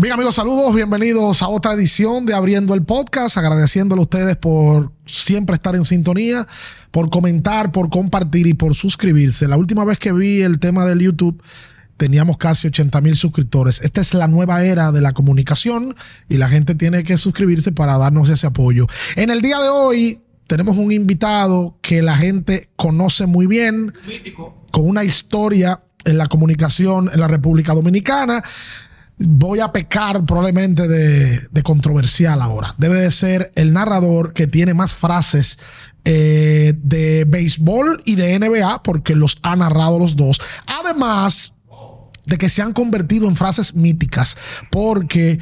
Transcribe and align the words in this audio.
Bien 0.00 0.12
amigos, 0.12 0.36
saludos, 0.36 0.76
bienvenidos 0.76 1.42
a 1.42 1.48
otra 1.48 1.72
edición 1.72 2.24
de 2.24 2.32
Abriendo 2.32 2.72
el 2.72 2.84
Podcast, 2.84 3.36
agradeciéndole 3.36 3.98
a 3.98 4.02
ustedes 4.02 4.36
por 4.36 4.92
siempre 5.06 5.56
estar 5.56 5.74
en 5.74 5.84
sintonía, 5.84 6.46
por 6.92 7.10
comentar, 7.10 7.72
por 7.72 7.90
compartir 7.90 8.46
y 8.46 8.54
por 8.54 8.76
suscribirse. 8.76 9.48
La 9.48 9.56
última 9.56 9.84
vez 9.84 9.98
que 9.98 10.12
vi 10.12 10.42
el 10.42 10.60
tema 10.60 10.84
del 10.84 11.00
YouTube 11.00 11.42
teníamos 11.96 12.36
casi 12.36 12.68
80 12.68 13.00
mil 13.00 13.16
suscriptores. 13.16 13.80
Esta 13.80 14.00
es 14.00 14.14
la 14.14 14.28
nueva 14.28 14.64
era 14.64 14.92
de 14.92 15.00
la 15.00 15.14
comunicación 15.14 15.96
y 16.28 16.36
la 16.36 16.48
gente 16.48 16.76
tiene 16.76 17.02
que 17.02 17.18
suscribirse 17.18 17.72
para 17.72 17.98
darnos 17.98 18.28
ese 18.30 18.46
apoyo. 18.46 18.86
En 19.16 19.30
el 19.30 19.42
día 19.42 19.58
de 19.58 19.68
hoy 19.68 20.20
tenemos 20.46 20.76
un 20.76 20.92
invitado 20.92 21.76
que 21.82 22.02
la 22.02 22.16
gente 22.16 22.70
conoce 22.76 23.26
muy 23.26 23.48
bien, 23.48 23.92
con 24.70 24.88
una 24.88 25.02
historia 25.02 25.82
en 26.04 26.18
la 26.18 26.26
comunicación 26.28 27.10
en 27.12 27.18
la 27.18 27.26
República 27.26 27.74
Dominicana 27.74 28.44
voy 29.18 29.60
a 29.60 29.72
pecar 29.72 30.24
probablemente 30.24 30.86
de, 30.86 31.62
controversial 31.62 32.40
ahora. 32.40 32.74
Debe 32.78 33.00
de 33.00 33.10
ser 33.10 33.52
el 33.54 33.72
narrador 33.72 34.32
que 34.32 34.46
tiene 34.46 34.74
más 34.74 34.92
frases 34.92 35.58
eh, 36.04 36.74
de 36.76 37.24
béisbol 37.26 38.02
y 38.04 38.14
de 38.14 38.38
NBA 38.38 38.82
porque 38.82 39.14
los 39.14 39.38
ha 39.42 39.56
narrado 39.56 39.98
los 39.98 40.16
dos. 40.16 40.40
Además 40.82 41.54
de 42.26 42.38
que 42.38 42.48
se 42.48 42.62
han 42.62 42.72
convertido 42.72 43.26
en 43.26 43.36
frases 43.36 43.74
míticas 43.74 44.36
porque 44.70 45.38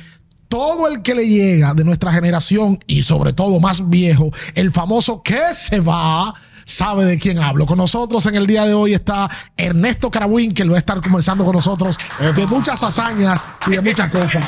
todo 0.48 0.88
el 0.88 1.02
que 1.02 1.14
le 1.14 1.28
llega 1.28 1.74
de 1.74 1.84
nuestra 1.84 2.12
generación 2.12 2.78
y 2.86 3.02
sobre 3.02 3.32
todo 3.32 3.60
más 3.60 3.88
viejo, 3.88 4.30
el 4.54 4.70
famoso 4.70 5.22
que 5.22 5.52
se 5.52 5.80
va, 5.80 6.32
sabe 6.66 7.06
de 7.06 7.18
quién 7.18 7.38
hablo. 7.38 7.64
Con 7.64 7.78
nosotros 7.78 8.26
en 8.26 8.34
el 8.34 8.46
día 8.46 8.66
de 8.66 8.74
hoy 8.74 8.92
está 8.92 9.30
Ernesto 9.56 10.10
Carabuín, 10.10 10.52
que 10.52 10.64
lo 10.64 10.72
va 10.72 10.78
a 10.78 10.80
estar 10.80 11.00
conversando 11.00 11.44
con 11.44 11.54
nosotros 11.54 11.96
de 12.18 12.46
muchas 12.46 12.82
hazañas 12.82 13.42
y 13.66 13.70
de 13.70 13.80
muchas 13.80 14.10
cosas. 14.10 14.44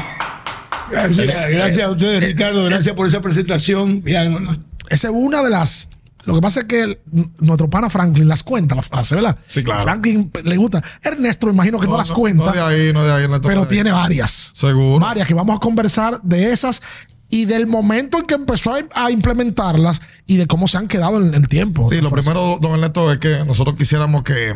Gracias, 0.90 1.26
gracias 1.26 1.86
a 1.86 1.90
ustedes, 1.90 2.22
Ricardo. 2.24 2.64
Gracias 2.64 2.94
por 2.94 3.06
esa 3.06 3.20
presentación. 3.20 4.02
Esa 4.04 5.08
es 5.08 5.14
una 5.14 5.42
de 5.42 5.50
las 5.50 5.88
lo 6.24 6.34
que 6.34 6.40
pasa 6.42 6.60
es 6.60 6.66
que 6.66 7.00
nuestro 7.38 7.70
pana 7.70 7.88
Franklin 7.88 8.28
las 8.28 8.42
cuenta, 8.42 8.74
las 8.74 8.86
frases, 8.86 9.16
¿verdad? 9.16 9.38
Sí, 9.46 9.64
claro. 9.64 9.84
Franklin 9.84 10.30
le 10.44 10.56
gusta. 10.58 10.82
Ernesto, 11.02 11.48
imagino 11.48 11.80
que 11.80 11.86
no, 11.86 11.96
las 11.96 12.10
cuenta. 12.10 12.44
No 12.44 12.52
de 12.52 12.60
ahí, 12.60 12.92
no 12.92 13.02
de 13.02 13.12
ahí. 13.12 13.26
pero 13.42 13.66
tiene 13.66 13.92
varias. 13.92 14.50
Seguro. 14.52 14.98
Varias 14.98 15.26
que 15.26 15.32
vamos 15.32 15.56
a 15.56 15.58
conversar 15.58 16.20
de 16.22 16.52
esas 16.52 16.82
y 17.30 17.44
del 17.44 17.66
momento 17.66 18.18
en 18.18 18.24
que 18.24 18.34
empezó 18.34 18.74
a, 18.94 19.10
implementarlas 19.10 20.00
y 20.26 20.36
de 20.36 20.46
cómo 20.46 20.66
se 20.66 20.78
han 20.78 20.88
quedado 20.88 21.18
en 21.18 21.34
el 21.34 21.48
tiempo. 21.48 21.88
Sí, 21.88 22.00
lo 22.00 22.10
primero, 22.10 22.58
don 22.60 22.72
Ernesto, 22.72 23.12
es 23.12 23.18
que 23.18 23.44
nosotros 23.44 23.76
quisiéramos 23.76 24.22
que 24.22 24.54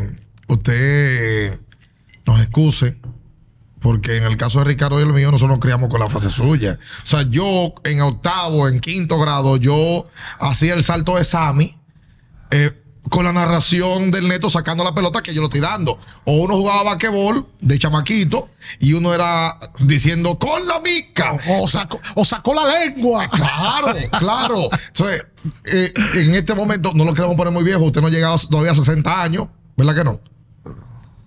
usted 0.49 1.59
nos 2.27 2.41
excuse. 2.41 2.97
Porque 3.81 4.17
en 4.17 4.23
el 4.23 4.37
caso 4.37 4.61
de 4.61 4.67
Ricardo 4.67 5.01
y 5.01 5.03
el 5.03 5.13
mío, 5.13 5.33
nosotros 5.33 5.57
nos 5.57 5.59
criamos 5.59 5.89
con 5.89 5.99
la 5.99 6.09
frase 6.09 6.31
suya. 6.31 6.79
O 7.03 7.07
sea, 7.07 7.23
yo 7.23 7.75
en 7.83 8.01
octavo, 8.01 8.69
en 8.69 8.79
quinto 8.79 9.19
grado, 9.19 9.57
yo 9.57 10.09
hacía 10.39 10.75
el 10.75 10.85
salto 10.85 11.17
de 11.17 11.25
Sami. 11.25 11.77
Eh, 12.53 12.71
con 13.09 13.25
la 13.25 13.33
narración 13.33 14.11
del 14.11 14.29
neto 14.29 14.49
sacando 14.49 14.85
la 14.85 14.95
pelota 14.95 15.23
que 15.23 15.35
yo 15.35 15.41
lo 15.41 15.49
estoy 15.49 15.61
dando. 15.61 15.99
O 16.25 16.37
uno 16.43 16.57
jugaba 16.57 16.85
basquetbol 16.85 17.47
de 17.61 17.79
chamaquito 17.79 18.49
y 18.79 18.93
uno 18.93 19.13
era 19.13 19.59
diciendo 19.81 20.39
con 20.39 20.67
la 20.67 20.81
mica. 20.81 21.37
O, 21.49 21.67
sacó, 21.67 22.01
o 22.15 22.25
sacó 22.25 22.55
la 22.55 22.67
lengua. 22.67 23.29
Claro, 23.43 23.95
claro. 24.19 24.69
Entonces, 24.89 25.25
eh, 25.67 25.93
en 26.15 26.35
este 26.35 26.55
momento 26.55 26.93
no 26.95 27.05
lo 27.05 27.15
queremos 27.15 27.37
poner 27.37 27.53
muy 27.53 27.65
viejo. 27.65 27.85
Usted 27.85 28.01
no 28.01 28.07
ha 28.07 28.11
llegado 28.11 28.37
todavía 28.39 28.73
a 28.73 28.77
60 28.77 29.23
años, 29.23 29.49
¿verdad 29.77 29.95
que 29.95 30.05
no? 30.05 30.21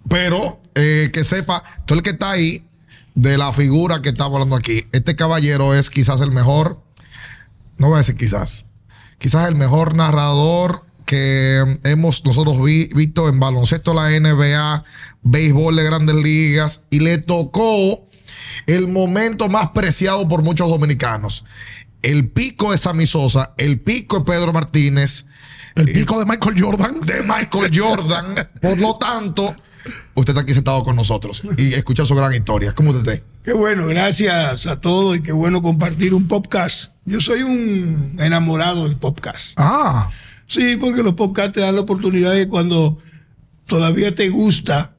Pero 0.10 0.60
eh, 0.76 1.10
que 1.14 1.24
sepa, 1.24 1.64
todo 1.86 1.98
el 1.98 2.04
que 2.04 2.12
está 2.12 2.32
ahí, 2.32 2.66
de 3.16 3.38
la 3.38 3.54
figura 3.54 4.02
que 4.02 4.10
estamos 4.10 4.34
hablando 4.34 4.56
aquí, 4.56 4.86
este 4.92 5.16
caballero 5.16 5.74
es 5.74 5.90
quizás 5.90 6.22
el 6.22 6.32
mejor, 6.32 6.82
no 7.78 7.88
voy 7.88 7.96
a 7.96 7.98
decir 8.00 8.16
quizás, 8.16 8.66
quizás 9.18 9.48
el 9.48 9.56
mejor 9.56 9.96
narrador 9.96 10.85
que 11.06 11.80
hemos 11.84 12.26
nosotros 12.26 12.58
visto 12.64 13.30
en 13.30 13.40
baloncesto 13.40 13.94
la 13.94 14.10
NBA, 14.10 14.84
béisbol 15.22 15.76
de 15.76 15.84
grandes 15.84 16.16
ligas, 16.16 16.84
y 16.90 17.00
le 17.00 17.18
tocó 17.20 18.06
el 18.68 18.88
momento 18.88 19.50
más 19.50 19.70
preciado 19.70 20.28
por 20.28 20.44
muchos 20.44 20.70
dominicanos. 20.70 21.46
El 22.02 22.30
pico 22.30 22.72
de 22.72 22.78
Sammy 22.78 23.06
Sosa, 23.06 23.54
el 23.58 23.80
pico 23.80 24.20
de 24.20 24.26
Pedro 24.26 24.54
Martínez. 24.54 25.26
El 25.76 25.86
pico 25.86 26.20
de 26.20 26.26
Michael 26.26 26.62
Jordan. 26.62 27.02
De 27.02 27.22
Michael 27.22 27.72
Jordan. 27.74 28.50
por 28.62 28.78
lo 28.78 28.96
tanto, 28.96 29.56
usted 30.14 30.32
está 30.32 30.42
aquí 30.42 30.54
sentado 30.54 30.84
con 30.84 30.96
nosotros 30.96 31.42
y 31.58 31.74
escuchar 31.74 32.06
su 32.06 32.16
gran 32.16 32.34
historia. 32.34 32.74
¿Cómo 32.74 32.92
usted 32.92 33.14
está? 33.14 33.26
Qué 33.44 33.54
bueno, 33.54 33.86
gracias 33.88 34.66
a 34.66 34.78
todos 34.78 35.18
y 35.18 35.22
qué 35.22 35.32
bueno 35.32 35.62
compartir 35.62 36.14
un 36.14 36.28
podcast. 36.28 36.94
Yo 37.06 37.22
soy 37.22 37.44
un 37.44 38.16
enamorado 38.20 38.88
del 38.88 38.98
podcast. 38.98 39.54
Ah. 39.58 40.10
Sí, 40.48 40.78
porque 40.80 41.04
los 41.04 41.14
podcasts 41.14 41.54
te 41.54 41.62
dan 41.62 41.76
la 41.76 41.82
oportunidad 41.82 42.34
de 42.34 42.48
cuando 42.48 42.98
todavía 43.66 44.14
te 44.14 44.30
gusta 44.30 44.96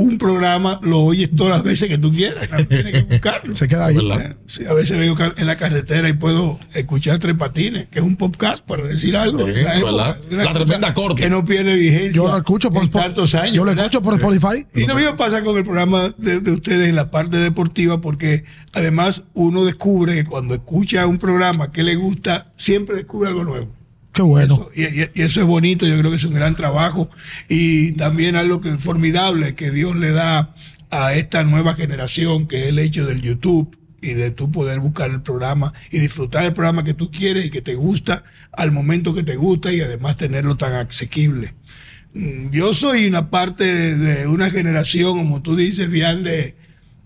un 0.00 0.18
programa, 0.18 0.80
lo 0.82 1.00
oyes 1.00 1.30
todas 1.36 1.52
las 1.52 1.62
veces 1.62 1.88
que 1.88 1.98
tú 1.98 2.12
quieras. 2.12 2.48
Tienes 2.68 2.92
que 2.92 3.02
buscarlo. 3.02 3.54
Se 3.56 3.68
queda 3.68 3.86
ahí. 3.86 3.98
Sí, 4.46 4.64
a 4.64 4.72
veces 4.72 4.98
vengo 4.98 5.16
en 5.36 5.46
la 5.46 5.56
carretera 5.56 6.08
y 6.08 6.14
puedo 6.14 6.58
escuchar 6.74 7.18
Tres 7.18 7.34
Patines, 7.34 7.88
que 7.88 7.98
es 7.98 8.04
un 8.04 8.16
podcast, 8.16 8.64
para 8.64 8.86
decir 8.86 9.16
algo. 9.16 9.46
la 9.46 10.54
tremenda 10.54 10.94
corte. 10.94 11.22
Que 11.22 11.30
no 11.30 11.44
pierde 11.44 11.74
vigencia. 11.74 12.12
Yo 12.12 12.28
lo 12.28 12.36
escucho 12.36 12.70
por 12.70 12.88
tantos 12.88 13.34
años. 13.34 13.56
Yo 13.56 13.64
lo 13.64 13.72
escucho 13.72 14.00
por 14.00 14.14
Spotify. 14.14 14.66
Y 14.74 14.86
no 14.86 14.94
me 14.94 15.12
pasa 15.14 15.42
con 15.42 15.56
el 15.56 15.64
programa 15.64 16.14
de, 16.16 16.40
de, 16.40 16.52
ustedes 16.52 16.88
en 16.88 16.94
la 16.94 17.10
parte 17.10 17.36
deportiva, 17.36 18.00
porque 18.00 18.44
además 18.72 19.24
uno 19.34 19.64
descubre 19.64 20.14
que 20.14 20.24
cuando 20.24 20.54
escucha 20.54 21.06
un 21.06 21.18
programa 21.18 21.72
que 21.72 21.82
le 21.82 21.96
gusta, 21.96 22.50
siempre 22.56 22.96
descubre 22.96 23.28
algo 23.28 23.44
nuevo. 23.44 23.79
Qué 24.12 24.22
bueno. 24.22 24.68
y, 24.74 24.84
eso 25.20 25.40
es 25.40 25.46
bonito, 25.46 25.86
yo 25.86 25.98
creo 25.98 26.10
que 26.10 26.16
es 26.16 26.24
un 26.24 26.34
gran 26.34 26.56
trabajo. 26.56 27.10
Y 27.48 27.92
también 27.92 28.36
algo 28.36 28.60
que 28.60 28.70
es 28.70 28.78
formidable 28.78 29.54
que 29.54 29.70
Dios 29.70 29.96
le 29.96 30.10
da 30.10 30.54
a 30.90 31.14
esta 31.14 31.44
nueva 31.44 31.74
generación, 31.74 32.46
que 32.46 32.64
es 32.64 32.68
el 32.70 32.78
hecho 32.78 33.06
del 33.06 33.22
YouTube 33.22 33.76
y 34.02 34.14
de 34.14 34.30
tú 34.30 34.50
poder 34.50 34.80
buscar 34.80 35.10
el 35.10 35.22
programa 35.22 35.72
y 35.90 35.98
disfrutar 35.98 36.44
el 36.44 36.54
programa 36.54 36.84
que 36.84 36.94
tú 36.94 37.10
quieres 37.10 37.46
y 37.46 37.50
que 37.50 37.60
te 37.60 37.74
gusta 37.74 38.24
al 38.52 38.72
momento 38.72 39.14
que 39.14 39.22
te 39.22 39.36
gusta 39.36 39.72
y 39.72 39.80
además 39.80 40.16
tenerlo 40.16 40.56
tan 40.56 40.72
asequible. 40.72 41.54
Mm, 42.14 42.50
yo 42.50 42.74
soy 42.74 43.06
una 43.06 43.30
parte 43.30 43.96
de, 43.96 44.26
una 44.26 44.50
generación, 44.50 45.18
como 45.18 45.42
tú 45.42 45.54
dices, 45.54 45.90
bien 45.90 46.24
de, 46.24 46.56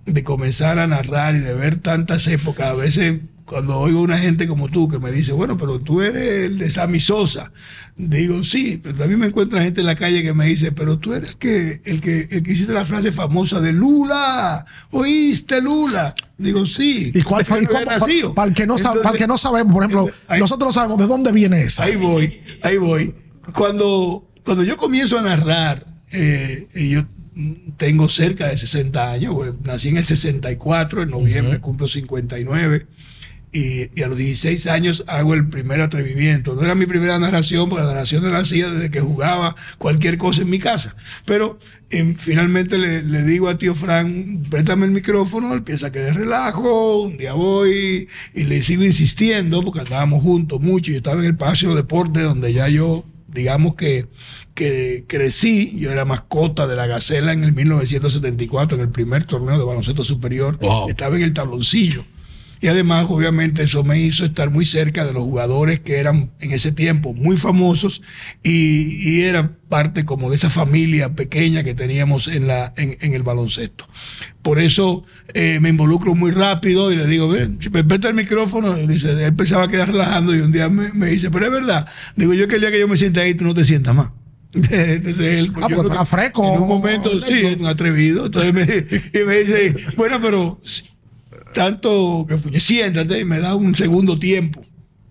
de 0.07 0.25
comenzar 0.25 0.79
a 0.79 0.87
narrar 0.87 1.35
y 1.35 1.41
de 1.41 1.55
ver 1.55 1.79
tantas 1.79 2.27
épocas. 2.29 2.69
A 2.69 2.75
veces 2.75 3.23
cuando 3.45 3.79
oigo 3.79 4.01
una 4.01 4.19
gente 4.19 4.49
como 4.49 4.69
tú 4.69 4.89
que 4.89 4.99
me 4.99 5.11
dice, 5.11 5.33
bueno, 5.33 5.59
pero 5.59 5.79
tú 5.79 6.01
eres 6.01 6.47
el 6.47 6.59
de 6.59 6.71
Sammy 6.71 6.99
Sosa, 6.99 7.53
digo, 7.95 8.43
sí, 8.43 8.81
pero 8.83 9.05
a 9.05 9.07
mí 9.07 9.17
me 9.17 9.27
encuentra 9.27 9.63
gente 9.63 9.81
en 9.81 9.87
la 9.87 9.95
calle 9.95 10.23
que 10.23 10.33
me 10.33 10.47
dice, 10.47 10.73
pero 10.73 10.99
tú 10.99 11.13
eres 11.13 11.31
el 11.31 11.37
que, 11.37 11.81
el 11.85 12.01
que, 12.01 12.21
el 12.31 12.43
que 12.43 12.53
hiciste 12.53 12.73
la 12.73 12.87
frase 12.87 13.13
famosa 13.13 13.61
de 13.61 13.73
Lula, 13.73 14.65
oíste 14.91 15.61
Lula. 15.61 16.15
Digo, 16.39 16.67
sí. 16.67 17.13
¿Y 17.15 17.23
cuál 17.23 17.45
fue? 17.45 17.63
Para, 17.63 18.49
el 18.49 18.55
que 18.55 18.67
no 18.67 18.77
para 18.77 19.17
que 19.17 19.27
no 19.27 19.39
sabemos, 19.39 19.73
por 19.73 19.85
ejemplo, 19.85 20.11
nosotros 20.39 20.75
sabemos 20.75 20.99
de 20.99 21.07
dónde 21.07 21.31
viene 21.31 21.63
esa. 21.63 21.85
Ahí 21.85 21.97
voy, 21.97 22.41
ahí 22.63 22.79
voy. 22.79 23.15
Cuando, 23.53 24.27
cuando 24.45 24.65
yo 24.65 24.77
comienzo 24.77 25.19
a 25.19 25.23
narrar, 25.23 25.85
eh, 26.11 26.67
y 26.75 26.91
yo 26.91 27.03
tengo 27.77 28.09
cerca 28.09 28.49
de 28.49 28.57
60 28.57 29.13
años, 29.13 29.37
nací 29.65 29.91
en 29.91 29.99
el 29.99 30.05
64, 30.05 31.03
en 31.03 31.11
noviembre 31.11 31.61
cumplo 31.61 31.89
59 31.89 32.87
y, 33.55 34.03
a 34.03 34.09
los 34.09 34.19
16 34.19 34.67
años 34.67 35.05
hago 35.07 35.33
el 35.33 35.49
primer 35.49 35.81
atrevimiento. 35.81 36.55
No 36.55 36.65
era 36.65 36.75
mi 36.75 36.87
primera 36.87 37.19
narración, 37.21 37.69
porque 37.69 37.85
la 37.85 37.93
narración 37.93 38.31
la 38.31 38.39
hacía 38.39 38.69
desde 38.69 38.91
que 38.91 39.01
jugaba 39.01 39.55
cualquier 39.79 40.19
cosa 40.19 40.43
en 40.43 40.51
mi 40.51 40.59
casa. 40.59 40.97
Pero 41.25 41.59
em, 41.91 42.17
finalmente 42.17 42.77
le, 42.79 43.23
digo 43.23 43.49
a 43.49 43.57
tío 43.57 43.75
Fran, 43.77 44.43
préstame 44.51 44.87
el 44.87 44.91
micrófono, 44.91 45.55
él 45.55 45.63
piensa 45.63 45.93
que 45.93 46.01
de 46.01 46.13
relajo, 46.13 47.03
un 47.03 47.17
día 47.17 47.35
voy 47.35 48.09
y 48.35 48.45
le 48.45 48.61
sigo 48.61 48.83
insistiendo, 48.83 49.63
porque 49.63 49.81
andábamos 49.81 50.25
juntos 50.25 50.61
mucho, 50.61 50.91
yo 50.91 50.97
estaba 50.97 51.21
en 51.21 51.27
el 51.27 51.37
Palacio 51.37 51.69
de 51.69 51.77
Deporte, 51.77 52.23
donde 52.23 52.53
ya 52.53 52.69
yo, 52.69 53.05
digamos 53.29 53.77
que, 53.77 54.07
que 54.55 55.05
crecí, 55.07 55.75
yo 55.77 55.93
era 55.93 56.05
mascota 56.05 56.67
de 56.67 56.75
la 56.75 56.89
Gacela 56.89 57.33
en 57.33 57.45
el 57.45 57.53
1974, 57.53 58.77
en 58.77 58.83
el 58.83 58.91
primer 58.91 59.25
torneo 59.25 59.57
de 59.57 59.65
baloncesto 59.65 60.03
superior, 60.03 60.59
estaba 60.89 61.15
en 61.17 61.23
el 61.23 61.33
tabloncillo. 61.33 62.05
Y 62.61 62.69
además, 62.69 63.07
obviamente, 63.09 63.63
eso 63.63 63.85
me 63.85 64.01
hizo 64.01 64.25
estar 64.25 64.51
muy 64.51 64.65
cerca 64.65 65.05
de 65.05 65.13
los 65.13 65.23
jugadores 65.23 65.81
que 65.81 65.99
eran 65.99 66.31
en 66.41 66.53
ese 66.53 66.73
tiempo 66.73 67.13
muy 67.15 67.37
famosos 67.37 68.03
y, 68.43 69.23
era 69.25 69.53
parte 69.69 70.05
como 70.05 70.31
de 70.31 70.37
esa 70.37 70.51
familia 70.51 71.15
pequeña 71.15 71.63
que 71.63 71.75
teníamos 71.75 72.29
en, 72.29 72.47
la, 72.47 72.73
en, 72.77 73.15
el 73.15 73.23
baloncesto. 73.23 73.89
Por 74.43 74.59
eso 74.59 75.05
eh, 75.33 75.59
me 75.61 75.71
involucro 75.71 76.15
muy 76.15 76.31
rápido 76.31 76.93
y 76.93 76.97
le 76.97 77.07
digo, 77.07 77.29
ven, 77.29 77.59
si 77.61 77.71
me 77.71 77.85
presta 77.85 78.09
el 78.09 78.15
micrófono, 78.15 78.79
y 78.79 78.87
dice, 78.87 79.25
él 79.25 79.35
pensaba 79.35 79.69
quedar 79.69 79.89
relajando 79.89 80.35
y 80.35 80.41
un 80.41 80.53
día 80.53 80.69
me, 80.69 81.07
dice, 81.07 81.31
pero 81.31 81.47
es 81.47 81.53
verdad, 81.53 81.87
digo 82.17 82.35
yo 82.35 82.47
que 82.49 82.57
el 82.57 82.61
día 82.61 82.71
que 82.71 82.81
yo 82.81 82.89
me 82.89 82.97
siente 82.97 83.21
ahí, 83.21 83.35
tú 83.35 83.45
no 83.45 83.55
te 83.55 83.65
sientas 83.65 83.95
más. 83.95 84.11
Entonces 84.55 85.21
él, 85.21 85.53
ah, 85.61 85.69
porque 85.75 86.05
fresco. 86.05 86.55
En 86.55 86.63
un 86.63 86.69
momento, 86.69 87.11
sí, 87.25 87.57
un 87.59 87.67
atrevido. 87.67 88.27
Entonces 88.27 88.55
me, 88.55 88.63
y 89.21 89.25
me 89.25 89.39
dice, 89.39 89.75
bueno, 89.97 90.21
pero 90.21 90.61
tanto 91.55 92.27
que 92.29 92.37
fui, 92.37 92.61
siéntate 92.61 93.21
y 93.21 93.25
me 93.25 93.41
da 93.41 93.55
un 93.55 93.75
segundo 93.75 94.19
tiempo 94.19 94.65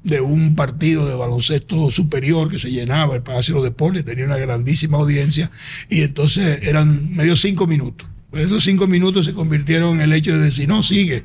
de 0.04 0.20
un 0.22 0.56
partido 0.56 1.08
de 1.08 1.16
baloncesto 1.16 1.90
superior 1.90 2.50
que 2.52 2.60
se 2.60 2.72
llenaba 2.72 3.16
el 3.16 3.24
Palacio 3.24 3.56
de 3.56 3.62
los 3.62 3.70
Deportes, 3.70 4.06
tenía 4.06 4.26
una 4.26 4.38
grandísima 4.38 4.98
audiencia 4.98 5.50
y 5.90 6.02
entonces 6.02 6.60
eran 6.64 7.16
medio 7.16 7.36
cinco 7.36 7.66
minutos. 7.66 8.08
Pero 8.30 8.46
esos 8.46 8.64
cinco 8.64 8.88
minutos 8.88 9.26
se 9.26 9.34
convirtieron 9.34 9.96
en 9.96 10.02
el 10.02 10.14
hecho 10.14 10.34
de 10.36 10.46
decir, 10.46 10.68
no, 10.68 10.84
sigue. 10.84 11.24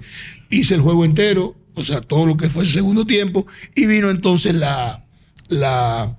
Hice 0.50 0.74
el 0.74 0.82
juego 0.82 1.04
entero, 1.04 1.56
o 1.74 1.82
sea, 1.82 2.00
todo 2.00 2.26
lo 2.26 2.36
que 2.36 2.50
fue 2.50 2.64
el 2.64 2.70
segundo 2.70 3.04
tiempo 3.04 3.46
y 3.74 3.86
vino 3.86 4.10
entonces 4.10 4.54
la, 4.54 5.04
la, 5.48 6.18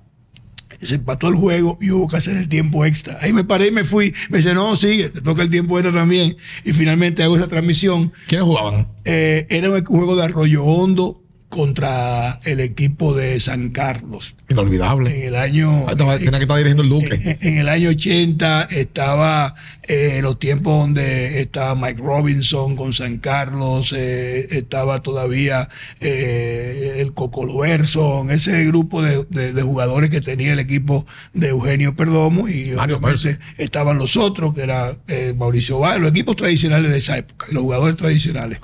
se 0.86 0.96
empató 0.96 1.28
el 1.28 1.34
juego 1.34 1.76
y 1.80 1.90
hubo 1.90 2.08
que 2.08 2.16
hacer 2.16 2.36
el 2.36 2.48
tiempo 2.48 2.84
extra. 2.84 3.18
Ahí 3.20 3.32
me 3.32 3.44
paré 3.44 3.68
y 3.68 3.70
me 3.70 3.84
fui. 3.84 4.14
Me 4.30 4.38
dice, 4.38 4.54
no, 4.54 4.76
sigue, 4.76 5.10
te 5.10 5.20
toca 5.20 5.42
el 5.42 5.50
tiempo 5.50 5.78
extra 5.78 5.92
también. 5.92 6.36
Y 6.64 6.72
finalmente 6.72 7.22
hago 7.22 7.36
esa 7.36 7.48
transmisión. 7.48 8.12
¿Quiénes 8.26 8.46
jugaban? 8.46 8.88
Eh, 9.04 9.46
era 9.50 9.70
un 9.70 9.84
juego 9.84 10.16
de 10.16 10.24
Arroyo 10.24 10.64
Hondo 10.64 11.20
contra 11.50 12.38
el 12.44 12.60
equipo 12.60 13.14
de 13.14 13.38
San 13.40 13.68
Carlos. 13.70 14.34
Inolvidable. 14.48 15.20
En 15.22 15.26
el 15.28 15.36
año. 15.36 15.84
Ah, 15.88 15.92
estaba- 15.92 16.16
tenía 16.16 16.38
que 16.38 16.44
estar 16.44 16.56
dirigiendo 16.56 16.82
el 16.84 16.88
Duque. 16.88 17.36
En, 17.40 17.48
en 17.48 17.58
el 17.58 17.68
año 17.68 17.90
80 17.90 18.68
estaba 18.70 19.54
eh, 19.88 20.20
los 20.22 20.38
tiempos 20.38 20.78
donde 20.78 21.40
estaba 21.40 21.74
Mike 21.74 22.00
Robinson 22.00 22.76
con 22.76 22.92
San 22.94 23.18
Carlos, 23.18 23.92
eh, 23.96 24.46
estaba 24.52 25.02
todavía 25.02 25.68
eh, 26.00 26.96
el 27.00 27.12
Cocolo 27.12 27.58
Berson, 27.58 28.30
ese 28.30 28.64
grupo 28.66 29.02
de, 29.02 29.24
de- 29.30 29.52
de 29.52 29.62
jugadores 29.62 30.10
que 30.10 30.20
tenía 30.20 30.52
el 30.52 30.60
equipo 30.60 31.04
de 31.34 31.48
Eugenio 31.48 31.96
Perdomo 31.96 32.48
y 32.48 32.72
obviamente 32.74 33.38
estaban 33.58 33.98
los 33.98 34.16
otros, 34.16 34.54
que 34.54 34.62
era 34.62 34.96
eh, 35.08 35.34
Mauricio 35.36 35.80
Valls, 35.80 36.00
los 36.00 36.10
equipos 36.10 36.36
tradicionales 36.36 36.92
de 36.92 36.98
esa 36.98 37.18
época, 37.18 37.46
los 37.50 37.62
jugadores 37.64 37.96
tradicionales. 37.96 38.60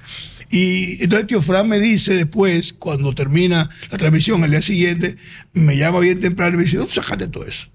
Y 0.51 1.03
entonces 1.03 1.27
tío 1.27 1.43
Fran 1.43 1.69
me 1.69 1.81
dice 1.81 2.15
después, 2.15 2.75
cuando 2.79 3.15
termina 3.15 3.69
la 3.91 3.99
transmisión, 3.99 4.45
el 4.45 4.53
día 4.53 4.63
siguiente, 4.63 5.17
me 5.53 5.77
llama 5.77 5.99
bien 6.01 6.21
temprano 6.21 6.55
y 6.55 6.59
me 6.59 6.65
dice, 6.65 6.77
¿dónde 6.77 6.93
sacaste 6.93 7.29
todo 7.29 7.45
eso? 7.45 7.69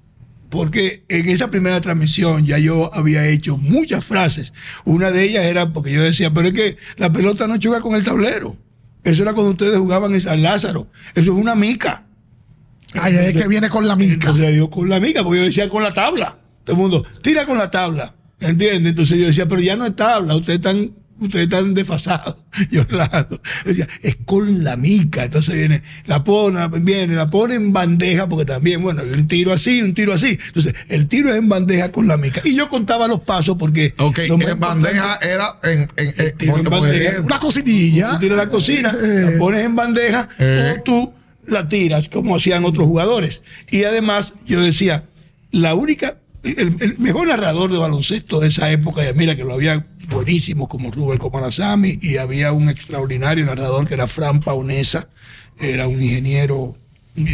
Porque 0.50 1.04
en 1.08 1.30
esa 1.30 1.50
primera 1.50 1.80
transmisión 1.82 2.46
ya 2.46 2.58
yo 2.58 2.94
había 2.94 3.26
hecho 3.28 3.58
muchas 3.58 4.04
frases. 4.04 4.54
Una 4.84 5.12
de 5.12 5.24
ellas 5.24 5.46
era 5.46 5.72
porque 5.72 5.92
yo 5.92 6.02
decía, 6.02 6.34
pero 6.34 6.48
es 6.50 6.54
que 6.54 6.78
la 6.98 7.12
pelota 7.12 7.48
no 7.48 7.58
choca 7.58 7.82
con 7.82 7.96
el 7.96 8.04
tablero. 8.04 8.58
Eso 9.04 9.24
era 9.24 9.34
cuando 9.34 9.52
ustedes 9.52 9.78
jugaban 9.78 10.14
en 10.14 10.22
San 10.22 10.42
Lázaro. 10.42 10.90
Eso 11.16 11.32
es 11.32 11.38
una 11.38 11.56
mica. 11.56 12.06
Ay, 12.94 13.16
es 13.16 13.34
que 13.34 13.48
viene 13.48 13.70
con 13.70 13.88
la 13.88 13.96
mica. 13.96 14.14
Entonces 14.14 14.54
dio 14.54 14.70
con 14.70 14.90
la 14.90 15.00
mica, 15.00 15.24
porque 15.24 15.40
yo 15.40 15.46
decía 15.46 15.70
con 15.70 15.84
la 15.84 15.94
tabla. 15.94 16.38
Todo 16.66 16.76
el 16.76 16.82
mundo, 16.82 17.06
tira 17.22 17.46
con 17.46 17.58
la 17.58 17.72
tabla. 17.72 18.14
¿Entiendes? 18.42 18.90
Entonces 18.90 19.20
yo 19.20 19.28
decía, 19.28 19.48
pero 19.48 19.62
ya 19.62 19.76
no 19.76 19.86
es 19.86 19.96
tabla, 19.96 20.36
ustedes 20.36 20.58
están, 20.58 20.92
ustedes 21.22 21.44
están 21.46 21.74
desfasados. 21.74 22.36
Yo 22.72 22.84
relajando. 22.84 23.42
Decía, 23.66 23.88
es 24.02 24.18
con 24.26 24.64
la 24.64 24.76
mica. 24.76 25.24
Entonces 25.26 25.54
viene, 25.56 25.82
la 26.06 26.24
pone, 26.24 26.60
viene, 26.82 27.16
la 27.16 27.28
pone 27.28 27.56
en 27.56 27.72
bandeja, 27.74 28.28
porque 28.28 28.46
también, 28.46 28.82
bueno, 28.82 29.04
un 29.04 29.28
tiro 29.28 29.54
así, 29.54 29.82
un 29.82 29.94
tiro 29.94 30.14
así. 30.14 30.38
Entonces, 30.48 30.74
el 30.90 31.08
tiro 31.08 31.30
es 31.32 31.38
en 31.38 31.48
bandeja 31.50 31.92
con 31.92 32.08
la 32.08 32.18
mica. 32.18 32.42
Y 32.44 32.56
yo 32.56 32.68
contaba 32.68 33.08
los 33.08 33.22
pasos 33.22 33.56
porque. 33.58 33.94
Ok, 33.98 34.20
lo 34.28 34.42
en 34.42 34.60
bandeja 34.60 35.18
era 35.22 35.56
en. 35.64 35.90
en, 35.98 36.14
en- 36.18 36.38
tiro 36.38 36.58
en 36.58 36.64
bandeja. 36.66 37.22
Una 37.22 37.40
cocinilla. 37.40 38.12
Tú 38.14 38.20
tiras 38.20 38.38
la 38.38 38.48
cocina, 38.50 38.94
la 38.94 39.38
pones 39.38 39.66
en 39.66 39.76
bandeja, 39.76 40.28
Eh. 40.40 40.76
o 40.78 40.84
tú 40.84 41.14
la 41.48 41.68
tiras, 41.68 42.08
como 42.10 42.36
hacían 42.36 42.66
otros 42.66 42.86
jugadores. 42.86 43.42
Y 43.70 43.84
además, 43.84 44.34
yo 44.46 44.62
decía, 44.62 45.06
la 45.52 45.74
única, 45.76 46.18
el, 46.44 46.98
mejor 46.98 47.28
narrador 47.28 47.72
de 47.72 47.78
baloncesto 47.78 48.40
de 48.40 48.48
esa 48.48 48.72
época, 48.72 49.08
y 49.08 49.14
mira 49.14 49.36
que 49.36 49.44
lo 49.44 49.54
había 49.54 49.86
buenísimos 50.10 50.68
como 50.68 50.92
Rubén 50.92 51.18
Comanasami, 51.18 52.00
y 52.02 52.18
había 52.18 52.52
un 52.52 52.70
extraordinario 52.70 53.46
narrador 53.46 53.88
que 53.88 53.94
era 53.94 54.08
Fran 54.08 54.40
Paunesa, 54.40 55.10
era 55.60 55.88
un 55.88 56.02
ingeniero 56.02 56.76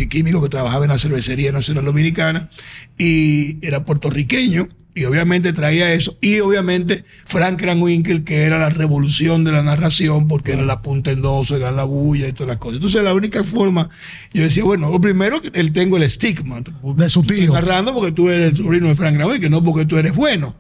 químico 0.10 0.42
que 0.42 0.50
trabajaba 0.50 0.86
en 0.86 0.92
la 0.92 1.00
cervecería 1.00 1.52
nacional 1.52 1.86
dominicana, 1.86 2.50
y 2.98 3.66
era 3.66 3.86
puertorriqueño, 3.86 4.68
y 4.98 5.06
obviamente 5.06 5.54
traía 5.54 5.94
eso, 5.94 6.18
y 6.22 6.40
obviamente 6.40 7.04
Frank 7.26 7.60
Kranwinkel, 7.60 8.24
que 8.24 8.42
era 8.42 8.58
la 8.58 8.72
revolución 8.72 9.44
de 9.44 9.52
la 9.52 9.62
narración, 9.62 10.28
porque 10.28 10.54
era 10.54 10.64
la 10.64 10.82
punta 10.82 11.12
en 11.12 11.22
dos, 11.22 11.52
era 11.52 11.72
la 11.72 11.84
bulla 11.84 12.28
y 12.28 12.34
todas 12.34 12.48
las 12.48 12.58
cosas. 12.58 12.78
Entonces, 12.78 13.04
la 13.04 13.14
única 13.14 13.44
forma, 13.44 13.88
yo 14.34 14.42
decía, 14.42 14.64
bueno, 14.64 14.90
lo 14.90 15.00
primero 15.00 15.40
que 15.40 15.52
él 15.54 15.72
tengo 15.72 15.98
el 15.98 16.04
estigma 16.04 16.64
De 16.96 17.10
su 17.10 17.22
tío. 17.22 17.54
narrando 17.54 17.94
porque 17.94 18.12
tú 18.12 18.28
eres 18.28 18.54
el 18.54 18.58
sobrino 18.58 18.88
de 18.88 18.96
Frank 18.96 19.18
Kranwinkel, 19.18 19.52
no 19.52 19.64
porque 19.64 19.86
tú 19.86 19.98
eres 19.98 20.16
bueno. 20.16 20.56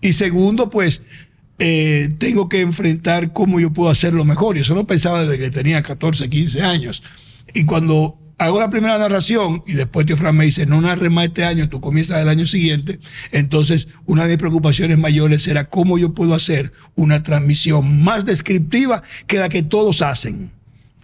Y 0.00 0.12
segundo, 0.12 0.70
pues, 0.70 1.02
eh, 1.58 2.10
tengo 2.18 2.48
que 2.48 2.60
enfrentar 2.60 3.32
cómo 3.32 3.58
yo 3.58 3.72
puedo 3.72 3.90
hacerlo 3.90 4.24
mejor. 4.24 4.56
Yo 4.56 4.64
solo 4.64 4.86
pensaba 4.86 5.26
desde 5.26 5.36
que 5.36 5.50
tenía 5.50 5.82
14, 5.82 6.30
15 6.30 6.62
años. 6.62 7.02
Y 7.54 7.64
cuando 7.64 8.16
hago 8.40 8.58
la 8.58 8.70
primera 8.70 8.96
narración 8.96 9.62
y 9.66 9.74
después 9.74 10.06
tío 10.06 10.16
Fran 10.16 10.34
me 10.34 10.46
dice, 10.46 10.64
no 10.64 10.80
narres 10.80 11.10
más 11.10 11.26
este 11.26 11.44
año, 11.44 11.68
tú 11.68 11.82
comienzas 11.82 12.22
el 12.22 12.28
año 12.30 12.46
siguiente, 12.46 12.98
entonces 13.32 13.88
una 14.06 14.22
de 14.22 14.30
mis 14.30 14.38
preocupaciones 14.38 14.96
mayores 14.96 15.46
era 15.46 15.68
cómo 15.68 15.98
yo 15.98 16.14
puedo 16.14 16.32
hacer 16.32 16.72
una 16.94 17.22
transmisión 17.22 18.02
más 18.02 18.24
descriptiva 18.24 19.02
que 19.26 19.38
la 19.38 19.50
que 19.50 19.62
todos 19.62 20.00
hacen. 20.00 20.52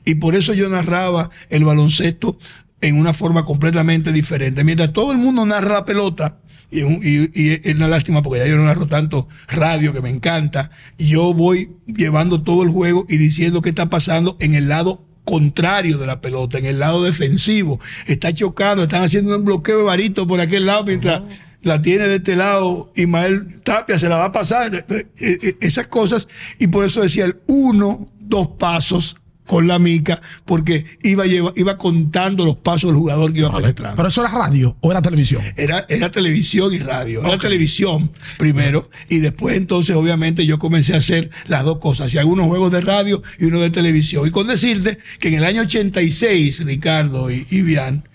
Y 0.06 0.15
por 0.15 0.35
eso 0.35 0.55
yo 0.55 0.71
narraba 0.71 1.29
el 1.50 1.65
baloncesto 1.65 2.38
en 2.81 2.99
una 2.99 3.12
forma 3.12 3.44
completamente 3.44 4.12
diferente. 4.12 4.65
Mientras 4.65 4.94
todo 4.94 5.12
el 5.12 5.19
mundo 5.19 5.44
narra 5.44 5.75
la 5.75 5.85
pelota, 5.85 6.38
y 6.71 6.81
es 6.81 7.75
una 7.75 7.88
lástima 7.88 8.23
porque 8.23 8.41
ya 8.41 8.47
yo 8.47 8.56
no 8.56 8.65
narro 8.65 8.87
tanto 8.87 9.29
radio 9.47 9.93
que 9.93 10.00
me 10.00 10.11
encanta, 10.11 10.71
yo 10.97 11.35
voy 11.35 11.73
llevando 11.87 12.43
todo 12.43 12.62
el 12.62 12.71
juego 12.71 13.05
y 13.11 13.19
diciendo 13.19 13.61
qué 13.61 13.69
está 13.69 13.91
pasando 13.91 14.38
en 14.41 14.55
el 14.55 14.69
lado 14.69 15.06
contrario 15.26 15.99
de 15.99 16.06
la 16.06 16.23
pelota, 16.23 16.56
en 16.56 16.64
el 16.64 16.78
lado 16.78 17.05
defensivo. 17.05 17.78
Está 18.06 18.32
chocando, 18.32 18.84
están 18.84 19.02
haciendo 19.02 19.37
un 19.37 19.44
bloqueo 19.44 19.78
de 19.78 19.84
varito 19.84 20.26
por 20.26 20.40
aquel 20.40 20.64
lado 20.64 20.84
mientras 20.84 21.20
la 21.62 21.82
tiene 21.82 22.06
de 22.08 22.17
este 22.17 22.37
lado 22.37 22.93
Ismael 22.94 23.61
Tapia, 23.62 23.99
se 23.99 24.08
la 24.08 24.17
va 24.17 24.26
a 24.26 24.32
pasar. 24.32 24.75
Eh, 24.75 24.84
eh, 24.88 25.38
eh, 25.43 25.56
Esas 25.61 25.88
cosas. 25.88 26.28
Y 26.58 26.69
por 26.69 26.84
eso 26.84 27.02
decía 27.02 27.25
el 27.26 27.40
uno, 27.49 28.06
dos 28.20 28.49
pasos 28.58 29.17
con 29.46 29.66
la 29.66 29.78
mica, 29.78 30.20
porque 30.44 30.84
iba, 31.02 31.25
lleva- 31.26 31.52
iba 31.56 31.78
contando 31.78 32.44
los 32.44 32.56
pasos 32.56 32.90
del 32.90 32.97
jugador 32.99 33.32
que 33.32 33.38
iba 33.40 33.54
penetrando. 33.56 33.97
Pero 33.97 34.09
eso 34.09 34.21
era 34.23 34.30
radio 34.30 34.76
o 34.80 34.90
era 34.90 35.00
televisión. 35.02 35.42
Era, 35.56 35.87
era 35.88 36.11
televisión 36.11 36.75
y 36.75 36.78
radio. 36.78 37.25
Era 37.25 37.38
televisión 37.38 38.11
primero 38.38 38.90
y 39.09 39.18
después 39.18 39.56
entonces 39.56 39.94
obviamente 39.97 40.44
yo 40.47 40.59
comencé 40.59 40.94
a 40.94 40.99
hacer 40.99 41.30
las 41.47 41.64
dos 41.64 41.78
cosas. 41.78 42.09
Hacía 42.09 42.21
algunos 42.21 42.47
juegos 42.47 42.73
de 42.73 42.80
radio 42.80 43.23
y 43.38 43.44
uno 43.47 43.61
de 43.61 43.71
televisión. 43.71 44.26
Y 44.26 44.30
con 44.30 44.47
decirte 44.49 44.99
que 45.21 45.28
en 45.28 45.35
el 45.35 45.44
año 45.44 45.62
86, 45.62 46.64
Ricardo 46.64 47.30
y, 47.30 47.47
y 47.50 47.62
Bian, 47.62 48.09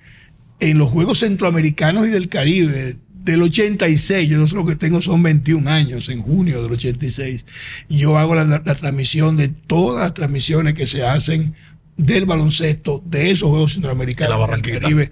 en 0.59 0.77
los 0.77 0.89
Juegos 0.89 1.19
Centroamericanos 1.19 2.05
y 2.07 2.09
del 2.11 2.29
Caribe 2.29 2.97
del 3.23 3.41
86, 3.43 4.29
yo 4.29 4.37
no 4.37 4.47
sé 4.47 4.55
lo 4.55 4.65
que 4.65 4.75
tengo 4.75 5.01
son 5.01 5.21
21 5.23 5.69
años, 5.69 6.09
en 6.09 6.21
junio 6.21 6.63
del 6.63 6.71
86, 6.71 7.45
yo 7.89 8.17
hago 8.17 8.35
la, 8.35 8.43
la- 8.45 8.61
la 8.65 8.75
transmisión 8.75 9.37
de 9.37 9.49
todas 9.49 10.03
las 10.03 10.13
transmisiones 10.13 10.73
que 10.73 10.87
se 10.87 11.03
hacen 11.05 11.53
del 11.97 12.25
baloncesto, 12.25 13.03
de 13.05 13.29
esos 13.31 13.49
Juegos 13.49 13.73
Centroamericanos 13.73 14.33
En 14.33 14.39
la 14.39 14.45
Barranquita. 14.47 14.79
Caribe, 14.79 15.11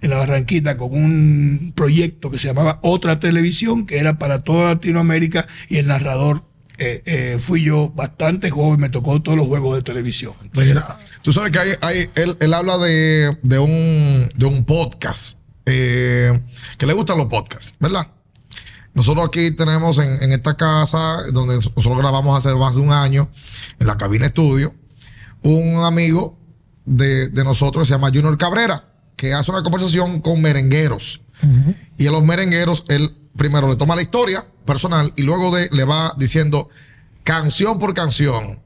en 0.00 0.10
la 0.10 0.16
Barranquita, 0.16 0.76
con 0.78 0.92
un 0.94 1.72
proyecto 1.74 2.30
que 2.30 2.38
se 2.38 2.46
llamaba 2.48 2.78
Otra 2.82 3.20
Televisión, 3.20 3.84
que 3.84 3.98
era 3.98 4.18
para 4.18 4.42
toda 4.42 4.74
Latinoamérica, 4.74 5.46
y 5.68 5.76
el 5.76 5.86
narrador 5.88 6.44
eh, 6.78 7.02
eh, 7.04 7.38
fui 7.38 7.62
yo 7.62 7.90
bastante 7.90 8.48
joven, 8.48 8.80
me 8.80 8.88
tocó 8.88 9.20
todos 9.20 9.36
los 9.36 9.46
juegos 9.46 9.76
de 9.76 9.82
televisión. 9.82 10.32
Mira, 10.54 10.98
Tú 11.20 11.34
sabes 11.34 11.52
que 11.52 11.58
hay, 11.58 11.68
hay- 11.82 12.08
él, 12.14 12.38
él 12.40 12.54
habla 12.54 12.78
de, 12.78 13.36
de 13.42 13.58
un, 13.58 14.30
de 14.34 14.46
un 14.46 14.64
podcast 14.64 15.39
eh, 15.66 16.40
que 16.78 16.86
le 16.86 16.92
gustan 16.92 17.18
los 17.18 17.26
podcasts, 17.26 17.74
¿verdad? 17.78 18.08
Nosotros 18.92 19.26
aquí 19.26 19.52
tenemos 19.52 19.98
en, 19.98 20.22
en 20.22 20.32
esta 20.32 20.56
casa, 20.56 21.22
donde 21.32 21.54
nosotros 21.54 21.98
grabamos 21.98 22.36
hace 22.36 22.54
más 22.56 22.74
de 22.74 22.80
un 22.80 22.92
año, 22.92 23.28
en 23.78 23.86
la 23.86 23.96
cabina 23.96 24.26
estudio, 24.26 24.74
un 25.42 25.84
amigo 25.84 26.38
de, 26.84 27.28
de 27.28 27.44
nosotros 27.44 27.86
se 27.86 27.94
llama 27.94 28.08
Junior 28.08 28.36
Cabrera, 28.36 28.84
que 29.16 29.34
hace 29.34 29.50
una 29.50 29.62
conversación 29.62 30.20
con 30.20 30.40
merengueros. 30.40 31.22
Y 31.96 32.06
a 32.06 32.10
los 32.10 32.22
merengueros, 32.22 32.84
él 32.88 33.16
primero 33.36 33.68
le 33.68 33.76
toma 33.76 33.96
la 33.96 34.02
historia 34.02 34.46
personal 34.66 35.12
y 35.16 35.22
luego 35.22 35.54
de, 35.54 35.68
le 35.72 35.84
va 35.84 36.14
diciendo 36.18 36.68
canción 37.24 37.78
por 37.78 37.94
canción 37.94 38.60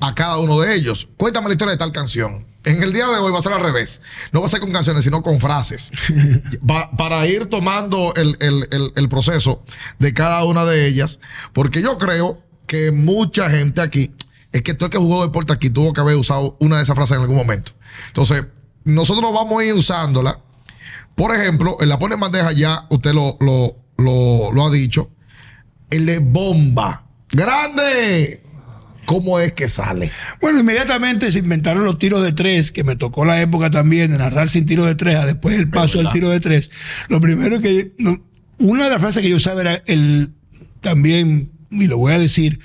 a 0.00 0.14
cada 0.14 0.38
uno 0.38 0.60
de 0.60 0.74
ellos. 0.74 1.08
Cuéntame 1.16 1.48
la 1.48 1.54
historia 1.54 1.72
de 1.72 1.78
tal 1.78 1.92
canción. 1.92 2.44
En 2.64 2.82
el 2.82 2.92
día 2.92 3.06
de 3.08 3.18
hoy 3.18 3.30
va 3.32 3.38
a 3.38 3.42
ser 3.42 3.52
al 3.52 3.60
revés. 3.60 4.00
No 4.32 4.40
va 4.40 4.46
a 4.46 4.48
ser 4.48 4.60
con 4.60 4.72
canciones, 4.72 5.04
sino 5.04 5.22
con 5.22 5.38
frases. 5.40 5.92
Pa- 6.66 6.90
para 6.96 7.26
ir 7.26 7.46
tomando 7.46 8.12
el, 8.16 8.36
el- 8.40 8.66
el- 8.70 8.92
el 8.96 9.08
proceso 9.08 9.62
de 9.98 10.14
cada 10.14 10.44
una 10.44 10.64
de 10.64 10.86
ellas. 10.86 11.20
Porque 11.52 11.82
yo 11.82 11.98
creo 11.98 12.40
que 12.66 12.90
mucha 12.92 13.50
gente 13.50 13.80
aquí, 13.82 14.12
es 14.52 14.62
que 14.62 14.72
todo 14.74 14.86
el 14.86 14.92
que 14.92 14.98
jugó 14.98 15.22
deporte 15.24 15.52
aquí 15.52 15.68
tuvo 15.68 15.92
que 15.92 16.00
haber 16.00 16.16
usado 16.16 16.56
una 16.60 16.76
de 16.78 16.84
esas 16.84 16.94
frases 16.94 17.16
en 17.16 17.22
algún 17.22 17.36
momento. 17.36 17.72
Entonces, 18.08 18.44
nosotros 18.84 19.32
vamos 19.32 19.60
a 19.60 19.64
ir 19.64 19.74
usándola. 19.74 20.38
Por 21.14 21.34
ejemplo, 21.34 21.76
en 21.80 21.88
la 21.88 21.98
pone 21.98 22.14
en 22.14 22.20
bandeja 22.20 22.52
ya, 22.52 22.86
usted 22.90 23.12
lo, 23.12 23.36
lo, 23.40 23.76
lo, 23.98 24.52
lo 24.52 24.66
ha 24.66 24.70
dicho. 24.70 25.10
El 25.90 26.06
de 26.06 26.18
bomba. 26.18 27.06
¡Grande! 27.30 28.43
¿Cómo 29.04 29.38
es 29.40 29.52
que 29.52 29.68
sale? 29.68 30.10
Bueno, 30.40 30.60
inmediatamente 30.60 31.30
se 31.32 31.38
inventaron 31.38 31.84
los 31.84 31.98
tiros 31.98 32.22
de 32.22 32.32
tres, 32.32 32.72
que 32.72 32.84
me 32.84 32.96
tocó 32.96 33.24
la 33.24 33.40
época 33.40 33.70
también 33.70 34.10
de 34.10 34.18
narrar 34.18 34.48
sin 34.48 34.66
tiro 34.66 34.84
de 34.84 34.94
tres, 34.94 35.16
a 35.16 35.26
después 35.26 35.58
el 35.58 35.68
paso 35.68 35.98
del 35.98 36.10
tiro 36.10 36.30
de 36.30 36.40
tres. 36.40 36.70
Lo 37.08 37.20
primero 37.20 37.60
que 37.60 37.92
no, 37.98 38.22
una 38.58 38.84
de 38.84 38.90
las 38.90 39.00
frases 39.00 39.22
que 39.22 39.28
yo 39.28 39.36
usaba 39.36 39.60
era 39.60 39.82
el 39.86 40.32
también, 40.80 41.50
y 41.70 41.86
lo 41.86 41.98
voy 41.98 42.12
a 42.12 42.18
decir, 42.18 42.60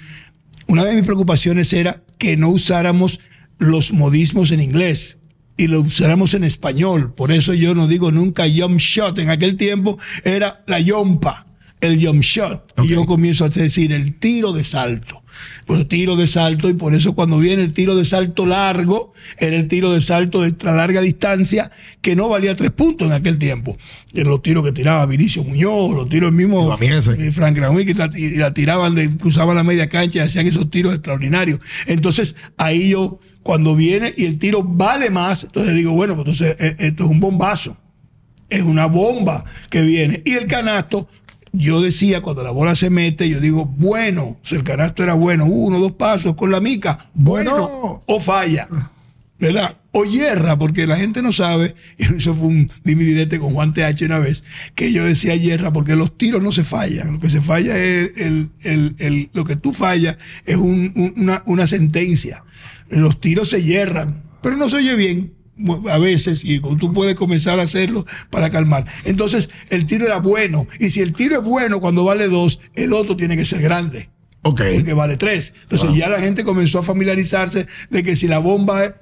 una 0.67 0.84
de 0.86 0.96
mis 0.96 1.03
preocupaciones 1.03 1.74
era 1.74 2.03
que 2.17 2.38
no 2.38 2.50
usáramos 2.50 3.19
los 3.58 3.91
modismos 3.91 4.51
en 4.51 4.62
inglés 4.62 5.19
y 5.58 5.67
lo 5.67 5.81
usáramos 5.81 6.34
en 6.34 6.43
español. 6.43 7.13
Por 7.13 7.31
eso 7.31 7.53
yo 7.53 7.75
no 7.75 7.88
digo 7.88 8.12
nunca 8.12 8.46
jump 8.53 8.79
shot. 8.79 9.19
En 9.19 9.29
aquel 9.29 9.58
tiempo 9.58 10.00
era 10.24 10.63
la 10.67 10.79
yompa, 10.79 11.48
el 11.81 12.05
jump 12.05 12.22
shot. 12.22 12.74
Y 12.84 12.88
yo 12.88 13.05
comienzo 13.05 13.46
a 13.46 13.50
decir 13.50 13.91
el 13.91 14.15
tiro 14.19 14.53
de 14.53 14.63
salto. 14.63 15.24
Pues 15.65 15.88
tiro 15.88 16.15
de 16.15 16.27
salto 16.27 16.69
y 16.69 16.74
por 16.74 16.96
eso 16.96 17.13
cuando 17.13 17.38
viene 17.38 17.63
el 17.63 17.74
tiro 17.74 17.96
de 17.96 18.05
salto 18.05 18.46
largo, 18.46 19.13
era 19.38 19.55
el 19.55 19.67
tiro 19.67 19.91
de 19.91 20.01
salto 20.01 20.41
de 20.41 20.50
extra 20.50 20.74
larga 20.74 21.01
distancia 21.01 21.72
que 22.01 22.15
no 22.15 22.29
valía 22.29 22.55
tres 22.55 22.72
puntos 22.72 23.08
en 23.08 23.13
aquel 23.13 23.38
tiempo. 23.38 23.77
En 24.13 24.27
los 24.27 24.41
tiros 24.41 24.63
que 24.63 24.72
tiraba 24.72 25.05
Vinicio 25.05 25.43
Muñoz, 25.43 25.93
los 25.93 26.10
tiros 26.10 26.31
mismos 26.31 26.65
Imagínese. 26.65 27.31
Frank 27.31 27.55
Granwick 27.55 27.89
y 27.89 27.93
la, 27.93 28.10
y 28.15 28.36
la 28.38 28.53
tiraban, 28.53 28.96
de, 28.96 29.10
cruzaban 29.17 29.55
la 29.55 29.63
media 29.63 29.88
cancha 29.89 30.19
y 30.19 30.22
hacían 30.22 30.48
esos 30.48 30.69
tiros 30.69 30.93
extraordinarios. 30.93 31.60
Entonces 31.88 32.36
ahí 32.58 32.89
yo, 32.89 33.19
cuando 33.43 33.75
viene 33.75 34.13
y 34.15 34.25
el 34.25 34.39
tiro 34.39 34.63
vale 34.63 35.10
más, 35.10 35.43
entonces 35.43 35.75
digo, 35.75 35.93
bueno, 35.93 36.15
pues 36.15 36.27
entonces 36.27 36.55
eh, 36.60 36.75
esto 36.79 37.05
es 37.05 37.10
un 37.10 37.19
bombazo. 37.19 37.77
Es 38.50 38.63
una 38.63 38.88
bomba 38.88 39.43
que 39.69 39.84
viene. 39.84 40.24
Y 40.25 40.34
el 40.34 40.48
canasto, 40.48 41.08
yo 41.53 41.81
decía, 41.81 42.21
cuando 42.21 42.43
la 42.43 42.51
bola 42.51 42.75
se 42.75 42.89
mete, 42.89 43.27
yo 43.29 43.39
digo, 43.39 43.65
bueno, 43.65 44.37
si 44.43 44.55
el 44.55 44.63
canasto 44.63 45.03
era 45.03 45.13
bueno, 45.13 45.45
uno, 45.45 45.79
dos 45.79 45.93
pasos 45.93 46.35
con 46.35 46.51
la 46.51 46.59
mica, 46.61 47.09
bueno, 47.13 47.51
Bueno. 47.51 48.03
o 48.05 48.19
falla, 48.19 48.67
¿verdad? 49.39 49.77
O 49.91 50.05
hierra, 50.05 50.57
porque 50.59 50.85
la 50.85 50.97
gente 50.97 51.21
no 51.21 51.31
sabe, 51.31 51.73
y 51.97 52.03
eso 52.17 52.35
fue 52.35 52.47
un 52.47 52.69
dimi 52.83 53.03
direte 53.03 53.39
con 53.39 53.53
Juan 53.53 53.73
TH 53.73 54.03
una 54.05 54.19
vez, 54.19 54.43
que 54.75 54.91
yo 54.91 55.03
decía 55.05 55.35
hierra, 55.35 55.73
porque 55.73 55.95
los 55.95 56.17
tiros 56.17 56.41
no 56.43 56.51
se 56.51 56.63
fallan, 56.63 57.13
lo 57.13 57.19
que 57.19 57.29
se 57.29 57.41
falla 57.41 57.77
es 57.77 58.17
el, 58.17 58.51
el- 58.61 58.95
el- 58.99 59.29
lo 59.33 59.45
que 59.45 59.55
tú 59.55 59.73
fallas 59.73 60.17
es 60.45 60.57
un- 60.57 60.91
un- 60.95 61.13
una, 61.17 61.41
una 61.47 61.65
sentencia. 61.67 62.43
Los 62.89 63.19
tiros 63.19 63.49
se 63.49 63.63
hierran, 63.63 64.21
pero 64.41 64.57
no 64.57 64.69
se 64.69 64.77
oye 64.77 64.95
bien 64.95 65.33
a 65.89 65.97
veces 65.97 66.41
y 66.43 66.59
tú 66.59 66.93
puedes 66.93 67.15
comenzar 67.15 67.59
a 67.59 67.63
hacerlo 67.63 68.05
para 68.29 68.49
calmar. 68.49 68.85
Entonces, 69.05 69.49
el 69.69 69.85
tiro 69.85 70.05
era 70.05 70.19
bueno. 70.19 70.65
Y 70.79 70.89
si 70.89 71.01
el 71.01 71.13
tiro 71.13 71.37
es 71.39 71.43
bueno 71.43 71.79
cuando 71.79 72.03
vale 72.03 72.27
dos, 72.27 72.59
el 72.75 72.93
otro 72.93 73.15
tiene 73.17 73.35
que 73.37 73.45
ser 73.45 73.61
grande. 73.61 74.09
Ok. 74.43 74.61
El 74.61 74.85
que 74.85 74.93
vale 74.93 75.17
tres. 75.17 75.51
Entonces 75.63 75.97
ya 75.97 76.07
la 76.07 76.21
gente 76.21 76.45
comenzó 76.45 76.79
a 76.79 76.83
familiarizarse 76.83 77.67
de 77.89 78.03
que 78.03 78.15
si 78.15 78.25
la 78.29 78.37
bomba 78.39 78.85
era- 78.85 78.95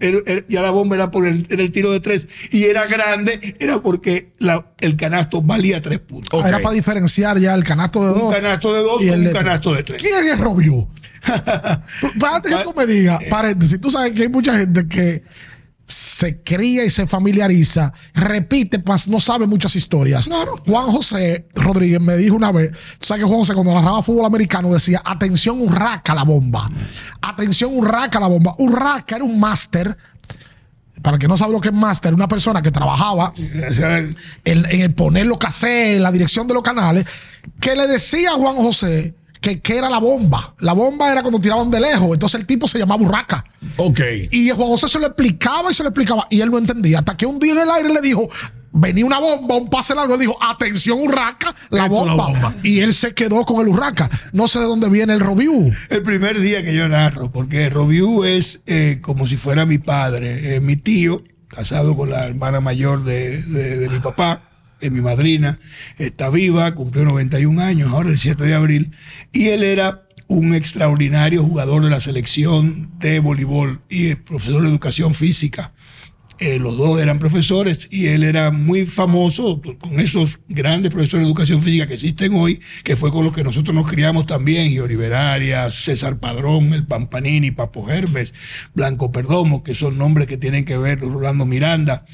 era- 0.00 0.18
era- 0.26 0.46
ya 0.48 0.62
la 0.62 0.70
bomba 0.70 0.94
era 0.94 1.10
por 1.10 1.26
el, 1.26 1.44
era 1.50 1.60
el 1.60 1.72
tiro 1.72 1.90
de 1.90 1.98
tres 1.98 2.28
y 2.52 2.62
era 2.66 2.86
grande, 2.86 3.56
era 3.58 3.82
porque 3.82 4.32
la- 4.38 4.64
el 4.80 4.94
canasto 4.96 5.42
valía 5.42 5.82
tres 5.82 5.98
puntos. 5.98 6.46
Era 6.46 6.60
para 6.62 6.72
diferenciar 6.76 7.36
ya 7.40 7.52
el 7.54 7.64
canasto 7.64 8.00
de 8.06 8.12
Un 8.12 8.18
dos. 8.20 8.32
canasto 8.34 8.72
de 8.72 8.80
dos 8.82 9.02
y 9.02 9.08
el 9.08 9.18
un 9.18 9.24
de- 9.24 9.32
canasto 9.32 9.74
de 9.74 9.82
tres. 9.82 10.00
¿Quién 10.00 10.14
es 10.24 10.38
Robiu? 10.38 10.88
Espérate 12.02 12.48
que 12.48 12.56
tú 12.62 12.72
me 12.76 12.86
digas, 12.86 13.20
paréntesis, 13.28 13.80
tú 13.80 13.90
sabes 13.90 14.12
que 14.12 14.22
hay 14.22 14.28
mucha 14.28 14.56
gente 14.56 14.86
que 14.86 15.22
se 15.90 16.42
cría 16.42 16.84
y 16.84 16.90
se 16.90 17.06
familiariza, 17.06 17.92
repite, 18.14 18.80
mas 18.86 19.08
no 19.08 19.18
sabe 19.18 19.46
muchas 19.46 19.74
historias. 19.74 20.28
Juan 20.66 20.86
José 20.90 21.48
Rodríguez 21.54 22.00
me 22.00 22.16
dijo 22.16 22.36
una 22.36 22.52
vez, 22.52 22.70
sabes 23.00 23.24
que 23.24 23.28
Juan 23.28 23.40
José 23.40 23.54
cuando 23.54 23.74
narraba 23.74 24.00
fútbol 24.02 24.24
americano 24.24 24.72
decía, 24.72 25.02
atención, 25.04 25.60
urraca 25.60 26.14
la 26.14 26.22
bomba. 26.22 26.70
Atención, 27.22 27.76
urraca 27.76 28.20
la 28.20 28.28
bomba. 28.28 28.54
Urraca 28.58 29.16
era 29.16 29.24
un 29.24 29.40
máster. 29.40 29.96
Para 31.02 31.16
el 31.16 31.20
que 31.20 31.28
no 31.28 31.36
sabe 31.36 31.52
lo 31.52 31.60
que 31.60 31.68
es 31.68 31.74
máster, 31.74 32.14
una 32.14 32.28
persona 32.28 32.62
que 32.62 32.70
trabajaba 32.70 33.32
en 34.44 34.80
el 34.80 34.94
poner 34.94 35.26
los 35.26 35.38
cassettes, 35.38 35.96
en 35.96 36.02
la 36.02 36.12
dirección 36.12 36.46
de 36.46 36.54
los 36.54 36.62
canales, 36.62 37.06
que 37.58 37.74
le 37.74 37.86
decía 37.88 38.30
a 38.30 38.34
Juan 38.34 38.56
José 38.56 39.14
que, 39.40 39.60
que 39.60 39.76
era 39.78 39.88
la 39.90 39.98
bomba. 39.98 40.54
La 40.60 40.72
bomba 40.72 41.10
era 41.10 41.22
cuando 41.22 41.40
tiraban 41.40 41.70
de 41.70 41.80
lejos. 41.80 42.12
Entonces 42.12 42.40
el 42.40 42.46
tipo 42.46 42.68
se 42.68 42.78
llamaba 42.78 43.02
Urraca. 43.02 43.44
Ok. 43.76 44.00
Y 44.30 44.50
Juan 44.50 44.68
José 44.68 44.88
se 44.88 44.98
lo 44.98 45.06
explicaba 45.06 45.70
y 45.70 45.74
se 45.74 45.82
lo 45.82 45.88
explicaba. 45.88 46.26
Y 46.30 46.40
él 46.40 46.50
no 46.50 46.58
entendía. 46.58 46.98
Hasta 47.00 47.16
que 47.16 47.26
un 47.26 47.38
día 47.38 47.52
en 47.52 47.60
el 47.60 47.70
aire 47.70 47.88
le 47.92 48.00
dijo. 48.00 48.28
Venía 48.72 49.04
una 49.04 49.18
bomba, 49.18 49.56
un 49.56 49.68
pase 49.68 49.96
largo, 49.96 50.14
él 50.14 50.20
dijo, 50.20 50.36
atención, 50.40 51.00
Urraca, 51.00 51.52
la 51.70 51.86
es 51.86 51.90
la 51.90 51.98
bomba. 51.98 52.26
bomba. 52.28 52.54
Y 52.62 52.78
él 52.78 52.94
se 52.94 53.14
quedó 53.14 53.44
con 53.44 53.60
el 53.60 53.66
Urraca. 53.66 54.08
No 54.32 54.46
sé 54.46 54.60
de 54.60 54.66
dónde 54.66 54.88
viene 54.88 55.12
el 55.12 55.18
review. 55.18 55.72
El 55.88 56.04
primer 56.04 56.38
día 56.38 56.62
que 56.62 56.72
yo 56.72 56.86
narro, 56.88 57.32
porque 57.32 57.68
Robiu 57.68 58.22
es 58.22 58.60
eh, 58.66 59.00
como 59.02 59.26
si 59.26 59.36
fuera 59.36 59.66
mi 59.66 59.78
padre, 59.78 60.54
eh, 60.54 60.60
mi 60.60 60.76
tío, 60.76 61.24
casado 61.48 61.96
con 61.96 62.10
la 62.10 62.24
hermana 62.28 62.60
mayor 62.60 63.02
de, 63.02 63.42
de- 63.42 63.78
de 63.80 63.88
mi 63.88 63.98
papá, 63.98 64.42
mi 64.88 65.00
madrina, 65.00 65.58
está 65.98 66.30
viva, 66.30 66.74
cumplió 66.74 67.04
91 67.04 67.60
años, 67.60 67.90
ahora 67.90 68.08
el 68.08 68.18
7 68.18 68.42
de 68.44 68.54
abril, 68.54 68.92
y 69.32 69.48
él 69.48 69.62
era 69.62 70.06
un 70.28 70.54
extraordinario 70.54 71.42
jugador 71.42 71.82
de 71.82 71.90
la 71.90 72.00
selección 72.00 72.90
de 73.00 73.18
voleibol 73.18 73.82
y 73.90 74.14
profesor 74.14 74.62
de 74.62 74.68
educación 74.68 75.12
física. 75.12 75.72
Eh, 76.40 76.58
los 76.58 76.78
dos 76.78 76.98
eran 76.98 77.18
profesores 77.18 77.86
y 77.90 78.06
él 78.06 78.22
era 78.22 78.50
muy 78.50 78.86
famoso 78.86 79.60
con 79.78 80.00
esos 80.00 80.40
grandes 80.48 80.90
profesores 80.90 81.26
de 81.26 81.28
educación 81.28 81.60
física 81.60 81.86
que 81.86 81.94
existen 81.94 82.32
hoy, 82.32 82.60
que 82.82 82.96
fue 82.96 83.10
con 83.10 83.24
los 83.24 83.34
que 83.34 83.44
nosotros 83.44 83.74
nos 83.74 83.90
criamos 83.90 84.24
también, 84.24 84.70
Giori 84.70 84.96
Beraria, 84.96 85.68
César 85.68 86.18
Padrón, 86.18 86.72
el 86.72 86.86
Pampanini, 86.86 87.50
Papo 87.50 87.90
Herbes, 87.90 88.32
Blanco 88.72 89.12
Perdomo, 89.12 89.62
que 89.62 89.74
son 89.74 89.98
nombres 89.98 90.28
que 90.28 90.38
tienen 90.38 90.64
que 90.64 90.78
ver, 90.78 91.00
Rolando 91.00 91.44
Miranda. 91.44 92.06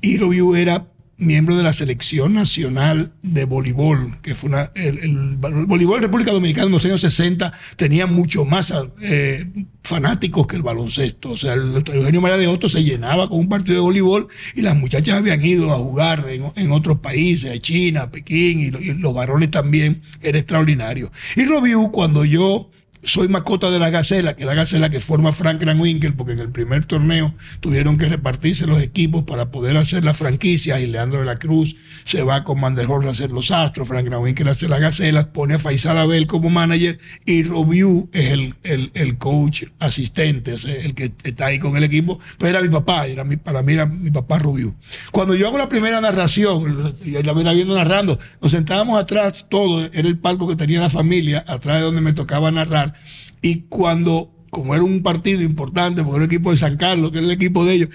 Y 0.00 0.18
Robiu 0.18 0.56
era 0.56 0.88
miembro 1.18 1.56
de 1.56 1.64
la 1.64 1.72
selección 1.72 2.34
nacional 2.34 3.12
de 3.22 3.44
voleibol, 3.44 4.16
que 4.22 4.36
fue 4.36 4.50
una, 4.50 4.70
el, 4.74 4.98
el 4.98 5.36
voleibol 5.66 5.96
en 5.96 6.02
República 6.02 6.30
Dominicana 6.30 6.66
en 6.66 6.72
los 6.72 6.84
años 6.84 7.00
60 7.00 7.52
tenía 7.76 8.06
mucho 8.06 8.44
más 8.44 8.72
eh, 9.02 9.44
fanáticos 9.82 10.46
que 10.46 10.56
el 10.56 10.62
baloncesto. 10.62 11.32
O 11.32 11.36
sea, 11.36 11.54
el 11.54 11.74
Eugenio 11.74 12.20
María 12.20 12.36
de 12.36 12.46
Otto 12.46 12.68
se 12.68 12.84
llenaba 12.84 13.28
con 13.28 13.40
un 13.40 13.48
partido 13.48 13.74
de 13.74 13.80
voleibol 13.80 14.28
y 14.54 14.62
las 14.62 14.76
muchachas 14.76 15.18
habían 15.18 15.44
ido 15.44 15.72
a 15.72 15.76
jugar 15.76 16.24
en, 16.28 16.44
en 16.54 16.72
otros 16.72 17.00
países, 17.00 17.58
China, 17.60 18.10
Pekín, 18.10 18.60
y 18.60 18.94
los 18.94 19.14
varones 19.14 19.50
también, 19.50 20.02
era 20.22 20.38
extraordinario. 20.38 21.10
Y 21.34 21.44
Robiu, 21.44 21.90
cuando 21.90 22.24
yo 22.24 22.70
soy 23.02 23.28
mascota 23.28 23.70
de 23.70 23.78
la 23.78 23.90
Gacela, 23.90 24.34
que 24.34 24.42
es 24.42 24.46
la 24.46 24.54
Gacela 24.54 24.90
que 24.90 25.00
forma 25.00 25.32
Frank 25.32 25.62
Winkel, 25.78 26.14
porque 26.14 26.32
en 26.32 26.40
el 26.40 26.50
primer 26.50 26.84
torneo 26.84 27.34
tuvieron 27.60 27.96
que 27.96 28.08
repartirse 28.08 28.66
los 28.66 28.80
equipos 28.80 29.24
para 29.24 29.50
poder 29.50 29.76
hacer 29.76 30.04
las 30.04 30.16
franquicias 30.16 30.80
y 30.80 30.86
Leandro 30.86 31.20
de 31.20 31.26
la 31.26 31.38
Cruz 31.38 31.76
se 32.08 32.22
va 32.22 32.42
con 32.42 32.58
Mandelhorst 32.58 33.06
a 33.06 33.10
hacer 33.10 33.30
los 33.30 33.50
Astros, 33.50 33.86
Frank 33.86 34.08
Winkel 34.18 34.48
hace 34.48 34.66
la 34.66 34.78
Gacela, 34.78 35.30
pone 35.30 35.54
a 35.54 35.58
Faisal 35.58 35.98
Abel 35.98 36.26
como 36.26 36.48
manager 36.48 36.98
y 37.26 37.42
Robiu 37.42 38.08
es 38.14 38.32
el, 38.32 38.54
el, 38.62 38.90
el 38.94 39.18
coach 39.18 39.64
asistente, 39.78 40.54
el 40.54 40.94
que 40.94 41.12
está 41.22 41.46
ahí 41.46 41.58
con 41.58 41.76
el 41.76 41.84
equipo, 41.84 42.18
pero 42.38 42.48
era 42.48 42.62
mi 42.62 42.70
papá, 42.70 43.06
era 43.06 43.24
mi, 43.24 43.36
para 43.36 43.62
mí 43.62 43.74
era 43.74 43.84
mi 43.84 44.10
papá 44.10 44.38
Robiu. 44.38 44.74
Cuando 45.12 45.34
yo 45.34 45.48
hago 45.48 45.58
la 45.58 45.68
primera 45.68 46.00
narración, 46.00 46.62
y 47.04 47.22
la 47.22 47.52
viendo 47.52 47.74
narrando, 47.74 48.18
nos 48.40 48.52
sentábamos 48.52 48.98
atrás, 48.98 49.44
todo, 49.50 49.84
era 49.84 50.08
el 50.08 50.18
palco 50.18 50.48
que 50.48 50.56
tenía 50.56 50.80
la 50.80 50.88
familia, 50.88 51.44
atrás 51.46 51.76
de 51.76 51.82
donde 51.82 52.00
me 52.00 52.14
tocaba 52.14 52.50
narrar, 52.50 52.94
y 53.42 53.66
cuando, 53.68 54.34
como 54.48 54.74
era 54.74 54.82
un 54.82 55.02
partido 55.02 55.42
importante, 55.42 56.02
porque 56.02 56.16
era 56.16 56.24
el 56.24 56.32
equipo 56.32 56.52
de 56.52 56.56
San 56.56 56.78
Carlos, 56.78 57.10
que 57.10 57.18
era 57.18 57.26
el 57.26 57.32
equipo 57.32 57.66
de 57.66 57.74
ellos, 57.74 57.90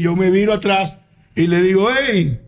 yo 0.00 0.16
me 0.16 0.32
viro 0.32 0.52
atrás 0.52 0.98
y 1.36 1.46
le 1.46 1.62
digo, 1.62 1.88
hey, 2.10 2.40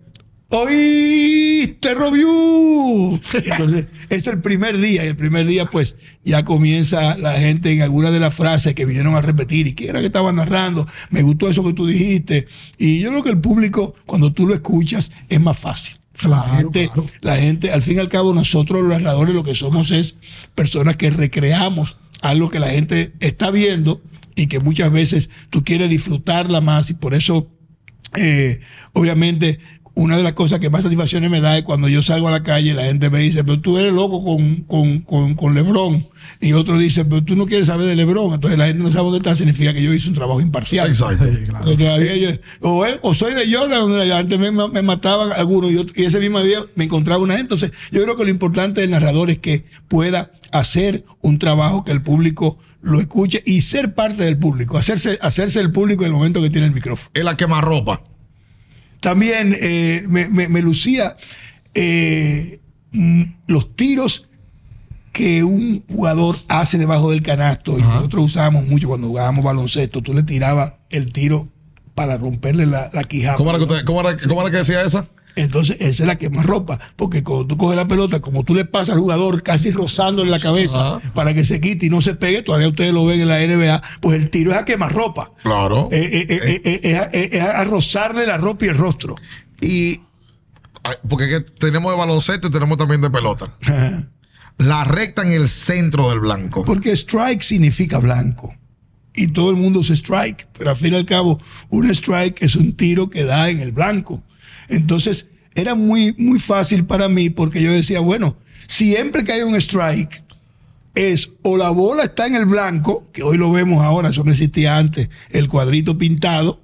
¿oíste, 0.54 1.94
Robiú? 1.94 3.20
Entonces, 3.32 3.86
es 4.08 4.26
el 4.26 4.40
primer 4.40 4.78
día, 4.78 5.04
y 5.04 5.08
el 5.08 5.16
primer 5.16 5.46
día, 5.46 5.66
pues, 5.66 5.96
ya 6.22 6.44
comienza 6.44 7.18
la 7.18 7.34
gente 7.34 7.72
en 7.72 7.82
alguna 7.82 8.10
de 8.10 8.20
las 8.20 8.34
frases 8.34 8.74
que 8.74 8.84
vinieron 8.84 9.14
a 9.14 9.22
repetir, 9.22 9.66
y 9.66 9.72
que 9.72 9.88
era 9.88 10.00
que 10.00 10.06
estaba 10.06 10.32
narrando, 10.32 10.86
me 11.10 11.22
gustó 11.22 11.48
eso 11.48 11.64
que 11.64 11.72
tú 11.72 11.86
dijiste, 11.86 12.46
y 12.78 13.00
yo 13.00 13.10
creo 13.10 13.22
que 13.22 13.30
el 13.30 13.40
público, 13.40 13.94
cuando 14.06 14.32
tú 14.32 14.46
lo 14.46 14.54
escuchas, 14.54 15.10
es 15.28 15.40
más 15.40 15.58
fácil. 15.58 15.96
la, 16.22 16.42
Claro, 16.44 16.56
gente, 16.56 16.86
claro. 16.86 17.10
la 17.20 17.36
gente, 17.36 17.72
al 17.72 17.82
fin 17.82 17.96
y 17.96 17.98
al 17.98 18.08
cabo, 18.08 18.32
nosotros 18.32 18.82
los 18.82 18.90
narradores 18.90 19.34
lo 19.34 19.42
que 19.42 19.54
somos 19.54 19.90
es 19.90 20.14
personas 20.54 20.96
que 20.96 21.10
recreamos 21.10 21.96
algo 22.24 22.48
que 22.48 22.58
la 22.58 22.70
gente 22.70 23.12
está 23.20 23.50
viendo 23.50 24.00
y 24.34 24.46
que 24.46 24.58
muchas 24.58 24.90
veces 24.90 25.28
tú 25.50 25.62
quieres 25.62 25.90
disfrutarla 25.90 26.60
más 26.60 26.88
y 26.88 26.94
por 26.94 27.14
eso, 27.14 27.50
eh, 28.16 28.60
obviamente, 28.94 29.58
una 29.96 30.16
de 30.16 30.22
las 30.24 30.32
cosas 30.32 30.58
que 30.58 30.70
más 30.70 30.82
satisfacciones 30.82 31.30
me 31.30 31.40
da 31.40 31.56
es 31.56 31.62
cuando 31.62 31.88
yo 31.88 32.02
salgo 32.02 32.26
a 32.28 32.30
la 32.32 32.42
calle 32.42 32.70
y 32.70 32.74
la 32.74 32.84
gente 32.84 33.10
me 33.10 33.20
dice, 33.20 33.44
pero 33.44 33.60
tú 33.60 33.78
eres 33.78 33.92
loco 33.92 34.24
con, 34.24 34.62
con, 34.62 35.00
con, 35.00 35.34
con 35.34 35.54
Lebron. 35.54 36.04
Y 36.40 36.52
otro 36.54 36.76
dice, 36.78 37.04
pero 37.04 37.22
tú 37.22 37.36
no 37.36 37.46
quieres 37.46 37.68
saber 37.68 37.86
de 37.86 37.94
Lebron. 37.94 38.32
Entonces 38.34 38.58
la 38.58 38.66
gente 38.66 38.82
no 38.82 38.90
sabe 38.90 39.04
dónde 39.04 39.18
está, 39.18 39.36
significa 39.36 39.72
que 39.72 39.82
yo 39.82 39.92
hice 39.94 40.08
un 40.08 40.14
trabajo 40.14 40.40
imparcial. 40.40 40.88
Exacto. 40.88 41.24
Sí, 41.24 41.46
claro. 41.46 42.02
Yo- 42.02 42.30
o, 42.62 42.84
o 43.02 43.14
soy 43.14 43.34
de 43.34 43.50
Jordan, 43.54 43.80
donde 43.80 44.12
antes 44.12 44.38
me, 44.38 44.50
me 44.50 44.82
mataban 44.82 45.30
algunos 45.36 45.70
y, 45.70 45.76
otro- 45.76 45.94
y 45.96 46.04
ese 46.04 46.18
mismo 46.18 46.40
día 46.42 46.58
me 46.74 46.84
encontraba 46.84 47.22
una 47.22 47.36
gente. 47.36 47.54
Entonces, 47.54 47.72
yo 47.92 48.02
creo 48.02 48.16
que 48.16 48.24
lo 48.24 48.30
importante 48.30 48.80
del 48.80 48.90
narrador 48.90 49.30
es 49.30 49.38
que 49.38 49.64
pueda 49.88 50.30
hacer 50.50 51.04
un 51.20 51.38
trabajo 51.38 51.84
que 51.84 51.92
el 51.92 52.02
público 52.02 52.58
lo 52.82 53.00
escuche 53.00 53.42
y 53.46 53.60
ser 53.62 53.94
parte 53.94 54.24
del 54.24 54.38
público, 54.38 54.76
hacerse, 54.76 55.18
hacerse 55.22 55.60
el 55.60 55.70
público 55.72 56.02
en 56.02 56.08
el 56.08 56.12
momento 56.14 56.42
que 56.42 56.50
tiene 56.50 56.66
el 56.66 56.72
micrófono. 56.74 57.10
Es 57.14 57.24
la 57.24 57.36
quemarropa. 57.36 58.02
También 59.04 59.54
eh, 59.60 60.02
me, 60.08 60.28
me- 60.28 60.48
me 60.48 60.62
lucía 60.62 61.14
eh, 61.74 62.58
mm, 62.92 63.22
los 63.48 63.76
tiros 63.76 64.26
que 65.12 65.44
un 65.44 65.84
jugador 65.88 66.36
hace 66.48 66.78
debajo 66.78 67.10
del 67.10 67.22
canasto. 67.22 67.78
Y 67.78 67.82
nosotros 67.82 68.24
usábamos 68.24 68.66
mucho 68.66 68.88
cuando 68.88 69.08
jugábamos 69.08 69.44
baloncesto. 69.44 70.00
Tú 70.02 70.14
le 70.14 70.22
tirabas 70.22 70.72
el 70.90 71.12
tiro 71.12 71.48
para 71.94 72.16
romperle 72.16 72.66
la, 72.66 72.90
la 72.92 73.04
quijada. 73.04 73.36
¿Cómo 73.36 73.50
cómo 73.84 74.02
cómo 74.26 74.40
era 74.42 74.50
que 74.50 74.56
decía 74.56 74.82
esa? 74.82 75.06
Entonces, 75.36 75.76
esa 75.80 76.02
es 76.04 76.06
la 76.06 76.16
que 76.16 76.30
más 76.30 76.46
ropa. 76.46 76.78
Porque 76.96 77.22
cuando 77.24 77.46
tú 77.46 77.56
coges 77.56 77.76
la 77.76 77.88
pelota, 77.88 78.20
como 78.20 78.44
tú 78.44 78.54
le 78.54 78.64
pasas 78.64 78.94
al 78.94 79.00
jugador 79.00 79.42
casi 79.42 79.70
rozándole 79.72 80.30
la 80.30 80.38
cabeza 80.40 80.96
Ajá. 80.96 81.12
para 81.14 81.34
que 81.34 81.44
se 81.44 81.60
quite 81.60 81.86
y 81.86 81.90
no 81.90 82.00
se 82.00 82.14
pegue, 82.14 82.42
todavía 82.42 82.68
ustedes 82.68 82.92
lo 82.92 83.04
ven 83.04 83.20
en 83.20 83.28
la 83.28 83.40
NBA, 83.40 83.82
pues 84.00 84.16
el 84.16 84.30
tiro 84.30 84.52
es 84.52 84.58
a 84.58 84.64
quemar 84.64 84.92
ropa. 84.92 85.32
Claro. 85.42 85.88
Eh, 85.90 85.98
eh, 86.12 86.26
eh, 86.30 86.38
eh, 86.44 86.60
eh, 86.64 86.80
es 86.82 86.96
a- 86.98 87.04
es 87.38 87.40
a- 87.42 87.64
rozarle 87.64 88.26
la 88.26 88.38
ropa 88.38 88.64
y 88.64 88.68
el 88.68 88.76
rostro. 88.78 89.16
Y 89.60 90.00
porque 91.08 91.24
es 91.24 91.30
que 91.30 91.40
tenemos 91.40 91.90
de 91.92 91.98
baloncesto 91.98 92.48
y 92.48 92.50
tenemos 92.50 92.76
también 92.78 93.00
de 93.00 93.10
pelota. 93.10 93.52
La 94.58 94.84
recta 94.84 95.22
en 95.22 95.32
el 95.32 95.48
centro 95.48 96.10
del 96.10 96.20
blanco. 96.20 96.64
Porque 96.64 96.92
strike 96.92 97.42
significa 97.42 97.98
blanco. 97.98 98.54
Y 99.16 99.28
todo 99.28 99.50
el 99.50 99.56
mundo 99.56 99.80
usa 99.80 99.94
strike. 99.96 100.46
Pero 100.58 100.70
al 100.70 100.76
fin 100.76 100.92
y 100.92 100.96
al 100.96 101.06
cabo, 101.06 101.40
un 101.70 101.90
strike 101.90 102.42
es 102.42 102.54
un 102.56 102.72
tiro 102.76 103.08
que 103.10 103.24
da 103.24 103.48
en 103.50 103.60
el 103.60 103.72
blanco. 103.72 104.22
Entonces, 104.68 105.28
era 105.54 105.74
muy, 105.74 106.14
muy 106.18 106.38
fácil 106.38 106.84
para 106.84 107.08
mí 107.08 107.30
porque 107.30 107.62
yo 107.62 107.72
decía, 107.72 108.00
bueno, 108.00 108.36
siempre 108.66 109.24
que 109.24 109.32
hay 109.32 109.42
un 109.42 109.54
strike, 109.56 110.24
es 110.94 111.30
o 111.42 111.56
la 111.56 111.70
bola 111.70 112.04
está 112.04 112.26
en 112.26 112.36
el 112.36 112.46
blanco, 112.46 113.04
que 113.12 113.22
hoy 113.22 113.36
lo 113.36 113.50
vemos 113.50 113.82
ahora, 113.82 114.10
eso 114.10 114.24
no 114.24 114.30
existía 114.30 114.76
antes, 114.76 115.08
el 115.30 115.48
cuadrito 115.48 115.98
pintado, 115.98 116.62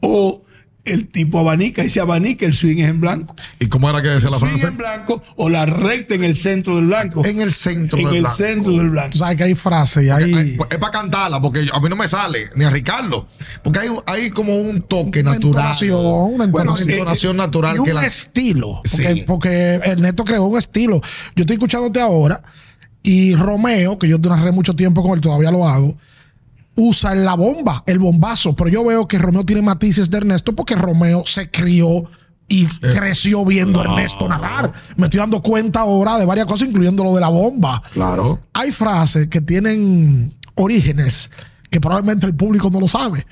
o 0.00 0.42
el 0.90 1.08
tipo 1.08 1.38
abanica, 1.40 1.84
y 1.84 1.90
si 1.90 1.98
abanica, 1.98 2.46
el 2.46 2.52
swing 2.54 2.78
es 2.78 2.88
en 2.88 3.00
blanco. 3.00 3.34
¿Y 3.58 3.66
cómo 3.66 3.88
era 3.90 4.02
que 4.02 4.08
decía 4.08 4.30
la 4.30 4.38
Swing 4.38 4.50
frase? 4.50 4.66
en 4.68 4.76
blanco 4.76 5.22
o 5.36 5.48
la 5.48 5.66
recta 5.66 6.14
en 6.14 6.24
el 6.24 6.36
centro 6.36 6.76
del 6.76 6.86
blanco. 6.86 7.24
En 7.24 7.40
el 7.40 7.52
centro 7.52 7.98
en 7.98 8.04
del 8.06 8.14
el 8.16 8.20
blanco. 8.22 8.36
centro 8.36 8.72
del 8.72 8.90
blanco. 8.90 9.10
Tú 9.10 9.18
sabes 9.18 9.36
que 9.36 9.44
hay 9.44 9.54
frases 9.54 10.04
y 10.04 10.10
hay. 10.10 10.34
Ay, 10.34 10.54
pues, 10.56 10.68
es 10.70 10.78
para 10.78 10.90
cantarla, 10.92 11.40
porque 11.40 11.66
a 11.72 11.80
mí 11.80 11.88
no 11.88 11.96
me 11.96 12.08
sale, 12.08 12.48
ni 12.56 12.64
a 12.64 12.70
Ricardo. 12.70 13.26
Porque 13.62 13.78
hay, 13.80 13.88
hay 14.06 14.30
como 14.30 14.56
un 14.56 14.82
toque 14.82 15.20
una 15.20 15.32
natural. 15.34 15.56
entonación, 15.56 16.00
una 16.00 16.46
Bueno, 16.46 16.70
entonación. 16.72 16.90
entonación 16.90 17.36
natural 17.36 17.76
y 17.76 17.78
un 17.80 17.84
que 17.86 17.92
la. 17.94 18.06
estilo. 18.06 18.80
Porque, 18.82 18.88
Sí. 19.14 19.24
porque 19.26 19.74
el 19.84 20.02
neto 20.02 20.24
creó 20.24 20.44
un 20.44 20.58
estilo. 20.58 21.00
Yo 21.36 21.42
estoy 21.42 21.54
escuchándote 21.54 22.00
ahora 22.00 22.42
y 23.02 23.34
Romeo, 23.34 23.98
que 23.98 24.08
yo 24.08 24.18
narré 24.18 24.52
mucho 24.52 24.74
tiempo 24.76 25.02
con 25.02 25.12
él, 25.12 25.20
todavía 25.20 25.50
lo 25.50 25.66
hago, 25.66 25.96
usa 26.76 27.14
la 27.14 27.34
bomba, 27.34 27.82
el 27.86 27.98
bombazo. 27.98 28.54
Pero 28.54 28.70
yo 28.70 28.84
veo 28.84 29.08
que 29.08 29.18
Romeo 29.18 29.44
tiene 29.44 29.62
matices 29.62 30.10
de 30.10 30.18
Ernesto 30.18 30.54
porque 30.54 30.74
Romeo 30.74 31.24
se 31.26 31.50
crió 31.50 32.04
y 32.48 32.66
creció 32.66 33.44
viendo 33.44 33.80
a 33.80 33.84
Ernesto 33.84 34.28
narrar. 34.28 34.72
Me 34.96 35.06
estoy 35.06 35.20
dando 35.20 35.40
cuenta 35.40 35.80
ahora 35.80 36.18
de 36.18 36.26
varias 36.26 36.46
cosas, 36.46 36.68
incluyendo 36.68 37.04
lo 37.04 37.14
de 37.14 37.20
la 37.20 37.28
bomba. 37.28 37.80
Claro. 37.92 38.40
Hay 38.54 38.72
frases 38.72 39.28
que 39.28 39.40
tienen 39.40 40.34
orígenes 40.56 41.30
que 41.70 41.80
probablemente 41.80 42.26
el 42.26 42.34
público 42.34 42.68
no 42.70 42.80
lo 42.80 42.88
sabe. 42.88 43.24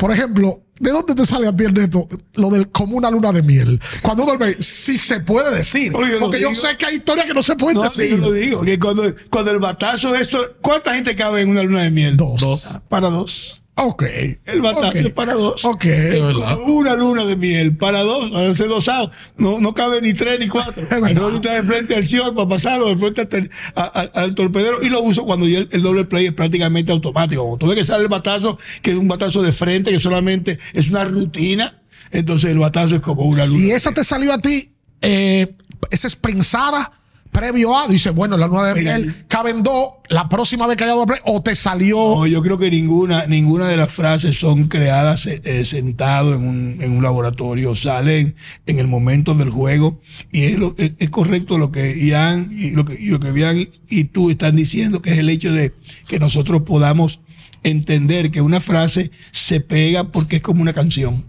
Por 0.00 0.10
ejemplo, 0.10 0.62
¿de 0.78 0.90
dónde 0.92 1.14
te 1.14 1.26
sale 1.26 1.46
a 1.46 1.54
ti, 1.54 1.64
Ernesto, 1.64 2.08
lo 2.36 2.48
del 2.48 2.70
como 2.70 2.96
una 2.96 3.10
luna 3.10 3.32
de 3.32 3.42
miel? 3.42 3.78
Cuando 4.00 4.22
uno 4.24 4.38
ve, 4.38 4.56
sí 4.58 4.96
se 4.96 5.20
puede 5.20 5.54
decir. 5.54 5.94
Oye, 5.94 6.16
porque 6.18 6.40
yo 6.40 6.54
sé 6.54 6.74
que 6.78 6.86
hay 6.86 6.94
historias 6.96 7.26
que 7.26 7.34
no 7.34 7.42
se 7.42 7.54
pueden 7.54 7.76
No, 7.76 7.82
decir. 7.82 8.08
yo 8.08 8.16
lo 8.16 8.32
digo, 8.32 8.62
que 8.62 8.78
cuando, 8.78 9.02
cuando 9.28 9.50
el 9.50 9.58
batazo, 9.58 10.14
eso, 10.14 10.38
¿cuánta 10.62 10.94
gente 10.94 11.14
cabe 11.14 11.42
en 11.42 11.50
una 11.50 11.62
luna 11.64 11.82
de 11.82 11.90
miel? 11.90 12.16
Dos. 12.16 12.66
Para 12.88 13.10
dos. 13.10 13.59
Ok. 13.82 14.04
El 14.46 14.60
batazo 14.60 14.88
Ok. 14.88 14.94
es 14.96 15.10
para 15.10 15.34
dos. 15.34 15.64
Ok. 15.64 15.84
verdad. 15.84 16.58
Una 16.66 16.94
luna 16.96 17.24
de 17.24 17.36
miel 17.36 17.76
para 17.76 18.02
dos, 18.02 18.30
a 18.34 18.54
ser 18.56 18.68
dosado. 18.68 19.10
No, 19.36 19.60
no 19.60 19.74
cabe 19.74 20.00
ni 20.02 20.12
tres 20.14 20.38
ni 20.38 20.48
cuatro. 20.48 20.82
está 21.34 21.54
de 21.54 21.62
frente 21.62 21.94
al 21.96 22.06
señor 22.06 22.34
para 22.34 22.48
pasarlo, 22.48 22.88
de 22.88 22.96
frente 22.96 23.20
al, 23.22 23.28
ter- 23.28 23.50
a- 23.74 23.82
a- 24.14 24.20
al 24.22 24.34
torpedero. 24.34 24.82
Y 24.82 24.88
lo 24.90 25.00
uso 25.02 25.24
cuando 25.24 25.46
ya 25.48 25.58
el, 25.58 25.68
el 25.72 25.82
doble 25.82 26.04
play 26.04 26.26
es 26.26 26.32
prácticamente 26.32 26.92
automático. 26.92 27.42
Cuando 27.42 27.58
tú 27.58 27.66
ves 27.68 27.78
que 27.78 27.84
sale 27.84 28.02
el 28.02 28.08
batazo, 28.08 28.58
que 28.82 28.90
es 28.92 28.96
un 28.96 29.08
batazo 29.08 29.42
de 29.42 29.52
frente, 29.52 29.90
que 29.90 30.00
solamente 30.00 30.58
es 30.74 30.88
una 30.90 31.04
rutina, 31.04 31.80
entonces 32.10 32.50
el 32.50 32.58
batazo 32.58 32.96
es 32.96 33.00
como 33.00 33.22
una 33.24 33.46
luna. 33.46 33.64
Y 33.64 33.70
esa 33.70 33.92
te 33.92 34.04
salió 34.04 34.32
a 34.32 34.40
ti, 34.40 34.72
eh, 35.02 35.54
esa 35.90 36.06
es 36.06 36.16
pensada 36.16 36.92
previo 37.30 37.78
a, 37.78 37.86
dice, 37.88 38.10
bueno, 38.10 38.36
la 38.36 38.46
luna 38.46 38.66
de 38.66 38.74
Mira, 38.74 38.98
miel 38.98 39.14
caben 39.28 39.62
dos, 39.62 39.94
la 40.08 40.28
próxima 40.28 40.66
vez 40.66 40.76
que 40.76 40.84
haya 40.84 40.94
doble, 40.94 41.18
o 41.24 41.42
te 41.42 41.54
salió. 41.54 41.96
No, 41.96 42.26
yo 42.26 42.42
creo 42.42 42.58
que 42.58 42.70
ninguna, 42.70 43.26
ninguna 43.26 43.68
de 43.68 43.76
las 43.76 43.90
frases 43.90 44.38
son 44.38 44.68
creadas 44.68 45.26
eh, 45.26 45.64
sentado 45.64 46.34
en 46.34 46.46
un, 46.46 46.76
en 46.80 46.96
un 46.96 47.02
laboratorio, 47.02 47.74
salen 47.76 48.34
en 48.66 48.78
el 48.78 48.88
momento 48.88 49.34
del 49.34 49.50
juego 49.50 50.00
y 50.32 50.44
es, 50.44 50.58
lo, 50.58 50.74
es, 50.76 50.92
es 50.98 51.10
correcto 51.10 51.58
lo 51.58 51.70
que 51.70 52.04
Ian 52.04 52.48
y 52.50 52.72
lo 52.72 52.84
que, 52.84 52.94
y 52.94 53.08
lo 53.08 53.20
que 53.20 53.32
Ian 53.32 53.58
y, 53.58 53.68
y 53.88 54.04
tú 54.04 54.30
están 54.30 54.56
diciendo, 54.56 55.00
que 55.00 55.12
es 55.12 55.18
el 55.18 55.28
hecho 55.28 55.52
de 55.52 55.72
que 56.08 56.18
nosotros 56.18 56.62
podamos 56.62 57.20
entender 57.62 58.30
que 58.30 58.40
una 58.40 58.60
frase 58.60 59.10
se 59.30 59.60
pega 59.60 60.10
porque 60.10 60.36
es 60.36 60.42
como 60.42 60.62
una 60.62 60.72
canción. 60.72 61.24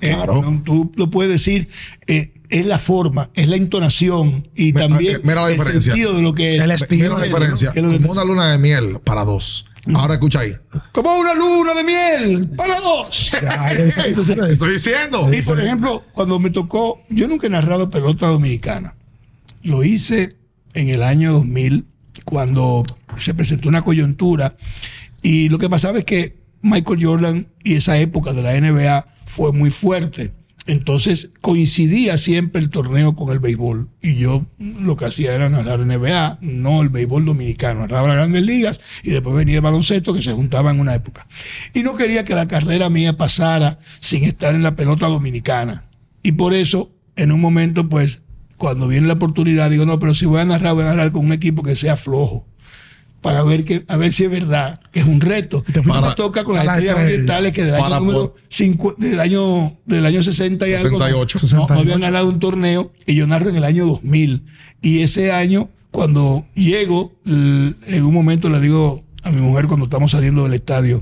Eh, 0.00 0.12
Claro. 0.14 0.42
no, 0.42 0.62
tú 0.64 0.90
lo 0.96 1.10
puedes 1.10 1.30
decir, 1.30 1.68
eh, 2.06 2.32
es 2.52 2.66
la 2.66 2.78
forma, 2.78 3.30
es 3.34 3.48
la 3.48 3.56
entonación 3.56 4.48
y 4.54 4.74
también 4.74 5.16
eh, 5.16 5.20
mira 5.24 5.42
la 5.42 5.50
el 5.50 5.82
sentido 5.82 6.12
de 6.12 6.22
lo 6.22 6.34
que 6.34 6.56
es. 6.56 6.60
El 6.60 6.62
Mira 6.64 6.74
estilo. 6.74 7.18
la 7.18 7.24
diferencia. 7.24 7.72
Como 7.72 8.12
una 8.12 8.24
luna 8.24 8.52
de 8.52 8.58
miel 8.58 9.00
para 9.02 9.24
dos. 9.24 9.64
Ahora 9.94 10.14
escucha 10.14 10.40
ahí. 10.40 10.54
Como 10.92 11.16
una 11.16 11.34
luna 11.34 11.72
de 11.72 11.82
miel 11.82 12.50
para 12.54 12.78
dos. 12.80 13.32
Estoy 14.50 14.72
diciendo. 14.72 15.32
y 15.32 15.40
por 15.40 15.58
ejemplo, 15.58 16.04
cuando 16.12 16.38
me 16.38 16.50
tocó, 16.50 17.00
yo 17.08 17.26
nunca 17.26 17.46
he 17.46 17.50
narrado 17.50 17.88
pelota 17.88 18.26
dominicana. 18.28 18.94
Lo 19.62 19.82
hice 19.82 20.36
en 20.74 20.90
el 20.90 21.02
año 21.02 21.32
2000, 21.32 21.86
cuando 22.24 22.82
se 23.16 23.32
presentó 23.32 23.70
una 23.70 23.82
coyuntura. 23.82 24.54
Y 25.22 25.48
lo 25.48 25.58
que 25.58 25.70
pasaba 25.70 25.98
es 25.98 26.04
que 26.04 26.36
Michael 26.60 27.02
Jordan 27.02 27.48
y 27.64 27.76
esa 27.76 27.96
época 27.96 28.34
de 28.34 28.42
la 28.42 28.60
NBA 28.60 29.06
fue 29.24 29.52
muy 29.52 29.70
fuerte. 29.70 30.32
Entonces 30.66 31.30
coincidía 31.40 32.16
siempre 32.18 32.60
el 32.60 32.70
torneo 32.70 33.16
con 33.16 33.30
el 33.32 33.40
béisbol. 33.40 33.88
Y 34.00 34.14
yo 34.14 34.46
lo 34.58 34.96
que 34.96 35.06
hacía 35.06 35.34
era 35.34 35.48
narrar 35.48 35.80
NBA, 35.80 36.38
no 36.40 36.82
el 36.82 36.88
béisbol 36.88 37.24
dominicano. 37.24 37.80
Narraba 37.80 38.08
las 38.08 38.16
grandes 38.16 38.44
ligas 38.44 38.80
y 39.02 39.10
después 39.10 39.34
venía 39.34 39.56
el 39.56 39.62
baloncesto 39.62 40.14
que 40.14 40.22
se 40.22 40.32
juntaba 40.32 40.70
en 40.70 40.78
una 40.78 40.94
época. 40.94 41.26
Y 41.74 41.82
no 41.82 41.96
quería 41.96 42.24
que 42.24 42.36
la 42.36 42.46
carrera 42.46 42.90
mía 42.90 43.16
pasara 43.16 43.80
sin 43.98 44.22
estar 44.24 44.54
en 44.54 44.62
la 44.62 44.76
pelota 44.76 45.08
dominicana. 45.08 45.84
Y 46.22 46.32
por 46.32 46.54
eso, 46.54 46.92
en 47.16 47.32
un 47.32 47.40
momento, 47.40 47.88
pues, 47.88 48.22
cuando 48.56 48.86
viene 48.86 49.08
la 49.08 49.14
oportunidad, 49.14 49.70
digo, 49.70 49.86
no, 49.86 49.98
pero 49.98 50.14
si 50.14 50.26
voy 50.26 50.40
a 50.40 50.44
narrar, 50.44 50.74
voy 50.74 50.84
a 50.84 50.88
narrar 50.88 51.10
con 51.10 51.26
un 51.26 51.32
equipo 51.32 51.64
que 51.64 51.74
sea 51.74 51.96
flojo. 51.96 52.46
Para 53.22 53.42
ver, 53.44 53.64
que, 53.64 53.84
a 53.88 53.96
ver 53.96 54.12
si 54.12 54.24
es 54.24 54.30
verdad, 54.30 54.80
que 54.90 55.00
es 55.00 55.06
un 55.06 55.20
reto. 55.20 55.62
te 55.62 55.80
toca 56.16 56.42
con 56.44 56.56
las 56.56 56.66
la 56.66 56.72
estrellas 56.74 56.96
estrella. 56.96 57.14
orientales 57.14 57.52
que 57.52 57.64
del 57.64 57.74
año 57.76 58.00
número 58.00 58.34
cincu- 58.50 58.96
del 58.98 59.20
año 59.20 59.78
del 59.86 60.04
año 60.06 60.22
60 60.22 60.68
y 60.68 60.74
algo. 60.74 60.98
68. 60.98 61.38
No, 61.56 61.66
habían 61.70 62.00
ganado 62.00 62.28
un 62.28 62.38
torneo 62.40 62.92
y 63.06 63.14
yo 63.14 63.26
narro 63.26 63.48
en 63.50 63.56
el 63.56 63.64
año 63.64 63.86
2000. 63.86 64.44
Y 64.82 65.00
ese 65.02 65.30
año, 65.32 65.70
cuando 65.92 66.44
llego, 66.54 67.14
en 67.24 68.02
un 68.02 68.12
momento 68.12 68.48
le 68.50 68.58
digo 68.60 69.04
a 69.22 69.30
mi 69.30 69.40
mujer 69.40 69.66
cuando 69.68 69.84
estamos 69.86 70.10
saliendo 70.10 70.42
del 70.42 70.54
estadio, 70.54 71.00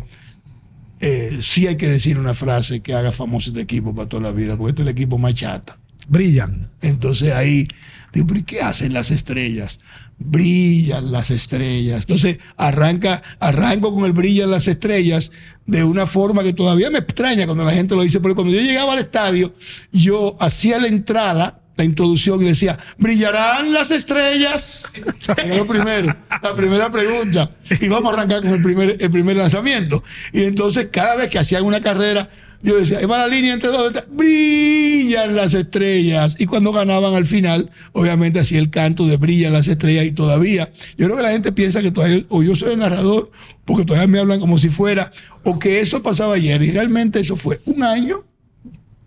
eh, 1.00 1.38
sí 1.40 1.66
hay 1.66 1.76
que 1.76 1.88
decir 1.88 2.18
una 2.18 2.34
frase 2.34 2.80
que 2.80 2.92
haga 2.94 3.12
famoso 3.12 3.48
este 3.50 3.62
equipo 3.62 3.94
para 3.94 4.08
toda 4.08 4.24
la 4.24 4.32
vida, 4.32 4.56
porque 4.56 4.70
este 4.70 4.82
es 4.82 4.88
el 4.88 4.92
equipo 4.92 5.16
más 5.16 5.34
chata. 5.34 5.78
Brillan. 6.08 6.70
Entonces 6.82 7.32
ahí 7.32 7.66
digo, 8.12 8.26
¿pero 8.26 8.40
y 8.40 8.42
qué 8.42 8.60
hacen 8.60 8.92
las 8.92 9.10
estrellas? 9.10 9.80
Brillan 10.22 11.10
las 11.10 11.30
estrellas. 11.30 12.02
Entonces 12.02 12.38
arranca, 12.58 13.22
arranco 13.40 13.94
con 13.94 14.04
el 14.04 14.12
brillan 14.12 14.50
las 14.50 14.68
estrellas 14.68 15.32
de 15.64 15.82
una 15.82 16.06
forma 16.06 16.42
que 16.42 16.52
todavía 16.52 16.90
me 16.90 16.98
extraña 16.98 17.46
cuando 17.46 17.64
la 17.64 17.72
gente 17.72 17.96
lo 17.96 18.02
dice, 18.02 18.20
porque 18.20 18.34
cuando 18.34 18.52
yo 18.52 18.60
llegaba 18.60 18.92
al 18.92 18.98
estadio, 18.98 19.54
yo 19.92 20.36
hacía 20.38 20.78
la 20.78 20.88
entrada, 20.88 21.60
la 21.76 21.84
introducción 21.84 22.42
y 22.42 22.44
decía, 22.44 22.78
¿brillarán 22.98 23.72
las 23.72 23.90
estrellas? 23.90 24.92
Era 25.38 25.56
lo 25.56 25.66
primero, 25.66 26.14
la 26.42 26.54
primera 26.54 26.90
pregunta. 26.90 27.50
Y 27.80 27.88
vamos 27.88 28.12
a 28.12 28.16
arrancar 28.18 28.42
con 28.42 28.50
el 28.52 28.62
primer, 28.62 28.96
el 29.00 29.10
primer 29.10 29.36
lanzamiento. 29.36 30.02
Y 30.32 30.42
entonces 30.42 30.88
cada 30.92 31.16
vez 31.16 31.30
que 31.30 31.38
hacían 31.38 31.64
una 31.64 31.80
carrera, 31.80 32.28
yo 32.62 32.76
decía, 32.76 32.98
ahí 32.98 33.06
va 33.06 33.18
la 33.18 33.28
línea 33.28 33.54
entre 33.54 33.70
dos, 33.70 33.92
brillan 34.10 35.34
las 35.34 35.54
estrellas. 35.54 36.36
Y 36.38 36.46
cuando 36.46 36.72
ganaban 36.72 37.14
al 37.14 37.24
final, 37.24 37.70
obviamente 37.92 38.38
hacía 38.40 38.58
el 38.58 38.70
canto 38.70 39.06
de 39.06 39.16
brillan 39.16 39.52
las 39.52 39.68
estrellas 39.68 40.06
y 40.06 40.12
todavía, 40.12 40.70
yo 40.96 41.06
creo 41.06 41.16
que 41.16 41.22
la 41.22 41.32
gente 41.32 41.52
piensa 41.52 41.80
que 41.80 41.90
todavía, 41.90 42.22
o 42.28 42.42
yo 42.42 42.54
soy 42.54 42.72
el 42.72 42.78
narrador, 42.78 43.30
porque 43.64 43.84
todavía 43.84 44.08
me 44.08 44.18
hablan 44.18 44.40
como 44.40 44.58
si 44.58 44.68
fuera, 44.68 45.10
o 45.44 45.58
que 45.58 45.80
eso 45.80 46.02
pasaba 46.02 46.34
ayer. 46.34 46.62
Y 46.62 46.70
realmente 46.70 47.20
eso 47.20 47.36
fue 47.36 47.60
un 47.64 47.82
año 47.82 48.24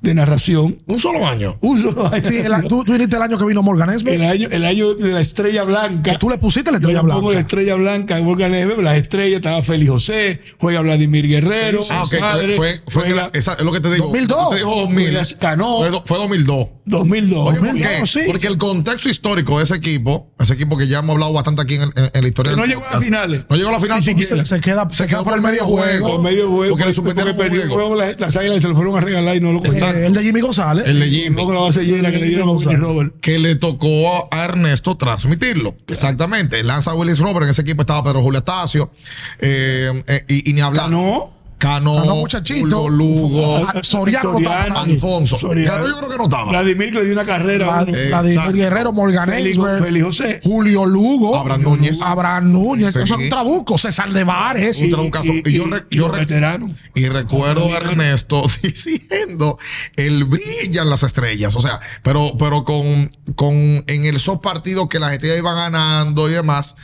de 0.04 0.14
narración. 0.14 0.78
Un 0.86 1.00
solo 1.00 1.26
año. 1.26 1.58
Un 1.62 1.82
solo 1.82 2.06
año. 2.14 2.24
Sí, 2.24 2.38
el- 2.38 2.68
tú, 2.68 2.84
tú 2.84 2.92
viniste 2.92 3.16
el 3.16 3.22
año 3.22 3.38
que 3.38 3.46
vino 3.46 3.64
Morgan 3.64 3.90
Esme. 3.90 4.14
el, 4.16 4.22
año, 4.24 4.48
el 4.52 4.66
año 4.66 4.94
de 4.94 5.12
la 5.14 5.22
estrella 5.22 5.64
blanca. 5.64 6.12
Que 6.12 6.18
tú 6.18 6.30
le 6.30 6.38
pusiste 6.38 6.72
la 6.72 6.78
Yo 6.80 6.90
estrella 6.90 7.02
le 7.08 7.14
pongo 7.14 7.32
la 7.32 7.38
blanca. 7.38 7.40
estrella 7.40 7.76
blanca 7.76 8.18
en 8.20 8.26
Morgan 8.26 8.54
Esme, 8.54 8.84
las 8.84 8.98
estrellas, 8.98 9.38
estaba 9.38 9.62
Félix 9.64 9.90
José, 9.92 10.42
juega 10.60 10.82
Vladimir 10.82 11.28
Guerrero, 11.28 11.82
Ah, 11.90 12.04
ok. 12.04 12.20
padre, 12.20 12.56
Fue, 12.58 12.82
fue, 12.88 13.04
juega 13.06 13.30
esa- 13.34 13.54
es 13.54 13.64
lo 13.64 13.72
que 13.72 13.80
te 13.80 13.92
digo. 13.94 14.06
2002. 14.08 14.50
Te 14.52 14.56
digo 14.58 14.76
2000. 14.76 15.10
Juega 15.10 15.26
Cano. 15.40 15.78
Fue, 15.80 16.02
fue 16.06 16.18
2002. 16.18 16.68
2002. 16.86 17.50
Oye, 17.50 17.60
¿por 17.60 17.70
Muy 17.70 17.80
qué? 17.82 17.88
bien, 17.88 18.08
sí. 18.08 18.20
Porque 18.28 18.48
el 18.48 18.58
contexto 18.58 19.08
histórico 19.10 19.58
de 19.58 19.64
ese 19.64 19.76
equipo, 19.76 20.34
ese 20.38 20.54
equipo 20.54 20.76
que 20.78 20.88
ya 20.90 21.00
hemos 21.00 21.14
hablado 21.14 21.32
bastante 21.32 21.62
aquí 21.62 21.76
en, 21.76 21.84
el- 21.84 21.92
en- 21.96 22.10
en 22.14 22.22
la 22.22 22.28
historia 22.28 22.52
Que 22.52 22.58
no 22.58 22.66
llegó 22.66 22.84
a 22.86 22.94
las 22.96 23.04
finales. 23.04 23.46
No 23.50 23.56
llegó 23.56 23.70
a 23.70 23.72
la 23.72 23.80
final. 23.80 24.04
Siquiera. 24.04 24.44
Se 24.44 24.60
queda, 24.60 24.86
se 24.92 25.08
quedó 25.08 25.24
por 25.24 25.34
el 25.36 25.42
medio 25.42 25.64
juego. 25.64 26.08
Por 26.10 26.22
medio 26.22 26.50
juego. 26.50 26.72
Porque 26.76 26.86
le 26.90 26.94
porque 26.94 27.14
suspendieron 27.14 27.62
el 27.62 27.70
juego. 27.70 27.96
las, 27.96 28.20
las 28.20 28.36
águilas 28.36 28.62
se 28.62 28.68
lo 28.68 28.76
fueron 28.76 28.98
a 28.98 29.00
regalar 29.00 29.38
y 29.38 29.40
no 29.40 29.54
lo 29.54 29.60
cogieron. 29.62 29.93
El 29.94 30.14
de 30.14 30.24
Jimmy 30.24 30.42
González. 30.42 30.88
El 30.88 31.00
de 31.00 31.10
Jimmy. 31.10 31.44
Con 31.44 31.56
la 31.56 31.62
base 31.62 31.84
llena 31.84 32.12
que 32.12 32.20
le 32.20 32.28
dieron 32.28 32.50
a 32.50 32.52
Willy 32.52 32.76
Robert. 32.76 33.14
que 33.22 33.40
le 33.40 33.56
tocó 33.56 34.28
a 34.34 34.44
Ernesto 34.46 34.98
transmitirlo. 34.98 35.76
Exactamente. 35.88 36.64
Lanza 36.64 36.94
Willis 36.94 37.20
Robert, 37.20 37.44
en 37.46 37.50
ese 37.52 37.62
equipo 37.62 37.82
estaba 37.84 38.04
Pedro 38.04 38.22
Julio 38.22 38.40
Astacio. 38.40 38.92
eh, 39.40 40.04
eh, 40.08 40.26
y, 40.28 40.50
y 40.50 40.54
ni 40.54 40.62
hablar. 40.62 40.86
Ganó. 40.90 41.33
Cano, 41.64 41.96
Cano, 41.96 42.16
muchachito. 42.18 42.60
Julio 42.82 42.90
Lugo, 42.90 43.68
Ah, 43.68 43.80
Soriano 43.82 44.34
Soriano. 44.34 44.80
Alfonso. 44.80 45.40
Soriano. 45.40 45.72
Cano 45.78 45.88
yo 45.88 45.98
creo 45.98 46.10
que 46.10 46.18
no 46.18 46.24
estaba. 46.26 46.50
Vladimir 46.52 46.94
le 46.94 47.04
dio 47.06 47.14
una 47.14 47.24
carrera. 47.24 47.86
Vladimir. 47.86 48.52
Guerrero, 48.54 48.92
Morgan 48.92 49.30
Félix, 49.30 49.58
José. 50.04 50.42
Julio 50.44 50.86
Lugo, 50.86 51.38
Abraham 51.38 51.62
Núñez. 51.62 52.02
Abraham 52.02 52.52
Núñez, 52.52 52.92
Sí. 52.94 52.98
esos 53.00 53.10
son 53.10 53.30
trabucos, 53.30 53.82
César 53.82 54.12
de 54.12 54.24
Vares. 54.26 54.80
Un 54.82 54.90
trabucazo. 54.92 55.26
Y 55.26 55.54
yo 55.54 55.66
re- 55.68 55.84
y 55.90 55.96
yo 55.98 56.08
re- 56.10 56.20
veteranos. 56.20 56.72
Y 56.96 57.08
recuerdo 57.08 57.66
a 57.74 57.78
Ernesto 57.78 58.44
diciendo 58.62 59.58
el 59.96 60.26
brillan 60.26 60.90
las 60.90 61.04
estrellas. 61.04 61.56
O 61.56 61.62
sea, 61.62 61.80
pero, 62.02 62.34
pero 62.38 62.66
con, 62.66 63.10
con 63.36 63.54
en 63.56 64.06
el 64.06 64.18
esos 64.18 64.40
partidos 64.40 64.90
que 64.90 65.00
las 65.00 65.14
estrellas 65.14 65.38
iban 65.38 65.56
ganando 65.56 66.30
y 66.30 66.34
demás. 66.34 66.76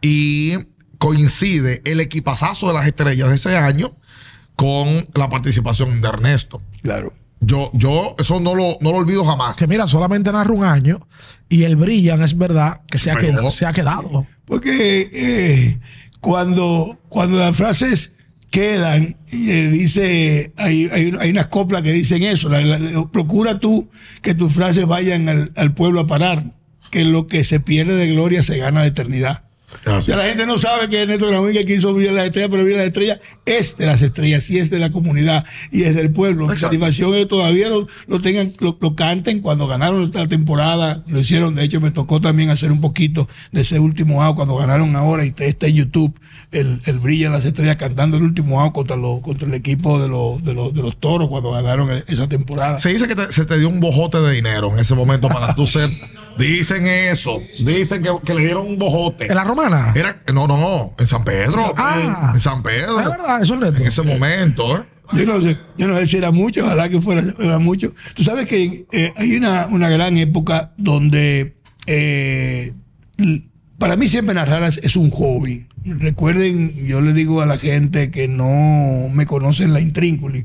Y 0.00 0.54
coincide 0.98 1.80
el 1.84 2.00
equipazazo 2.00 2.68
de 2.68 2.74
las 2.74 2.86
estrellas 2.86 3.28
de 3.28 3.34
ese 3.36 3.56
año 3.56 3.92
con 4.58 5.06
la 5.14 5.28
participación 5.28 6.00
de 6.00 6.08
Ernesto. 6.08 6.60
Claro. 6.82 7.14
Yo, 7.40 7.70
yo 7.74 8.16
eso 8.18 8.40
no 8.40 8.56
lo, 8.56 8.76
no 8.80 8.90
lo 8.90 8.96
olvido 8.98 9.24
jamás. 9.24 9.56
Que 9.56 9.68
mira, 9.68 9.86
solamente 9.86 10.32
narra 10.32 10.52
un 10.52 10.64
año 10.64 11.06
y 11.48 11.62
el 11.62 11.76
Brillan 11.76 12.20
es 12.22 12.36
verdad 12.36 12.80
que 12.90 12.98
se 12.98 13.12
ha, 13.12 13.14
Pero- 13.14 13.28
quedado, 13.28 13.50
se 13.52 13.66
ha 13.66 13.72
quedado. 13.72 14.26
Porque 14.44 15.08
eh, 15.12 15.78
cuando, 16.18 16.98
cuando 17.08 17.38
las 17.38 17.56
frases 17.56 18.14
quedan, 18.50 19.16
eh, 19.30 19.68
dice, 19.70 20.52
hay, 20.56 20.88
hay, 20.92 21.12
hay 21.20 21.30
unas 21.30 21.46
coplas 21.46 21.82
que 21.82 21.92
dicen 21.92 22.24
eso, 22.24 22.48
la- 22.48 22.60
la- 22.60 23.06
procura 23.12 23.60
tú 23.60 23.88
que 24.22 24.34
tus 24.34 24.52
frases 24.52 24.86
vayan 24.86 25.28
al, 25.28 25.52
al 25.54 25.72
pueblo 25.72 26.00
a 26.00 26.06
parar, 26.08 26.44
que 26.90 27.04
lo 27.04 27.28
que 27.28 27.44
se 27.44 27.60
pierde 27.60 27.94
de 27.94 28.08
gloria 28.08 28.42
se 28.42 28.58
gana 28.58 28.80
de 28.82 28.88
eternidad. 28.88 29.44
Así. 29.84 30.10
Ya 30.10 30.16
la 30.16 30.24
gente 30.24 30.46
no 30.46 30.58
sabe 30.58 30.88
que 30.88 31.02
Ernesto 31.02 31.26
Gramín 31.28 31.52
que 31.52 31.64
quiso 31.64 31.92
vivir 31.94 32.12
las 32.12 32.24
estrellas, 32.26 32.48
pero 32.50 32.62
vivir 32.62 32.78
las 32.78 32.86
estrellas 32.86 33.20
es 33.44 33.76
de 33.76 33.86
las 33.86 34.00
estrellas, 34.02 34.48
y 34.50 34.58
es 34.58 34.70
de 34.70 34.78
la 34.78 34.90
comunidad, 34.90 35.44
y 35.70 35.82
es 35.84 35.94
del 35.94 36.10
pueblo. 36.10 36.46
Mi 36.46 36.52
Exacto. 36.52 36.66
satisfacción 36.74 37.14
es 37.14 37.20
que 37.22 37.26
todavía 37.26 37.68
lo, 37.68 37.82
lo 38.06 38.20
tengan, 38.20 38.52
lo, 38.60 38.76
lo 38.80 38.94
canten 38.96 39.40
cuando 39.40 39.66
ganaron 39.66 40.02
esta 40.04 40.26
temporada, 40.26 41.02
lo 41.06 41.20
hicieron, 41.20 41.54
de 41.54 41.64
hecho 41.64 41.80
me 41.80 41.90
tocó 41.90 42.20
también 42.20 42.50
hacer 42.50 42.72
un 42.72 42.80
poquito 42.80 43.28
de 43.52 43.60
ese 43.62 43.78
último 43.78 44.22
out 44.22 44.36
cuando 44.36 44.56
ganaron 44.56 44.96
ahora 44.96 45.24
y 45.24 45.34
está 45.38 45.66
en 45.66 45.74
YouTube, 45.74 46.18
el, 46.52 46.80
el 46.86 46.98
Brilla 46.98 47.26
en 47.26 47.32
las 47.32 47.44
estrellas 47.44 47.76
cantando 47.76 48.16
el 48.16 48.22
último 48.22 48.60
out 48.60 48.72
contra, 48.72 48.96
los 48.96 49.20
contra 49.20 49.46
el 49.48 49.54
equipo 49.54 50.00
de 50.00 50.08
los, 50.08 50.42
de 50.44 50.54
los, 50.54 50.72
de 50.74 50.82
los 50.82 50.98
toros 50.98 51.28
cuando 51.28 51.50
ganaron 51.52 51.90
esa 52.06 52.28
temporada. 52.28 52.78
Se 52.78 52.88
dice 52.90 53.06
que 53.06 53.14
te- 53.14 53.32
se 53.32 53.44
te 53.44 53.58
dio 53.58 53.68
un 53.68 53.80
bojote 53.80 54.18
de 54.20 54.32
dinero 54.32 54.72
en 54.72 54.78
ese 54.78 54.94
momento 54.94 55.28
para 55.28 55.54
tú 55.54 55.66
ser. 55.66 55.90
Dicen 56.38 56.86
eso. 56.86 57.42
Dicen 57.58 58.00
que, 58.02 58.10
que 58.24 58.32
le 58.32 58.44
dieron 58.44 58.64
un 58.66 58.78
bojote. 58.78 59.26
En 59.26 59.34
la 59.34 59.44
romana. 59.58 59.92
Era, 59.94 60.22
no, 60.32 60.46
no, 60.46 60.94
en 60.98 61.06
San 61.06 61.24
Pedro. 61.24 61.74
Ah. 61.76 62.32
en 62.34 62.40
San 62.40 62.62
Pedro. 62.62 63.00
Es 63.00 63.08
verdad, 63.08 63.42
eso 63.42 63.62
es. 63.62 63.80
En 63.80 63.86
ese 63.86 64.02
momento. 64.02 64.86
Yo 65.14 65.24
no 65.24 65.40
sé, 65.40 65.56
yo 65.78 65.88
no 65.88 65.96
sé 65.96 66.06
si 66.06 66.16
era 66.18 66.30
mucho, 66.30 66.62
ojalá 66.64 66.88
que 66.88 67.00
fuera, 67.00 67.22
fuera 67.22 67.58
mucho. 67.58 67.94
Tú 68.14 68.24
sabes 68.24 68.46
que 68.46 68.86
eh, 68.92 69.12
hay 69.16 69.36
una, 69.36 69.66
una 69.68 69.88
gran 69.88 70.18
época 70.18 70.74
donde 70.76 71.56
eh, 71.86 72.74
para 73.78 73.96
mí 73.96 74.06
siempre 74.06 74.34
narrar 74.34 74.64
es, 74.64 74.78
es 74.78 74.96
un 74.96 75.10
hobby. 75.10 75.66
Recuerden, 75.84 76.74
yo 76.84 77.00
le 77.00 77.14
digo 77.14 77.40
a 77.40 77.46
la 77.46 77.56
gente 77.56 78.10
que 78.10 78.28
no 78.28 79.08
me 79.10 79.24
conocen 79.24 79.72
la 79.72 79.80
intrínculi, 79.80 80.44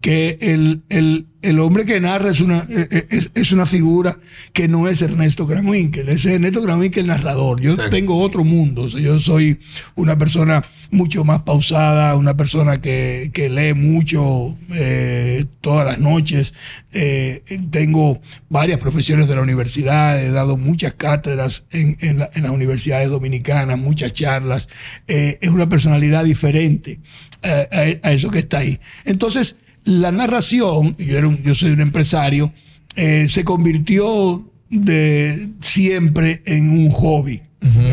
que 0.00 0.38
el, 0.40 0.84
el, 0.88 1.26
el 1.40 1.60
hombre 1.60 1.84
que 1.84 2.00
narra 2.00 2.30
es 2.30 2.40
una, 2.40 2.58
eh, 2.68 2.88
eh, 2.90 3.06
es, 3.10 3.30
es 3.34 3.52
una 3.52 3.64
figura 3.66 4.18
que 4.52 4.66
no 4.66 4.88
es 4.88 5.00
Ernesto 5.02 5.46
Gramwinkel, 5.46 6.08
es 6.08 6.24
Ernesto 6.24 6.60
Gramwinkel 6.62 7.02
el 7.02 7.06
narrador. 7.08 7.60
Yo 7.60 7.76
Sí. 7.76 7.82
tengo 7.90 8.18
otro 8.20 8.42
mundo, 8.44 8.82
o 8.82 8.90
sea, 8.90 9.00
yo 9.00 9.20
soy 9.20 9.58
una 9.94 10.18
persona 10.18 10.64
mucho 10.90 11.24
más 11.24 11.42
pausada, 11.42 12.16
una 12.16 12.36
persona 12.36 12.80
que, 12.80 13.30
que 13.32 13.48
lee 13.50 13.74
mucho 13.74 14.56
eh, 14.74 15.44
todas 15.60 15.86
las 15.86 15.98
noches. 15.98 16.54
Eh, 16.92 17.42
tengo 17.70 18.20
varias 18.48 18.78
profesiones 18.80 19.28
de 19.28 19.34
la 19.36 19.42
universidad, 19.42 20.20
he 20.20 20.30
dado 20.32 20.56
muchas 20.56 20.94
cátedras 20.94 21.66
en, 21.70 21.96
en 22.00 22.18
la- 22.18 22.30
en 22.34 22.42
las 22.42 22.52
universidades 22.52 23.10
dominicanas, 23.10 23.78
muchas 23.78 24.12
charlas. 24.12 24.68
Eh, 25.06 25.38
es 25.40 25.50
una 25.50 25.68
personalidad 25.68 26.24
diferente 26.24 26.98
a, 27.44 28.08
a 28.08 28.12
eso 28.12 28.30
que 28.30 28.40
está 28.40 28.58
ahí. 28.58 28.80
Entonces, 29.04 29.56
la 29.88 30.12
narración, 30.12 30.94
yo, 30.98 31.16
era 31.18 31.26
un- 31.28 31.42
yo 31.42 31.54
soy 31.54 31.70
un 31.70 31.80
empresario, 31.80 32.52
eh, 32.94 33.26
se 33.28 33.42
convirtió 33.44 34.44
de 34.68 35.48
siempre 35.60 36.42
en 36.44 36.68
un 36.70 36.90
hobby. 36.90 37.40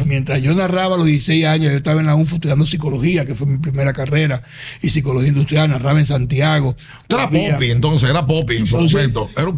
Mientras 0.05 0.41
yo 0.41 0.53
narraba 0.53 0.95
a 0.95 0.97
los 0.97 1.07
16 1.07 1.45
años, 1.45 1.71
yo 1.71 1.77
estaba 1.77 1.99
en 1.99 2.05
la 2.05 2.15
UNFU 2.15 2.35
estudiando 2.35 2.65
psicología, 2.65 3.25
que 3.25 3.33
fue 3.35 3.47
mi 3.47 3.57
primera 3.57 3.93
carrera, 3.93 4.41
y 4.81 4.89
psicología 4.89 5.29
industrial, 5.29 5.69
narraba 5.69 5.99
en 5.99 6.05
Santiago. 6.05 6.75
Era 7.09 7.29
Poppy, 7.29 7.71
entonces, 7.71 8.09
era 8.09 8.25
Poppy 8.25 8.57
en 8.57 8.67
su 8.67 8.77
momento. 8.77 9.29
Era 9.35 9.49
un 9.49 9.55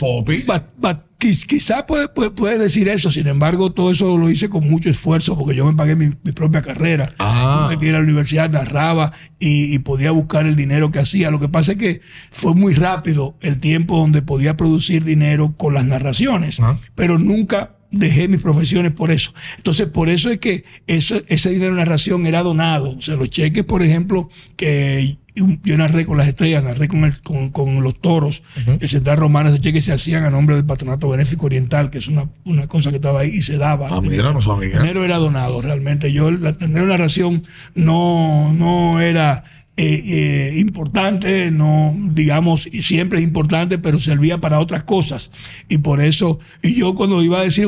quiz- 1.20 1.46
Quizás 1.46 1.84
puede, 1.88 2.08
puede, 2.08 2.32
puede 2.32 2.58
decir 2.60 2.88
eso, 2.88 3.12
sin 3.12 3.28
embargo, 3.28 3.72
todo 3.74 3.92
eso 3.92 4.18
lo 4.18 4.30
hice 4.30 4.50
con 4.50 4.70
mucho 4.70 4.90
esfuerzo 4.90 5.38
porque 5.38 5.56
yo 5.56 5.66
me 5.66 5.74
pagué 5.76 5.96
mi, 5.96 6.12
mi 6.24 6.32
propia 6.32 6.62
carrera. 6.62 7.10
Ah. 7.20 7.66
Tuve 7.68 7.80
que 7.80 7.88
ir 7.88 7.96
a 7.96 7.98
la 7.98 8.04
universidad, 8.04 8.50
narraba 8.50 9.12
y, 9.40 9.74
y 9.74 9.80
podía 9.80 10.12
buscar 10.12 10.46
el 10.46 10.56
dinero 10.56 10.92
que 10.92 11.00
hacía. 11.00 11.32
Lo 11.32 11.40
que 11.40 11.50
pasa 11.50 11.72
es 11.74 11.78
que 11.80 12.02
fue 12.32 12.54
muy 12.56 12.74
rápido 12.76 13.36
el 13.42 13.60
tiempo 13.60 13.98
donde 13.98 14.22
podía 14.22 14.56
producir 14.58 15.04
dinero 15.04 15.56
con 15.58 15.74
las 15.74 15.86
narraciones, 15.86 16.60
Ah. 16.62 16.78
pero 16.96 17.18
nunca 17.18 17.77
dejé 17.92 18.28
mis 18.28 18.42
profesiones 18.42 18.92
por 18.92 19.12
eso. 19.12 19.34
Entonces, 19.58 19.88
por 19.88 20.10
eso 20.10 20.30
es 20.30 20.40
que 20.40 20.64
eso, 20.88 21.22
ese 21.28 21.50
dinero 21.50 21.74
de 21.76 21.80
narración 21.80 22.26
era 22.26 22.44
donado. 22.44 22.90
O 22.98 23.02
sea, 23.02 23.16
los 23.16 23.30
cheques, 23.30 23.64
por 23.64 23.82
ejemplo, 23.84 24.30
que 24.56 25.18
yo 25.64 25.78
narré 25.78 26.06
con 26.08 26.18
las 26.18 26.28
estrellas, 26.28 26.64
narré 26.64 26.88
con, 26.88 27.04
el- 27.04 27.22
con, 27.22 27.50
con 27.52 27.84
los 27.84 28.00
toros, 28.02 28.42
el 28.82 28.90
Central 28.90 29.18
Romana, 29.20 29.50
esos 29.50 29.62
cheques 29.62 29.86
se 29.86 29.92
hacían 29.94 30.24
a 30.26 30.32
nombre 30.32 30.56
del 30.56 30.66
Patronato 30.66 31.10
Benéfico 31.10 31.46
Oriental, 31.46 31.92
que 31.92 32.00
es 32.00 32.08
una, 32.08 32.28
una 32.44 32.66
cosa 32.68 32.90
que 32.90 32.96
estaba 32.96 33.20
ahí 33.20 33.30
y 33.30 33.44
se 33.44 33.58
daba. 33.58 33.88
Ah, 33.92 34.02
mira, 34.02 34.24
no. 34.34 34.40
El 34.56 34.72
dinero 34.82 35.06
era 35.06 35.18
donado, 35.18 35.62
realmente. 35.62 36.12
Yo, 36.12 36.32
la, 36.32 36.50
el 36.50 36.58
dinero 36.58 36.86
de 36.88 36.92
narración 36.92 37.44
no, 37.76 38.52
no 38.54 39.00
era 39.00 39.44
eh, 39.78 40.04
eh, 40.08 40.54
importante, 40.60 41.52
no, 41.52 41.96
digamos, 42.12 42.68
siempre 42.82 43.20
es 43.20 43.24
importante, 43.24 43.78
pero 43.78 44.00
servía 44.00 44.40
para 44.42 44.60
otras 44.60 44.84
cosas. 44.84 45.30
Y 45.70 45.78
por 45.78 46.02
eso, 46.02 46.40
y 46.64 46.74
yo 46.76 46.96
cuando 46.96 47.22
iba 47.22 47.40
a 47.40 47.44
decir, 47.44 47.68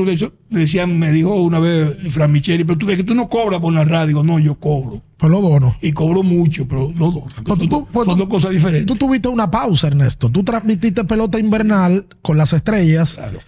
decían, 0.49 0.97
me 0.97 1.11
dijo 1.11 1.35
una 1.35 1.59
vez 1.59 1.97
Fran 2.11 2.31
Micheli, 2.31 2.63
pero 2.63 2.79
tú 2.79 2.87
crees 2.87 2.97
que 2.97 3.03
tú 3.05 3.13
no 3.13 3.29
cobras 3.29 3.59
por 3.59 3.71
narrar, 3.71 4.07
digo, 4.07 4.23
no, 4.23 4.39
yo 4.39 4.55
cobro. 4.55 5.03
Pues 5.17 5.31
lo 5.31 5.41
dono. 5.41 5.75
Y 5.81 5.91
cobro 5.91 6.23
mucho, 6.23 6.67
pero 6.67 6.91
no 6.95 7.11
dono. 7.11 7.27
Pues 7.43 7.59
Son, 7.59 7.85
pues 7.91 8.05
son 8.05 8.15
tú- 8.17 8.23
dos 8.23 8.27
cosas 8.27 8.51
diferentes. 8.51 8.85
Tú 8.87 8.95
tuviste 8.95 9.27
una 9.27 9.51
pausa, 9.51 9.87
Ernesto. 9.87 10.29
Tú 10.31 10.43
transmitiste 10.43 11.03
pelota 11.03 11.37
invernal 11.39 12.07
con 12.21 12.37
las 12.37 12.53
estrellas. 12.53 13.15
Claro. 13.15 13.39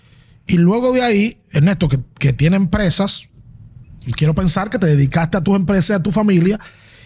Y 0.48 0.58
luego 0.58 0.92
de 0.94 1.02
ahí, 1.02 1.38
Ernesto, 1.50 1.88
que, 1.90 2.00
que 2.20 2.34
tiene 2.34 2.58
empresas, 2.58 3.28
y 4.06 4.12
quiero 4.12 4.36
pensar 4.36 4.70
que 4.70 4.80
te 4.80 4.88
dedicaste 4.88 5.38
a 5.38 5.42
tus 5.42 5.56
empresas 5.56 5.90
y 5.92 5.94
a 5.94 6.04
tu 6.04 6.12
familia, 6.12 6.60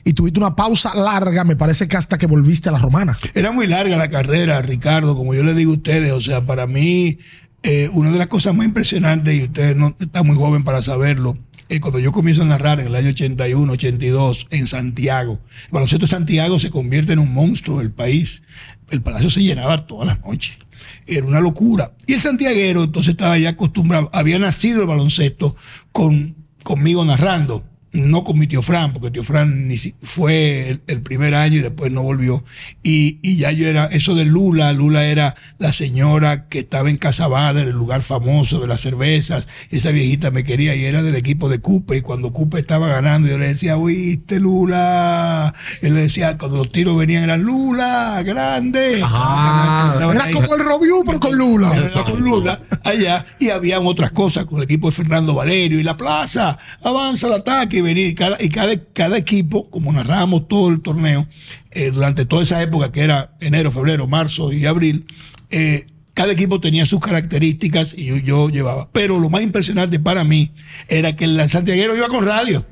y 0.06 0.14
tuviste 0.14 0.40
una 0.40 0.56
pausa 0.56 0.94
larga, 0.94 1.44
me 1.44 1.56
parece 1.56 1.88
que 1.88 1.98
hasta 1.98 2.20
que 2.20 2.28
volviste 2.28 2.70
a 2.70 2.72
la 2.72 2.78
romana. 2.78 3.18
Era 3.34 3.52
muy 3.52 3.66
larga 3.66 3.98
la 3.98 4.08
carrera, 4.08 4.62
Ricardo, 4.62 5.16
como 5.18 5.34
yo 5.34 5.44
le 5.44 5.56
digo 5.56 5.72
a 5.72 5.76
ustedes. 5.76 6.12
O 6.12 6.22
sea, 6.22 6.46
para 6.46 6.68
mí, 6.68 7.18
eh, 7.64 7.90
una 7.92 8.12
de 8.12 8.20
las 8.20 8.28
cosas 8.28 8.54
más 8.54 8.68
impresionantes, 8.68 9.34
y 9.34 9.44
ustedes 9.44 9.76
no 9.76 9.96
están 10.00 10.28
muy 10.28 10.36
joven 10.36 10.64
para 10.64 10.84
saberlo, 10.84 11.36
es 11.70 11.82
cuando 11.82 11.98
yo 11.98 12.12
comienzo 12.12 12.44
a 12.44 12.46
narrar 12.46 12.80
en 12.80 12.86
el 12.86 12.96
año 12.96 13.10
81, 13.10 13.74
82, 13.74 14.48
en 14.52 14.68
Santiago. 14.68 15.42
El 15.66 15.72
baloncesto 15.72 16.06
de 16.06 16.12
Santiago 16.12 16.60
se 16.60 16.70
convierte 16.70 17.14
en 17.14 17.20
un 17.20 17.34
monstruo 17.34 17.80
del 17.80 17.92
país. 17.92 18.44
El 18.92 19.02
palacio 19.02 19.32
se 19.32 19.42
llenaba 19.42 19.88
todas 19.88 20.06
las 20.06 20.24
noches. 20.24 20.60
Era 21.08 21.26
una 21.26 21.42
locura. 21.42 21.94
Y 22.06 22.14
el 22.14 22.22
santiaguero 22.22 22.84
entonces 22.84 23.12
estaba 23.12 23.40
ya 23.40 23.50
acostumbrado, 23.50 24.12
había 24.14 24.38
nacido 24.38 24.82
el 24.82 24.88
baloncesto 24.88 25.56
con, 25.92 26.36
conmigo 26.62 27.04
narrando. 27.04 27.66
No 28.02 28.24
con 28.24 28.38
mi 28.40 28.48
tío 28.48 28.62
Fran, 28.62 28.94
porque 28.94 29.12
tío 29.12 29.24
Fran 29.24 29.68
ni 29.68 29.78
si- 29.78 29.96
fue 30.02 30.70
el, 30.70 30.82
el 30.88 31.02
primer 31.02 31.36
año 31.36 31.58
y 31.58 31.62
después 31.62 31.92
no 31.92 32.02
volvió. 32.04 32.44
Y, 32.84 33.20
y 33.22 33.38
ya 33.38 33.52
yo 33.52 33.68
era, 33.68 33.86
eso 33.86 34.16
de 34.16 34.26
Lula, 34.26 34.72
Lula 34.74 35.06
era 35.06 35.36
la 35.60 35.74
señora 35.74 36.48
que 36.48 36.60
estaba 36.60 36.90
en 36.90 36.98
Casabada, 36.98 37.62
en 37.62 37.68
el 37.70 37.76
lugar 37.76 38.02
famoso 38.02 38.60
de 38.60 38.68
las 38.68 38.82
cervezas. 38.82 39.48
Esa 39.70 39.92
viejita 39.92 40.32
me 40.32 40.44
quería 40.44 40.76
y 40.76 40.86
era 40.86 41.02
del 41.04 41.16
equipo 41.16 41.50
de 41.50 41.60
Cupe. 41.60 41.98
Y 41.98 42.02
cuando 42.02 42.32
Cupe 42.34 42.60
estaba 42.60 42.88
ganando, 42.88 43.28
yo 43.28 43.38
le 43.38 43.48
decía, 43.48 43.78
oíste, 43.78 44.40
Lula. 44.40 45.54
Y 45.82 45.86
le 45.90 46.02
decía, 46.02 46.38
cuando 46.38 46.58
los 46.58 46.72
tiros 46.72 46.98
venían, 46.98 47.24
eran 47.24 47.44
Lula, 47.44 48.22
grande. 48.24 49.02
Ah, 49.04 49.98
Era 50.14 50.26
ahí. 50.26 50.34
como 50.34 50.56
el 50.56 50.62
Robiú, 50.64 51.04
pero 51.06 51.20
con 51.20 51.38
Lula. 51.38 51.72
Era 51.76 52.04
con 52.04 52.22
Lula 52.22 52.60
allá 52.84 53.26
y 53.40 53.50
habían 53.50 53.86
otras 53.86 54.12
cosas 54.12 54.46
con 54.46 54.58
el 54.58 54.64
equipo 54.66 54.90
de 54.90 54.96
Fernando 54.96 55.34
Valerio 55.34 55.80
y 55.80 55.84
la 55.84 55.98
plaza 55.98 56.58
avanza 56.84 57.28
el 57.28 57.34
ataque 57.34 57.78
y 57.78 57.82
venir 57.86 58.08
y 58.08 58.16
cada, 58.16 59.18
equipo 59.18 59.70
como 59.70 59.94
narrábamos 59.94 60.48
todo 60.48 60.70
el 60.70 60.82
torneo 60.82 61.28
eh, 61.72 61.92
durante 61.92 62.26
toda 62.26 62.44
esa 62.44 62.62
época 62.62 62.92
que 62.92 63.02
era 63.02 63.36
enero 63.40 63.72
febrero 63.72 64.08
marzo 64.08 64.52
y 64.52 64.66
abril 64.66 65.06
eh, 65.50 65.88
cada 66.14 66.32
equipo 66.32 66.60
tenía 66.60 66.86
sus 66.86 67.00
características 67.00 67.94
y 67.98 68.06
yo, 68.06 68.18
yo 68.18 68.50
llevaba. 68.50 68.90
Pero 68.92 69.20
lo 69.20 69.30
más 69.30 69.42
impresionante 69.42 70.00
para 70.00 70.24
mí 70.24 70.54
era 70.88 71.16
que 71.16 71.26
el 71.26 71.50
santiaguero 71.50 71.96
iba 71.96 72.08
con 72.08 72.26
radio 72.26 72.66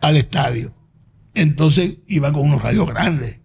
al 0.00 0.16
estadio. 0.16 0.72
Entonces 1.34 1.98
iba 2.06 2.32
con 2.32 2.42
unos 2.42 2.62
radios 2.62 2.88
grandes 2.88 3.43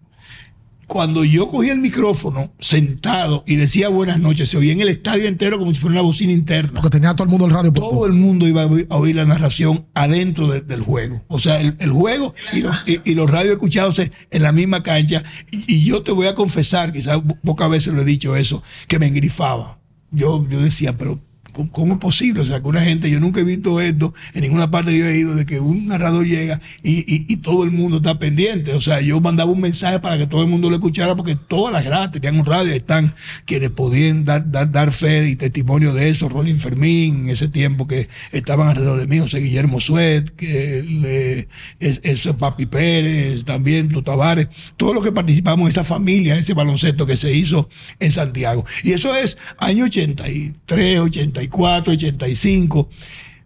cuando 0.90 1.22
yo 1.24 1.48
cogí 1.48 1.68
el 1.68 1.78
micrófono 1.78 2.52
sentado 2.58 3.44
y 3.46 3.54
decía 3.54 3.88
buenas 3.88 4.18
noches, 4.18 4.48
se 4.48 4.56
oía 4.56 4.72
en 4.72 4.80
el 4.80 4.88
estadio 4.88 5.28
entero 5.28 5.56
como 5.56 5.72
si 5.72 5.78
fuera 5.78 5.92
una 5.92 6.00
bocina 6.02 6.32
interna. 6.32 6.80
Porque 6.80 6.90
tenía 6.98 7.14
todo 7.14 7.22
el 7.26 7.30
mundo 7.30 7.46
el 7.46 7.52
radio. 7.52 7.72
Todo 7.72 8.06
el 8.06 8.12
mundo 8.12 8.48
iba 8.48 8.62
a 8.64 8.96
oír, 8.96 9.14
la 9.14 9.24
narración 9.24 9.86
adentro 9.94 10.48
de- 10.48 10.62
del 10.62 10.80
juego. 10.80 11.22
O 11.28 11.38
sea, 11.38 11.60
el, 11.60 11.76
el 11.78 11.92
juego 11.92 12.34
y 12.52 12.60
los, 12.62 12.74
y, 12.88 13.00
y 13.04 13.14
los 13.14 13.30
radios 13.30 13.52
escuchándose 13.52 14.10
en 14.32 14.42
la 14.42 14.50
misma 14.50 14.82
cancha. 14.82 15.22
Y, 15.52 15.74
y 15.76 15.84
yo 15.84 16.02
te 16.02 16.10
voy 16.10 16.26
a 16.26 16.34
confesar, 16.34 16.92
quizás 16.92 17.18
po- 17.20 17.38
pocas 17.44 17.70
veces 17.70 17.92
lo 17.92 18.02
he 18.02 18.04
dicho 18.04 18.34
eso, 18.34 18.62
que 18.88 18.98
me 18.98 19.06
engrifaba. 19.06 19.78
Yo, 20.10 20.44
yo 20.48 20.58
decía, 20.58 20.98
pero 20.98 21.20
¿cómo, 21.50 21.94
es 21.94 21.98
posible? 21.98 22.42
O 22.42 22.46
sea, 22.46 22.60
que 22.60 22.68
una 22.68 22.80
gente, 22.82 23.10
yo 23.10 23.20
nunca 23.20 23.40
he 23.40 23.44
visto 23.44 23.80
esto 23.80 24.14
en 24.34 24.42
ninguna 24.42 24.70
parte 24.70 24.92
que 24.92 24.98
yo 24.98 25.06
he 25.06 25.18
ido, 25.18 25.34
de 25.34 25.46
que 25.46 25.60
un 25.60 25.88
narrador 25.88 26.26
llega 26.26 26.60
y, 26.82 27.36
todo 27.40 27.64
el 27.64 27.70
mundo 27.70 27.98
está 27.98 28.18
pendiente. 28.18 28.74
O 28.74 28.80
sea, 28.80 29.00
yo 29.00 29.20
mandaba 29.20 29.50
un 29.50 29.60
mensaje 29.60 29.98
para 30.00 30.18
que 30.18 30.26
todo 30.26 30.42
el 30.42 30.48
mundo 30.48 30.68
lo 30.68 30.76
escuchara 30.76 31.16
porque 31.16 31.36
todas 31.36 31.72
las 31.72 31.84
gradas 31.84 32.12
tenían 32.12 32.38
un 32.38 32.44
radio. 32.44 32.72
Están 32.72 33.14
quienes 33.46 33.70
podían 33.70 34.24
dar, 34.24 34.50
dar, 34.50 34.70
dar 34.70 34.92
fe 34.92 35.28
y 35.28 35.36
testimonio 35.36 35.94
de 35.94 36.08
eso. 36.10 36.28
Rolín 36.28 36.58
Fermín, 36.58 37.22
en 37.24 37.30
ese 37.30 37.48
tiempo 37.48 37.86
que 37.86 38.08
estaban 38.32 38.68
alrededor 38.68 39.00
de 39.00 39.06
mí, 39.06 39.18
José 39.18 39.38
Guillermo 39.38 39.80
Suet, 39.80 40.30
que 40.36 40.82
le- 40.82 41.48
es, 41.78 42.00
es 42.02 42.26
Papi 42.38 42.66
Pérez, 42.66 43.44
también 43.44 43.88
Tu 43.88 44.02
Tavares, 44.02 44.48
todos 44.76 44.94
los 44.94 45.02
que 45.04 45.12
participamos 45.12 45.66
en 45.66 45.70
esa 45.70 45.84
familia, 45.84 46.36
ese 46.36 46.54
baloncesto 46.54 47.06
que 47.06 47.16
se 47.16 47.34
hizo 47.34 47.68
en 47.98 48.12
Santiago. 48.12 48.64
Y 48.82 48.92
eso 48.92 49.14
es 49.14 49.38
año 49.58 49.84
83, 49.84 51.00
84, 51.00 51.49
85. 51.58 52.88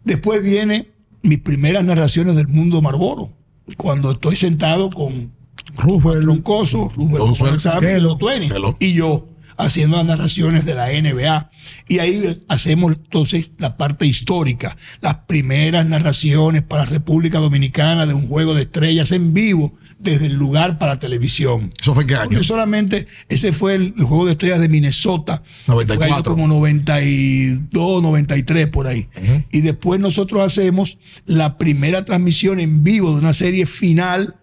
Después 0.04 0.42
viene 0.42 0.88
mis 1.22 1.38
primeras 1.38 1.84
narraciones 1.84 2.36
del 2.36 2.48
mundo 2.48 2.82
Marlboro, 2.82 3.32
cuando 3.76 4.12
estoy 4.12 4.36
sentado 4.36 4.90
con. 4.90 5.32
Troncoso, 5.76 6.92
Rubén 6.94 7.16
Roosevelt, 7.16 7.64
González, 7.64 8.52
y 8.78 8.92
yo 8.92 9.28
haciendo 9.56 9.96
las 9.96 10.06
narraciones 10.06 10.64
de 10.64 10.74
la 10.74 10.88
NBA. 10.88 11.50
Y 11.88 11.98
ahí 11.98 12.42
hacemos 12.48 12.92
entonces 12.92 13.52
la 13.58 13.76
parte 13.76 14.06
histórica, 14.06 14.76
las 15.00 15.14
primeras 15.26 15.86
narraciones 15.86 16.62
para 16.62 16.84
República 16.84 17.38
Dominicana 17.38 18.06
de 18.06 18.14
un 18.14 18.26
juego 18.28 18.54
de 18.54 18.62
estrellas 18.62 19.10
en 19.12 19.32
vivo 19.32 19.74
desde 20.04 20.26
el 20.26 20.34
lugar 20.34 20.78
para 20.78 20.98
televisión. 20.98 21.72
¿Eso 21.80 21.94
fue 21.94 22.04
en 22.04 22.08
qué 22.08 22.14
año? 22.14 22.24
Porque 22.30 22.44
solamente 22.44 23.06
ese 23.28 23.52
fue 23.52 23.74
el, 23.74 23.94
el 23.96 24.04
juego 24.04 24.26
de 24.26 24.32
estrellas 24.32 24.60
de 24.60 24.68
Minnesota. 24.68 25.42
94. 25.66 26.22
Fue 26.22 26.32
como 26.34 26.46
92, 26.46 28.02
93 28.02 28.68
por 28.68 28.86
ahí. 28.86 29.08
Y 29.50 29.62
después 29.62 29.98
nosotros 29.98 30.42
hacemos 30.42 30.98
la 31.24 31.56
primera 31.58 32.04
transmisión 32.04 32.60
en 32.60 32.84
vivo 32.84 33.12
de 33.12 33.18
una 33.18 33.32
serie 33.32 33.66
final 33.66 34.36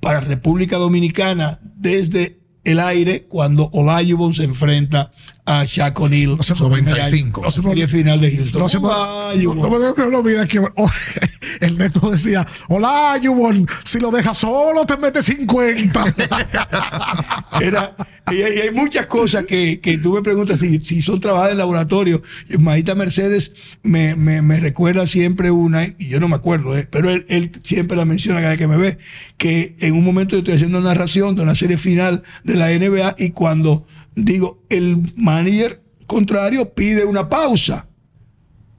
para 0.00 0.20
República 0.20 0.76
Dominicana 0.76 1.60
desde 1.76 2.38
el 2.64 2.80
aire 2.80 3.26
cuando 3.28 3.70
Olajuwon 3.72 4.34
se 4.34 4.44
enfrenta 4.44 5.12
a 5.46 5.64
Shaq 5.64 5.98
O'Neal. 6.00 6.36
sé, 6.42 6.54
Su 6.54 6.68
primer 6.68 6.94
95. 6.96 7.40
año, 7.40 7.44
La 7.46 7.50
serie 7.50 7.88
final 7.88 8.20
de 8.20 8.36
Houston. 8.36 8.60
No 8.62 8.68
se 8.68 8.78
me, 8.80 8.86
Olajuwon. 8.86 9.58
no 9.96 10.10
no 10.10 10.18
olvida 10.18 10.46
que 10.46 10.58
oh, 10.58 10.90
el 11.60 11.78
neto 11.78 12.10
decía, 12.10 12.46
hola, 12.68 13.18
Yubon, 13.22 13.66
si 13.84 13.98
lo 14.00 14.10
dejas 14.10 14.36
solo 14.38 14.84
te 14.86 14.96
metes 14.96 15.24
50. 15.26 16.14
Era, 17.60 17.94
y, 18.30 18.42
hay- 18.42 18.56
y 18.56 18.60
hay 18.60 18.70
muchas 18.72 19.06
cosas 19.06 19.44
que, 19.44 19.80
que 19.80 19.98
tú 19.98 20.14
me 20.14 20.22
preguntas 20.22 20.58
si, 20.58 20.78
si 20.82 21.00
son 21.02 21.20
trabajadas 21.20 21.52
en 21.52 21.58
laboratorio. 21.58 22.20
Y 22.48 22.58
Maíta 22.58 22.94
Mercedes 22.94 23.52
me, 23.82 24.14
me- 24.16 24.42
me 24.42 24.60
recuerda 24.60 25.06
siempre 25.06 25.50
una, 25.50 25.84
y 25.86 26.08
yo 26.08 26.20
no 26.20 26.28
me 26.28 26.36
acuerdo, 26.36 26.76
eh, 26.76 26.86
pero 26.90 27.10
él, 27.10 27.24
él 27.28 27.52
siempre 27.62 27.96
la 27.96 28.04
menciona 28.04 28.40
cada 28.40 28.50
vez 28.50 28.58
que 28.58 28.66
me 28.68 28.76
ve, 28.76 28.98
que 29.38 29.76
en 29.80 29.94
un 29.94 30.04
momento 30.04 30.34
yo 30.34 30.38
estoy 30.38 30.54
haciendo 30.54 30.78
una 30.78 30.88
narración 30.90 31.34
de 31.36 31.42
una 31.42 31.54
serie 31.54 31.76
final 31.76 32.22
de 32.44 32.54
la 32.54 32.68
NBA 32.70 33.14
y 33.18 33.30
cuando 33.30 33.86
digo, 34.16 34.64
el 34.70 35.12
manager 35.16 35.80
contrario 36.08 36.72
pide 36.74 37.04
una 37.04 37.28
pausa. 37.28 37.86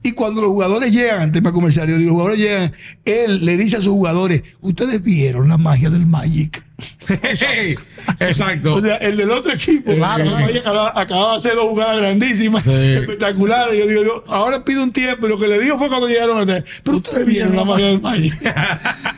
Y 0.02 0.12
cuando 0.12 0.40
los 0.40 0.50
jugadores 0.50 0.92
llegan, 0.92 1.22
en 1.22 1.32
tema 1.32 1.52
comercial, 1.52 1.88
los 1.90 2.10
jugadores 2.12 2.38
llegan, 2.38 2.72
él 3.04 3.44
le 3.44 3.56
dice 3.56 3.76
a 3.76 3.82
sus 3.82 3.92
jugadores, 3.92 4.42
ustedes 4.60 5.02
vieron 5.02 5.48
la 5.48 5.58
magia 5.58 5.90
del 5.90 6.06
Magic. 6.06 6.64
Exacto. 8.20 8.74
O 8.76 8.80
sea, 8.80 8.96
el 8.98 9.16
del 9.16 9.30
otro 9.30 9.52
equipo, 9.52 9.92
Claro, 9.94 10.22
el 10.24 10.58
acababa, 10.58 10.92
acababa 10.98 11.32
de 11.32 11.38
hacer 11.38 11.54
dos 11.56 11.68
jugadas 11.68 11.98
grandísimas, 11.98 12.64
Sí. 12.64 12.70
espectaculares. 12.72 13.76
Yo 13.78 13.86
digo, 13.88 14.04
yo 14.04 14.24
ahora 14.28 14.64
pido 14.64 14.84
un 14.84 14.92
tiempo, 14.92 15.26
y 15.26 15.30
lo 15.30 15.38
que 15.38 15.48
le 15.48 15.58
digo 15.60 15.76
fue 15.76 15.88
cuando 15.88 16.06
llegaron 16.08 16.48
a 16.48 16.64
pero 16.84 16.96
ustedes 16.98 17.26
vieron 17.26 17.56
la 17.56 17.64
magia 17.64 17.86
del 17.86 17.98
Valle. 17.98 18.32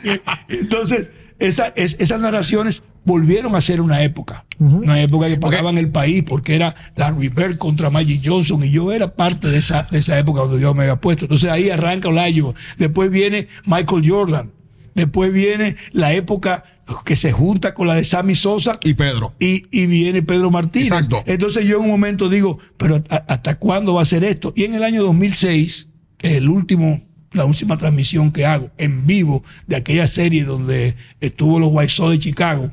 Entonces, 0.49 1.13
esa, 1.39 1.67
es- 1.75 1.95
esas 1.99 2.19
narraciones 2.19 2.83
volvieron 3.03 3.55
a 3.55 3.61
ser 3.61 3.81
una 3.81 4.03
época, 4.03 4.45
una 4.59 5.01
época 5.01 5.27
que 5.27 5.37
pagaban 5.37 5.77
el 5.77 5.89
país 5.89 6.23
porque 6.23 6.55
era 6.55 6.75
Larry 6.95 7.29
Bird 7.29 7.57
contra 7.57 7.89
Magic 7.89 8.21
Johnson 8.23 8.63
y 8.63 8.69
yo 8.69 8.91
era 8.91 9.15
parte 9.15 9.47
de 9.47 9.57
esa, 9.57 9.87
de 9.89 9.99
esa 9.99 10.19
época 10.19 10.41
cuando 10.41 10.59
yo 10.59 10.73
me 10.75 10.83
había 10.83 11.01
puesto. 11.01 11.25
Entonces 11.25 11.49
ahí 11.49 11.69
arranca 11.71 12.09
Olajuwon. 12.09 12.53
Después 12.77 13.09
viene 13.09 13.47
Michael 13.65 14.07
Jordan. 14.07 14.51
Después 14.93 15.31
viene 15.33 15.77
la 15.93 16.13
época 16.13 16.63
que 17.05 17.15
se 17.15 17.31
junta 17.31 17.73
con 17.73 17.87
la 17.87 17.95
de 17.95 18.03
Sammy 18.03 18.35
Sosa 18.35 18.73
Y 18.83 18.93
Pedro. 18.93 19.33
y, 19.39 19.63
y 19.71 19.85
viene 19.87 20.21
Pedro 20.21 20.51
Martínez. 20.51 20.91
Exacto. 20.91 21.23
Entonces 21.25 21.65
yo 21.65 21.77
en 21.77 21.83
un 21.85 21.89
momento 21.89 22.27
digo, 22.29 22.59
pero 22.77 23.01
¿a- 23.09 23.15
¿hasta 23.29 23.57
cuándo 23.57 23.93
va 23.93 24.01
a 24.01 24.05
ser 24.05 24.23
esto? 24.25 24.51
Y 24.55 24.65
en 24.65 24.73
el 24.73 24.83
año 24.83 25.01
2006, 25.03 25.87
el 26.23 26.49
último, 26.49 27.01
la 27.31 27.45
última 27.45 27.77
transmisión 27.77 28.31
que 28.31 28.45
hago 28.45 28.69
en 28.77 29.07
vivo 29.07 29.43
de 29.65 29.77
aquella 29.77 30.07
serie 30.09 30.43
donde 30.43 30.93
estuvo 31.21 31.57
los 31.57 31.69
White 31.71 31.93
Sox 31.93 32.11
de 32.11 32.19
Chicago, 32.19 32.69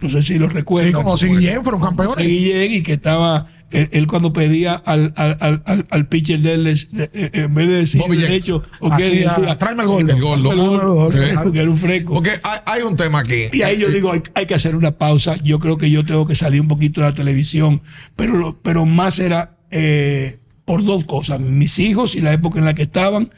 no 0.00 0.08
sé 0.08 0.22
si 0.22 0.38
lo 0.38 0.48
recuerdan. 0.48 0.92
Sí, 0.92 0.94
como 0.94 1.16
si 1.16 1.26
Guillén 1.28 1.62
fueron 1.62 1.80
De 1.80 1.86
campeones. 1.86 2.26
Guillén 2.26 2.72
y 2.72 2.82
que 2.82 2.92
estaba 2.94 3.46
él, 3.72 3.88
él 3.92 4.06
cuando 4.06 4.32
pedía 4.32 4.74
al, 4.74 5.12
al, 5.16 5.62
al, 5.90 6.08
pitcher 6.08 6.38
de 6.38 6.54
él, 6.54 6.64
les- 6.64 6.92
de- 6.92 7.10
eh, 7.12 7.30
en 7.34 7.52
vez 7.54 7.66
de 7.66 7.74
decir 7.78 8.00
Bobby 8.00 8.16
Jenks. 8.18 8.28
derecho, 8.30 8.62
o 8.78 8.92
Así, 8.92 8.96
que 9.02 9.06
él 9.08 9.24
decía, 9.36 9.58
tráeme 9.58 9.82
el 9.82 9.88
gol. 9.88 10.08
El 10.10 10.20
gol, 10.22 10.40
"Tráeme 10.42 10.62
el 10.62 10.68
gol", 10.80 11.12
Tráeme 11.12 11.28
el 11.30 11.34
gol. 11.34 11.42
porque 11.44 11.60
era 11.60 11.70
un 11.72 11.78
fresco. 11.78 12.14
Porque 12.14 12.30
hay, 12.44 12.60
hay 12.64 12.82
un 12.82 12.94
tema 12.94 13.18
aquí. 13.20 13.42
Y 13.52 13.62
ahí 13.62 13.76
yo 13.78 13.88
digo, 13.88 14.12
hay, 14.12 14.22
hay 14.34 14.46
que 14.46 14.54
hacer 14.54 14.76
una 14.76 14.92
pausa. 14.92 15.34
Yo 15.42 15.58
creo 15.58 15.78
que 15.78 15.90
yo 15.90 16.04
tengo 16.04 16.26
que 16.28 16.36
salir 16.36 16.60
un 16.60 16.68
poquito 16.68 17.00
de 17.00 17.08
la 17.08 17.12
televisión, 17.12 17.82
pero, 18.14 18.36
lo- 18.36 18.62
pero 18.62 18.86
más 18.86 19.18
era 19.18 19.58
eh, 19.72 20.38
por 20.64 20.84
dos 20.84 21.04
cosas. 21.04 21.40
Mis 21.40 21.80
hijos 21.80 22.14
y 22.14 22.20
la 22.20 22.32
época 22.32 22.60
en 22.60 22.66
la 22.66 22.74
que 22.74 22.82
estaban 22.82 23.30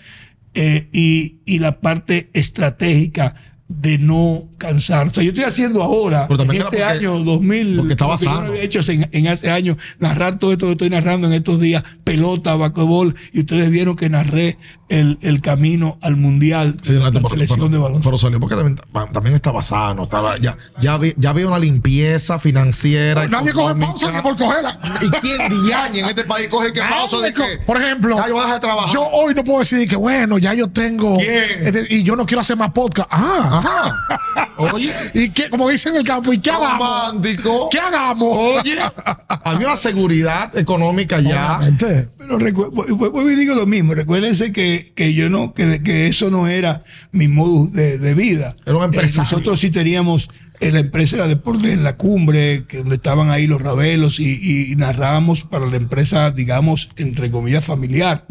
eh, 0.53 0.91
y, 0.93 1.41
y 1.47 1.59
la 1.61 1.81
parte 1.81 2.29
estratégica 2.35 3.35
de 3.69 3.99
no 3.99 4.49
cansar. 4.57 5.09
O 5.09 5.15
sea, 5.15 5.23
yo 5.23 5.29
estoy 5.31 5.45
haciendo 5.45 5.83
ahora, 5.83 6.27
en 6.29 6.41
este 6.41 6.63
porque- 6.63 6.83
año 6.83 7.19
2000, 7.19 7.77
porque 7.77 7.93
estaba 7.93 8.15
lo 8.15 8.19
que 8.19 8.25
yo 8.25 8.31
no 8.31 8.37
sano. 8.39 8.49
había 8.49 8.63
hecho 8.63 8.81
en, 8.91 9.09
en 9.13 9.29
hace 9.29 9.51
años, 9.51 9.77
narrar 9.99 10.39
todo 10.39 10.53
esto 10.53 10.67
que 10.67 10.73
estoy 10.73 10.91
narrando 10.91 11.27
en 11.27 11.35
estos 11.35 11.61
días, 11.61 11.85
pelota, 12.03 12.55
basquetbol, 12.57 13.15
y 13.33 13.41
ustedes 13.41 13.71
vieron 13.71 13.95
que 13.95 14.09
narré 14.09 14.57
el, 14.89 15.19
el 15.23 15.41
camino 15.41 15.99
al 16.03 16.17
mundial 16.17 16.77
Sí, 16.83 16.95
de 16.95 17.01
la 17.01 17.11
pero- 17.13 17.29
selección 17.29 17.59
pero- 17.61 17.71
de 17.71 17.79
baloncesto. 17.79 18.09
Pero 18.09 18.19
salió 18.19 18.41
porque 18.41 18.57
también, 18.57 18.77
también 19.13 19.35
estaba 19.37 19.63
sano. 19.63 20.05
Estaba, 20.05 20.39
ya, 20.39 20.57
ya, 20.81 20.97
vi- 20.99 21.15
ya 21.17 21.31
había 21.31 21.47
una 21.47 21.59
limpieza 21.59 22.39
financiera. 22.39 23.27
Nadie 23.29 23.53
coge 23.53 23.75
pausa 23.75 24.11
ni 24.13 24.23
por 24.23 24.37
cogerla. 24.37 24.79
¿Y 25.03 25.11
quién 25.21 25.49
diañe 25.65 26.01
en 26.01 26.07
este 26.07 26.25
país 26.25 26.49
coge 26.49 26.73
que 26.73 26.81
pausa 26.89 27.19
de 27.21 27.33
que, 27.33 27.59
Por 27.67 27.77
ejemplo, 27.81 28.17
ya 28.17 28.27
yo 28.29 28.35
voy 28.35 28.41
a 28.43 28.45
dejar 28.47 28.61
de 28.61 28.67
trabajar? 28.67 28.95
yo 28.95 29.07
hoy 29.13 29.35
no 29.35 29.45
puedo 29.45 29.59
decir 29.61 29.89
que 29.89 29.97
bueno, 29.97 30.39
ya 30.39 30.55
yo 30.55 30.69
tengo 30.69 31.19
este, 31.21 31.87
y 31.91 32.03
yo 32.03 32.17
no 32.17 32.25
quiero 32.27 32.41
hacer 32.41 32.57
más 32.57 32.71
podcast. 32.73 33.09
Ah, 33.13 33.95
Ajá. 34.35 34.49
Oye. 34.73 34.93
¿Y 35.15 35.31
qué, 35.31 35.51
como 35.51 35.69
dicen 35.69 35.93
en 35.93 35.99
el 36.01 36.05
campo, 36.05 36.33
¿y 36.33 36.39
qué 36.39 36.51
hagamos? 36.51 36.79
Romántico. 36.79 37.69
¿Qué 37.71 37.79
hagamos? 37.79 38.29
Oye, 38.61 38.79
había 39.29 39.67
una 39.69 39.77
seguridad 39.77 40.57
económica 40.57 41.21
ya. 41.21 41.57
Obviamente. 41.59 42.09
Pero 42.19 42.39
recu- 42.39 42.71
vu- 42.73 42.87
vu- 42.89 43.11
vuelvo 43.11 43.31
y 43.31 43.35
digo 43.37 43.55
lo 43.55 43.67
mismo. 43.67 43.95
Recuérdense 43.95 44.53
que, 44.53 44.78
que 44.95 45.15
yo 45.15 45.29
no, 45.31 45.55
que, 45.55 45.83
que 45.83 46.07
eso 46.07 46.31
no 46.31 46.49
era 46.49 46.81
mi 47.13 47.29
modus 47.29 47.73
de, 47.73 47.99
de 47.99 48.15
vida. 48.15 48.57
Era 48.67 48.77
un 48.77 48.95
Eh, 48.95 49.11
nosotros 49.17 49.61
sí 49.61 49.71
teníamos 49.71 50.29
eh, 50.61 50.73
la 50.73 50.81
empresa 50.81 51.17
era 51.17 51.29
deporte 51.29 51.73
en 51.73 51.85
la 51.85 51.97
cumbre, 51.97 52.65
que 52.67 52.79
donde 52.79 52.97
estaban 52.97 53.31
ahí 53.31 53.47
los 53.47 53.63
rabelos 53.63 54.19
y, 54.19 54.73
y 54.73 54.77
narrábamos 54.77 55.45
para 55.45 55.67
la 55.67 55.77
empresa, 55.77 56.31
digamos, 56.33 56.91
entre 56.97 57.31
comillas, 57.31 57.65
familiar. 57.65 58.27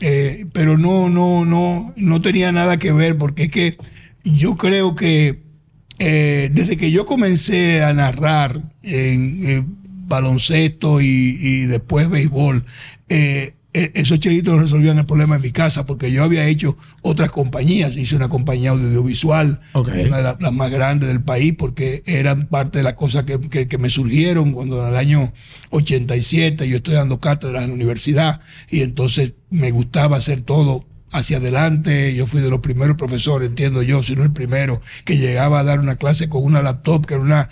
Eh, 0.00 0.46
pero 0.52 0.76
no, 0.78 1.08
no, 1.08 1.44
no, 1.44 1.94
no 1.96 2.20
tenía 2.20 2.50
nada 2.50 2.78
que 2.78 2.92
ver, 2.92 3.16
porque 3.16 3.44
es 3.44 3.50
que 3.50 3.76
yo 4.24 4.56
creo 4.56 4.96
que 4.96 5.42
eh, 5.98 6.50
desde 6.52 6.76
que 6.76 6.90
yo 6.90 7.04
comencé 7.04 7.84
a 7.84 7.92
narrar 7.92 8.60
en, 8.82 9.78
baloncesto 10.08 11.00
y, 11.00 11.36
y 11.40 11.66
después 11.66 12.10
béisbol, 12.10 12.64
eh, 13.08 13.54
esos 13.72 14.18
chelitos 14.18 14.54
no 14.54 14.60
resolvían 14.62 14.98
el 14.98 15.06
problema 15.06 15.36
en 15.36 15.42
mi 15.42 15.52
casa 15.52 15.86
porque 15.86 16.10
yo 16.10 16.24
había 16.24 16.44
hecho 16.46 16.76
otras 17.02 17.30
compañías. 17.30 17.96
Hice 17.96 18.16
una 18.16 18.28
compañía 18.28 18.70
audiovisual, 18.70 19.60
una 20.06 20.16
de 20.16 20.22
la- 20.24 20.36
las 20.40 20.52
más 20.52 20.70
grandes 20.72 21.08
del 21.08 21.22
país, 21.22 21.54
porque 21.56 22.02
eran 22.06 22.48
parte 22.48 22.78
de 22.78 22.84
las 22.84 22.94
cosas 22.94 23.24
que, 23.24 23.38
que- 23.38 23.68
que 23.68 23.78
me 23.78 23.88
surgieron 23.90 24.52
cuando 24.52 24.82
en 24.82 24.88
el 24.88 24.96
año 24.96 25.32
87 25.70 26.68
yo 26.68 26.76
estoy 26.78 26.94
dando 26.94 27.20
cátedras 27.20 27.62
en 27.64 27.70
la 27.70 27.74
universidad 27.74 28.40
y 28.70 28.80
entonces 28.80 29.34
me 29.50 29.70
gustaba 29.70 30.16
hacer 30.16 30.40
todo 30.42 30.84
hacia 31.12 31.38
adelante. 31.38 32.14
Yo 32.14 32.26
fui 32.26 32.40
de 32.40 32.50
los 32.50 32.60
primeros 32.60 32.96
profesores, 32.96 33.48
entiendo 33.48 33.82
yo, 33.82 34.02
si 34.02 34.16
no 34.16 34.22
el 34.24 34.32
primero, 34.32 34.80
que 35.04 35.16
llegaba 35.16 35.60
a 35.60 35.64
dar 35.64 35.80
una 35.80 35.96
clase 35.96 36.28
con 36.28 36.42
una 36.44 36.62
laptop 36.62 37.06
que 37.06 37.14
era 37.14 37.22
una 37.22 37.48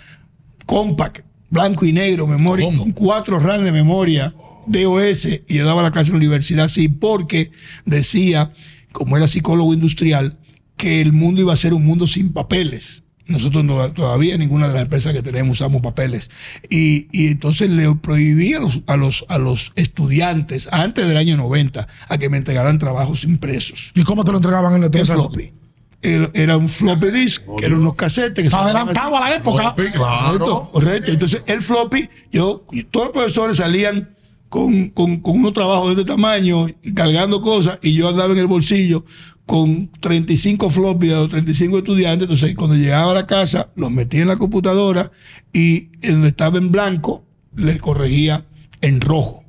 compact, 0.65 1.21
blanco 1.49 1.85
y 1.85 1.93
negro, 1.93 2.27
memoria, 2.27 2.65
¿Cómo? 2.65 2.79
con 2.83 2.91
cuatro 2.91 3.39
RAM 3.39 3.63
de 3.63 3.71
memoria, 3.71 4.33
DOS, 4.67 5.25
y 5.47 5.55
yo 5.55 5.65
daba 5.65 5.83
la 5.83 5.91
clase 5.91 6.07
en 6.09 6.13
la 6.13 6.17
universidad, 6.17 6.67
sí, 6.67 6.87
porque 6.87 7.51
decía, 7.85 8.51
como 8.91 9.17
era 9.17 9.27
psicólogo 9.27 9.73
industrial, 9.73 10.37
que 10.77 11.01
el 11.01 11.13
mundo 11.13 11.41
iba 11.41 11.53
a 11.53 11.57
ser 11.57 11.73
un 11.73 11.85
mundo 11.85 12.07
sin 12.07 12.31
papeles. 12.31 13.03
Nosotros 13.27 13.63
no- 13.63 13.91
todavía 13.91 14.37
ninguna 14.37 14.67
de 14.67 14.73
las 14.73 14.81
empresas 14.83 15.13
que 15.13 15.21
tenemos 15.21 15.53
usamos 15.53 15.81
papeles. 15.83 16.31
Y, 16.69 17.07
y 17.11 17.27
entonces 17.27 17.69
le 17.69 17.93
prohibí 17.95 18.53
a 18.55 18.59
los, 18.59 18.81
a, 18.87 18.97
los, 18.97 19.23
a 19.29 19.37
los 19.37 19.71
estudiantes, 19.75 20.67
antes 20.71 21.07
del 21.07 21.15
año 21.17 21.37
90, 21.37 21.87
a 22.07 22.17
que 22.17 22.29
me 22.29 22.37
entregaran 22.37 22.79
trabajos 22.79 23.23
impresos. 23.25 23.91
¿Y 23.93 24.03
cómo 24.03 24.25
te 24.25 24.31
lo 24.31 24.37
entregaban 24.37 24.71
en 24.75 24.83
el 24.83 24.89
El 24.89 24.99
entonces? 25.01 25.13
floppy. 25.15 25.53
Era, 26.01 26.31
era 26.33 26.57
un 26.57 26.69
floppy 26.69 27.11
disk, 27.11 27.43
que 27.59 27.65
eran 27.65 27.79
unos 27.79 27.95
casetes 27.95 28.43
que 28.45 28.49
se 28.49 28.55
Adelantado 28.55 29.15
a 29.17 29.19
la 29.29 29.35
época. 29.35 29.73
Floppy, 29.73 29.91
claro. 29.91 30.25
Correcto, 30.39 30.69
correcto. 30.71 31.11
Entonces, 31.11 31.43
el 31.45 31.61
floppy, 31.61 32.09
yo, 32.31 32.65
todos 32.89 33.07
los 33.07 33.13
profesores 33.13 33.57
salían 33.57 34.15
con, 34.49 34.89
con, 34.89 35.17
con 35.17 35.39
unos 35.39 35.53
trabajos 35.53 35.95
de 35.95 36.01
este 36.01 36.11
tamaño, 36.11 36.67
cargando 36.95 37.41
cosas, 37.41 37.79
y 37.81 37.93
yo 37.93 38.09
andaba 38.09 38.33
en 38.33 38.39
el 38.39 38.47
bolsillo 38.47 39.05
con 39.45 39.89
35 39.99 40.69
floppy 40.69 41.07
de 41.07 41.15
los 41.15 41.29
35 41.29 41.79
estudiantes. 41.79 42.29
Entonces, 42.29 42.55
cuando 42.55 42.75
llegaba 42.75 43.11
a 43.11 43.15
la 43.15 43.25
casa, 43.25 43.71
los 43.75 43.91
metía 43.91 44.21
en 44.21 44.27
la 44.27 44.37
computadora 44.37 45.11
y 45.51 45.89
donde 46.07 46.27
estaba 46.27 46.59
en 46.59 46.71
blanco, 46.71 47.25
les 47.55 47.79
corregía 47.79 48.45
en 48.81 49.01
rojo. 49.01 49.43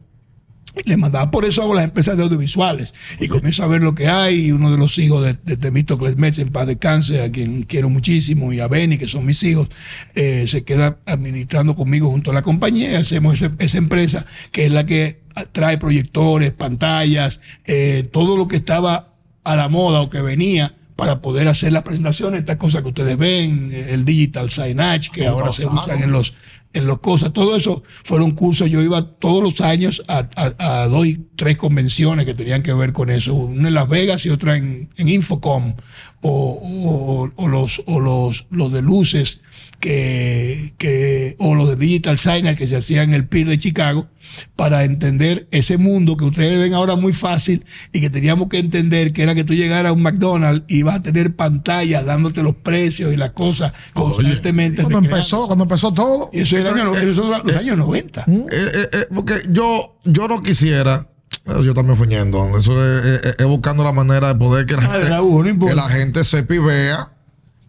Le 0.85 0.97
mandaba, 0.97 1.31
por 1.31 1.45
eso 1.45 1.63
hago 1.63 1.75
las 1.75 1.85
empresas 1.85 2.17
de 2.17 2.23
audiovisuales 2.23 2.95
y 3.19 3.27
comienzo 3.29 3.65
a 3.65 3.67
ver 3.67 3.83
lo 3.83 3.95
que 3.95 4.09
hay. 4.09 4.47
Y 4.47 4.53
uno 4.53 4.71
de 4.71 4.79
los 4.79 4.97
hijos 4.99 5.25
de, 5.25 5.37
de 5.45 5.57
Temístocles 5.57 6.17
Metz, 6.17 6.39
en 6.39 6.51
paz 6.51 6.67
descanse, 6.67 7.23
a 7.23 7.31
quien 7.33 7.63
quiero 7.65 7.91
muchísimo, 7.91 8.53
y 8.53 8.61
a 8.61 8.69
Benny, 8.69 8.97
que 8.97 9.09
son 9.09 9.27
mis 9.27 9.43
hijos, 9.43 9.69
eh, 10.15 10.47
se 10.49 10.63
queda 10.65 10.99
administrando 11.07 11.75
conmigo 11.75 12.09
junto 12.09 12.31
a 12.31 12.35
la 12.35 12.43
compañía 12.43 12.93
y 12.93 12.95
hacemos 12.95 13.35
ese- 13.35 13.51
esa 13.59 13.79
empresa 13.79 14.25
que 14.53 14.67
es 14.67 14.73
la 14.73 14.87
que 14.87 15.21
trae 15.53 15.77
proyectores, 15.79 16.53
pantallas, 16.53 17.41
eh, 17.67 18.09
todo 18.13 18.37
lo 18.37 18.47
que 18.49 18.57
estaba 18.57 19.15
a 19.45 19.57
la 19.57 19.69
moda 19.69 20.01
o 20.01 20.11
que 20.11 20.21
venía 20.23 20.75
para 20.97 21.23
poder 21.23 21.49
hacer 21.49 21.73
las 21.73 21.83
presentaciones, 21.83 22.41
estas 22.41 22.57
cosas 22.57 22.83
que 22.83 22.89
ustedes 22.89 23.17
ven, 23.17 23.71
el 23.73 24.05
digital 24.05 24.51
signage 24.51 25.11
que 25.11 25.27
ahora 25.27 25.51
se 25.53 25.65
usan 25.67 26.03
en 26.03 26.13
los 26.13 26.35
en 26.73 26.87
los 26.87 26.99
cosas, 27.01 27.33
todo 27.33 27.57
eso 27.57 27.83
fueron 28.05 28.31
cursos, 28.33 28.71
yo 28.71 28.81
iba 28.81 29.03
todos 29.19 29.43
los 29.43 29.61
años 29.61 30.03
a, 30.09 30.29
a- 30.37 30.83
a 30.83 30.89
dos 30.89 31.07
tres 31.37 31.57
convenciones 31.57 32.27
que 32.27 32.35
tenían 32.35 32.63
que 32.63 32.73
ver 32.73 32.93
con 32.93 33.11
eso, 33.11 33.35
una 33.35 33.69
en 33.69 33.75
Las 33.75 33.89
Vegas 33.89 34.25
y 34.25 34.31
otra 34.31 34.57
en, 34.57 34.89
en 34.97 35.09
Infocom, 35.09 35.75
o, 36.21 36.61
o- 36.63 37.31
o 37.35 37.49
los, 37.49 37.83
o 37.87 37.99
los, 38.01 38.47
los 38.51 38.73
de 38.73 38.83
luces, 38.83 39.41
que, 39.81 40.73
que, 40.79 41.35
o 41.39 41.55
los 41.55 41.69
de 41.71 41.77
Digital 41.77 42.19
Signage 42.19 42.57
que 42.57 42.67
se 42.67 42.77
hacían 42.77 43.09
en 43.11 43.15
el 43.15 43.27
PIR 43.27 43.49
de 43.49 43.59
Chicago, 43.59 44.07
para 44.55 44.85
entender 44.85 45.49
ese 45.51 45.79
mundo 45.79 46.17
que 46.17 46.25
ustedes 46.25 46.59
ven 46.59 46.75
ahora 46.75 46.95
muy 46.97 47.13
fácil 47.13 47.65
y 47.93 48.01
que 48.01 48.11
teníamos 48.11 48.49
que 48.49 48.59
entender 48.59 49.13
que 49.13 49.23
era 49.23 49.35
que 49.35 49.43
tú 49.43 49.55
llegaras 49.55 49.91
a 49.91 49.93
un 49.93 50.03
McDonald's 50.03 50.65
y 50.69 50.79
ibas 50.79 50.97
a 50.97 51.03
tener 51.03 51.35
pantallas 51.35 52.05
dándote 52.05 52.43
los 52.43 52.55
precios 52.55 53.13
y 53.13 53.17
las 53.17 53.33
cosas 53.33 53.73
constantemente. 53.95 54.83
Cuando 54.83 54.99
empezó, 55.01 55.47
cuando 55.47 55.65
empezó 55.65 55.93
todo. 55.93 56.31
Y 56.33 56.41
eso 56.41 56.57
era 56.59 56.71
año- 56.71 56.95
eso 56.97 57.29
era 57.29 57.39
los 57.43 57.57
años 57.57 57.77
90. 57.79 58.25
Eh, 58.29 58.45
eh, 58.53 58.89
eh, 58.93 59.07
porque 59.15 59.35
yo, 59.51 59.99
yo 60.05 60.29
no 60.29 60.43
quisiera. 60.43 61.09
pero 61.45 61.65
Yo 61.65 61.75
también 61.75 61.97
fuñendo. 61.97 62.57
Eso 62.57 62.73
es, 62.99 63.21
es- 63.25 63.35
es 63.39 63.47
buscando 63.47 63.83
la 63.83 63.93
manera 63.93 64.29
de 64.35 64.39
poder 64.39 64.67
que 64.67 64.75
la, 64.77 64.83
gente, 64.83 65.09
Raúl, 65.09 65.59
no 65.59 65.67
que 65.67 65.75
la 65.75 65.89
gente 65.89 66.23
sepa 66.23 66.55
y 66.55 66.59
vea 66.59 67.13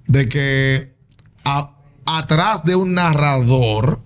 de 0.08 0.28
que 0.28 0.93
a- 1.45 1.78
atrás 2.06 2.64
de 2.64 2.76
un 2.76 2.94
narrador 2.94 4.02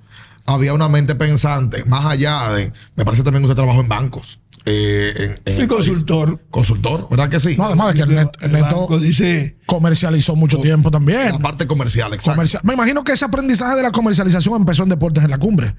había 0.45 0.73
una 0.73 0.89
mente 0.89 1.15
pensante. 1.15 1.83
Más 1.85 2.05
allá 2.05 2.49
de. 2.53 2.71
Me 2.95 3.03
parece 3.05 3.23
también 3.23 3.41
que 3.43 3.47
usted 3.47 3.55
trabajó 3.55 3.81
en 3.81 3.87
bancos. 3.89 4.39
eh, 4.67 5.13
en- 5.17 5.31
en 5.53 5.55
Fui 5.57 5.67
país. 5.67 5.67
consultor. 5.67 6.39
Consultor, 6.49 7.07
¿verdad 7.09 7.29
que 7.29 7.39
sí? 7.39 7.55
No, 7.55 7.65
además 7.65 7.93
de 7.93 7.99
que 8.03 8.05
neto 8.47 8.59
banco, 8.79 8.97
dice, 8.97 9.57
comercializó 9.67 10.35
mucho 10.35 10.57
tiempo 10.59 10.89
también. 10.89 11.33
la 11.33 11.37
parte 11.39 11.67
comercial, 11.67 12.11
exacto. 12.15 12.31
Comercial- 12.37 12.61
Me 12.65 12.73
imagino 12.73 13.03
que 13.03 13.11
ese 13.11 13.25
aprendizaje 13.25 13.75
de 13.75 13.83
la 13.83 13.91
comercialización 13.91 14.55
empezó 14.55 14.81
en 14.81 14.89
Deportes 14.89 15.23
en 15.23 15.29
la 15.29 15.37
Cumbre. 15.37 15.75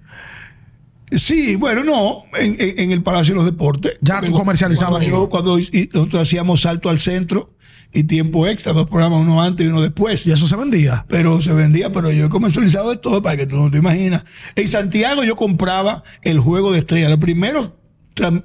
Sí, 1.11 1.55
bueno, 1.57 1.85
no, 1.85 2.23
en, 2.39 2.57
en- 2.59 2.79
en 2.81 2.91
el 2.93 3.03
Palacio 3.03 3.35
de 3.35 3.37
los 3.37 3.45
Deportes. 3.47 3.97
Ya 4.03 4.21
tú 4.21 4.33
comercializabas 4.33 5.01
Cuando, 5.03 5.29
cuando 5.31 5.59
nosotros 5.59 6.23
hacíamos 6.23 6.61
salto 6.63 6.89
al 6.91 6.99
centro 6.99 7.51
y 7.97 8.05
tiempo 8.05 8.47
extra, 8.47 8.73
dos 8.73 8.89
programas, 8.89 9.21
uno 9.21 9.43
antes 9.43 9.67
y 9.67 9.71
uno 9.71 9.81
después. 9.81 10.27
Y 10.27 10.33
eso 10.33 10.47
se 10.47 10.55
vendía. 10.57 11.07
Pero 11.09 11.41
se 11.41 11.53
vendía, 11.53 11.91
pero 11.91 12.13
yo 12.13 12.27
he 12.27 12.29
comercializado 12.29 12.91
de 12.91 12.99
todo 12.99 13.23
para 13.23 13.37
que 13.37 13.47
tú 13.47 13.57
no 13.57 13.71
te 13.71 13.79
imaginas. 13.79 14.25
En 14.55 14.69
Santiago 14.69 15.25
yo 15.25 15.35
compraba 15.35 16.03
el 16.23 16.39
juego 16.39 16.73
de 16.73 16.81
estrellas. 16.81 17.09
Los 17.11 17.19
primeros, 17.19 17.73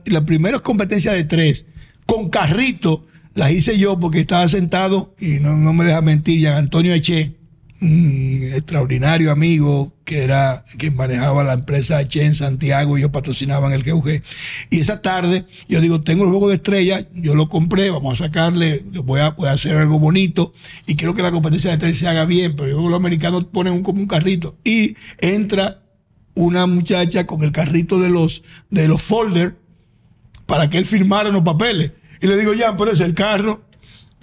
las 0.06 0.22
primeras 0.24 0.62
competencias 0.62 1.16
de 1.16 1.26
tres 1.26 1.66
con 2.06 2.30
carrito 2.30 3.06
las 3.34 3.52
hice 3.52 3.78
yo 3.78 4.00
porque 4.00 4.20
estaba 4.20 4.48
sentado 4.48 5.14
y 5.20 5.40
no, 5.42 5.56
no 5.58 5.74
me 5.74 5.86
deja 5.86 6.02
mentir, 6.02 6.40
Jean 6.40 6.56
Antonio 6.56 6.94
Eche, 6.94 7.36
un 7.82 8.39
extraordinario 8.54 9.32
amigo 9.32 9.94
que 10.06 10.24
era 10.24 10.63
quien 10.78 10.96
manejaba 10.96 11.44
la 11.44 11.54
empresa 11.54 11.98
H 11.98 12.24
en 12.24 12.36
Santiago 12.36 12.98
y 12.98 13.02
yo 13.02 13.12
patrocinaba 13.12 13.67
en 13.67 13.74
el 13.74 13.84
GUG. 13.84 14.22
Y 14.70 14.80
esa 14.80 15.02
tarde 15.02 15.46
yo 15.67 15.82
digo, 15.82 16.02
tengo 16.02 16.24
el 16.24 16.30
juego 16.30 16.50
de 16.50 16.56
estrellas, 16.56 17.08
yo 17.13 17.34
lo 17.34 17.50
compré, 17.50 17.89
vamos 17.89 18.22
a 18.22 18.26
sacarle, 18.26 18.84
le 18.91 19.00
voy 19.00 19.20
a, 19.20 19.36
hacer 19.50 19.78
algo 19.78 20.00
bonito 20.00 20.52
y 20.86 20.96
quiero 20.96 21.15
que 21.15 21.24
la 21.24 21.32
competencia 21.32 21.72
de 21.72 21.76
estrellas 21.76 21.98
se 21.98 22.08
haga 22.08 22.26
bien, 22.26 22.56
pero 22.56 22.70
yo 22.70 22.88
los 22.88 22.98
americanos 22.98 23.46
ponen 23.46 23.82
como 23.82 24.00
un 24.00 24.08
carrito 24.08 24.58
y 24.63 24.96
entra 25.20 25.82
una 26.36 26.67
muchacha 26.67 27.26
con 27.26 27.41
el 27.41 27.52
carrito 27.52 28.00
de 28.00 28.10
los, 28.10 28.44
de 28.70 28.88
los 28.88 29.02
folders 29.02 29.54
para 30.46 30.70
que 30.70 30.78
él 30.78 30.86
firmara 30.86 31.30
los 31.30 31.41
papeles. 31.41 31.94
Y 32.22 32.28
le 32.28 32.38
digo, 32.38 32.54
ya, 32.54 32.78
pero 32.78 32.91
es 32.91 33.00
el 33.00 33.15
carro. 33.15 33.63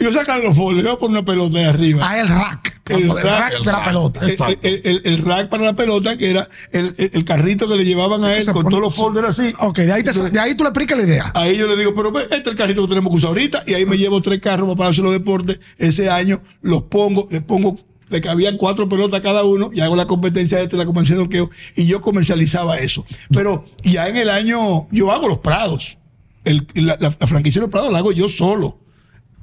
Y 0.00 0.04
yo 0.04 0.12
sacan 0.12 0.42
los 0.42 0.56
folders, 0.56 0.84
le 0.84 0.90
voy 0.90 0.96
a 0.96 0.98
poner 0.98 1.18
una 1.18 1.24
pelota 1.24 1.58
de 1.58 1.64
arriba 1.64 2.08
Ah, 2.08 2.20
el 2.20 2.28
rack. 2.28 2.80
el 2.88 3.02
el 3.02 3.08
rack, 3.10 3.24
rack 3.24 3.52
el 3.54 3.58
de 3.60 3.64
la 3.66 3.72
rack. 3.72 3.84
pelota. 3.86 4.20
el, 4.20 4.30
Exacto. 4.30 4.58
el- 4.68 4.80
el- 4.84 5.00
el 5.04 5.18
rack 5.24 5.48
para 5.48 5.64
la 5.64 5.72
pelota, 5.74 6.16
que 6.16 6.30
era 6.30 6.48
el, 6.72 6.94
el- 6.98 7.10
el 7.14 7.24
carrito 7.24 7.66
que 7.68 7.74
le 7.76 7.84
llevaban 7.84 8.22
a 8.24 8.36
él 8.36 8.44
con 8.46 8.54
pone- 8.62 8.70
todos 8.70 8.80
los 8.82 8.94
folders 8.94 9.28
así. 9.30 9.52
Ok, 9.58 9.78
de 9.78 9.92
ahí, 9.92 10.02
te- 10.04 10.12
de 10.30 10.38
ahí 10.40 10.54
tú 10.54 10.62
le 10.62 10.70
explicas 10.70 10.96
la 10.98 11.04
idea. 11.04 11.32
Ahí 11.34 11.56
yo 11.56 11.66
le 11.66 11.76
digo, 11.76 11.94
pero 11.94 12.12
ve, 12.12 12.22
este 12.22 12.36
es 12.36 12.46
el 12.46 12.54
carrito 12.54 12.82
que 12.82 12.88
tenemos 12.88 13.10
que 13.10 13.16
usar 13.16 13.28
ahorita. 13.28 13.64
Y 13.66 13.74
ahí 13.74 13.86
me 13.86 13.96
llevo 13.98 14.22
tres 14.22 14.38
carros 14.40 14.72
para 14.76 14.90
hacer 14.90 15.02
los 15.02 15.12
deportes. 15.12 15.58
Ese 15.78 16.08
año 16.10 16.40
los 16.62 16.84
pongo, 16.84 17.26
les 17.30 17.42
pongo, 17.42 17.76
le 18.08 18.20
cabían 18.20 18.56
cuatro 18.56 18.88
pelotas 18.88 19.20
cada 19.20 19.42
uno 19.42 19.68
y 19.72 19.80
hago 19.80 19.96
la 19.96 20.06
competencia 20.06 20.58
de 20.58 20.62
este, 20.64 20.76
la 20.76 20.86
competencia 20.86 21.16
de 21.16 21.22
orqueo. 21.22 21.50
Y 21.74 21.86
yo 21.86 22.00
comercializaba 22.00 22.78
eso. 22.78 23.04
Pero 23.30 23.64
ya 23.82 24.08
en 24.08 24.16
el 24.16 24.30
año, 24.30 24.86
yo 24.92 25.10
hago 25.10 25.26
los 25.26 25.38
prados. 25.38 25.98
El- 26.44 26.66
la, 26.74 26.96
la- 27.00 27.14
la 27.18 27.26
franquicia 27.26 27.60
de 27.60 27.66
los 27.66 27.70
prados 27.72 27.90
la 27.92 27.98
hago 27.98 28.12
yo 28.12 28.28
solo. 28.28 28.78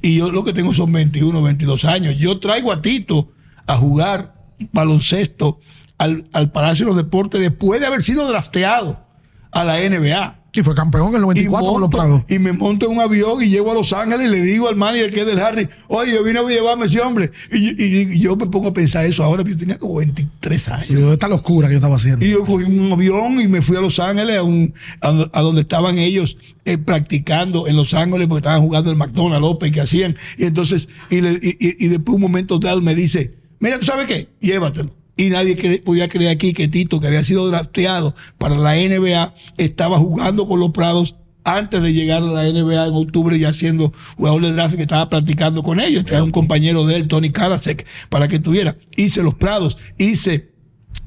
Y 0.06 0.18
yo 0.18 0.32
lo 0.32 0.44
que 0.44 0.54
tengo 0.54 0.72
son 0.72 0.92
21, 0.92 1.42
22 1.42 1.84
años. 1.86 2.16
Yo 2.18 2.40
traigo 2.40 2.72
a 2.72 2.80
Tito 2.80 3.32
a 3.66 3.76
jugar 3.76 4.36
baloncesto 4.72 5.60
al, 5.98 6.30
al 6.32 6.52
Palacio 6.52 6.86
de 6.86 6.90
los 6.92 6.98
Deportes 6.98 7.42
después 7.42 7.80
de 7.82 7.88
haber 7.88 8.04
sido 8.04 8.28
drafteado 8.28 9.04
a 9.52 9.64
la 9.64 9.78
NBA. 9.80 10.45
Y 10.56 10.64
fue 10.64 10.74
campeón 10.76 11.10
en 11.10 11.16
el 11.16 11.22
94 11.22 11.72
con 11.72 11.82
los 11.82 11.90
Prados. 11.90 12.24
y 12.30 12.40
me 12.40 12.54
monto 12.54 12.86
en 12.86 12.94
un 12.94 13.00
avión 13.02 13.42
y 13.44 13.48
llego 13.50 13.72
a 13.72 13.74
Los 13.74 13.92
Ángeles 13.94 14.28
y 14.28 14.30
le 14.30 14.42
digo 14.42 14.68
al 14.70 14.76
manager 14.76 15.12
que 15.14 15.22
es 15.22 15.26
del 15.26 15.40
Harry, 15.40 15.68
oye, 15.88 16.14
yo 16.14 16.24
vine 16.24 16.40
a 16.40 16.44
llevarme 16.44 16.86
ese 16.86 17.00
hombre. 17.02 17.32
Y, 17.52 17.58
y- 17.84 18.14
y 18.14 18.20
yo 18.20 18.36
me 18.36 18.46
pongo 18.48 18.70
a 18.70 18.74
pensar 18.74 19.06
eso 19.06 19.24
ahora, 19.24 19.44
yo 19.44 19.58
tenía 19.58 19.78
como 19.78 19.96
23 19.98 20.70
años. 20.70 20.90
Y 20.90 20.96
esta 21.12 21.28
locura 21.28 21.68
que 21.68 21.74
yo 21.74 21.78
estaba 21.78 21.96
haciendo. 21.96 22.26
Y 22.26 22.30
yo 22.32 22.46
cogí 22.46 22.64
un 22.66 22.92
avión 22.92 23.40
y 23.42 23.48
me 23.48 23.62
fui 23.62 23.76
a 23.78 23.82
Los 23.82 24.00
Ángeles, 24.00 24.38
a, 24.38 24.44
un- 24.44 24.74
a- 25.02 25.30
a 25.34 25.42
donde 25.42 25.62
estaban 25.62 25.98
ellos 25.98 26.38
eh, 26.66 26.78
practicando 26.78 27.68
en 27.68 27.76
Los 27.76 27.94
Ángeles, 27.94 28.28
porque 28.28 28.40
estaban 28.40 28.62
jugando 28.62 28.90
el 28.92 28.98
McDonald's 28.98 29.42
López 29.42 29.72
que 29.72 29.82
hacían. 29.82 30.16
Y 30.38 30.46
entonces, 30.46 30.88
y, 31.10 31.22
le- 31.22 31.40
y 31.42 31.88
después 31.88 32.16
un 32.16 32.22
momento 32.22 32.60
dado 32.60 32.82
me 32.82 32.96
dice, 32.96 33.36
mira, 33.60 33.78
¿tú 33.80 33.86
sabes 33.86 34.08
qué? 34.08 34.30
Llévatelo. 34.40 34.90
Y 35.18 35.30
nadie 35.30 35.58
cre- 35.58 35.82
podía 35.84 36.08
creer 36.08 36.32
aquí 36.32 36.54
que 36.54 36.68
Tito, 36.68 37.00
que 37.00 37.08
había 37.08 37.24
sido 37.24 37.48
drafteado 37.48 38.14
para 38.38 38.56
la 38.58 38.76
NBA, 38.76 39.34
estaba 39.58 39.98
jugando 39.98 40.46
con 40.48 40.60
los 40.60 40.72
Prados 40.72 41.16
antes 41.44 41.82
de 41.82 41.94
llegar 41.94 42.24
a 42.24 42.26
la 42.26 42.44
NBA 42.44 42.88
en 42.88 42.94
octubre 42.96 43.38
ya 43.38 43.54
siendo 43.54 43.94
jugador 44.18 44.42
de 44.42 44.52
draft 44.54 44.76
que 44.76 44.82
estaba 44.82 45.10
practicando 45.10 45.62
con 45.64 45.80
ellos. 45.80 46.04
Trae 46.04 46.22
un 46.22 46.32
compañero 46.32 46.86
de 46.86 46.96
él, 46.96 47.08
Tony 47.08 47.30
Karasek, 47.30 47.86
para 48.10 48.28
que 48.28 48.40
tuviera. 48.40 48.76
Hice 48.98 49.22
los 49.24 49.36
Prados, 49.36 49.78
hice 49.98 50.50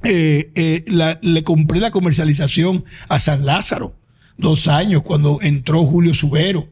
eh, 0.04 0.52
eh, 0.54 0.84
la- 0.86 1.18
le 1.22 1.42
compré 1.42 1.80
la 1.80 1.90
comercialización 1.90 2.84
a 3.08 3.18
San 3.18 3.44
Lázaro. 3.44 3.94
Dos 4.36 4.68
años 4.68 5.02
cuando 5.02 5.40
entró 5.42 5.82
Julio 5.84 6.14
Subero 6.14 6.68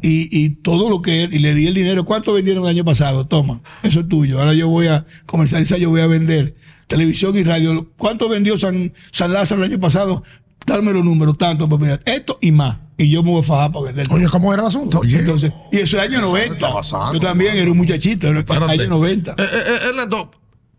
y, 0.00 0.28
y 0.34 0.48
todo 0.62 0.88
lo 0.88 1.02
que 1.02 1.28
y 1.30 1.38
le 1.40 1.52
di 1.54 1.66
el 1.66 1.74
dinero. 1.74 2.06
¿Cuánto 2.06 2.32
vendieron 2.32 2.62
el 2.64 2.70
año 2.70 2.82
pasado? 2.86 3.26
Toma, 3.26 3.60
eso 3.82 4.00
es 4.00 4.08
tuyo. 4.08 4.38
Ahora 4.38 4.54
yo 4.54 4.68
voy 4.68 4.86
a 4.86 5.04
comercializar, 5.26 5.78
yo 5.78 5.90
voy 5.90 6.00
a 6.00 6.06
vender 6.06 6.54
televisión 6.90 7.38
y 7.38 7.44
radio. 7.44 7.88
¿Cuánto 7.96 8.28
vendió 8.28 8.58
San, 8.58 8.92
San 9.12 9.32
Lázaro 9.32 9.64
el 9.64 9.70
año 9.70 9.80
pasado? 9.80 10.22
Dame 10.66 10.92
los 10.92 11.04
números, 11.04 11.38
tanto, 11.38 11.68
pues 11.68 12.00
esto 12.04 12.36
y 12.42 12.50
más. 12.52 12.78
Y 12.98 13.10
yo 13.10 13.22
me 13.22 13.30
voy 13.30 13.40
a 13.40 13.44
fajar 13.44 13.72
para 13.72 13.86
vender. 13.86 14.08
Oye, 14.10 14.28
¿cómo 14.28 14.52
era 14.52 14.62
el 14.62 14.68
asunto? 14.68 14.98
Oye. 14.98 15.20
Entonces, 15.20 15.52
y 15.72 15.78
eso 15.78 15.96
es 15.96 16.02
año 16.02 16.20
90. 16.20 16.54
está 16.54 16.72
pasando, 16.72 17.14
Yo 17.14 17.20
también 17.20 17.56
era 17.56 17.70
un 17.70 17.78
muchachito, 17.78 18.26
era 18.26 18.40
Espérate. 18.40 18.72
año 18.72 18.88
90. 18.88 19.30
Eh, 19.30 19.34
eh, 19.38 19.44
eh, 19.66 19.88
Ernesto, 19.88 20.30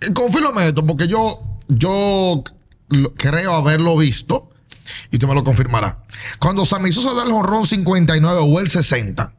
eh, 0.01 0.14
confírmame 0.14 0.68
esto, 0.68 0.86
porque 0.86 1.07
yo, 1.07 1.41
yo 1.70 2.43
creo 3.16 3.53
haberlo 3.53 3.97
visto 3.97 4.49
y 5.12 5.18
tú 5.18 5.28
me 5.28 5.34
lo 5.34 5.43
confirmarás. 5.43 5.95
Cuando 6.39 6.66
Sammy 6.66 6.91
Sosa 6.91 7.14
da 7.14 7.24
el 7.24 7.32
jonrón 7.32 7.66
59 7.66 8.41
o 8.43 8.59
el 8.59 8.70
60, 8.70 9.34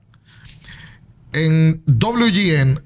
en 1.34 1.82
WGN 1.86 2.82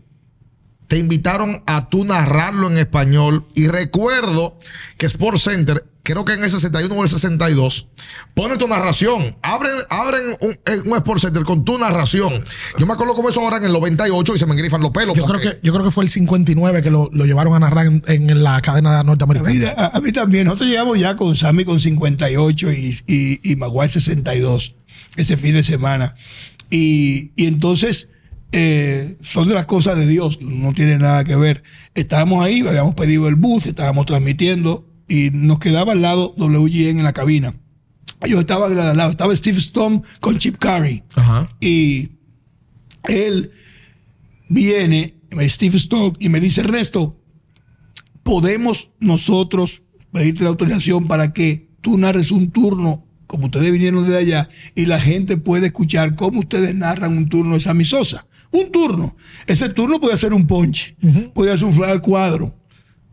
te 0.89 0.99
invitaron 0.99 1.62
a 1.66 1.89
tú 1.89 2.05
narrarlo 2.05 2.70
en 2.70 2.78
español 2.78 3.45
y 3.55 3.66
recuerdo 3.68 4.57
que 4.99 5.07
Sports 5.07 5.43
Center, 5.43 5.84
creo 6.05 6.24
que 6.24 6.34
en 6.34 6.45
el 6.45 6.51
61 6.51 6.95
o 6.95 7.03
el 7.03 7.09
62, 7.09 7.89
pone 8.34 8.57
tu 8.57 8.68
narración. 8.68 9.37
Abren, 9.43 9.72
abren 9.91 10.22
un, 10.41 10.51
eh, 10.64 10.80
un 10.84 10.97
Sports 10.97 11.22
Center 11.22 11.43
con 11.43 11.64
tu 11.64 11.76
narración. 11.78 12.45
Yo 12.78 12.87
me 12.87 12.93
acuerdo 12.93 13.14
como 13.14 13.28
eso 13.28 13.41
ahora 13.41 13.57
en 13.57 13.64
el 13.64 13.72
98 13.72 14.37
y 14.37 14.39
se 14.39 14.47
me 14.47 14.55
grifan 14.55 14.80
los 14.80 14.93
pelos. 14.93 15.16
Yo 15.16 15.24
creo, 15.24 15.41
que, 15.41 15.59
yo 15.62 15.72
creo 15.72 15.84
que 15.84 15.91
fue 15.91 16.05
el 16.05 16.11
59 16.11 16.82
que 16.82 16.91
lo, 16.93 17.11
lo 17.12 17.24
llevaron 17.26 17.55
a 17.55 17.59
narrar 17.59 17.87
en, 17.87 18.03
en 18.07 18.43
la 18.45 18.61
cadena 18.61 19.01
A 19.01 19.03
mí, 19.03 19.07
norteamericana. 19.09 19.72
a- 19.76 19.97
a 19.97 20.01
mí 20.01 20.12
también. 20.12 20.45
Nosotros 20.47 20.68
llegamos 20.70 21.01
ya 21.01 21.16
con 21.16 21.34
Sammy 21.34 21.64
con 21.64 21.80
58 21.80 22.72
y, 22.72 23.01
y, 23.09 23.53
y 23.53 23.57
Maguire 23.57 23.89
62 23.93 24.74
ese 25.16 25.37
fin 25.37 25.55
de 25.55 25.64
semana. 25.64 26.14
Y, 26.70 27.32
y 27.37 27.47
entonces 27.47 28.09
eh, 28.53 29.16
son 29.22 29.49
de 29.49 29.55
las 29.55 29.66
cosas 29.66 29.97
de 29.97 30.07
Dios, 30.07 30.40
no 30.40 30.72
tiene 30.72 30.99
nada 30.99 31.24
que 31.24 31.36
ver. 31.36 31.62
Estábamos 31.94 32.44
ahí, 32.44 32.61
habíamos 32.66 32.94
pedido 32.94 33.28
el 33.28 33.34
bus, 33.34 33.66
estábamos 33.66 34.07
transmitiendo 34.07 34.86
y 35.09 35.30
nos 35.32 35.59
quedaba 35.59 35.92
al 35.92 36.03
lado 36.03 36.32
WGN 36.36 36.99
en 36.99 37.05
la 37.05 37.12
cabina. 37.12 37.55
Yo 38.26 38.40
estaba 38.40 38.66
al 38.66 38.97
lado, 38.97 39.11
estaba 39.11 39.36
Steve 39.36 39.59
Stone 39.59 40.03
con 40.20 40.38
Chip 40.38 40.57
Curry. 40.57 41.03
Ajá. 41.14 41.49
Y 41.61 42.11
él 43.09 43.51
viene, 44.49 45.14
Steve 45.42 45.76
Stock, 45.76 46.16
y 46.18 46.28
me 46.28 46.40
dice, 46.40 46.62
Ernesto, 46.62 47.20
podemos 48.22 48.90
nosotros 49.01 49.82
pedirte 50.12 50.44
la 50.44 50.51
autorización 50.51 51.07
para 51.07 51.32
que 51.32 51.68
tú 51.80 51.99
narres 51.99 52.30
un 52.30 52.51
turno, 52.51 53.07
como 53.26 53.47
ustedes 53.47 53.70
vinieron 53.70 54.09
de 54.09 54.16
allá, 54.16 54.49
y 54.74 54.86
la 54.86 55.01
gente 55.01 55.36
puede 55.36 55.66
escuchar 55.66 56.16
cómo 56.16 56.40
ustedes 56.40 56.74
narran 56.74 57.16
un 57.16 57.28
turno 57.28 57.55
de 57.55 57.61
Sammy 57.61 57.84
Sosa. 57.84 58.26
Un 58.59 58.70
turno. 58.72 59.16
Ese 59.46 59.68
turno 59.70 60.00
puede 60.00 60.16
ser 60.18 60.32
un 60.32 60.46
ponche, 60.46 60.96
puede 61.34 61.57
ser 61.57 61.66
un 61.66 61.74
fly 61.74 61.84
al 61.90 62.00
cuadro. 62.00 62.54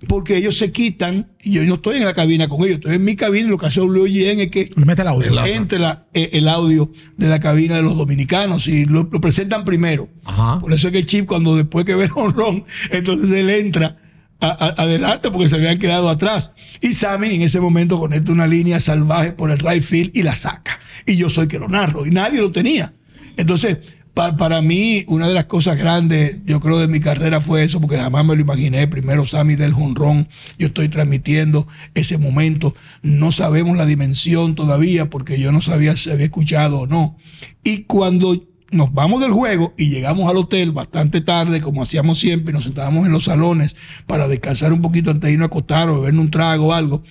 Porque 0.08 0.36
ellos 0.36 0.58
se 0.58 0.70
quitan, 0.74 1.32
y 1.42 1.52
yo 1.52 1.64
no 1.64 1.76
estoy 1.76 1.98
en 2.00 2.04
la 2.06 2.14
cabina 2.14 2.50
con 2.50 2.60
ellos, 2.64 2.74
estoy 2.74 2.96
en 2.98 3.06
mi 3.06 3.16
cabina, 3.16 3.48
y 3.48 3.50
lo 3.50 3.58
que 3.58 3.68
hace 3.68 3.80
WGN 3.80 4.42
es 4.42 4.48
que 4.50 4.70
Le 4.76 4.86
mete 4.86 5.02
el 5.02 5.08
audio. 5.08 5.28
Entre 5.56 5.80
la- 5.80 6.08
eh, 6.14 6.30
el 6.34 6.50
audio 6.50 6.92
de 7.16 7.30
la 7.30 7.40
cabina 7.40 7.78
de 7.78 7.84
los 7.84 7.96
dominicanos 7.96 8.68
y 8.68 8.84
lo, 8.84 9.08
lo 9.10 9.22
presentan 9.22 9.64
primero. 9.64 10.10
Ajá. 10.26 10.60
Por 10.60 10.74
eso 10.74 10.88
es 10.88 10.92
que 10.92 11.00
el 11.00 11.06
chip, 11.06 11.26
cuando 11.26 11.56
después 11.56 11.86
que 11.86 11.96
ve 11.96 12.06
el 12.06 12.12
honrón, 12.16 12.66
entonces 12.92 13.32
él 13.32 13.50
entra 13.50 13.96
a- 14.42 14.48
a- 14.50 14.82
adelante 14.84 15.32
porque 15.32 15.48
se 15.48 15.56
habían 15.56 15.80
quedado 15.80 16.10
atrás. 16.10 16.52
Y 16.82 16.96
Sammy 16.96 17.36
en 17.36 17.42
ese 17.44 17.62
momento 17.62 17.98
conecta 17.98 18.34
una 18.34 18.46
línea 18.46 18.82
salvaje 18.82 19.32
por 19.32 19.52
el 19.52 19.60
right 19.60 19.82
field 19.84 20.12
y 20.18 20.24
la 20.24 20.36
saca. 20.36 20.80
Y 21.06 21.16
yo 21.16 21.30
soy 21.30 21.48
que 21.48 21.60
lo 21.60 21.70
narro 21.70 22.06
y 22.06 22.10
nadie 22.10 22.42
lo 22.42 22.52
tenía. 22.52 22.94
Entonces, 23.38 23.96
pa- 24.14 24.38
para 24.38 24.62
mí, 24.62 25.06
una 25.08 25.28
de 25.28 25.34
las 25.34 25.46
cosas 25.46 25.78
grandes, 25.78 26.42
yo 26.46 26.60
creo, 26.60 26.80
de 26.80 26.88
mi 26.88 27.00
carrera 27.00 27.42
fue 27.42 27.64
eso, 27.64 27.80
porque 27.82 27.98
jamás 27.98 28.26
me 28.26 28.36
lo 28.36 28.42
imaginé. 28.42 28.88
Primero, 28.88 29.26
Sammy 29.26 29.56
del 29.56 29.74
Jonrón, 29.74 30.28
yo 30.58 30.68
estoy 30.68 30.90
transmitiendo 30.90 31.68
ese 31.94 32.18
momento. 32.18 32.76
No 33.02 33.32
sabemos 33.32 33.78
la 33.78 33.86
dimensión 33.86 34.56
todavía, 34.56 35.10
porque 35.10 35.40
yo 35.40 35.52
no 35.52 35.62
sabía 35.62 35.96
si 35.96 36.10
había 36.12 36.26
escuchado 36.26 36.82
o 36.82 36.88
no. 36.88 37.18
Y 37.64 37.84
cuando 37.84 38.44
nos 38.72 38.92
vamos 38.92 39.22
del 39.22 39.32
juego 39.32 39.74
y 39.78 39.90
llegamos 39.90 40.28
al 40.30 40.38
hotel 40.38 40.72
bastante 40.72 41.22
tarde, 41.22 41.62
como 41.62 41.84
hacíamos 41.84 42.20
siempre, 42.20 42.52
y 42.52 42.56
nos 42.56 42.64
sentábamos 42.64 43.06
en 43.06 43.12
los 43.12 43.26
salones 43.26 43.76
para 44.08 44.28
descansar 44.28 44.74
un 44.74 44.82
poquito 44.82 45.12
antes 45.12 45.28
de 45.28 45.34
irnos 45.34 45.46
a 45.46 45.48
acostar 45.48 45.90
o 45.90 46.02
beber 46.02 46.20
un 46.20 46.32
trago 46.32 46.68
o 46.68 46.74
algo. 46.74 47.04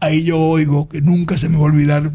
Ahí 0.00 0.22
yo 0.22 0.38
oigo 0.38 0.88
que 0.88 1.00
nunca 1.00 1.36
se 1.36 1.48
me 1.48 1.56
va 1.56 1.62
a 1.64 1.66
olvidar. 1.66 2.12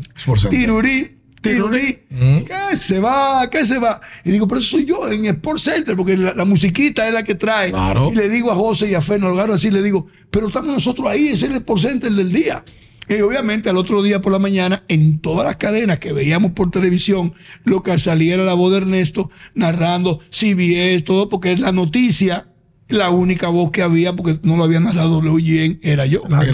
Tirurí, 0.48 1.12
tirurí. 1.44 2.00
¿Qué 2.10 2.76
se 2.76 3.00
va? 3.00 3.48
¿Qué 3.52 3.66
se 3.66 3.78
va? 3.78 4.02
Y 4.24 4.32
digo, 4.32 4.48
pero 4.48 4.60
eso 4.60 4.72
soy 4.72 4.86
yo 4.86 5.12
en 5.12 5.26
Sports 5.26 5.64
Center, 5.64 5.96
porque 5.96 6.18
la, 6.18 6.34
la 6.34 6.46
musiquita 6.46 7.08
es 7.08 7.14
la 7.14 7.24
que 7.24 7.36
trae. 7.36 7.70
Claro. 7.70 8.10
Y 8.12 8.16
le 8.16 8.30
digo 8.30 8.52
a 8.52 8.56
José 8.56 8.89
y 8.89 8.96
a 8.96 9.02
Feno 9.02 9.28
Algaro 9.28 9.54
así, 9.54 9.70
le 9.70 9.84
digo, 9.84 10.08
pero 10.32 10.48
estamos 10.48 10.72
nosotros 10.72 11.08
ahí, 11.08 11.28
ese 11.28 11.46
es 11.46 11.52
el 11.52 11.58
Sports 11.58 11.84
Center 11.84 12.12
del 12.12 12.32
día. 12.32 12.64
Y 13.10 13.22
obviamente 13.22 13.70
al 13.70 13.78
otro 13.78 14.02
día 14.02 14.22
por 14.22 14.32
la 14.32 14.39
mañana, 14.39 14.84
en 14.88 15.20
todas 15.20 15.46
las 15.46 15.58
cadenas 15.58 16.00
que 16.00 16.14
veíamos 16.14 16.54
por 16.54 16.72
televisión, 16.72 17.34
lo 17.66 17.84
que 17.84 18.00
salía 18.00 18.36
era 18.36 18.46
la 18.46 18.54
voz 18.54 18.72
de 18.72 18.78
Ernesto 18.78 19.30
narrando 19.56 20.20
CBS, 20.30 21.02
todo, 21.04 21.28
porque 21.28 21.58
la 21.58 21.74
noticia, 21.74 22.48
la 22.90 23.10
única 23.10 23.48
voz 23.48 23.72
que 23.72 23.82
había, 23.82 24.16
porque 24.16 24.40
no 24.44 24.58
lo 24.58 24.64
había 24.66 24.80
narrado 24.80 25.20
WGN, 25.20 25.80
era 25.82 26.06
yo. 26.06 26.22
La- 26.30 26.46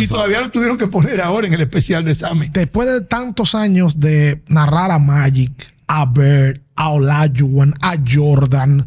Y 0.00 0.06
todavía 0.06 0.40
lo 0.40 0.50
tuvieron 0.50 0.76
que 0.78 0.86
poner 0.88 1.20
ahora 1.20 1.46
en 1.46 1.54
el 1.54 1.60
especial 1.60 2.04
de 2.04 2.14
Sammy. 2.14 2.48
Después 2.52 2.88
de 2.88 3.00
tantos 3.02 3.54
años 3.54 3.98
de 4.00 4.42
narrar 4.48 4.90
a 4.90 4.98
Magic, 4.98 5.52
a 5.86 6.04
Bird, 6.06 6.60
a 6.74 6.90
Olajuwon, 6.90 7.74
a 7.80 7.96
Jordan, 8.06 8.84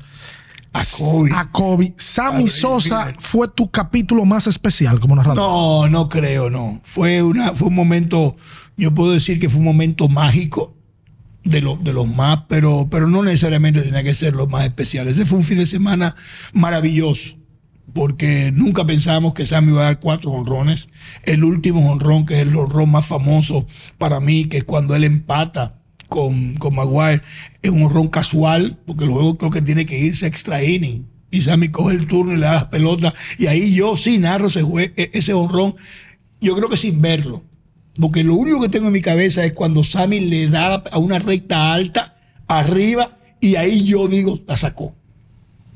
A 0.74 0.82
Kobe. 0.98 1.32
a 1.34 1.50
Kobe, 1.52 1.94
Sammy 1.98 2.46
A 2.46 2.50
Sosa 2.50 3.06
Miller. 3.06 3.16
fue 3.20 3.48
tu 3.48 3.72
capítulo 3.72 4.26
más 4.26 4.46
especial 4.48 5.00
como 5.00 5.16
narrador. 5.16 5.38
No, 5.38 5.90
no 5.90 6.10
creo, 6.10 6.50
no. 6.50 6.80
Fue, 6.84 7.24
una, 7.24 7.54
fue 7.54 7.70
un 7.70 7.76
momento, 7.76 8.36
yo 8.78 8.94
puedo 8.94 9.12
decir 9.14 9.40
que 9.40 9.50
fue 9.50 9.60
un 9.60 9.66
momento 9.66 10.08
mágico 10.10 10.76
de, 11.50 11.62
los 11.62 11.84
de 11.84 11.94
los 11.94 12.08
más, 12.08 12.40
pero, 12.48 12.88
pero 12.90 13.08
no 13.08 13.24
necesariamente 13.24 13.82
tenía 13.82 14.04
que 14.04 14.14
ser 14.14 14.34
los 14.36 14.50
más 14.50 14.66
especiales. 14.66 15.16
Ese 15.16 15.26
fue 15.26 15.38
un 15.40 15.44
fin 15.44 15.58
de 15.58 15.66
semana 15.66 16.16
maravilloso, 16.54 17.38
porque 17.94 18.52
nunca 18.54 18.86
pensábamos 18.86 19.34
que 19.34 19.46
Sammy 19.46 19.72
iba 19.72 19.82
a 19.82 19.86
dar 19.86 20.00
cuatro 20.00 20.32
honrones. 20.32 20.90
El 21.24 21.44
último 21.44 21.92
honrón, 21.92 22.26
que 22.26 22.36
es 22.36 22.42
el 22.42 22.56
honrón 22.56 22.92
más 22.92 23.06
famoso 23.06 23.66
para 23.98 24.20
mí, 24.20 24.46
que 24.46 24.58
es 24.58 24.64
cuando 24.64 24.96
él 24.96 25.04
empata 25.04 25.82
con, 26.08 26.56
con 26.56 26.76
Maguire, 26.76 27.22
es 27.62 27.72
un 27.72 27.84
honrón 27.84 28.08
casual, 28.08 28.78
porque 28.86 29.04
el 29.06 29.12
juego 29.12 29.38
creo 29.38 29.52
que 29.52 29.62
tiene 29.62 29.86
que 29.86 30.00
irse 30.00 30.28
extra 30.28 30.64
inning. 30.64 31.08
Y 31.32 31.42
Sammy 31.44 31.70
coge 31.70 31.96
el 31.96 32.08
turno 32.08 32.34
y 32.34 32.38
le 32.38 32.46
da 32.46 32.54
las 32.54 32.66
pelotas. 32.66 33.14
Y 33.38 33.48
ahí 33.48 33.74
yo 33.74 33.96
sí 33.96 34.18
narro 34.18 34.48
ese, 34.48 34.62
e- 34.62 35.12
ese 35.14 35.34
honrón, 35.34 35.76
yo 36.42 36.56
creo 36.56 36.70
que 36.70 36.78
sin 36.78 37.02
verlo. 37.02 37.44
Porque 38.00 38.24
lo 38.24 38.34
único 38.36 38.62
que 38.62 38.70
tengo 38.70 38.88
en 38.88 38.94
mi 38.94 39.02
cabeza 39.02 39.44
es 39.46 39.54
cuando 39.54 39.84
Sammy 39.84 40.20
le 40.22 40.48
da 40.48 40.76
a 40.92 40.98
una 41.00 41.20
recta 41.20 41.74
alta, 41.74 42.16
arriba, 42.48 43.18
y 43.42 43.56
ahí 43.56 43.86
yo 43.86 44.08
digo, 44.08 44.40
la 44.48 44.58
sacó. 44.58 44.96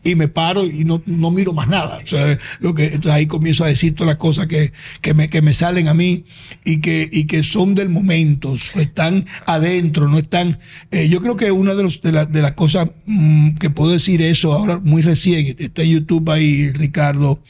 Y 0.05 0.15
me 0.15 0.27
paro 0.27 0.65
y 0.65 0.83
no, 0.83 1.01
no 1.05 1.31
miro 1.31 1.53
más 1.53 1.69
nada. 1.69 1.99
O 2.03 2.05
sea, 2.05 2.37
lo 2.59 2.73
que, 2.73 2.87
entonces 2.87 3.11
ahí 3.13 3.25
comienzo 3.25 3.63
a 3.63 3.67
decir 3.67 3.95
todas 3.95 4.07
las 4.09 4.17
cosas 4.17 4.47
que, 4.47 4.73
que, 4.99 5.13
me, 5.13 5.29
que 5.29 5.41
me 5.41 5.53
salen 5.53 5.87
a 5.87 5.93
mí 5.93 6.25
y 6.65 6.81
que, 6.81 7.09
y 7.09 7.23
que 7.23 7.41
son 7.41 7.73
del 7.73 7.87
momento, 7.87 8.53
están 8.75 9.25
adentro, 9.45 10.09
no 10.09 10.17
están. 10.17 10.59
eh, 10.91 11.07
yo 11.07 11.21
creo 11.21 11.37
que 11.37 11.51
una 11.53 11.73
de, 11.73 11.83
los, 11.83 12.01
de, 12.01 12.11
la- 12.11 12.25
de 12.25 12.41
las 12.41 12.51
cosas 12.51 12.89
mm, 13.05 13.51
que 13.55 13.69
puedo 13.69 13.91
decir 13.91 14.21
eso 14.21 14.51
ahora 14.53 14.81
muy 14.83 15.01
recién, 15.03 15.55
está 15.57 15.83
en 15.83 15.91
YouTube 15.91 16.29
ahí 16.31 16.69
Ricardo 16.73 17.41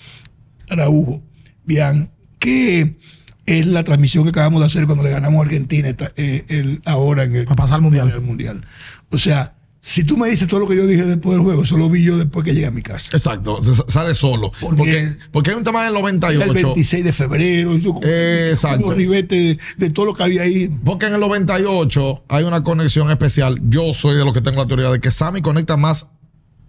Araujo, 0.70 1.24
bien, 1.66 2.12
que 2.38 2.98
es 3.46 3.66
la 3.68 3.84
transmisión 3.84 4.24
que 4.24 4.30
acabamos 4.30 4.62
de 4.62 4.68
hacer 4.68 4.86
cuando 4.86 5.04
le 5.04 5.10
ganamos 5.10 5.40
a 5.40 5.44
Argentina 5.44 5.90
esta- 5.90 6.12
eh, 6.16 6.46
el- 6.50 6.82
ahora 6.86 7.24
en 7.24 7.36
el, 7.36 7.46
A 7.50 7.56
pasar 7.56 7.76
al 7.76 7.82
mundial. 7.82 8.08
en 8.10 8.14
el 8.16 8.22
mundial. 8.22 8.66
O 9.12 9.18
sea, 9.18 9.56
si 9.86 10.06
tú 10.06 10.16
me 10.18 10.30
dices 10.30 10.48
todo 10.48 10.62
lo 10.62 10.68
que 10.68 10.78
yo 10.78 10.88
dije 10.88 11.04
después 11.04 11.36
del 11.36 11.44
juego, 11.44 11.64
eso 11.64 11.78
lo 11.78 11.90
vi 11.90 12.06
yo 12.06 12.16
después 12.18 12.46
que 12.46 12.54
llegué 12.54 12.68
a 12.68 12.72
mi 12.72 12.82
casa. 12.82 13.10
Exacto, 13.12 13.60
sale 13.90 14.16
solo. 14.16 14.54
Porque- 14.62 14.78
Porque, 14.78 15.10
porque 15.34 15.50
hay 15.52 15.58
un 15.58 15.66
tema 15.66 15.82
del 15.84 15.92
Era 15.92 16.00
98. 16.00 16.42
el 16.44 16.54
26 16.54 17.04
de 17.04 17.12
febrero, 17.12 17.76
yo 17.78 17.94
Eh, 18.02 18.52
exacto. 18.52 18.94
ribete 18.94 19.36
de, 19.36 19.60
de 19.78 19.90
todo 19.90 20.06
lo 20.06 20.14
que 20.14 20.24
había 20.24 20.44
ahí. 20.44 20.70
Porque 20.86 21.08
en 21.08 21.14
el 21.16 21.20
98 21.20 22.24
hay 22.30 22.46
una 22.46 22.64
conexión 22.64 23.12
especial. 23.12 23.60
Yo 23.68 23.94
soy 23.94 24.16
de 24.16 24.24
los 24.24 24.34
que 24.34 24.40
tengo 24.40 24.62
la 24.62 24.68
teoría 24.68 24.90
de 24.90 25.02
que 25.02 25.12
Sammy 25.12 25.42
conecta 25.42 25.76
más, 25.76 26.08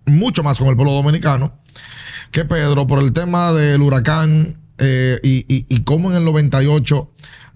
mucho 0.06 0.42
más 0.42 0.58
con 0.58 0.66
el 0.66 0.74
pueblo 0.74 0.92
dominicano 0.92 1.56
que 2.32 2.44
Pedro 2.44 2.86
por 2.88 3.00
el 3.00 3.12
tema 3.12 3.52
del 3.52 3.80
huracán 3.80 4.56
eh, 4.78 5.18
y, 5.22 5.44
y, 5.54 5.66
y 5.68 5.80
cómo 5.84 6.10
en 6.10 6.16
el 6.18 6.24
98 6.24 7.10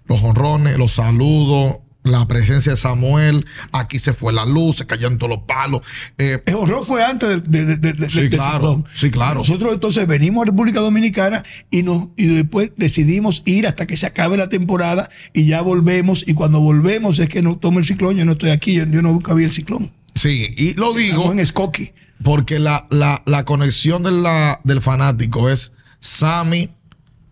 los 0.06 0.22
honrones, 0.22 0.76
los 0.78 0.92
saludos, 0.92 1.78
la 2.04 2.26
presencia 2.26 2.72
de 2.72 2.76
Samuel, 2.78 3.44
aquí 3.72 3.98
se 3.98 4.14
fue 4.14 4.32
la 4.32 4.46
luz, 4.46 4.76
se 4.76 4.86
cayeron 4.86 5.18
todos 5.18 5.30
los 5.36 5.40
palos. 5.46 5.82
Eh, 6.16 6.38
El 6.46 6.54
horror 6.54 6.86
fue 6.86 7.04
antes 7.04 7.28
de, 7.28 7.64
de, 7.66 7.76
de- 7.76 7.92
de- 7.92 8.08
Sí, 8.08 8.30
claro, 8.30 8.82
sí, 8.94 9.10
claro. 9.10 9.40
Nosotros 9.40 9.74
entonces 9.74 10.06
venimos 10.06 10.42
a 10.42 10.46
República 10.46 10.80
Dominicana 10.80 11.42
y, 11.70 11.82
nos, 11.82 12.08
y 12.16 12.24
después 12.26 12.72
decidimos 12.76 13.42
ir 13.44 13.66
hasta 13.66 13.86
que 13.86 13.98
se 13.98 14.06
acabe 14.06 14.38
la 14.38 14.48
temporada 14.48 15.10
y 15.34 15.44
ya 15.44 15.60
volvemos. 15.60 16.24
Y 16.26 16.32
cuando 16.32 16.60
volvemos 16.60 17.18
es 17.18 17.28
que 17.28 17.42
no 17.42 17.58
toma 17.58 17.80
el 17.80 17.84
ciclón. 17.84 18.16
Yo 18.16 18.24
no 18.24 18.32
estoy 18.32 18.50
aquí, 18.50 18.72
yo, 18.74 18.86
yo 18.86 19.02
nunca 19.02 19.34
vi 19.34 19.44
el 19.44 19.52
ciclón. 19.52 19.92
sí, 20.14 20.46
y 20.56 20.72
lo 20.74 20.94
digo. 20.94 21.16
Estamos 21.18 21.36
en 21.38 21.46
Skokie. 21.46 21.92
Porque 22.24 22.58
la, 22.58 22.86
la, 22.90 23.22
la 23.26 23.44
conexión 23.44 24.02
de 24.02 24.12
la- 24.12 24.60
del 24.64 24.80
fanático 24.80 25.50
es 25.50 25.72
Sammy 26.00 26.70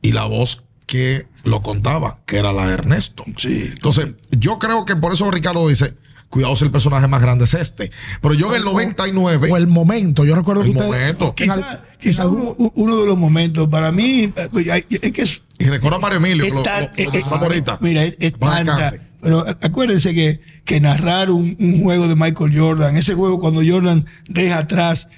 y 0.06 0.12
la 0.12 0.24
voz 0.26 0.62
que 0.86 1.26
lo 1.44 1.62
contaba, 1.62 2.18
que 2.26 2.38
era 2.38 2.52
la 2.52 2.66
de 2.66 2.74
Ernesto. 2.74 3.24
Sí. 3.36 3.70
Entonces, 3.72 4.14
yo 4.30 4.58
creo 4.58 4.84
que 4.84 4.94
por 4.96 5.12
eso 5.12 5.28
Ricardo 5.30 5.66
dice, 5.68 5.94
cuidado 6.30 6.54
si 6.56 6.64
el 6.64 6.70
personaje 6.70 7.06
más 7.08 7.20
grande 7.22 7.44
es 7.44 7.54
este. 7.54 7.90
Pero 8.20 8.34
yo 8.34 8.50
en 8.50 8.56
el 8.56 8.64
99, 8.64 9.48
O 9.50 9.56
el 9.56 9.66
momento. 9.66 10.24
Yo 10.24 10.34
recuerdo 10.36 10.62
El 10.62 10.72
que 10.72 10.78
ustedes- 10.78 11.14
momento. 11.18 11.34
Quizá, 11.34 11.82
quizá 12.00 12.22
algún- 12.22 12.54
uno, 12.56 12.72
uno 12.76 12.96
de 13.00 13.06
los 13.06 13.16
momentos, 13.18 13.68
para 13.68 13.90
mí, 13.92 14.32
eh, 14.36 14.70
hay- 14.70 14.86
es 14.90 15.12
que 15.12 15.22
es, 15.22 15.42
y 15.58 15.64
recuerdo 15.64 15.98
a 15.98 16.00
Mario 16.00 16.18
Emilio, 16.18 16.42
que 16.42 16.48
es 16.48 16.54
lo, 16.54 16.62
tan- 16.62 16.82
lo- 16.84 16.88
lo 16.88 16.94
eh, 16.96 17.02
eh, 17.04 17.08
mencionaba 17.12 17.46
ahorita. 17.46 17.78
Mira, 17.80 18.04
es, 18.04 18.16
es 18.20 18.32
tanta-. 18.38 18.94
Pero 19.26 19.44
acuérdense 19.60 20.14
que, 20.14 20.38
que 20.64 20.80
narrar 20.80 21.32
un, 21.32 21.56
un 21.58 21.82
juego 21.82 22.06
de 22.06 22.14
Michael 22.14 22.56
Jordan, 22.56 22.96
ese 22.96 23.14
juego 23.14 23.40
cuando 23.40 23.60
Jordan 23.66 24.04
deja 24.28 24.58
atrás. 24.58 25.08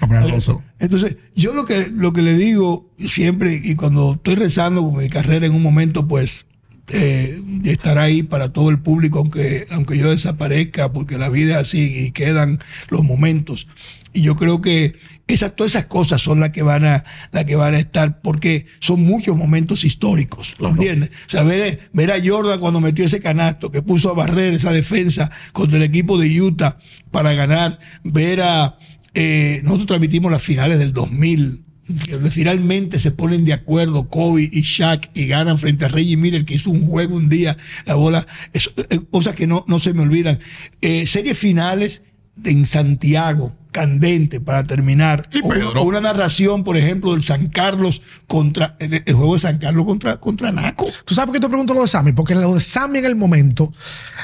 Entonces, 0.79 1.19
yo 1.35 1.53
lo 1.53 1.67
que, 1.67 1.91
lo 1.95 2.15
que 2.15 2.23
le 2.23 2.33
digo 2.33 2.91
siempre, 2.97 3.61
y 3.63 3.75
cuando 3.75 4.15
estoy 4.15 4.37
rezando 4.37 4.83
con 4.83 4.97
mi 4.97 5.11
carrera 5.11 5.45
en 5.45 5.53
un 5.53 5.63
momento, 5.63 6.09
pues 6.09 6.47
eh, 6.91 7.39
estar 7.65 7.99
ahí 7.99 8.23
para 8.23 8.51
todo 8.51 8.71
el 8.71 8.79
público, 8.79 9.19
aunque, 9.19 9.67
aunque 9.73 9.99
yo 9.99 10.09
desaparezca, 10.09 10.91
porque 10.91 11.19
la 11.19 11.29
vida 11.29 11.61
es 11.61 11.67
así 11.67 12.07
y 12.07 12.11
quedan 12.13 12.61
los 12.89 13.05
momentos. 13.05 13.67
Y 14.15 14.23
yo 14.23 14.37
creo 14.37 14.63
que 14.63 14.95
esas, 15.29 15.55
todas 15.55 15.73
esas 15.73 15.87
cosas 15.87 16.21
son 16.21 16.41
las 16.41 16.51
que 16.51 16.63
van 16.63 16.85
a, 16.85 17.05
las 17.33 17.45
que 17.45 17.55
van 17.55 17.75
a 17.75 17.79
estar, 17.79 18.21
porque 18.23 18.67
son 18.81 19.05
muchos 19.05 19.37
momentos 19.37 19.85
históricos. 19.85 20.57
¿Entiendes? 20.59 21.11
O 21.11 21.31
sea, 21.31 21.43
ver, 21.43 21.79
ver 21.93 22.11
a 22.11 22.17
Jordan 22.23 22.59
cuando 22.59 22.81
metió 22.81 23.05
ese 23.05 23.21
canasto, 23.21 23.71
que 23.71 23.83
puso 23.83 24.11
a 24.11 24.15
barrer 24.15 24.55
esa 24.55 24.73
defensa 24.73 25.31
contra 25.53 25.77
el 25.77 25.85
equipo 25.85 26.19
de 26.19 26.41
Utah 26.41 26.79
para 27.11 27.35
ganar, 27.35 27.79
ver 28.03 28.41
a. 28.41 28.79
eh, 29.15 29.61
nosotros 29.65 29.87
transmitimos 29.87 30.33
las 30.33 30.43
finales 30.43 30.79
del 30.79 30.93
2000 30.93 31.65
que 32.07 32.19
finalmente 32.31 33.01
se 33.01 33.13
ponen 33.13 33.45
de 33.45 33.55
acuerdo 33.55 34.09
Kobe 34.09 34.49
y 34.51 34.61
Shaq 34.61 35.11
y 35.15 35.27
ganan 35.27 35.57
frente 35.57 35.87
a 35.87 35.89
Reggie 35.89 36.17
Miller 36.17 36.45
que 36.45 36.55
hizo 36.55 36.71
un 36.71 36.87
juego 36.87 37.17
un 37.17 37.29
día 37.29 37.57
la 37.87 37.95
bola 37.95 38.27
eso, 38.53 38.71
eh, 38.77 39.01
cosas 39.11 39.35
que 39.35 39.47
no, 39.47 39.65
no 39.69 39.79
se 39.79 39.95
me 39.95 40.03
olvidan 40.03 40.39
Eh, 40.83 41.07
series 41.07 41.39
finales 41.39 42.03
en 42.45 42.67
Santiago 42.67 43.55
candente 43.71 44.41
para 44.41 44.65
terminar 44.65 45.29
Y 45.31 45.41
O 45.43 45.47
una, 45.47 45.55
Pedro. 45.57 45.83
o 45.83 45.85
una 45.85 46.01
narración 46.01 46.65
por 46.65 46.77
ejemplo 46.77 47.13
del 47.13 47.23
San 47.23 47.49
Carlos 47.49 48.01
contra 48.27 48.77
el, 48.81 49.03
el 49.05 49.15
juego 49.15 49.35
de 49.35 49.41
San 49.41 49.59
Carlos 49.59 49.85
contra, 49.85 50.17
contra 50.17 50.51
Naco 50.51 50.87
¿Tú 51.05 51.15
sabes 51.15 51.27
por 51.27 51.35
qué 51.35 51.41
te 51.41 51.49
pregunto 51.49 51.75
lo 51.75 51.83
de 51.83 51.89
Sammy? 51.89 52.13
Porque 52.13 52.35
lo 52.35 52.55
de 52.55 52.61
Sammy 52.61 52.99
en 53.01 53.05
el 53.05 53.15
momento 53.17 53.73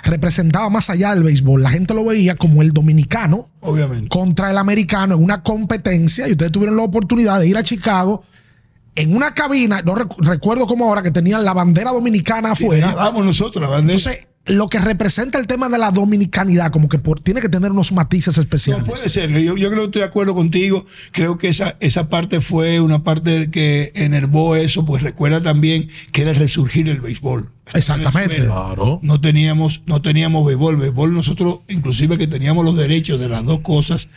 representaba 0.03 0.69
más 0.71 0.89
allá 0.91 1.15
del 1.15 1.25
béisbol. 1.25 1.63
La 1.63 1.71
gente 1.71 1.95
lo 1.95 2.05
veía 2.05 2.37
como 2.37 2.63
el 2.63 2.73
dominicano 2.73 3.51
obviamente 3.61 4.09
contra 4.09 4.51
el 4.51 4.59
americano 4.59 5.15
en 5.15 5.23
una 5.23 5.43
competencia 5.43 6.27
y 6.27 6.33
ustedes 6.33 6.51
tuvieron 6.51 6.77
la 6.77 6.83
oportunidad 6.83 7.39
de 7.41 7.47
ir 7.49 7.57
a 7.57 7.63
Chicago 7.63 8.25
en 8.97 9.15
una 9.15 9.35
cabina, 9.35 9.83
no 9.83 9.95
recu- 9.95 10.17
recuerdo 10.21 10.67
como 10.67 10.87
ahora 10.87 11.03
que 11.03 11.11
tenían 11.11 11.45
la 11.45 11.53
bandera 11.53 11.91
dominicana 11.93 12.53
afuera. 12.53 12.95
vamos 12.95 13.25
nosotros 13.25 13.61
la 13.63 13.69
bandera 13.69 13.99
Entonces, 13.99 14.27
lo 14.47 14.69
que 14.69 14.79
representa 14.79 15.39
el 15.39 15.47
tema 15.47 15.69
de 15.71 15.79
la 15.79 15.91
dominicanidad, 15.91 16.71
como 16.71 16.89
que 16.89 16.99
por- 16.99 17.19
tiene 17.21 17.41
que 17.41 17.49
tener 17.49 17.71
unos 17.73 17.93
matices 17.93 18.37
No, 18.37 18.43
especiales. 18.43 18.85
puede 18.87 19.09
ser. 19.09 19.31
Yo, 19.31 19.57
yo 19.57 19.69
creo 19.71 19.81
que 19.83 19.85
estoy 19.87 20.01
de 20.03 20.07
acuerdo 20.07 20.35
contigo. 20.35 20.85
Creo 21.13 21.39
que 21.39 21.49
esa, 21.49 21.77
esa 21.81 22.09
parte 22.11 22.41
fue 22.43 22.79
una 22.81 23.03
parte 23.05 23.51
que 23.51 23.91
enervó 23.95 24.55
eso, 24.57 24.85
pues 24.85 25.03
recuerda 25.03 25.43
también 25.43 25.89
que 26.13 26.23
era 26.23 26.31
el 26.33 26.37
resurgir 26.37 26.85
del 26.87 27.01
béisbol. 27.01 27.51
Exactamente. 27.73 28.45
Claro. 28.45 28.99
No 29.03 29.19
teníamos, 29.21 29.83
no 29.87 30.03
teníamos 30.03 30.45
béisbol. 30.45 30.77
Béisbol 30.77 31.15
nosotros, 31.15 31.61
inclusive 31.69 32.19
que 32.19 32.27
teníamos 32.27 32.65
los 32.67 32.77
derechos 32.77 33.19
de 33.19 33.31
las 33.31 33.45
dos 33.45 33.61
cosas, 33.61 34.09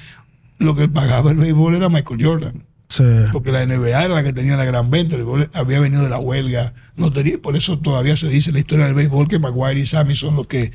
lo 0.59 0.75
que 0.75 0.89
pagaba 0.89 1.31
el 1.31 1.37
béisbol 1.37 1.75
era 1.75 1.87
Michael 1.87 2.21
Jordan. 2.25 2.63
Sí. 2.89 3.03
Porque 3.33 3.51
la 3.51 3.65
NBA 3.65 4.05
era 4.05 4.07
la 4.15 4.23
que 4.23 4.31
tenía 4.31 4.55
la 4.55 4.63
gran 4.63 4.89
venta, 4.89 5.15
el 5.15 5.23
béisbol 5.23 5.49
había 5.53 5.79
venido 5.81 6.03
de 6.03 6.09
la 6.09 6.19
huelga, 6.19 6.73
no 6.95 7.11
tenía, 7.11 7.37
por 7.41 7.57
eso 7.57 7.79
todavía 7.79 8.15
se 8.15 8.29
dice 8.29 8.49
en 8.49 8.53
la 8.53 8.59
historia 8.61 8.85
del 8.85 8.93
béisbol 8.93 9.27
que 9.27 9.39
Maguire 9.39 9.79
y 9.81 9.85
Sammy 9.85 10.15
son 10.15 10.37
los 10.37 10.47
que 10.47 10.71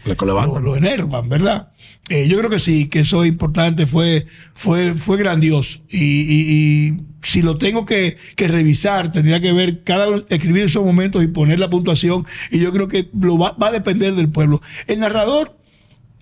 lo, 0.47 0.61
lo 0.61 0.77
enervan, 0.77 1.29
¿verdad? 1.31 1.71
Eh, 2.11 2.29
yo 2.29 2.37
creo 2.37 2.51
que 2.51 2.59
sí, 2.59 2.89
que 2.89 3.01
eso 3.01 3.25
es 3.25 3.31
importante, 3.31 3.87
fue, 3.87 4.27
fue, 4.53 4.93
fue 4.95 5.17
grandioso. 5.17 5.81
Y, 5.89 5.99
y- 6.05 6.89
y 6.89 6.97
si 7.23 7.41
lo 7.41 7.57
tengo 7.57 7.87
que, 7.87 8.17
que 8.37 8.47
revisar, 8.47 9.11
tendría 9.11 9.41
que 9.41 9.53
ver 9.55 9.83
cada 9.83 10.07
escribir 10.29 10.65
esos 10.65 10.85
momentos 10.85 11.23
y 11.25 11.29
poner 11.29 11.59
la 11.61 11.71
puntuación. 11.71 12.27
Y 12.51 12.59
yo 12.59 12.73
creo 12.73 12.89
que 12.89 13.09
lo 13.19 13.39
va, 13.39 13.53
va 13.53 13.69
a 13.69 13.73
depender 13.73 14.15
del 14.15 14.29
pueblo. 14.29 14.61
El 14.87 15.01
narrador 15.01 15.57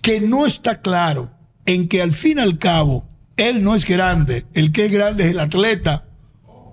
que 0.01 0.21
no 0.21 0.45
está 0.45 0.81
claro 0.81 1.31
en 1.65 1.87
que 1.89 2.01
al 2.01 2.11
fin 2.13 2.37
y 2.37 2.41
al 2.41 2.59
cabo 2.59 3.09
él 3.37 3.63
no 3.63 3.75
es 3.75 3.85
grande, 3.85 4.45
el 4.53 4.71
que 4.71 4.85
es 4.85 4.91
grande 4.91 5.25
es 5.25 5.31
el 5.31 5.39
atleta, 5.39 6.05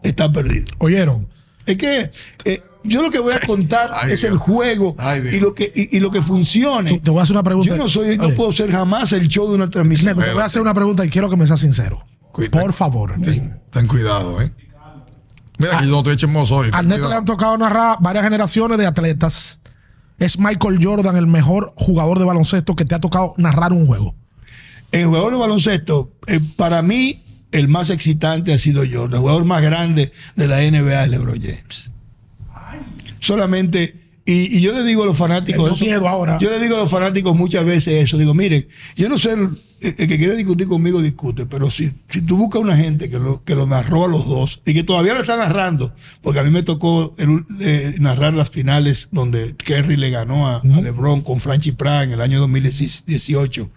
está 0.02 0.30
perdido. 0.30 0.66
¿Oyeron? 0.78 1.28
Es 1.66 1.76
que 1.76 2.10
eh, 2.44 2.62
yo 2.84 3.02
lo 3.02 3.10
que 3.10 3.18
voy 3.18 3.34
a 3.34 3.40
contar 3.40 3.90
Ay, 3.92 4.12
es 4.12 4.20
Dios. 4.22 4.32
el 4.32 4.38
juego 4.38 4.94
Ay, 4.98 5.22
y 5.32 5.40
lo 5.40 5.54
que 5.54 5.70
y, 5.74 5.96
y 5.96 6.00
lo 6.00 6.10
que 6.10 6.22
funcione. 6.22 6.98
Te 7.00 7.10
voy 7.10 7.20
a 7.20 7.22
hacer 7.24 7.34
una 7.36 7.42
pregunta. 7.42 7.68
Yo 7.70 7.76
no 7.76 7.88
soy, 7.88 8.16
no 8.16 8.24
Oye, 8.26 8.34
puedo 8.34 8.52
ser 8.52 8.70
jamás 8.70 9.12
el 9.12 9.28
show 9.28 9.48
de 9.48 9.54
una 9.56 9.68
transmisión. 9.68 10.16
Neto, 10.16 10.26
te 10.26 10.32
voy 10.32 10.42
a 10.42 10.46
hacer 10.46 10.62
una 10.62 10.74
pregunta 10.74 11.04
y 11.04 11.10
quiero 11.10 11.28
que 11.28 11.36
me 11.36 11.46
seas 11.46 11.60
sincero. 11.60 12.04
Cuida- 12.32 12.50
Por 12.50 12.72
favor. 12.72 13.14
Ten, 13.22 13.60
ten 13.70 13.86
cuidado, 13.86 14.40
¿eh? 14.40 14.50
Mira 15.58 15.78
que 15.78 15.86
yo 15.86 15.90
no 15.90 15.98
estoy 15.98 16.16
chismoso 16.16 16.56
hoy. 16.56 16.70
Al 16.72 16.86
Neto 16.86 17.08
le 17.08 17.16
han 17.16 17.24
tocado 17.24 17.58
narrar 17.58 17.98
varias 18.00 18.24
generaciones 18.24 18.78
de 18.78 18.86
atletas. 18.86 19.60
Es 20.18 20.38
Michael 20.38 20.78
Jordan 20.82 21.16
el 21.16 21.26
mejor 21.26 21.72
jugador 21.76 22.18
de 22.18 22.24
baloncesto 22.24 22.76
que 22.76 22.84
te 22.84 22.94
ha 22.94 23.00
tocado 23.00 23.34
narrar 23.36 23.72
un 23.72 23.86
juego. 23.86 24.14
El 24.92 25.06
jugador 25.06 25.32
de 25.32 25.38
baloncesto, 25.38 26.12
eh, 26.26 26.40
para 26.56 26.82
mí, 26.82 27.22
el 27.52 27.68
más 27.68 27.90
excitante 27.90 28.52
ha 28.52 28.58
sido 28.58 28.84
yo. 28.84 29.04
El 29.06 29.16
jugador 29.18 29.44
más 29.44 29.62
grande 29.62 30.12
de 30.36 30.48
la 30.48 30.60
NBA 30.62 31.04
es 31.04 31.10
LeBron 31.10 31.40
James. 31.40 31.90
Solamente, 33.20 33.96
y, 34.24 34.58
y 34.58 34.60
yo 34.60 34.72
le 34.72 34.84
digo 34.84 35.02
a 35.02 35.06
los 35.06 35.16
fanáticos. 35.16 35.72
Eso- 35.72 35.84
miedo 35.84 36.08
ahora. 36.08 36.38
Yo 36.40 36.50
le 36.50 36.58
digo 36.60 36.76
a 36.76 36.80
los 36.80 36.90
fanáticos 36.90 37.34
muchas 37.36 37.64
veces 37.64 38.04
eso. 38.04 38.16
Digo, 38.16 38.34
miren, 38.34 38.68
yo 38.96 39.08
no 39.08 39.18
sé, 39.18 39.34
el, 39.80 39.94
que 39.96 40.18
quiere 40.18 40.36
discutir 40.36 40.66
conmigo 40.68 41.00
discute, 41.02 41.46
pero 41.46 41.70
si, 41.70 41.92
si 42.08 42.20
tú 42.22 42.36
buscas 42.36 42.60
una 42.62 42.76
gente 42.76 43.08
que 43.10 43.18
lo, 43.18 43.42
que 43.44 43.54
lo 43.54 43.66
narró 43.66 44.04
a 44.04 44.08
los 44.08 44.26
dos 44.26 44.60
y 44.66 44.74
que 44.74 44.82
todavía 44.84 45.14
lo 45.14 45.20
está 45.20 45.36
narrando, 45.36 45.94
porque 46.22 46.40
a 46.40 46.42
mí 46.44 46.50
me 46.50 46.62
tocó 46.62 47.14
el- 47.18 47.44
eh, 47.60 47.94
narrar 48.00 48.34
las 48.34 48.50
finales 48.50 49.08
donde 49.12 49.54
Kerry 49.56 49.96
le 49.96 50.10
ganó 50.10 50.48
a, 50.48 50.56
a 50.56 50.80
LeBron 50.80 51.20
con 51.22 51.40
Franchi 51.40 51.72
Prada 51.72 52.04
en 52.04 52.12
el 52.12 52.20
año 52.20 52.40
2018, 52.40 53.70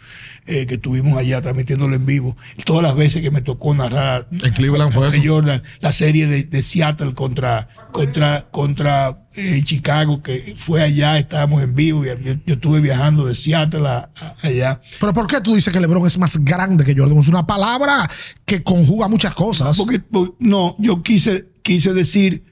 eh, 0.47 0.65
que 0.65 0.75
estuvimos 0.75 1.17
allá 1.17 1.41
transmitiéndolo 1.41 1.95
en 1.95 2.05
vivo. 2.05 2.35
Todas 2.65 2.83
las 2.83 2.95
veces 2.95 3.21
que 3.21 3.31
me 3.31 3.41
tocó 3.41 3.73
narrar 3.73 4.27
En 4.31 4.51
Cleveland 4.53 4.91
fue 4.91 5.07
eso. 5.09 5.17
Jordan, 5.23 5.61
la 5.81 5.91
serie 5.93 6.27
de, 6.27 6.43
de 6.43 6.63
Seattle 6.63 7.13
contra, 7.13 7.67
contra, 7.91 8.47
contra 8.51 9.25
eh, 9.35 9.61
Chicago, 9.63 10.21
que 10.23 10.55
fue 10.57 10.81
allá, 10.81 11.17
estábamos 11.17 11.61
en 11.63 11.75
vivo, 11.75 12.03
y 12.03 12.07
yo, 12.07 12.15
yo 12.45 12.53
estuve 12.55 12.81
viajando 12.81 13.25
de 13.25 13.35
Seattle 13.35 13.87
a- 13.87 14.09
a- 14.15 14.35
allá. 14.41 14.81
Pero 14.99 15.13
¿por 15.13 15.27
qué 15.27 15.39
tú 15.41 15.55
dices 15.55 15.71
que 15.71 15.79
LeBron 15.93 16.07
es 16.07 16.17
más 16.17 16.37
grande 16.43 16.83
que 16.85 16.95
Jordan? 16.95 17.17
Es 17.19 17.27
una 17.27 17.45
palabra 17.45 18.09
que 18.45 18.63
conjuga 18.63 19.07
muchas 19.07 19.33
cosas. 19.33 19.77
Porque, 19.77 20.01
no, 20.39 20.75
yo 20.79 21.01
quise, 21.03 21.49
quise 21.61 21.93
decir 21.93 22.43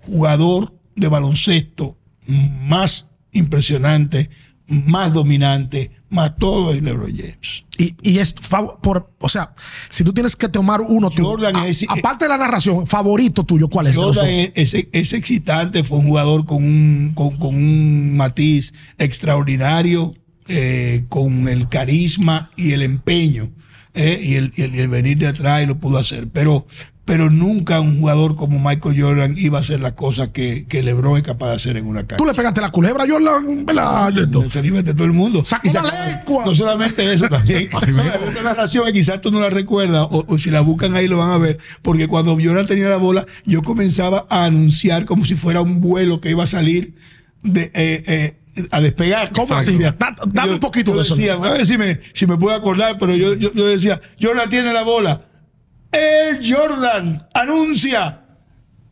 jugador 0.00 0.74
de 0.96 1.08
baloncesto 1.08 1.96
más 2.26 3.08
impresionante, 3.32 4.30
más 4.66 5.12
dominante, 5.12 5.90
más 6.10 6.36
todo 6.36 6.72
es 6.72 6.82
LeBron 6.82 7.14
James. 7.16 7.64
Y, 7.78 7.94
y 8.02 8.18
es 8.18 8.32
por, 8.82 9.10
o 9.18 9.28
sea, 9.28 9.54
si 9.88 10.04
tú 10.04 10.12
tienes 10.12 10.36
que 10.36 10.48
tomar 10.48 10.80
uno, 10.82 11.10
tú- 11.10 11.24
Jordan 11.24 11.56
a- 11.56 11.66
es- 11.66 11.84
aparte 11.88 12.26
de 12.26 12.28
la 12.28 12.38
narración, 12.38 12.86
favorito 12.86 13.44
tuyo, 13.44 13.68
¿cuál 13.68 13.86
es? 13.88 13.96
Jordan 13.96 14.26
es, 14.28 14.52
es- 14.74 14.86
es 14.92 15.12
excitante, 15.14 15.82
fue 15.82 15.98
un 15.98 16.06
jugador 16.06 16.44
con 16.44 16.62
un, 16.62 17.12
con, 17.14 17.36
con 17.38 17.54
un 17.54 18.16
matiz 18.16 18.72
extraordinario, 18.98 20.14
eh, 20.48 21.04
con 21.08 21.48
el 21.48 21.68
carisma 21.68 22.50
y 22.56 22.72
el 22.72 22.82
empeño, 22.82 23.50
eh, 23.94 24.20
y, 24.22 24.34
el, 24.36 24.52
y 24.56 24.62
el- 24.62 24.74
y 24.74 24.78
el 24.80 24.88
venir 24.88 25.18
de 25.18 25.28
atrás 25.28 25.62
y 25.62 25.66
lo 25.66 25.78
pudo 25.78 25.98
hacer. 25.98 26.28
Pero, 26.32 26.66
pero 27.04 27.30
nunca 27.30 27.80
un 27.80 27.98
jugador 27.98 28.36
como 28.36 28.58
Michael 28.60 29.00
Jordan 29.02 29.34
iba 29.36 29.58
a 29.58 29.60
hacer 29.60 29.80
las 29.80 29.92
cosas 29.92 30.28
que, 30.28 30.66
que 30.68 30.82
LeBron 30.84 31.16
es 31.16 31.24
capaz 31.24 31.48
de 31.50 31.56
hacer 31.56 31.76
en 31.76 31.86
una 31.86 32.02
Tú 32.02 32.08
cancha. 32.08 32.24
le 32.24 32.34
pegaste 32.34 32.60
la 32.60 32.70
culebra, 32.70 33.04
Jordan, 33.08 33.66
¿verdad? 33.66 34.12
Se 34.50 34.62
libre 34.62 34.82
de 34.84 34.94
todo 34.94 35.04
el 35.04 35.12
mundo. 35.12 35.42
Y 35.64 35.68
se 35.70 35.78
una. 35.78 36.22
No 36.26 36.54
solamente 36.54 37.12
eso 37.12 37.28
también. 37.28 37.68
Otra 37.74 38.42
narración 38.42 38.86
que 38.86 38.92
quizás 38.92 39.20
tú 39.20 39.30
no 39.32 39.40
la 39.40 39.50
recuerdas, 39.50 40.06
o, 40.10 40.24
o 40.26 40.38
si 40.38 40.50
la 40.50 40.60
buscan 40.60 40.94
ahí 40.94 41.08
lo 41.08 41.18
van 41.18 41.32
a 41.32 41.38
ver, 41.38 41.58
porque 41.82 42.06
cuando 42.06 42.36
Jordan 42.42 42.66
tenía 42.66 42.88
la 42.88 42.96
bola, 42.98 43.26
yo 43.44 43.62
comenzaba 43.62 44.26
a 44.30 44.44
anunciar 44.44 45.04
como 45.04 45.24
si 45.24 45.34
fuera 45.34 45.60
un 45.60 45.80
vuelo 45.80 46.20
que 46.20 46.30
iba 46.30 46.44
a 46.44 46.46
salir 46.46 46.94
de, 47.42 47.70
eh, 47.74 48.02
eh, 48.06 48.36
a 48.70 48.80
despegar. 48.80 49.32
¿Cómo 49.32 49.54
así? 49.54 49.76
Da- 49.78 49.94
dame 50.26 50.48
Yo- 50.48 50.54
un 50.54 50.60
poquito 50.60 50.94
de 50.94 51.02
eso. 51.02 51.14
decía, 51.16 51.34
a 51.34 51.38
ver 51.38 51.64
si 51.66 51.76
me, 51.78 51.98
si 52.12 52.26
me 52.26 52.36
puedo 52.36 52.54
acordar, 52.56 52.98
pero 52.98 53.14
yo, 53.14 53.34
yo, 53.34 53.52
yo 53.52 53.66
decía, 53.66 54.00
Jordan 54.20 54.48
tiene 54.48 54.72
la 54.72 54.82
bola. 54.82 55.20
Air 55.92 56.40
Jordan 56.42 57.26
anuncia 57.34 58.20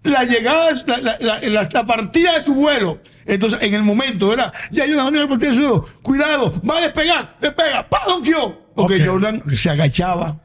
la 0.03 0.25
llegada, 0.25 0.71
la, 0.87 1.17
la, 1.21 1.41
la- 1.73 1.87
partida 1.87 2.35
de 2.35 2.43
su 2.43 2.55
vuelo. 2.55 3.01
Entonces, 3.27 3.61
en 3.63 3.75
el 3.75 3.83
momento, 3.83 4.29
¿verdad? 4.29 4.53
Ya 4.71 4.85
hay 4.85 4.93
una 4.93 5.05
partida 5.29 5.51
de 5.51 5.57
su 5.57 5.61
vuelo. 5.61 5.87
Cuidado, 6.03 6.53
va 6.69 6.79
a 6.79 6.81
despegar, 6.81 7.37
despega, 7.41 7.89
¡pa! 7.89 8.01
Porque 8.75 8.97
Ok. 9.03 9.07
Jordan 9.07 9.43
se 9.57 9.71
agachaba, 9.71 10.41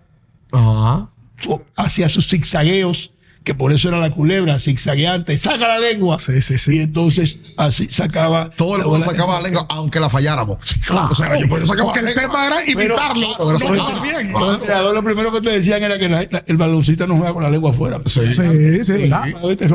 su- 1.38 1.64
hacía 1.76 2.10
sus 2.10 2.28
zigzagueos, 2.30 3.12
que 3.46 3.54
por 3.56 3.72
eso 3.72 3.88
era 3.88 4.00
la 4.00 4.10
culebra, 4.10 4.60
zigzagueante, 4.60 5.38
saca 5.38 5.68
la 5.68 5.80
lengua. 5.80 6.20
Sí, 6.20 6.42
sí, 6.42 6.58
sí. 6.58 6.78
Y 6.78 6.80
entonces 6.80 7.38
así 7.56 7.88
sacaba. 7.90 8.50
Todo 8.50 8.76
el 8.78 8.84
mundo 8.84 9.06
sacaba 9.06 9.36
la 9.36 9.42
lengua, 9.48 9.66
aunque 9.70 10.00
la 10.02 10.10
falláramos. 10.10 10.60
Claro, 10.86 11.10
O 11.12 11.16
sea, 11.16 11.40
yo 11.40 11.48
por 11.48 11.60
eso 11.60 11.68
sacaba 11.68 11.90
porque 11.94 12.02
la 12.02 12.10
el 12.10 12.16
tema 12.16 12.48
era 12.48 12.66
imitarlo. 12.70 13.28
claro, 13.38 13.52
lo 13.54 13.58
claro. 13.60 13.76
hizo 13.76 14.02
bien. 14.02 14.32
Los 14.34 14.56
entrenadores 14.56 14.94
lo 14.96 15.04
primero 15.04 15.32
que 15.32 15.42
te 15.42 15.50
decían 15.52 15.82
era 15.84 15.98
que 15.98 16.10
la- 16.10 16.22
el 16.48 16.58
baloncista 16.58 17.08
no 17.08 17.16
juega 17.18 17.34
con 17.34 17.44
la 17.44 17.50
lengua 17.50 17.70
afuera. 17.70 18.00
Sí. 18.06 18.22
Sí, 18.34 18.84
sí, 18.84 18.92
¿verdad? 18.94 19.28
Este 19.50 19.66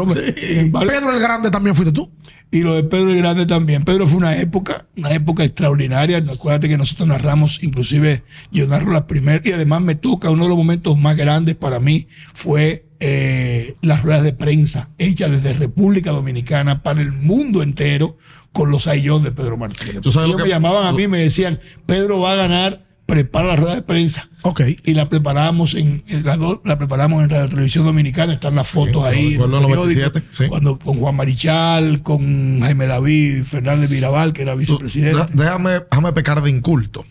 embargo, 0.61 0.89
Pedro 0.91 1.13
el 1.15 1.21
Grande 1.21 1.51
también 1.51 1.75
fuiste 1.77 1.93
tú. 1.93 2.11
Y 2.51 2.63
lo 2.63 2.75
de 2.75 2.83
Pedro 2.83 3.13
el 3.13 3.19
Grande 3.19 3.47
también. 3.47 3.85
Pedro 3.85 4.09
fue 4.09 4.19
una 4.19 4.37
época, 4.37 4.87
una 4.97 5.11
época 5.13 5.45
extraordinaria. 5.45 6.19
Acuérdate 6.19 6.69
que 6.69 6.77
nosotros 6.77 7.07
narramos, 7.07 7.63
inclusive 7.63 8.25
yo 8.51 8.67
narro 8.67 8.91
la 8.91 9.07
primera, 9.07 9.41
y 9.45 9.53
además 9.53 9.81
me 9.83 9.95
toca 9.95 10.29
uno 10.31 10.43
de 10.43 10.49
los 10.49 10.59
momentos 10.59 10.99
más 10.99 11.17
grandes 11.17 11.55
para 11.55 11.79
mí 11.79 12.09
fue 12.35 12.90
eh, 13.01 13.75
las 13.83 14.03
ruedas 14.03 14.23
de 14.23 14.33
prensa 14.33 14.91
hechas 14.99 15.31
desde 15.31 15.55
República 15.59 16.11
Dominicana 16.13 16.83
para 16.83 17.01
el 17.03 17.13
mundo 17.13 17.63
entero 17.63 18.17
con 18.53 18.71
los 18.71 18.87
ayllón 18.87 19.23
de 19.23 19.33
Pedro 19.33 19.57
Martínez. 19.57 20.01
Tú 20.03 20.13
sabes 20.13 20.29
Ellos 20.29 20.39
lo 20.41 20.45
me 20.45 20.51
llamaban 20.51 20.87
a 20.87 20.93
mí 20.93 21.05
y 21.05 21.09
me 21.09 21.19
decían, 21.19 21.61
Pedro 21.87 22.21
va 22.21 22.33
a 22.33 22.37
ganar, 22.37 22.85
prepara 23.07 23.47
la 23.49 23.57
rueda 23.57 23.75
de 23.77 23.83
prensa. 23.83 24.29
Ok. 24.43 24.63
Y 24.85 24.95
la 24.95 25.09
preparamos 25.09 25.75
en, 25.75 26.03
dos- 26.39 26.61
la 26.65 26.77
preparamos 26.79 27.23
en 27.25 27.31
Radio 27.31 27.49
Televisión 27.49 27.85
Dominicana, 27.85 28.33
están 28.35 28.55
las 28.55 28.67
fotos 28.69 29.03
Sí, 29.05 29.09
ahí. 29.09 29.25
en 29.27 29.31
recuerdo 29.41 29.53
los 29.53 29.61
el 29.63 29.67
periódicos, 29.69 30.13
97, 30.15 30.27
sí. 30.31 30.49
Cuando 30.49 30.79
con 30.79 30.99
Juan 30.99 31.15
Marichal, 31.17 32.03
con 32.03 32.61
Jaime 32.61 32.87
David, 32.87 33.45
Fernández 33.45 33.89
Mirabal, 33.91 34.33
que 34.33 34.43
era 34.43 34.55
vicepresidente. 34.55 35.19
Dé- 35.35 35.43
Déjame, 35.45 35.71
déjame 35.91 36.13
pecar 36.13 36.43
de 36.43 36.51
inculto. 36.51 37.05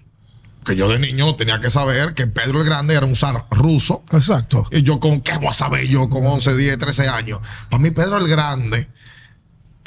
Que 0.66 0.76
yo 0.76 0.89
de 0.89 0.99
niño 0.99 1.36
tenía 1.36 1.60
que 1.60 1.70
saber 1.70 2.14
que 2.14 2.28
Pedro 2.28 2.60
el 2.60 2.66
Grande 2.66 2.93
era 2.93 3.05
un 3.05 3.16
zar 3.16 3.45
ruso. 3.51 4.03
Exacto. 4.12 4.66
Y 4.72 4.84
yo 4.84 4.99
con 4.99 5.22
qué 5.22 5.38
voy 5.38 5.47
a 5.47 5.53
saber 5.53 5.88
yo 5.88 6.10
con 6.10 6.26
11, 6.26 6.55
10, 6.57 6.78
13 6.78 7.07
años. 7.07 7.39
Para 7.70 7.82
mí 7.82 7.91
Pedro 7.91 8.18
el 8.18 8.28
Grande 8.28 8.88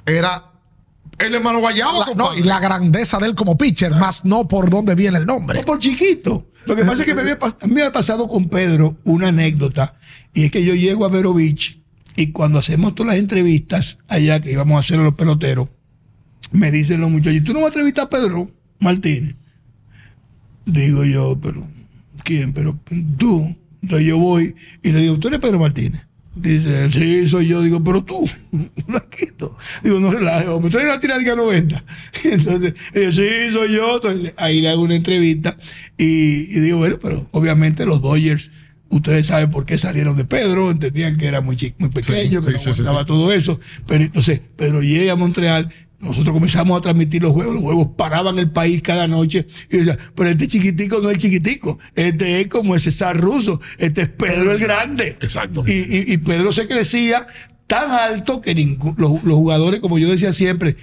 era 0.06 0.50
el 1.18 1.34
hermano 1.34 1.60
Guayabo, 1.60 2.04
La- 2.06 2.14
no, 2.14 2.34
y 2.36 2.42
la 2.42 2.58
grandeza 2.58 3.18
de 3.18 3.26
él 3.26 3.34
como 3.34 3.56
pitcher, 3.56 3.92
más 3.94 4.24
no 4.24 4.48
por 4.48 4.70
dónde 4.70 4.94
viene 4.94 5.18
el 5.18 5.26
nombre. 5.26 5.58
No 5.60 5.64
por 5.64 5.78
chiquito. 5.78 6.48
Lo 6.66 6.74
que 6.74 6.84
pasa 6.84 7.02
es 7.02 7.06
que 7.06 7.14
me 7.14 7.20
había, 7.20 7.38
pas- 7.38 7.56
a 7.60 7.66
mí 7.66 7.74
me 7.74 7.82
ha 7.82 7.92
pasado 7.92 8.26
con 8.26 8.48
Pedro 8.48 8.96
una 9.04 9.28
anécdota. 9.28 9.94
Y 10.32 10.44
es 10.44 10.50
que 10.50 10.64
yo 10.64 10.74
llego 10.74 11.04
a 11.04 11.08
Vero 11.08 11.34
Beach 11.34 11.78
y 12.16 12.32
cuando 12.32 12.58
hacemos 12.58 12.94
todas 12.94 13.12
las 13.12 13.20
entrevistas 13.20 13.98
allá 14.08 14.40
que 14.40 14.50
íbamos 14.52 14.76
a 14.76 14.80
hacer 14.80 14.98
a 14.98 15.02
los 15.02 15.14
peloteros, 15.14 15.68
me 16.50 16.70
dicen 16.70 17.00
los 17.00 17.10
muchachos, 17.10 17.44
¿tú 17.44 17.52
no 17.52 17.60
vas 17.60 17.66
a 17.66 17.68
entrevistar 17.68 18.04
a 18.06 18.10
Pedro 18.10 18.48
Martínez? 18.80 19.36
Digo 20.64 21.04
yo, 21.04 21.38
pero 21.42 21.66
¿quién? 22.24 22.52
Pero 22.52 22.78
tú. 23.18 23.44
Entonces 23.82 24.06
yo 24.06 24.18
voy 24.18 24.54
y 24.82 24.92
le 24.92 25.00
digo, 25.00 25.18
¿tú 25.18 25.28
eres 25.28 25.40
Pedro 25.40 25.58
Martínez? 25.58 26.06
Dice, 26.34 26.90
sí, 26.92 27.28
soy 27.28 27.48
yo. 27.48 27.60
Digo, 27.62 27.82
pero 27.82 28.02
tú, 28.04 28.28
Blanquito. 28.86 29.56
Digo, 29.82 29.98
no 30.00 30.10
relajes, 30.12 30.48
hombre, 30.48 30.70
tú 30.70 30.78
eres 30.78 30.88
la 30.88 31.00
tiránica 31.00 31.34
90. 31.34 31.84
Entonces, 32.24 32.74
dice, 32.94 33.12
sí, 33.12 33.52
soy 33.52 33.74
yo. 33.74 33.96
Entonces, 33.96 34.32
ahí 34.36 34.60
le 34.60 34.68
hago 34.70 34.82
una 34.82 34.94
entrevista 34.94 35.56
y, 35.98 36.04
y 36.56 36.60
digo, 36.60 36.78
bueno, 36.78 36.98
pero 37.02 37.28
obviamente 37.32 37.84
los 37.84 38.00
Dodgers, 38.00 38.50
ustedes 38.88 39.26
saben 39.26 39.50
por 39.50 39.66
qué 39.66 39.76
salieron 39.78 40.16
de 40.16 40.24
Pedro, 40.24 40.70
entendían 40.70 41.16
que 41.16 41.26
era 41.26 41.40
muy, 41.40 41.56
chi- 41.56 41.74
muy 41.78 41.90
pequeño, 41.90 42.40
Sí, 42.40 42.52
que 42.52 42.58
sí, 42.58 42.68
no 42.68 42.74
sí. 43.00 43.06
todo 43.06 43.32
eso. 43.32 43.58
Pero 43.86 44.04
entonces, 44.04 44.40
Pedro 44.56 44.80
llega 44.80 45.12
a 45.14 45.16
Montreal, 45.16 45.68
nosotros 46.02 46.34
comenzamos 46.34 46.76
a 46.76 46.80
transmitir 46.80 47.22
los 47.22 47.32
juegos, 47.32 47.54
los 47.54 47.62
juegos 47.62 47.88
paraban 47.96 48.38
el 48.38 48.50
país 48.50 48.82
cada 48.82 49.06
noche 49.08 49.46
y 49.70 49.78
decía, 49.78 49.96
pero 50.14 50.28
este 50.30 50.48
chiquitico 50.48 50.98
no 51.00 51.10
es 51.10 51.18
chiquitico, 51.18 51.78
este 51.94 52.40
es 52.40 52.48
como 52.48 52.74
ese 52.76 52.90
zar 52.92 53.18
ruso, 53.18 53.60
este 53.78 54.02
es 54.02 54.08
Pedro 54.08 54.52
el 54.52 54.58
Grande. 54.58 55.16
Exacto. 55.20 55.64
Y, 55.66 55.72
y- 55.72 56.12
y 56.12 56.16
Pedro 56.18 56.52
se 56.52 56.66
crecía 56.66 57.26
tan 57.66 57.90
alto 57.90 58.40
que 58.40 58.54
los 58.98 59.10
jugadores, 59.22 59.80
como 59.80 59.98
yo 59.98 60.10
decía 60.10 60.32
siempre, 60.32 60.76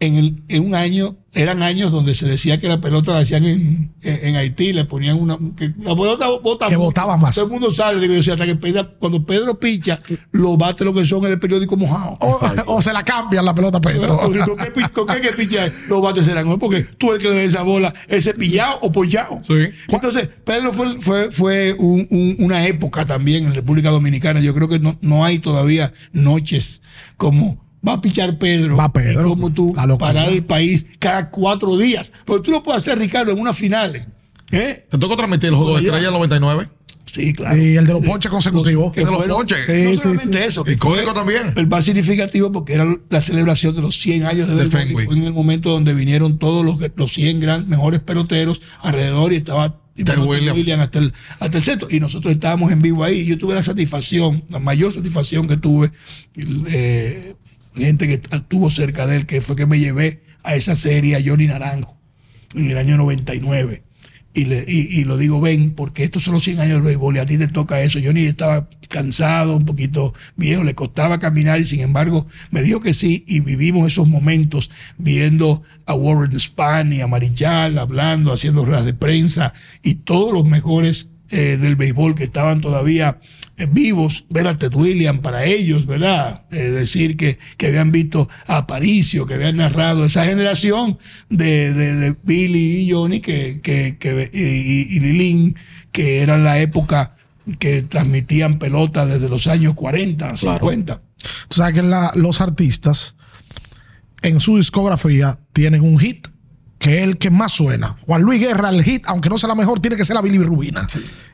en, 0.00 0.14
el- 0.14 0.42
en 0.48 0.64
un 0.64 0.74
año, 0.76 1.16
eran 1.34 1.62
años 1.62 1.90
donde 1.92 2.14
se 2.14 2.24
decía 2.26 2.58
que 2.60 2.68
la 2.68 2.80
pelota 2.80 3.12
la 3.12 3.18
hacían 3.18 3.44
en, 3.44 3.92
en- 4.02 4.28
en 4.28 4.36
Haití, 4.36 4.72
le 4.72 4.84
ponían 4.84 5.16
una. 5.20 5.36
Que 5.56 5.72
la 5.80 5.94
pelota 5.96 6.28
bota 6.42 6.68
Que 6.68 6.76
botaba 6.76 7.16
más. 7.16 7.34
Todo 7.34 7.46
el 7.46 7.50
mundo 7.50 7.72
sabe, 7.72 8.00
digo 8.00 8.14
yo, 8.14 8.20
o 8.20 8.22
sea, 8.22 8.34
hasta 8.34 8.46
que 8.46 8.54
Pedro- 8.56 8.96
cuando 8.98 9.24
Pedro 9.26 9.58
picha, 9.58 9.98
los 10.30 10.56
bate 10.56 10.84
lo 10.84 10.94
que 10.94 11.04
son 11.04 11.24
en 11.26 11.32
el 11.32 11.40
periódico 11.40 11.76
mojado. 11.76 12.16
O, 12.20 12.38
o 12.76 12.82
se 12.82 12.92
la 12.92 13.04
cambian 13.04 13.44
la 13.44 13.54
pelota 13.54 13.78
a 13.78 13.80
Pedro. 13.80 14.18
Porque 14.20 14.38
¿Con 14.38 14.56
qué, 14.56 14.90
con 14.92 15.06
qué 15.06 15.20
que 15.20 15.32
picha 15.32 15.72
los 15.88 16.00
bates 16.00 16.24
serán? 16.24 16.48
¿No? 16.48 16.58
Porque 16.58 16.82
tú 16.82 17.12
el 17.12 17.18
que 17.20 17.28
le 17.28 17.34
da 17.34 17.42
esa 17.42 17.62
bola, 17.62 17.92
ese 18.08 18.34
pillado 18.34 18.78
o 18.82 18.92
pollado. 18.92 19.40
Sí. 19.42 19.54
Entonces, 19.88 20.28
Pedro 20.44 20.72
fue, 20.72 21.00
fue, 21.00 21.30
fue 21.32 21.74
un- 21.78 22.06
un- 22.10 22.36
una 22.38 22.66
época 22.66 23.04
también 23.04 23.46
en 23.46 23.54
República 23.54 23.90
Dominicana. 23.90 24.38
Yo 24.40 24.54
creo 24.54 24.68
que 24.68 24.78
no, 24.78 24.96
no 25.00 25.24
hay 25.24 25.40
todavía 25.40 25.92
noches 26.12 26.82
como 27.16 27.67
va 27.86 27.94
a 27.94 28.00
pichar 28.00 28.38
Pedro. 28.38 28.76
Va 28.76 28.92
Pedro. 28.92 29.20
Y 29.20 29.30
como 29.30 29.50
tú 29.52 29.74
parar 29.98 30.30
el 30.32 30.44
país 30.44 30.86
cada 30.98 31.30
cuatro 31.30 31.76
días. 31.76 32.12
Pero 32.26 32.42
tú 32.42 32.50
lo 32.50 32.62
puedes 32.62 32.82
hacer, 32.82 32.98
Ricardo, 32.98 33.32
en 33.32 33.40
unas 33.40 33.56
finales. 33.56 34.06
¿Eh? 34.50 34.84
Te 34.90 34.98
tocó 34.98 35.16
transmitir 35.16 35.50
el 35.50 35.56
juego 35.56 35.76
de 35.76 35.84
estrella 35.84 36.08
en 36.08 36.14
99. 36.14 36.68
Sí, 37.12 37.32
claro. 37.32 37.56
Y 37.56 37.76
el 37.76 37.86
de 37.86 37.92
los 37.94 38.04
ponches 38.04 38.30
consecutivos. 38.30 38.92
Que 38.92 39.00
de 39.00 39.06
los 39.06 39.16
fueron- 39.16 39.36
ponches. 39.38 39.66
no 39.68 39.74
Sí, 39.74 39.94
sí, 39.94 40.00
solamente 40.00 40.44
eso. 40.44 40.62
que 40.64 40.72
Icónico 40.72 41.14
también. 41.14 41.52
El 41.56 41.66
más 41.66 41.84
significativo 41.84 42.52
porque 42.52 42.74
era 42.74 42.86
la 43.08 43.20
celebración 43.22 43.74
de 43.74 43.80
los 43.82 43.96
100 43.98 44.24
años 44.26 44.48
de, 44.48 44.54
De 44.56 44.62
béisbol, 44.64 44.80
y 44.80 44.86
Fenway. 44.88 45.06
Fue 45.06 45.16
en 45.16 45.24
el 45.24 45.32
momento 45.32 45.70
donde 45.70 45.94
vinieron 45.94 46.38
todos 46.38 46.64
los, 46.64 46.76
los 46.96 47.12
100 47.12 47.40
gran, 47.40 47.68
mejores 47.68 48.00
peloteros 48.00 48.60
alrededor 48.82 49.32
y 49.32 49.36
estaba 49.36 49.80
y 49.96 50.04
Ted 50.04 50.16
bueno, 50.18 50.52
Williams. 50.54 50.82
hasta 50.82 50.98
el, 51.00 51.12
hasta 51.40 51.58
el 51.58 51.64
centro. 51.64 51.88
Y 51.90 51.98
nosotros 51.98 52.32
estábamos 52.32 52.70
en 52.72 52.80
vivo 52.80 53.02
ahí. 53.04 53.20
Y 53.20 53.24
yo 53.26 53.38
tuve 53.38 53.54
la 53.54 53.64
satisfacción, 53.64 54.44
la 54.48 54.58
mayor 54.60 54.92
satisfacción 54.94 55.48
que 55.48 55.56
tuve, 55.56 55.90
eh, 56.36 57.34
gente 57.78 58.06
que 58.06 58.20
estuvo 58.36 58.70
cerca 58.70 59.06
de 59.06 59.16
él, 59.16 59.26
que 59.26 59.40
fue 59.40 59.56
que 59.56 59.66
me 59.66 59.78
llevé 59.78 60.22
a 60.44 60.54
esa 60.54 60.74
serie 60.74 61.16
a 61.16 61.20
Johnny 61.24 61.46
Naranjo 61.46 61.98
en 62.54 62.70
el 62.70 62.78
año 62.78 62.96
99. 62.96 63.82
Y, 64.34 64.44
le, 64.44 64.64
y, 64.68 65.00
y 65.00 65.04
lo 65.04 65.16
digo, 65.16 65.40
ven, 65.40 65.72
porque 65.74 66.04
estos 66.04 66.22
son 66.22 66.34
los 66.34 66.44
100 66.44 66.60
años 66.60 66.74
del 66.74 66.82
béisbol 66.82 67.16
y 67.16 67.18
a 67.18 67.26
ti 67.26 67.38
te 67.38 67.48
toca 67.48 67.80
eso. 67.80 67.98
Johnny 68.02 68.26
estaba 68.26 68.68
cansado, 68.88 69.56
un 69.56 69.64
poquito 69.64 70.14
viejo, 70.36 70.64
le 70.64 70.74
costaba 70.74 71.18
caminar 71.18 71.60
y 71.60 71.66
sin 71.66 71.80
embargo 71.80 72.26
me 72.50 72.62
dijo 72.62 72.80
que 72.80 72.94
sí 72.94 73.24
y 73.26 73.40
vivimos 73.40 73.90
esos 73.90 74.08
momentos 74.08 74.70
viendo 74.96 75.62
a 75.86 75.94
Warren 75.94 76.38
Spahn 76.38 76.92
y 76.92 77.00
a 77.00 77.06
Marichal 77.06 77.78
hablando, 77.78 78.32
haciendo 78.32 78.64
ruedas 78.64 78.84
de 78.84 78.94
prensa 78.94 79.52
y 79.82 79.96
todos 79.96 80.32
los 80.32 80.46
mejores 80.46 81.08
eh, 81.30 81.58
del 81.58 81.76
béisbol 81.76 82.14
que 82.14 82.24
estaban 82.24 82.60
todavía 82.60 83.18
vivos, 83.66 84.24
ver 84.30 84.46
a 84.46 84.56
Ted 84.58 84.72
Williams 84.74 85.20
para 85.20 85.44
ellos, 85.44 85.86
¿verdad? 85.86 86.42
Eh, 86.52 86.56
decir 86.70 87.16
que, 87.16 87.38
que 87.56 87.66
habían 87.66 87.90
visto 87.90 88.28
a 88.46 88.58
Aparicio, 88.58 89.26
que 89.26 89.34
habían 89.34 89.56
narrado 89.56 90.04
esa 90.04 90.24
generación 90.24 90.98
de, 91.28 91.72
de- 91.74 91.96
de 91.96 92.16
Billy 92.22 92.82
y 92.82 92.90
Johnny 92.92 93.20
que, 93.20 93.60
que, 93.62 93.96
que- 93.98 94.30
y, 94.32 94.96
y 94.96 95.00
Lilín, 95.00 95.56
que 95.90 96.20
era 96.22 96.38
la 96.38 96.60
época 96.60 97.16
que 97.58 97.82
transmitían 97.82 98.58
pelota 98.58 99.06
desde 99.06 99.28
los 99.28 99.46
años 99.48 99.74
40, 99.74 100.36
50. 100.36 101.02
Tú 101.48 101.56
sabes 101.56 101.74
que 101.74 101.82
la- 101.82 102.12
los 102.14 102.40
artistas 102.40 103.16
en 104.22 104.40
su 104.40 104.56
discografía 104.56 105.38
tienen 105.52 105.82
un 105.82 105.98
hit 105.98 106.27
que 106.88 106.98
es 106.98 107.04
el 107.04 107.18
que 107.18 107.30
más 107.30 107.52
suena. 107.52 107.96
Juan 108.06 108.22
Luis 108.22 108.40
Guerra, 108.40 108.70
el 108.70 108.82
hit, 108.82 109.04
aunque 109.06 109.28
no 109.28 109.38
sea 109.38 109.48
la 109.48 109.54
mejor, 109.54 109.80
tiene 109.80 109.96
que 109.96 110.04
ser 110.04 110.14
la 110.16 110.22
Billy 110.22 110.38
Rubina. 110.38 110.86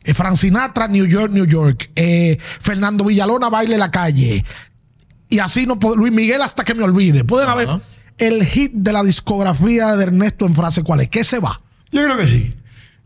Eh, 0.05 0.15
Frank 0.15 0.37
Sinatra, 0.37 0.89
New 0.89 1.07
York, 1.07 1.33
New 1.33 1.47
York. 1.47 1.91
Eh, 1.97 2.39
Fernando 2.61 3.05
Villalona, 3.05 3.49
Baile 3.49 3.79
la 3.79 3.91
calle. 3.91 4.45
Y 5.29 5.39
así 5.39 5.67
no 5.67 5.79
puedo- 5.79 5.97
Luis 5.97 6.13
Miguel 6.13 6.43
hasta 6.43 6.65
que 6.65 6.75
me 6.75 6.83
olvide. 6.83 7.25
Pueden 7.25 7.49
haber 7.49 7.69
el 8.19 8.45
hit 8.45 8.73
de 8.75 8.93
la 8.93 9.03
discografía 9.03 9.97
de 9.97 10.03
Ernesto 10.05 10.47
en 10.47 10.55
frase, 10.55 10.83
¿cuál 10.83 11.01
es? 11.01 11.09
¿Qué 11.09 11.25
se 11.25 11.39
va? 11.39 11.61
Yo 11.91 12.05
creo 12.05 12.17
que 12.17 12.27
sí. 12.27 12.55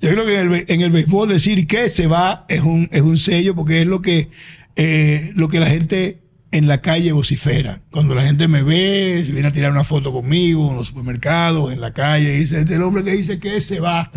Yo 0.01 0.11
creo 0.11 0.25
que 0.27 0.41
en 0.41 0.53
el, 0.53 0.65
en 0.69 0.81
el 0.81 0.91
béisbol 0.91 1.29
decir 1.29 1.67
que 1.67 1.89
se 1.91 2.07
va 2.07 2.45
es 2.49 2.61
un, 2.63 2.89
es 2.93 3.03
un 3.03 3.19
sello 3.19 3.55
porque 3.55 3.81
es 3.83 3.87
lo 3.87 4.01
que, 4.03 4.29
eh, 4.77 5.33
lo 5.35 5.49
que 5.49 5.59
la 5.61 5.67
gente 5.67 6.21
en 6.59 6.69
la 6.69 6.81
calle 6.81 7.13
vocifera. 7.13 7.81
Cuando 7.91 8.15
la 8.15 8.23
gente 8.23 8.49
me 8.49 8.63
ve, 8.63 9.23
se 9.25 9.33
viene 9.33 9.49
a 9.49 9.53
tirar 9.53 9.71
una 9.71 9.85
foto 9.85 10.13
conmigo 10.13 10.71
en 10.71 10.77
los 10.77 10.89
supermercados, 10.89 11.73
en 11.73 11.81
la 11.81 11.93
calle, 11.93 12.35
y 12.35 12.39
dice, 12.41 12.59
este 12.59 12.73
es 12.73 12.79
el 12.79 12.83
hombre 12.83 13.05
que 13.05 13.13
dice 13.13 13.39
que 13.39 13.61
se 13.61 13.81
va. 13.81 14.11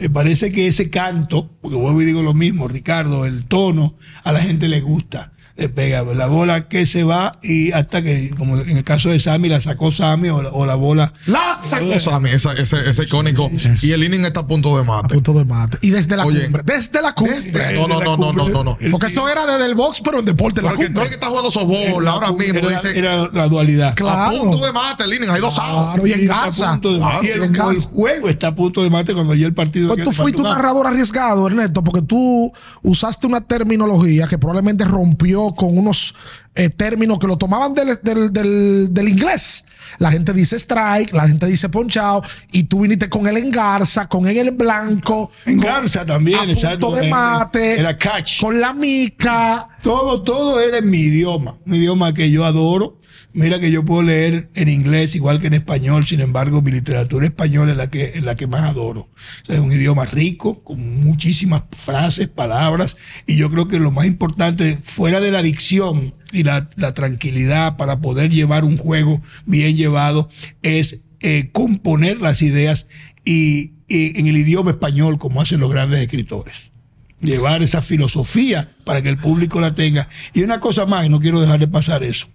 Me 0.00 0.08
parece 0.08 0.52
que 0.52 0.66
ese 0.68 0.90
canto, 0.90 1.50
porque 1.60 1.76
vuelvo 1.76 2.00
y 2.00 2.04
digo 2.04 2.22
lo 2.22 2.34
mismo, 2.34 2.68
Ricardo, 2.68 3.26
el 3.26 3.44
tono, 3.44 3.96
a 4.24 4.32
la 4.32 4.40
gente 4.40 4.68
le 4.68 4.80
gusta. 4.80 5.32
Le 5.58 5.68
pega 5.68 6.02
la 6.04 6.26
bola 6.28 6.68
que 6.68 6.86
se 6.86 7.02
va 7.02 7.36
y 7.42 7.72
hasta 7.72 8.00
que, 8.00 8.30
como 8.38 8.56
en 8.58 8.76
el 8.76 8.84
caso 8.84 9.08
de 9.10 9.18
Sammy, 9.18 9.48
la 9.48 9.60
sacó 9.60 9.90
Sammy 9.90 10.28
o 10.28 10.40
la, 10.40 10.50
o 10.50 10.64
la 10.64 10.76
bola 10.76 11.12
La 11.26 11.56
Sacó 11.56 11.98
Sammy, 11.98 12.30
esa- 12.30 12.52
ese, 12.52 12.88
ese 12.88 13.02
icónico. 13.02 13.50
Y 13.82 13.90
el 13.90 14.04
inning 14.04 14.24
está 14.24 14.40
a 14.40 14.46
punto 14.46 14.76
de 14.76 14.82
A 14.82 14.84
mate. 14.84 15.14
punto 15.14 15.32
de 15.34 15.44
mate. 15.44 15.78
Y 15.80 15.90
desde 15.90 16.16
la 16.16 16.24
Oye, 16.26 16.44
cumbre. 16.44 16.62
Desde 16.64 17.02
la 17.02 17.12
cumbre. 17.12 17.34
desde- 17.40 17.74
No, 17.74 17.88
no, 17.88 18.00
no, 18.00 18.16
no, 18.16 18.32
no, 18.32 18.48
no, 18.48 18.62
no. 18.64 18.78
Porque 18.92 19.08
eso 19.08 19.28
era 19.28 19.46
desde 19.46 19.66
el 19.66 19.74
box, 19.74 20.00
pero 20.04 20.20
en 20.20 20.26
deporte. 20.26 20.62
La 20.62 20.68
Porque 20.68 20.84
no 20.84 20.88
cumbre. 20.90 21.02
es 21.02 21.08
que 21.08 21.14
está 21.16 21.26
jugando 21.26 21.50
softball 21.50 22.06
ahora 22.06 22.30
mismo. 22.30 22.58
era, 22.60 22.68
Dice, 22.70 22.96
era 22.96 23.28
la 23.32 23.48
dualidad. 23.48 23.94
Claro. 23.96 24.36
a 24.36 24.40
punto 24.40 24.64
de 24.64 24.72
mate 24.72 25.04
el 25.04 25.14
inning, 25.14 25.28
ahí 25.30 25.40
lo 25.40 25.50
Claro, 25.50 25.96
sabe. 25.96 26.08
y 26.08 26.12
a. 26.12 26.16
Claro, 26.18 27.24
y 27.24 27.28
el, 27.30 27.42
en 27.42 27.52
Garza. 27.52 27.72
el 27.72 27.80
juego 27.84 28.28
está 28.28 28.46
a 28.48 28.54
punto 28.54 28.82
de 28.84 28.90
mate 28.90 29.12
cuando 29.12 29.34
ya 29.34 29.46
el 29.48 29.54
partido. 29.54 29.88
Pues 29.88 30.04
tú 30.04 30.12
fuiste 30.12 30.40
un 30.40 30.48
narrador 30.48 30.86
arriesgado, 30.86 31.48
Ernesto, 31.48 31.82
porque 31.82 32.02
tú 32.02 32.52
usaste 32.82 33.26
una 33.26 33.40
terminología 33.40 34.28
que 34.28 34.38
probablemente 34.38 34.84
rompió 34.84 35.47
con 35.54 35.76
unos 35.76 36.14
eh, 36.54 36.70
términos 36.70 37.18
que 37.18 37.26
lo 37.28 37.38
tomaban 37.38 37.72
del, 37.74 37.98
del- 38.02 38.32
del- 38.32 38.88
del 38.90 39.08
inglés. 39.08 39.64
La 39.98 40.10
gente 40.10 40.32
dice 40.32 40.56
strike, 40.56 41.12
la 41.14 41.26
gente 41.28 41.46
dice 41.46 41.68
ponchado, 41.68 42.22
y 42.52 42.64
tú 42.64 42.80
viniste 42.80 43.08
con 43.08 43.26
él 43.28 43.36
en 43.38 43.50
garza, 43.50 44.08
con 44.08 44.26
él 44.28 44.48
en 44.48 44.58
blanco. 44.58 45.30
En 45.46 45.56
con- 45.58 45.66
Garza 45.66 46.04
también, 46.04 46.40
a 46.40 46.44
exacto. 46.52 46.88
punto 46.88 47.00
de 47.02 47.08
mate. 47.08 47.78
Era 47.80 47.96
catch. 47.96 48.40
Con 48.40 48.60
la 48.60 48.72
mica. 48.72 49.68
Todo, 49.82 50.20
todo 50.22 50.60
era 50.60 50.78
en 50.78 50.90
mi 50.90 50.98
idioma. 50.98 51.56
Un 51.66 51.74
idioma 51.76 52.12
que 52.12 52.30
yo 52.30 52.44
adoro. 52.44 52.97
Mira 53.38 53.60
que 53.60 53.70
yo 53.70 53.84
puedo 53.84 54.02
leer 54.02 54.50
en 54.56 54.68
inglés 54.68 55.14
igual 55.14 55.40
que 55.40 55.46
en 55.46 55.54
español, 55.54 56.04
sin 56.04 56.20
embargo, 56.20 56.60
mi 56.60 56.72
literatura 56.72 57.24
española 57.24 57.70
es 57.70 57.76
la 57.76 57.88
que, 57.88 58.06
es 58.06 58.22
la 58.24 58.34
que 58.34 58.48
más 58.48 58.64
adoro. 58.64 59.10
Es 59.46 59.60
un 59.60 59.70
idioma 59.70 60.06
rico, 60.06 60.64
con 60.64 61.04
muchísimas 61.04 61.62
frases, 61.84 62.26
palabras, 62.26 62.96
y 63.28 63.36
yo 63.36 63.48
creo 63.48 63.68
que 63.68 63.78
lo 63.78 63.92
más 63.92 64.06
importante, 64.06 64.76
fuera 64.76 65.20
de 65.20 65.30
la 65.30 65.40
dicción 65.40 66.16
y 66.32 66.42
la, 66.42 66.68
la 66.74 66.94
tranquilidad 66.94 67.76
para 67.76 68.00
poder 68.00 68.32
llevar 68.32 68.64
un 68.64 68.76
juego 68.76 69.22
bien 69.46 69.76
llevado, 69.76 70.28
es 70.62 70.98
eh, 71.20 71.50
componer 71.52 72.20
las 72.20 72.42
ideas 72.42 72.88
y 73.24 73.74
en 73.88 74.26
el 74.26 74.36
idioma 74.36 74.72
español, 74.72 75.16
como 75.18 75.40
hacen 75.40 75.60
los 75.60 75.70
grandes 75.70 76.00
escritores 76.00 76.72
llevar 77.20 77.62
esa 77.62 77.82
filosofía 77.82 78.76
para 78.84 79.00
que 79.00 79.08
el 79.08 79.18
público 79.18 79.60
la 79.60 79.74
tenga. 79.74 80.08
Y 80.34 80.42
una 80.42 80.58
cosa 80.58 80.86
más, 80.86 81.06
y 81.06 81.08
no 81.08 81.20
quiero 81.20 81.40
dejar 81.40 81.60
de 81.60 81.68
pasar 81.68 82.02
eso. 82.02 82.28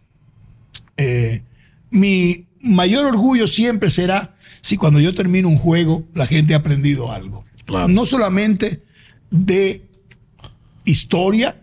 Eh, 0.98 1.42
mi 1.92 2.48
mayor 2.62 3.06
orgullo 3.06 3.48
siempre 3.48 3.90
será 3.90 4.36
si 4.62 4.78
cuando 4.78 5.00
yo 5.00 5.14
termino 5.14 5.50
un 5.50 5.58
juego 5.58 6.08
la 6.14 6.26
gente 6.26 6.54
ha 6.54 6.58
aprendido 6.58 7.12
algo. 7.12 7.46
Claro. 7.66 7.88
No 7.88 8.06
solamente 8.06 8.84
de 9.30 9.88
historia, 10.86 11.62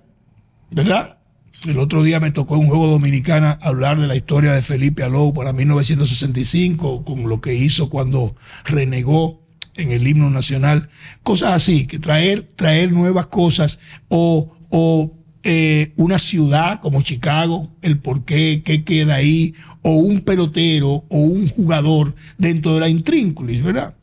¿verdad? 0.70 1.18
El 1.66 1.78
otro 1.78 2.02
día 2.02 2.20
me 2.20 2.30
tocó 2.30 2.54
en 2.54 2.62
un 2.62 2.68
juego 2.68 2.86
dominicana 2.86 3.58
hablar 3.60 4.00
de 4.00 4.06
la 4.06 4.16
historia 4.16 4.52
de 4.52 4.62
Felipe 4.62 5.02
Alou 5.02 5.34
para 5.34 5.52
1965, 5.52 7.04
con 7.04 7.28
lo 7.28 7.40
que 7.42 7.54
hizo 7.54 7.90
cuando 7.90 8.34
renegó 8.64 9.42
en 9.74 9.92
el 9.92 10.06
himno 10.06 10.30
nacional. 10.30 10.88
Cosas 11.22 11.52
así, 11.52 11.86
que 11.86 11.98
traer, 11.98 12.42
traer 12.56 12.92
nuevas 12.92 13.26
cosas 13.26 13.78
o, 14.08 14.56
o 14.70 15.19
eh, 15.42 15.92
una 15.96 16.18
ciudad 16.18 16.80
como 16.80 17.02
Chicago, 17.02 17.66
el 17.80 17.98
por 17.98 18.24
qué, 18.24 18.62
qué 18.64 18.84
queda 18.84 19.14
ahí, 19.14 19.54
o 19.82 19.94
un 19.94 20.20
pelotero 20.20 21.04
o 21.08 21.18
un 21.18 21.48
jugador 21.48 22.14
dentro 22.36 22.74
de 22.74 22.80
la 22.80 22.88
intrínculis, 22.88 23.62
¿verdad? 23.62 23.94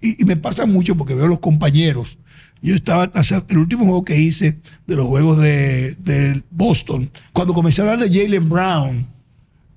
Y, 0.00 0.24
me 0.24 0.36
pasa 0.36 0.66
mucho 0.66 0.96
porque 0.96 1.14
veo 1.14 1.28
los 1.28 1.40
compañeros. 1.40 2.18
Yo 2.62 2.74
estaba, 2.74 3.10
el 3.48 3.58
último 3.58 3.84
juego 3.84 4.04
que 4.04 4.18
hice 4.18 4.58
de 4.86 4.96
los 4.96 5.06
juegos 5.06 5.38
de, 5.38 6.42
Boston, 6.50 7.10
cuando 7.32 7.52
comencé 7.52 7.82
a 7.82 7.84
hablar 7.90 8.08
de 8.08 8.18
Jalen 8.18 8.48
Brown, 8.48 9.06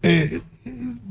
eh, 0.02 0.40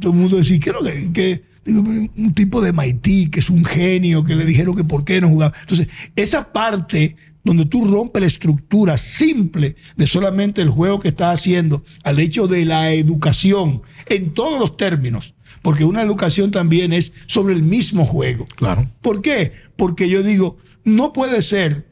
todo 0.00 0.12
el 0.12 0.18
mundo 0.18 0.38
decía, 0.38 0.58
¿qué 0.58 0.70
es 0.70 0.76
lo 0.76 0.82
que, 0.82 1.12
que- 1.12 1.48
un 1.70 2.32
tipo 2.34 2.60
de 2.60 2.72
Haití, 2.76 3.28
que 3.28 3.40
es 3.40 3.50
un 3.50 3.64
genio, 3.64 4.24
que 4.24 4.34
le 4.34 4.44
dijeron 4.44 4.74
que 4.74 4.84
por 4.84 5.04
qué 5.04 5.20
no 5.20 5.28
jugaba. 5.28 5.54
Entonces, 5.60 5.88
esa 6.16 6.52
parte 6.52 7.16
donde 7.44 7.66
tú 7.66 7.84
rompes 7.84 8.20
la 8.20 8.26
estructura 8.26 8.98
simple 8.98 9.76
de 9.96 10.06
solamente 10.06 10.60
el 10.62 10.68
juego 10.68 11.00
que 11.00 11.08
estás 11.08 11.40
haciendo 11.40 11.82
al 12.02 12.18
hecho 12.18 12.46
de 12.46 12.64
la 12.64 12.92
educación 12.92 13.82
en 14.08 14.34
todos 14.34 14.58
los 14.58 14.76
términos, 14.76 15.34
porque 15.62 15.84
una 15.84 16.02
educación 16.02 16.50
también 16.50 16.92
es 16.92 17.12
sobre 17.26 17.54
el 17.54 17.62
mismo 17.62 18.04
juego. 18.04 18.46
Claro. 18.56 18.86
¿Por 19.00 19.22
qué? 19.22 19.52
Porque 19.76 20.08
yo 20.08 20.22
digo, 20.22 20.58
no 20.84 21.12
puede 21.12 21.42
ser, 21.42 21.88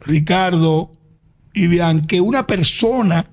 Ricardo 0.00 0.92
y 1.54 1.66
vean, 1.66 2.06
que 2.06 2.20
una 2.20 2.46
persona 2.46 3.30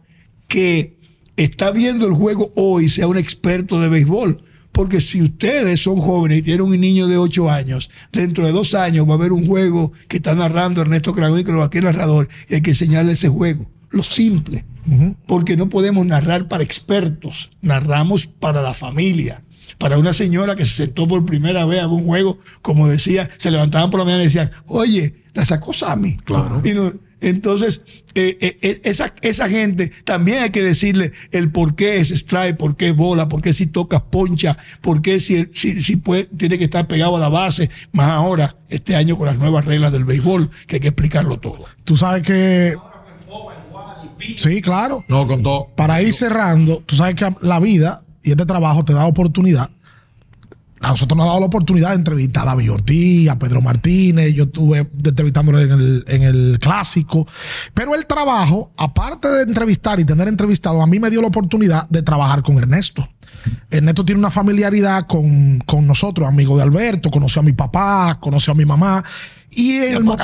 que 0.48 0.98
está 1.38 1.72
viendo 1.72 2.06
el 2.06 2.14
juego 2.14 2.52
hoy 2.56 2.90
sea 2.90 3.08
un 3.08 3.18
experto 3.18 3.80
de 3.80 3.90
béisbol. 3.90 4.44
Porque 4.72 5.02
si 5.02 5.22
ustedes 5.22 5.82
son 5.82 5.98
jóvenes 5.98 6.40
y 6.40 6.42
tienen 6.42 6.62
un 6.62 6.80
niño 6.80 7.08
de 7.08 7.18
8 7.18 7.50
años, 7.50 7.90
dentro 8.12 8.46
de 8.46 8.52
dos 8.52 8.74
años 8.74 9.08
va 9.08 9.14
a 9.14 9.16
haber 9.18 9.32
un 9.32 9.46
juego 9.46 9.92
que 10.08 10.18
está 10.18 10.36
narrando 10.36 10.82
Ernesto 10.82 11.14
Cragón 11.14 11.40
y 11.40 11.44
que 11.44 11.52
lo 11.52 11.60
va 11.60 11.66
aquí 11.66 11.82
narrador 11.82 12.28
y 12.48 12.56
hay 12.56 12.62
que 12.62 12.72
enseñarle 12.72 13.14
ese 13.14 13.30
juego. 13.30 13.70
Lo 13.90 14.04
simple. 14.04 14.66
Porque 15.28 15.56
no 15.58 15.70
podemos 15.70 16.04
narrar 16.06 16.48
para 16.48 16.64
expertos, 16.64 17.52
narramos 17.62 18.26
para 18.26 18.62
la 18.64 18.74
familia. 18.74 19.44
Para 19.78 19.98
una 20.00 20.14
señora 20.14 20.56
que 20.56 20.66
se 20.66 20.86
sentó 20.86 21.08
por 21.08 21.26
primera 21.26 21.66
vez 21.66 21.82
a 21.82 21.88
un 21.88 22.04
juego, 22.06 22.40
como 22.62 22.88
decía, 22.88 23.30
se 23.38 23.52
levantaban 23.52 23.92
por 23.92 24.00
la 24.00 24.06
mañana 24.06 24.24
y 24.24 24.28
decían, 24.28 24.50
oye, 24.66 25.16
la 25.34 25.46
sacó 25.46 25.74
Sammy. 25.74 26.18
Claro. 26.26 26.62
Y 26.64 26.74
no- 26.74 26.92
entonces, 27.22 27.82
eh, 28.16 28.38
eh, 28.40 28.58
eh, 28.62 28.82
esa, 28.84 29.14
esa 29.22 29.50
gente 29.50 29.92
también 30.06 30.44
hay 30.44 30.50
que 30.52 30.64
decirle 30.64 31.12
el 31.32 31.52
por 31.52 31.76
qué 31.76 31.98
es 31.98 32.12
strike, 32.12 32.58
por 32.58 32.78
qué 32.78 32.90
es 32.90 32.96
bola, 32.96 33.28
por 33.28 33.42
qué 33.42 33.54
si 33.54 33.68
tocas 33.68 34.02
poncha, 34.10 34.58
por 34.82 35.02
qué 35.02 35.20
si, 35.20 35.50
si, 35.54 35.84
si 35.84 35.98
puede, 35.98 36.26
tiene 36.26 36.58
que 36.58 36.64
estar 36.66 36.88
pegado 36.88 37.18
a 37.18 37.20
la 37.20 37.30
base, 37.30 37.70
más 37.92 38.10
ahora, 38.10 38.56
este 38.70 38.96
año 38.96 39.18
con 39.18 39.28
las 39.28 39.38
nuevas 39.38 39.66
reglas 39.66 39.92
del 39.92 40.06
béisbol, 40.06 40.50
que 40.68 40.78
hay 40.78 40.80
que 40.80 40.88
explicarlo 40.90 41.40
todo. 41.40 41.66
Tú 41.84 41.98
sabes 41.98 42.24
que. 42.24 42.76
Sí, 44.36 44.62
claro. 44.62 45.04
No, 45.08 45.28
con 45.28 45.44
todo. 45.44 45.70
Para 45.76 46.02
ir 46.02 46.14
cerrando, 46.14 46.84
tú 46.86 46.96
sabes 46.96 47.16
que 47.16 47.30
la 47.42 47.60
vida 47.60 48.04
y 48.24 48.32
este 48.32 48.46
trabajo 48.46 48.84
te 48.84 48.94
da 48.94 49.06
oportunidad. 49.06 49.70
A 50.82 50.90
nosotros 50.90 51.18
nos 51.18 51.26
ha 51.26 51.30
dado 51.30 51.40
la 51.42 51.46
oportunidad 51.48 51.90
de 51.90 51.96
entrevistar 51.96 52.44
a 52.44 52.52
David 52.52 52.72
Ortiz, 52.72 53.30
a 53.30 53.38
Pedro 53.38 53.62
Martínez, 53.62 54.34
yo 54.34 54.44
estuve 54.46 54.90
entrevistándolo 55.04 55.60
en 55.60 55.72
el, 55.72 56.06
en 56.08 56.24
el 56.24 56.60
clásico. 56.60 57.28
Pero 57.74 57.96
el 57.96 58.06
trabajo, 58.06 58.72
aparte 58.78 59.28
de 59.28 59.44
entrevistar 59.44 60.00
y 60.00 60.06
tener 60.06 60.28
entrevistado, 60.28 60.82
a 60.82 60.88
mí 60.88 61.00
me 61.00 61.10
dio 61.10 61.22
la 61.22 61.28
oportunidad 61.28 61.88
de 61.90 62.02
trabajar 62.02 62.44
con 62.44 62.58
Ernesto. 62.58 63.08
Ernesto 63.70 64.06
tiene 64.06 64.20
una 64.20 64.30
familiaridad 64.30 65.06
con, 65.06 65.60
con 65.66 65.86
nosotros, 65.86 66.28
amigo 66.28 66.58
de 66.58 66.64
Alberto, 66.64 67.12
conoció 67.12 67.42
a 67.42 67.44
mi 67.44 67.54
papá, 67.54 68.18
conoció 68.20 68.54
a 68.54 68.56
mi 68.56 68.66
mamá. 68.66 69.04
Y 69.52 69.78
en 69.78 70.08
el 70.08 70.20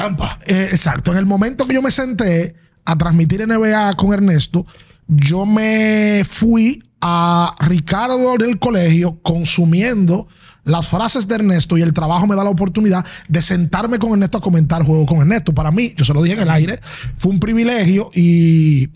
eh, 0.45 0.69
exacto. 0.71 1.11
En 1.11 1.17
el 1.17 1.25
momento 1.25 1.67
que 1.67 1.73
yo 1.73 1.81
me 1.81 1.91
senté 1.91 2.55
a 2.85 2.97
transmitir 2.97 3.45
NBA 3.45 3.95
con 3.95 4.13
Ernesto, 4.13 4.65
yo 5.07 5.45
me 5.45 6.23
fui 6.25 6.81
a 7.01 7.55
Ricardo 7.59 8.37
del 8.37 8.57
colegio 8.59 9.19
consumiendo 9.21 10.27
las 10.65 10.87
frases 10.87 11.27
de 11.27 11.35
Ernesto 11.35 11.77
y 11.77 11.81
el 11.81 11.93
trabajo 11.93 12.27
me 12.27 12.35
da 12.35 12.43
la 12.43 12.49
oportunidad 12.49 13.05
de 13.29 13.41
sentarme 13.41 13.99
con 13.99 14.11
Ernesto 14.11 14.39
a 14.39 14.41
comentar 14.41 14.83
juego 14.83 15.05
con 15.05 15.19
Ernesto. 15.19 15.53
Para 15.53 15.71
mí, 15.71 15.93
yo 15.95 16.03
se 16.03 16.13
lo 16.13 16.21
dije 16.21 16.35
en 16.35 16.41
el 16.41 16.49
aire, 16.49 16.79
fue 17.15 17.31
un 17.31 17.39
privilegio 17.39 18.11
y 18.13 18.89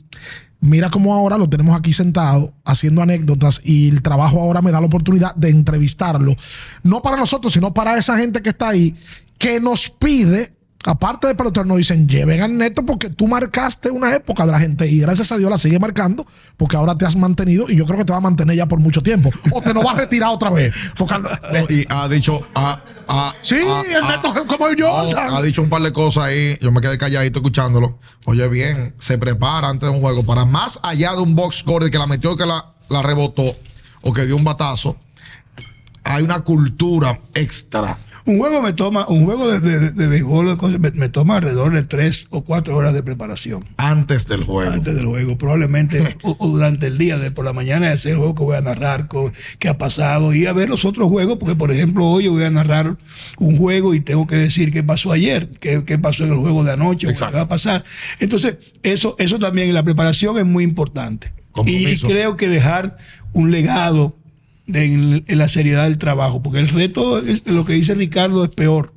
mira 0.61 0.89
cómo 0.89 1.13
ahora 1.13 1.37
lo 1.37 1.47
tenemos 1.47 1.77
aquí 1.77 1.93
sentado 1.93 2.53
haciendo 2.65 3.01
anécdotas 3.01 3.61
y 3.63 3.87
el 3.87 4.01
trabajo 4.01 4.41
ahora 4.41 4.61
me 4.61 4.71
da 4.71 4.81
la 4.81 4.87
oportunidad 4.87 5.33
de 5.35 5.49
entrevistarlo. 5.49 6.35
No 6.83 7.01
para 7.01 7.17
nosotros, 7.17 7.53
sino 7.53 7.73
para 7.73 7.97
esa 7.97 8.17
gente 8.17 8.41
que 8.41 8.49
está 8.49 8.69
ahí, 8.69 8.95
que 9.37 9.59
nos 9.59 9.89
pide 9.89 10.58
aparte 10.85 11.27
de 11.27 11.35
pelotero, 11.35 11.65
nos 11.65 11.77
dicen, 11.77 12.07
lleven 12.07 12.41
al 12.41 12.57
neto 12.57 12.85
porque 12.85 13.09
tú 13.09 13.27
marcaste 13.27 13.91
una 13.91 14.15
época 14.15 14.45
de 14.45 14.51
la 14.53 14.59
gente 14.59 14.87
y 14.87 14.99
gracias 14.99 15.31
a 15.31 15.37
Dios 15.37 15.49
la 15.49 15.57
sigue 15.57 15.77
marcando 15.79 16.25
porque 16.57 16.77
ahora 16.77 16.97
te 16.97 17.05
has 17.05 17.15
mantenido 17.15 17.69
y 17.69 17.75
yo 17.75 17.85
creo 17.85 17.97
que 17.97 18.05
te 18.05 18.11
va 18.13 18.17
a 18.17 18.21
mantener 18.21 18.55
ya 18.55 18.65
por 18.67 18.79
mucho 18.79 19.01
tiempo. 19.03 19.29
O 19.51 19.61
te 19.61 19.73
lo 19.73 19.83
vas 19.83 19.95
a 19.95 19.99
retirar 19.99 20.29
otra 20.29 20.49
vez. 20.49 20.73
Porque, 20.97 21.15
y 21.69 21.85
ha 21.89 22.07
dicho. 22.07 22.47
ha- 22.55 22.81
ha- 23.07 23.35
sí, 23.41 23.55
el 23.57 24.07
neto 24.07 24.33
es 24.35 24.45
como 24.47 24.71
yo. 24.73 24.89
ha 25.17 25.41
dicho 25.41 25.61
un 25.61 25.69
par 25.69 25.81
de 25.81 25.91
cosas 25.91 26.25
ahí. 26.25 26.57
Yo 26.61 26.71
me 26.71 26.79
quedé 26.81 26.97
calladito 26.97 27.39
escuchándolo. 27.39 27.99
Oye, 28.25 28.47
bien, 28.47 28.95
se 28.99 29.17
prepara 29.17 29.67
antes 29.69 29.89
de 29.89 29.95
un 29.95 30.01
juego 30.01 30.23
para 30.25 30.45
más 30.45 30.79
allá 30.83 31.11
de 31.13 31.19
un 31.21 31.35
box 31.35 31.57
score 31.57 31.89
que 31.91 31.97
la 31.97 32.07
metió, 32.07 32.35
que 32.37 32.45
la, 32.45 32.73
la 32.89 33.01
rebotó 33.01 33.43
o 34.01 34.13
que 34.13 34.25
dio 34.25 34.35
un 34.37 34.43
batazo. 34.45 34.95
Hay 36.03 36.23
una 36.23 36.39
cultura 36.41 37.19
extra. 37.33 37.97
Un 38.29 38.37
juego 38.37 38.61
me 38.61 38.73
toma, 38.73 39.07
un 39.07 39.25
juego 39.25 39.51
de, 39.51 39.59
de- 39.59 39.89
de 39.91 40.07
béisbol 40.07 40.49
de 40.49 40.57
cosas, 40.57 40.79
me, 40.79 40.91
me 40.91 41.09
toma 41.09 41.37
alrededor 41.37 41.73
de 41.73 41.81
tres 41.83 42.27
o 42.29 42.43
cuatro 42.43 42.75
horas 42.77 42.93
de 42.93 43.01
preparación 43.01 43.65
Antes 43.77 44.27
del 44.27 44.43
juego. 44.43 44.71
antes 44.71 44.95
del 44.95 45.05
juego. 45.07 45.35
Probablemente 45.37 46.15
o, 46.23 46.35
o 46.37 46.47
durante 46.49 46.85
el 46.87 46.99
día, 46.99 47.17
de 47.17 47.31
por 47.31 47.43
la 47.45 47.53
mañana, 47.53 47.91
ese 47.91 48.13
juego 48.15 48.35
que 48.35 48.43
voy 48.43 48.55
a 48.57 48.61
narrar, 48.61 49.07
co- 49.07 49.31
qué 49.57 49.67
ha 49.69 49.77
pasado, 49.79 50.33
y 50.35 50.45
a 50.45 50.53
ver 50.53 50.69
los 50.69 50.85
otros 50.85 51.09
juegos, 51.09 51.37
porque 51.39 51.55
por 51.55 51.71
ejemplo 51.71 52.05
hoy 52.05 52.25
yo 52.25 52.31
voy 52.33 52.43
a 52.43 52.51
narrar 52.51 52.97
un 53.39 53.57
juego 53.57 53.95
y 53.95 53.99
tengo 53.99 54.27
que 54.27 54.35
decir 54.35 54.71
qué 54.71 54.83
pasó 54.83 55.11
ayer, 55.11 55.49
qué, 55.59 55.83
qué 55.83 55.97
pasó 55.97 56.23
en 56.23 56.29
el 56.31 56.37
juego 56.37 56.63
de 56.63 56.73
anoche, 56.73 57.07
qué 57.07 57.13
va 57.33 57.41
a 57.41 57.47
pasar. 57.47 57.83
Entonces, 58.19 58.57
eso, 58.83 59.15
eso 59.17 59.39
también 59.39 59.69
en 59.69 59.73
la 59.73 59.83
preparación 59.83 60.37
es 60.37 60.45
muy 60.45 60.63
importante. 60.63 61.33
Y 61.65 61.85
creo 62.07 62.37
que 62.37 62.47
dejar 62.47 62.95
un 63.33 63.49
legado 63.49 64.05
de- 64.05 64.18
en, 64.73 65.23
en 65.27 65.37
la 65.37 65.47
seriedad 65.49 65.83
del 65.85 65.97
trabajo, 65.97 66.41
porque 66.43 66.59
el 66.59 66.69
reto, 66.69 67.19
es- 67.19 67.45
lo 67.47 67.65
que 67.65 67.73
dice 67.73 67.95
Ricardo, 67.95 68.43
es 68.43 68.49
peor. 68.51 68.93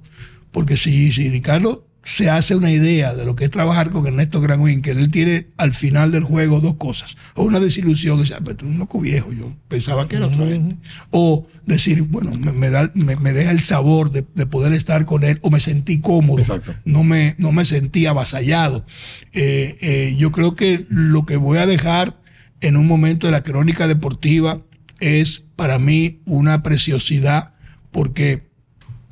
Porque 0.50 0.76
si, 0.76 1.12
si 1.12 1.30
Ricardo 1.30 1.86
se 2.04 2.28
hace 2.28 2.56
una 2.56 2.70
idea 2.70 3.14
de 3.14 3.24
lo 3.24 3.36
que 3.36 3.44
es 3.44 3.50
trabajar 3.52 3.90
con 3.92 4.04
Ernesto 4.04 4.40
Granwin, 4.40 4.82
que 4.82 4.90
él 4.90 5.08
tiene 5.12 5.46
al 5.56 5.72
final 5.72 6.10
del 6.10 6.24
juego 6.24 6.60
dos 6.60 6.74
cosas. 6.74 7.16
O 7.36 7.44
una 7.44 7.60
desilusión, 7.60 8.16
que 8.16 8.24
dice, 8.24 8.34
"Ah, 8.34 8.40
pero 8.44 8.56
tú 8.56 8.64
eres 8.64 8.74
un 8.74 8.80
loco 8.80 9.00
viejo, 9.00 9.32
yo 9.32 9.54
pensaba 9.68 10.08
que 10.08 10.16
era 10.16 10.26
otra 10.26 10.44
gente. 10.46 10.76
O 11.12 11.46
decir, 11.64 12.02
bueno, 12.02 12.32
me, 12.34 12.50
me 12.52 12.70
da, 12.70 12.90
me, 12.94 13.14
me 13.16 13.32
deja 13.32 13.52
el 13.52 13.60
sabor 13.60 14.10
de, 14.10 14.24
de 14.34 14.46
poder 14.46 14.72
estar 14.72 15.06
con 15.06 15.22
él, 15.22 15.38
o 15.42 15.50
me 15.50 15.60
sentí 15.60 16.00
cómodo, 16.00 16.40
Exacto. 16.40 16.74
no 16.84 17.04
me, 17.04 17.36
no 17.38 17.52
me 17.52 17.64
sentí 17.64 18.04
avasallado. 18.06 18.84
Eh, 19.32 19.76
eh, 19.80 20.14
yo 20.18 20.32
creo 20.32 20.56
que 20.56 20.84
lo 20.88 21.24
que 21.24 21.36
voy 21.36 21.58
a 21.58 21.66
dejar 21.66 22.20
en 22.60 22.76
un 22.76 22.86
momento 22.88 23.26
de 23.28 23.30
la 23.32 23.42
crónica 23.44 23.86
deportiva 23.86 24.58
es 25.02 25.44
para 25.56 25.78
mí 25.78 26.20
una 26.26 26.62
preciosidad, 26.62 27.54
porque 27.90 28.44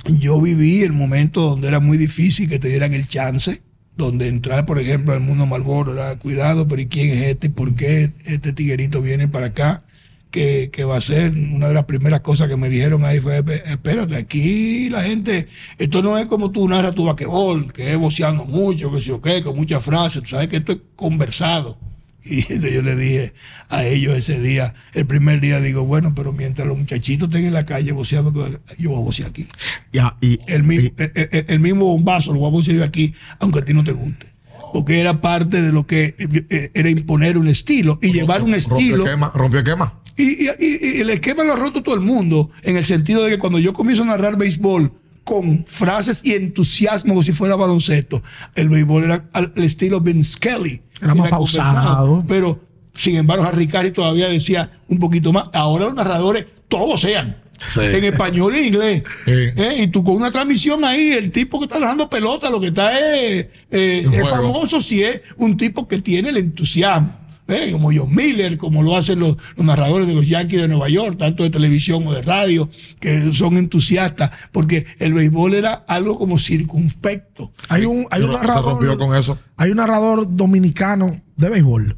yo 0.07 0.41
viví 0.41 0.82
el 0.82 0.93
momento 0.93 1.43
donde 1.43 1.68
era 1.68 1.80
muy 1.80 1.99
difícil 1.99 2.49
que 2.49 2.59
te 2.59 2.68
dieran 2.68 2.95
el 2.95 3.09
chance, 3.09 3.61
donde 3.97 4.28
entrar, 4.28 4.64
por 4.66 4.78
ejemplo, 4.78 5.12
al 5.12 5.20
mundo 5.20 5.47
Malboro 5.47 5.93
era 5.93 6.16
cuidado, 6.18 6.66
pero 6.68 6.80
¿y 6.80 6.86
quién 6.86 7.09
es 7.09 7.26
este? 7.26 7.49
¿Y 7.49 7.51
por 7.51 7.74
qué 7.74 8.12
este 8.24 8.53
tiguerito 8.53 9.03
viene 9.03 9.28
para 9.28 9.47
acá? 9.47 9.82
Que, 10.30 10.70
que 10.72 10.84
va 10.84 10.97
a 10.97 11.01
ser 11.01 11.32
una 11.32 11.66
de 11.66 11.74
las 11.74 11.86
primeras 11.86 12.20
cosas 12.20 12.49
que 12.49 12.57
me 12.57 12.68
dijeron 12.68 13.05
ahí 13.05 13.18
fue, 13.18 13.41
"Espe- 13.45 13.62
espérate, 13.66 14.14
aquí 14.14 14.88
la 14.88 15.03
gente, 15.03 15.49
esto 15.76 16.03
no 16.05 16.16
es 16.18 16.26
como 16.26 16.53
tú 16.53 16.68
narras 16.68 16.95
tu 16.95 17.05
vaquebol, 17.07 17.72
que 17.72 17.91
es 17.93 17.99
voceando 17.99 18.45
mucho, 18.45 18.93
que 18.93 18.99
sé 18.99 19.05
yo 19.07 19.20
qué, 19.20 19.43
con 19.43 19.57
muchas 19.57 19.82
frases, 19.82 20.22
tú 20.22 20.28
sabes 20.28 20.47
que 20.47 20.59
esto 20.59 20.70
es 20.70 20.78
conversado. 20.95 21.76
Y 22.25 22.41
entonces 22.41 22.75
yo 22.75 22.83
le 22.83 22.97
dije 22.97 23.33
a 23.71 23.85
ellos 23.85 24.16
ese 24.18 24.41
día, 24.41 24.75
el 24.93 25.07
primer 25.07 25.41
día, 25.41 25.61
digo, 25.61 25.85
bueno, 25.87 26.14
pero 26.14 26.33
mientras 26.33 26.68
los 26.68 26.77
muchachitos 26.79 27.29
estén 27.29 27.47
en 27.47 27.55
la 27.55 27.64
calle 27.66 27.93
voceando, 27.93 28.33
yo 28.79 28.91
voy 28.91 28.99
a 29.01 29.05
vocear 29.05 29.31
aquí. 29.31 29.47
Ya, 29.93 30.16
y, 30.21 30.39
El 30.47 30.64
mismo, 30.64 30.89
y- 30.99 31.03
el, 31.03 31.12
el- 31.33 31.45
el 31.49 31.61
mismo 31.61 31.87
bombazo 31.87 32.33
lo 32.35 32.41
vamos 32.41 32.64
a 32.64 32.68
decir 32.68 32.83
aquí, 32.83 33.14
aunque 33.39 33.61
a 33.61 33.64
ti 33.64 33.73
no 33.75 33.85
te 33.85 33.93
guste. 33.93 34.27
Porque 34.73 35.01
era 35.01 35.21
parte 35.21 35.62
de 35.62 35.73
lo 35.73 35.87
que 35.87 36.14
eh, 36.51 36.71
era 36.75 36.91
imponer 36.91 37.37
un 37.39 37.49
estilo 37.49 37.99
y 38.03 38.12
llevar 38.12 38.43
un 38.43 38.55
estilo. 38.55 39.05
esquema, 39.05 39.33
rompió 39.35 39.61
esquema. 39.61 39.99
Y, 40.16 40.45
y- 40.45 40.49
y- 40.61 40.97
y 40.97 41.01
el 41.01 41.11
esquema 41.11 41.43
lo 41.45 41.55
ha 41.55 41.57
roto 41.57 41.83
todo 41.83 41.95
el 41.95 42.03
mundo, 42.03 42.51
en 42.62 42.77
el 42.77 42.85
sentido 42.85 43.25
de 43.25 43.31
que 43.31 43.39
cuando 43.39 43.59
yo 43.59 43.73
comienzo 43.73 44.03
a 44.03 44.07
narrar 44.07 44.37
béisbol 44.37 44.93
con 45.25 45.64
frases 45.66 46.21
y 46.25 46.35
entusiasmo 46.35 47.14
como 47.14 47.23
si 47.23 47.33
fuera 47.33 47.57
baloncesto, 47.57 48.23
el 48.57 48.68
béisbol 48.68 49.05
era 49.05 49.29
al 49.33 49.53
al 49.57 49.64
estilo 49.64 50.01
Vince 50.01 50.39
Kelly. 50.39 50.83
Era 51.01 51.15
más 51.15 51.31
pausado. 51.31 52.25
Pero, 52.29 52.59
sin 52.95 53.17
embargo, 53.17 53.45
Harry 53.45 53.67
Carey 53.67 53.91
todavía 53.91 54.29
decía 54.29 54.71
un 54.89 54.99
poquito 54.99 55.33
más. 55.33 55.47
Ahora 55.53 55.87
los 55.87 55.95
narradores 55.95 56.47
todos 56.69 57.01
sean. 57.01 57.37
Sí. 57.69 57.81
En 57.83 58.05
español 58.05 58.55
y 58.57 58.59
en 58.61 58.67
inglés. 58.67 59.05
Sí. 59.27 59.33
Eh, 59.33 59.77
Y 59.81 59.89
tú 59.89 60.03
con 60.03 60.15
una 60.15 60.31
transmisión 60.31 60.83
ahí, 60.85 61.13
el 61.13 61.31
tipo 61.31 61.59
que 61.59 61.67
está 61.67 61.79
narrando 61.79 62.09
pelota, 62.09 62.49
lo 62.49 62.59
que 62.59 62.69
está 62.69 62.99
es, 62.99 63.49
eh, 63.71 64.07
es 64.13 64.29
famoso 64.29 64.81
si 64.81 65.03
es 65.03 65.21
un 65.37 65.57
tipo 65.57 65.87
que 65.87 65.99
tiene 65.99 66.31
el 66.31 66.39
entusiasmo. 66.39 67.11
¿Eh? 67.51 67.73
Como 67.73 67.91
John 67.93 68.15
Miller, 68.15 68.57
como 68.57 68.83
lo 68.83 68.97
hacen 68.97 69.19
los, 69.19 69.37
los 69.57 69.67
narradores 69.67 70.07
de 70.07 70.15
los 70.15 70.27
Yankees 70.27 70.61
de 70.61 70.69
Nueva 70.69 70.89
York, 70.89 71.19
tanto 71.19 71.43
de 71.43 71.51
televisión 71.51 72.07
o 72.07 72.13
de 72.13 72.23
radio, 72.23 72.69
que 72.99 73.33
son 73.33 73.57
entusiastas, 73.57 74.31
porque 74.53 74.87
el 74.99 75.15
béisbol 75.15 75.55
era 75.55 75.85
algo 75.89 76.19
como 76.19 76.39
circunspecto. 76.39 77.53
Hay 77.69 77.85
un, 77.85 78.07
hay 78.11 78.23
un 78.23 78.33
narrador. 78.33 78.99
con 78.99 79.15
eso. 79.15 79.39
Hay 79.57 79.71
un 79.71 79.77
narrador 79.77 80.35
dominicano 80.35 81.17
de 81.37 81.51
béisbol 81.51 81.97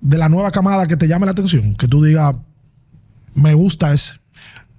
de 0.00 0.18
la 0.18 0.28
nueva 0.28 0.50
camada 0.50 0.86
que 0.86 0.96
te 0.96 1.08
llame 1.08 1.26
la 1.26 1.32
atención, 1.32 1.74
que 1.76 1.88
tú 1.88 2.04
digas, 2.04 2.36
me 3.34 3.54
gusta 3.54 3.92
ese. 3.92 4.12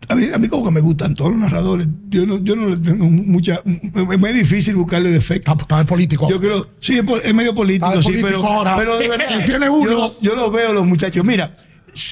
A 0.08 0.16
mí, 0.16 0.28
a 0.34 0.38
mí 0.38 0.48
como 0.48 0.66
que 0.66 0.72
me 0.72 0.82
gustan 0.82 1.14
todos 1.14 1.32
los 1.32 1.40
narradores. 1.40 1.88
Yo 2.10 2.26
no, 2.26 2.38
yo 2.44 2.56
no 2.56 2.70
le 2.70 2.78
tengo 2.78 3.06
mucha... 3.06 3.62
Es 3.66 4.20
muy 4.20 4.34
difícil 4.34 4.76
buscarle 4.76 5.12
defectos. 5.12 5.52
Está, 5.54 5.64
está 5.64 5.78
de 5.80 5.86
político. 5.86 6.30
Yo 6.30 6.40
creo, 6.40 6.68
sí, 6.80 7.00
es, 7.24 7.34
medio 7.34 7.54
político, 7.54 7.86
Está 7.88 7.98
de 7.98 8.04
sí, 8.04 8.10
político 8.10 8.28
pero, 8.28 8.46
ahora. 8.46 8.76
pero 8.78 8.98
de 8.98 9.08
verdad, 9.08 9.46
Tiene 9.46 9.70
uno. 9.70 9.90
Yo, 9.90 10.16
yo 10.22 10.36
los 10.36 10.52
veo 10.52 10.74
los 10.74 10.86
muchachos. 10.86 11.24
Mira, 11.26 11.56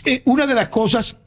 eh, 0.05 0.21
una 0.25 0.47
de 0.47 0.55
las 0.55 0.69
cosas, 0.69 1.17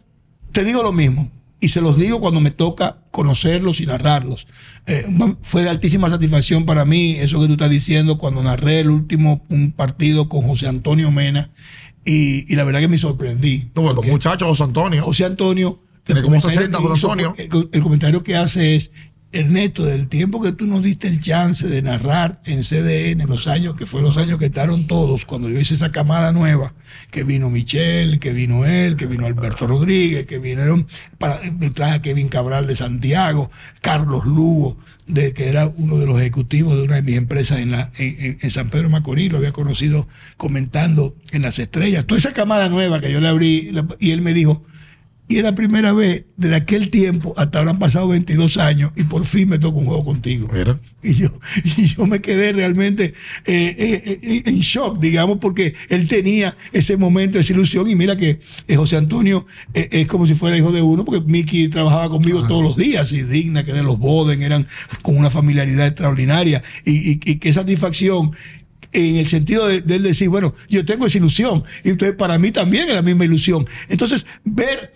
te 0.52 0.64
digo 0.64 0.82
lo 0.82 0.92
mismo, 0.92 1.30
y 1.60 1.68
se 1.68 1.80
los 1.80 1.96
digo 1.96 2.20
cuando 2.20 2.40
me 2.40 2.50
toca 2.50 2.98
conocerlos 3.10 3.80
y 3.80 3.86
narrarlos. 3.86 4.46
Eh, 4.86 5.04
fue 5.40 5.62
de 5.62 5.70
altísima 5.70 6.10
satisfacción 6.10 6.66
para 6.66 6.84
mí 6.84 7.12
eso 7.12 7.40
que 7.40 7.46
tú 7.46 7.52
estás 7.52 7.70
diciendo 7.70 8.18
cuando 8.18 8.42
narré 8.42 8.80
el 8.80 8.90
último 8.90 9.44
un 9.50 9.72
partido 9.72 10.28
con 10.28 10.42
José 10.42 10.68
Antonio 10.68 11.10
Mena 11.10 11.50
y, 12.04 12.50
y 12.52 12.56
la 12.56 12.64
verdad 12.64 12.80
que 12.80 12.88
me 12.88 12.98
sorprendí. 12.98 13.70
No, 13.74 13.82
bueno, 13.82 14.00
los 14.02 14.06
muchachos, 14.06 14.46
José 14.48 14.62
Antonio. 14.64 15.02
José 15.02 15.24
Antonio. 15.24 15.82
Tiene 16.06 16.20
el 16.20 16.24
como 16.26 16.40
comentario 16.40 16.60
60, 16.70 16.78
que 16.78 16.84
José 16.84 16.98
hizo 16.98 17.12
Antonio. 17.12 17.34
el, 17.38 17.68
el 17.72 17.82
comentario 17.82 18.22
que 18.22 18.36
hace 18.36 18.76
es, 18.76 18.90
Ernesto, 19.32 19.84
del 19.84 20.06
tiempo 20.08 20.40
que 20.40 20.52
tú 20.52 20.66
nos 20.66 20.82
diste 20.82 21.08
el 21.08 21.20
chance 21.20 21.66
de 21.68 21.82
narrar 21.82 22.40
en 22.46 22.62
CDN, 22.62 23.28
los 23.28 23.48
años 23.48 23.74
que 23.74 23.84
fue 23.84 24.00
los 24.00 24.16
años 24.16 24.38
que 24.38 24.46
estaron 24.46 24.86
todos, 24.86 25.26
cuando 25.26 25.50
yo 25.50 25.58
hice 25.60 25.74
esa 25.74 25.92
camada 25.92 26.32
nueva, 26.32 26.72
que 27.10 27.22
vino 27.24 27.50
Michelle, 27.50 28.18
que 28.18 28.32
vino 28.32 28.64
él, 28.64 28.96
que 28.96 29.06
vino 29.06 29.26
Alberto 29.26 29.66
Rodríguez, 29.66 30.26
que 30.26 30.38
vinieron, 30.38 30.86
para, 31.18 31.38
me 31.58 31.68
traje 31.70 31.94
a 31.96 32.02
Kevin 32.02 32.28
Cabral 32.28 32.66
de 32.66 32.76
Santiago, 32.76 33.50
Carlos 33.82 34.24
Lugo, 34.24 34.78
de, 35.06 35.34
que 35.34 35.48
era 35.48 35.66
uno 35.76 35.98
de 35.98 36.06
los 36.06 36.18
ejecutivos 36.20 36.76
de 36.76 36.84
una 36.84 36.94
de 36.94 37.02
mis 37.02 37.16
empresas 37.16 37.58
en, 37.58 37.72
la, 37.72 37.90
en, 37.98 38.16
en- 38.24 38.38
en 38.40 38.50
San 38.50 38.70
Pedro 38.70 38.88
Macorís, 38.88 39.30
lo 39.30 39.38
había 39.38 39.52
conocido 39.52 40.06
comentando 40.38 41.14
en 41.32 41.42
las 41.42 41.58
estrellas. 41.58 42.06
Toda 42.06 42.20
esa 42.20 42.32
camada 42.32 42.68
nueva 42.70 43.00
que 43.00 43.12
yo 43.12 43.20
le 43.20 43.28
abrí, 43.28 43.70
y 43.98 44.12
él 44.12 44.22
me 44.22 44.32
dijo, 44.32 44.64
y 45.28 45.38
es 45.38 45.42
la 45.42 45.54
primera 45.54 45.92
vez 45.92 46.24
desde 46.36 46.54
aquel 46.54 46.90
tiempo 46.90 47.34
hasta 47.36 47.58
ahora 47.58 47.72
han 47.72 47.78
pasado 47.80 48.08
22 48.08 48.58
años 48.58 48.90
y 48.96 49.02
por 49.04 49.24
fin 49.24 49.48
me 49.48 49.58
toca 49.58 49.78
un 49.78 49.86
juego 49.86 50.04
contigo. 50.04 50.48
Mira. 50.52 50.78
Y 51.02 51.14
yo, 51.14 51.28
y 51.76 51.86
yo 51.88 52.06
me 52.06 52.20
quedé 52.20 52.52
realmente 52.52 53.12
eh, 53.44 53.74
eh, 53.78 54.18
eh, 54.22 54.42
en 54.46 54.58
shock, 54.60 54.98
digamos, 55.00 55.38
porque 55.40 55.74
él 55.88 56.06
tenía 56.06 56.56
ese 56.72 56.96
momento, 56.96 57.38
esa 57.40 57.52
ilusión. 57.52 57.88
Y 57.90 57.96
mira 57.96 58.16
que 58.16 58.38
José 58.74 58.96
Antonio 58.96 59.46
eh, 59.74 59.88
es 59.90 60.06
como 60.06 60.26
si 60.26 60.34
fuera 60.34 60.56
hijo 60.56 60.70
de 60.70 60.82
uno, 60.82 61.04
porque 61.04 61.20
Mickey 61.26 61.68
trabajaba 61.68 62.08
conmigo 62.08 62.46
todos 62.46 62.62
los 62.62 62.76
días 62.76 63.10
y 63.12 63.22
digna, 63.22 63.64
que 63.64 63.72
de 63.72 63.82
los 63.82 63.98
Boden 63.98 64.42
eran 64.42 64.66
con 65.02 65.16
una 65.16 65.30
familiaridad 65.30 65.86
extraordinaria. 65.88 66.62
Y, 66.84 66.92
y- 67.12 67.20
y 67.24 67.36
qué 67.38 67.52
satisfacción 67.52 68.30
en 68.92 69.16
el 69.16 69.26
sentido 69.26 69.66
de, 69.66 69.80
de 69.82 69.96
él 69.96 70.02
decir, 70.04 70.28
bueno, 70.28 70.54
yo 70.68 70.84
tengo 70.84 71.06
esa 71.06 71.18
ilusión, 71.18 71.64
y 71.84 71.90
entonces 71.90 72.16
para 72.16 72.38
mí 72.38 72.50
también 72.52 72.88
es 72.88 72.94
la 72.94 73.02
misma 73.02 73.24
ilusión. 73.24 73.66
Entonces, 73.88 74.24
ver 74.44 74.92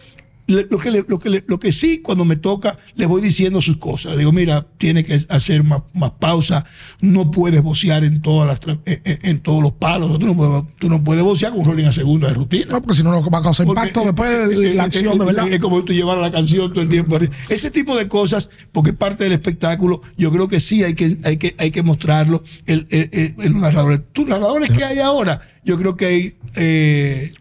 lo 0.51 0.79
que, 0.79 0.91
le- 0.91 1.05
lo, 1.09 1.19
que 1.19 1.31
le- 1.31 1.45
lo 1.47 1.59
que 1.59 1.73
sí, 1.73 1.99
cuando 1.99 2.25
me 2.25 2.37
toca, 2.37 2.77
le 2.95 3.07
voy 3.07 3.23
diciendo 3.23 3.63
sus 3.63 3.77
cosas. 3.79 4.17
Digo, 4.19 4.33
mira, 4.33 4.67
tiene 4.79 5.05
que 5.05 5.25
hacer 5.29 5.65
más, 5.65 5.83
más 5.95 6.11
pausa, 6.19 6.65
no 7.01 7.31
puedes 7.31 7.63
vocear 7.63 8.05
en, 8.05 8.21
todas 8.23 8.49
las, 8.49 8.61
tra- 8.61 8.81
en, 8.85 9.01
en- 9.23 9.39
todos 9.41 9.63
los 9.63 9.73
palos, 9.73 10.19
tú 10.19 10.27
no 10.27 10.37
puedes, 10.37 10.77
tú 10.79 10.89
no 10.89 11.03
puedes 11.03 11.23
vocear 11.23 11.53
con 11.53 11.61
un 11.61 11.67
rolling 11.67 11.85
a 11.87 11.93
segunda 11.93 12.29
de 12.29 12.35
rutina. 12.35 12.67
No, 12.73 12.83
porque 12.83 12.97
si 12.97 13.03
no, 13.03 13.11
no 13.13 13.31
va 13.31 13.39
a 13.39 13.43
causar 13.43 13.67
impacto 13.67 14.03
eh, 14.03 14.05
después 14.07 14.31
eh, 14.31 14.59
de 14.59 14.71
eh, 14.73 14.75
la 14.75 14.83
eh, 14.83 14.87
acción, 14.87 15.19
de 15.19 15.25
eh, 15.25 15.27
verdad. 15.27 15.49
Es 15.53 15.59
como 15.61 15.85
tú 15.85 15.93
llevar 15.93 16.19
la 16.19 16.31
canción 16.31 16.71
todo 16.73 16.83
el 16.83 16.89
tiempo. 16.89 17.19
Ese 17.49 17.71
tipo 17.71 17.97
de 17.97 18.09
cosas, 18.09 18.51
porque 18.73 18.93
parte 18.93 19.25
del 19.25 19.33
espectáculo, 19.33 20.01
yo 20.17 20.31
creo 20.33 20.49
que 20.49 20.61
sí 20.61 20.83
hay 20.85 20.95
que, 20.95 21.17
hay 21.25 21.37
que, 21.37 21.55
hay 21.59 21.71
que 21.71 21.83
mostrarlo 21.83 22.43
el, 22.67 22.87
el, 22.91 23.09
el- 23.13 23.35
el 23.41 23.59
narrador. 23.59 23.99
Tus 24.13 24.27
narradores 24.27 24.71
que 24.71 24.85
hay 24.85 24.99
ahora, 24.99 25.41
yo 25.65 25.79
creo 25.79 25.97
que 25.97 26.07
hay 26.07 26.35
eh, 26.57 27.33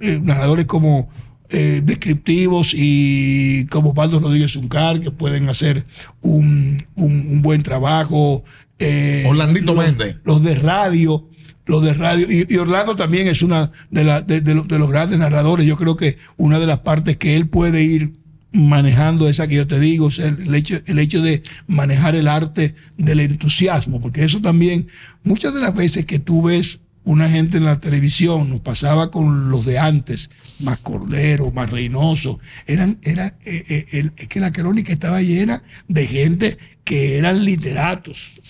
eh, 0.00 0.20
narradores 0.22 0.66
como 0.66 1.08
eh, 1.50 1.80
descriptivos 1.84 2.72
y 2.74 3.66
como 3.66 3.90
Osvaldo 3.90 4.20
Rodríguez 4.20 4.54
Uncar, 4.56 5.00
que 5.00 5.10
pueden 5.10 5.48
hacer 5.48 5.84
un, 6.22 6.82
un- 6.96 7.26
un 7.30 7.42
buen 7.42 7.62
trabajo. 7.62 8.44
eh, 8.78 9.24
Orlandito 9.26 9.74
los- 9.74 9.84
Méndez. 9.84 10.16
Los 10.24 10.42
de 10.42 10.54
radio, 10.54 11.28
los 11.66 11.82
de 11.82 11.94
radio. 11.94 12.26
Y, 12.30 12.46
y 12.52 12.56
Orlando 12.58 12.94
también 12.96 13.28
es 13.28 13.42
una 13.42 13.70
de, 13.90 14.04
la- 14.04 14.20
de- 14.22 14.40
de 14.40 14.54
los, 14.54 14.68
de 14.68 14.78
los 14.78 14.90
grandes 14.90 15.18
narradores. 15.18 15.66
Yo 15.66 15.76
creo 15.76 15.96
que 15.96 16.16
una 16.36 16.58
de 16.58 16.66
las 16.66 16.78
partes 16.80 17.16
que 17.16 17.34
él 17.36 17.48
puede 17.48 17.82
ir 17.82 18.18
manejando 18.52 19.28
esa 19.28 19.46
que 19.46 19.56
yo 19.56 19.66
te 19.66 19.78
digo, 19.78 20.06
o 20.06 20.10
sea, 20.10 20.26
el, 20.28 20.54
hecho, 20.54 20.80
el 20.86 20.98
hecho 20.98 21.20
de 21.22 21.42
manejar 21.66 22.14
el 22.14 22.28
arte 22.28 22.74
del 22.96 23.20
entusiasmo, 23.20 24.00
porque 24.00 24.24
eso 24.24 24.40
también, 24.40 24.86
muchas 25.22 25.52
de 25.54 25.60
las 25.60 25.74
veces 25.74 26.06
que 26.06 26.18
tú 26.18 26.42
ves 26.44 26.80
una 27.04 27.28
gente 27.28 27.58
en 27.58 27.64
la 27.64 27.78
televisión, 27.80 28.48
nos 28.48 28.60
pasaba 28.60 29.10
con 29.10 29.50
los 29.50 29.66
de 29.66 29.78
antes, 29.78 30.30
más 30.60 30.78
Cordero, 30.80 31.50
más 31.52 31.70
Reynoso, 31.70 32.38
eran, 32.66 32.98
era, 33.02 33.26
eh, 33.44 33.64
eh, 33.68 33.86
el- 33.92 34.12
es 34.16 34.28
que 34.28 34.40
la 34.40 34.52
crónica 34.52 34.92
estaba 34.92 35.20
llena 35.22 35.62
de 35.88 36.06
gente 36.06 36.58
que 36.84 37.18
eran 37.18 37.44
literatos 37.44 38.40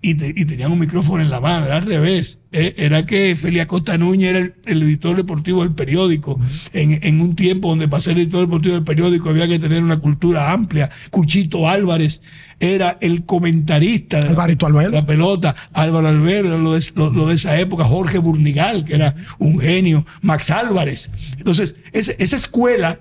y, 0.00 0.14
te- 0.14 0.28
y 0.36 0.44
tenían 0.44 0.70
un 0.72 0.78
micrófono 0.78 1.22
en 1.22 1.30
la 1.30 1.40
mano, 1.40 1.66
era 1.66 1.76
al 1.78 1.86
revés. 1.86 2.38
Eh, 2.52 2.74
Era 2.78 3.04
que 3.04 3.36
Félix 3.36 3.64
Acosta 3.64 3.98
Núñez 3.98 4.30
era 4.30 4.38
el, 4.38 4.54
el 4.64 4.82
editor 4.82 5.14
deportivo 5.16 5.64
del 5.64 5.74
periódico. 5.74 6.40
en, 6.72 6.98
en 7.02 7.20
un 7.20 7.34
tiempo 7.36 7.68
donde 7.68 7.88
para 7.88 8.02
ser 8.02 8.16
editor 8.16 8.40
deportivo 8.42 8.74
del 8.74 8.84
periódico 8.84 9.28
había 9.28 9.46
que 9.48 9.58
tener 9.58 9.82
una 9.82 9.98
cultura 9.98 10.50
amplia. 10.52 10.88
Cuchito 11.10 11.68
Álvarez 11.68 12.22
era 12.60 12.96
el 13.02 13.24
comentarista 13.26 14.22
de 14.22 14.28
Albero. 14.66 14.90
la 14.92 15.04
pelota. 15.04 15.54
Álvaro 15.74 16.08
Albero, 16.08 16.48
era 16.48 16.56
lo 16.58 16.72
de, 16.72 16.84
lo- 16.94 17.10
lo 17.12 17.26
de 17.26 17.34
esa 17.34 17.58
época. 17.60 17.84
Jorge 17.84 18.16
Burnigal, 18.18 18.84
que 18.84 18.94
era 18.94 19.14
un 19.38 19.58
genio. 19.58 20.06
Max 20.22 20.48
Álvarez. 20.50 21.10
Entonces, 21.36 21.76
ese- 21.92 22.16
esa 22.18 22.36
escuela 22.36 23.00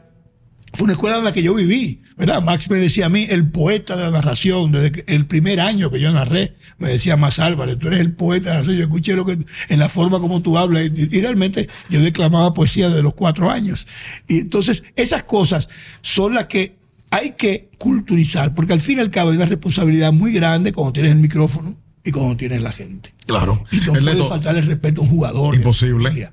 fue 0.74 0.86
una 0.86 0.93
escuela 0.93 1.18
en 1.18 1.24
la 1.24 1.34
que 1.34 1.41
yo 1.41 1.53
viví, 1.53 2.01
¿verdad? 2.18 2.41
Max 2.41 2.70
me 2.70 2.78
decía 2.78 3.07
a 3.07 3.09
mí, 3.09 3.26
el 3.30 3.49
poeta 3.49 3.95
de 3.95 4.03
la 4.05 4.11
narración, 4.11 4.72
desde 4.72 5.03
el 5.07 5.26
primer 5.26 5.59
año 5.59 5.89
que 5.89 5.99
yo 5.99 6.11
narré, 6.11 6.55
me 6.78 6.89
decía 6.89 7.18
Max 7.18 7.39
Álvarez, 7.39 7.80
tú 7.80 7.88
eres 7.88 7.99
el 7.99 8.13
poeta 8.13 8.49
de 8.49 8.49
la 8.49 8.53
narración, 8.55 8.78
yo 8.78 8.84
escuché 8.84 9.15
lo 9.15 9.26
que, 9.26 9.38
en 9.70 9.80
la 9.80 9.89
forma 9.89 10.20
como 10.20 10.41
tú 10.41 10.57
hablas, 10.57 10.84
y, 10.93 11.15
y 11.15 11.22
realmente 11.22 11.70
yo 11.89 12.01
declamaba 12.01 12.53
poesía 12.53 12.89
desde 12.89 13.03
los 13.03 13.13
cuatro 13.13 13.49
años. 13.49 13.88
Y 14.28 14.39
entonces, 14.39 14.84
esas 14.95 15.24
cosas 15.24 15.70
son 16.01 16.34
las 16.34 16.47
que 16.47 16.78
hay 17.09 17.32
que 17.32 17.70
culturizar, 17.78 18.53
porque 18.53 18.74
al 18.74 18.82
fin 18.82 18.97
y 18.97 19.01
al 19.01 19.11
cabo 19.11 19.32
hay 19.32 19.38
una 19.38 19.45
responsabilidad 19.45 20.11
muy 20.11 20.34
grande 20.34 20.74
cuando 20.74 20.93
tienes 20.93 21.13
el 21.13 21.20
micrófono 21.20 21.78
y 22.03 22.11
cuando 22.11 22.36
tienes 22.38 22.61
la 22.61 22.72
gente. 22.72 23.13
Claro. 23.26 23.63
Y 23.72 23.78
no 23.82 23.93
puede 23.93 24.28
faltar 24.28 24.57
el 24.57 24.65
respeto 24.65 25.01
a 25.01 25.03
un 25.03 25.09
jugador. 25.09 25.55
Imposible. 25.55 26.32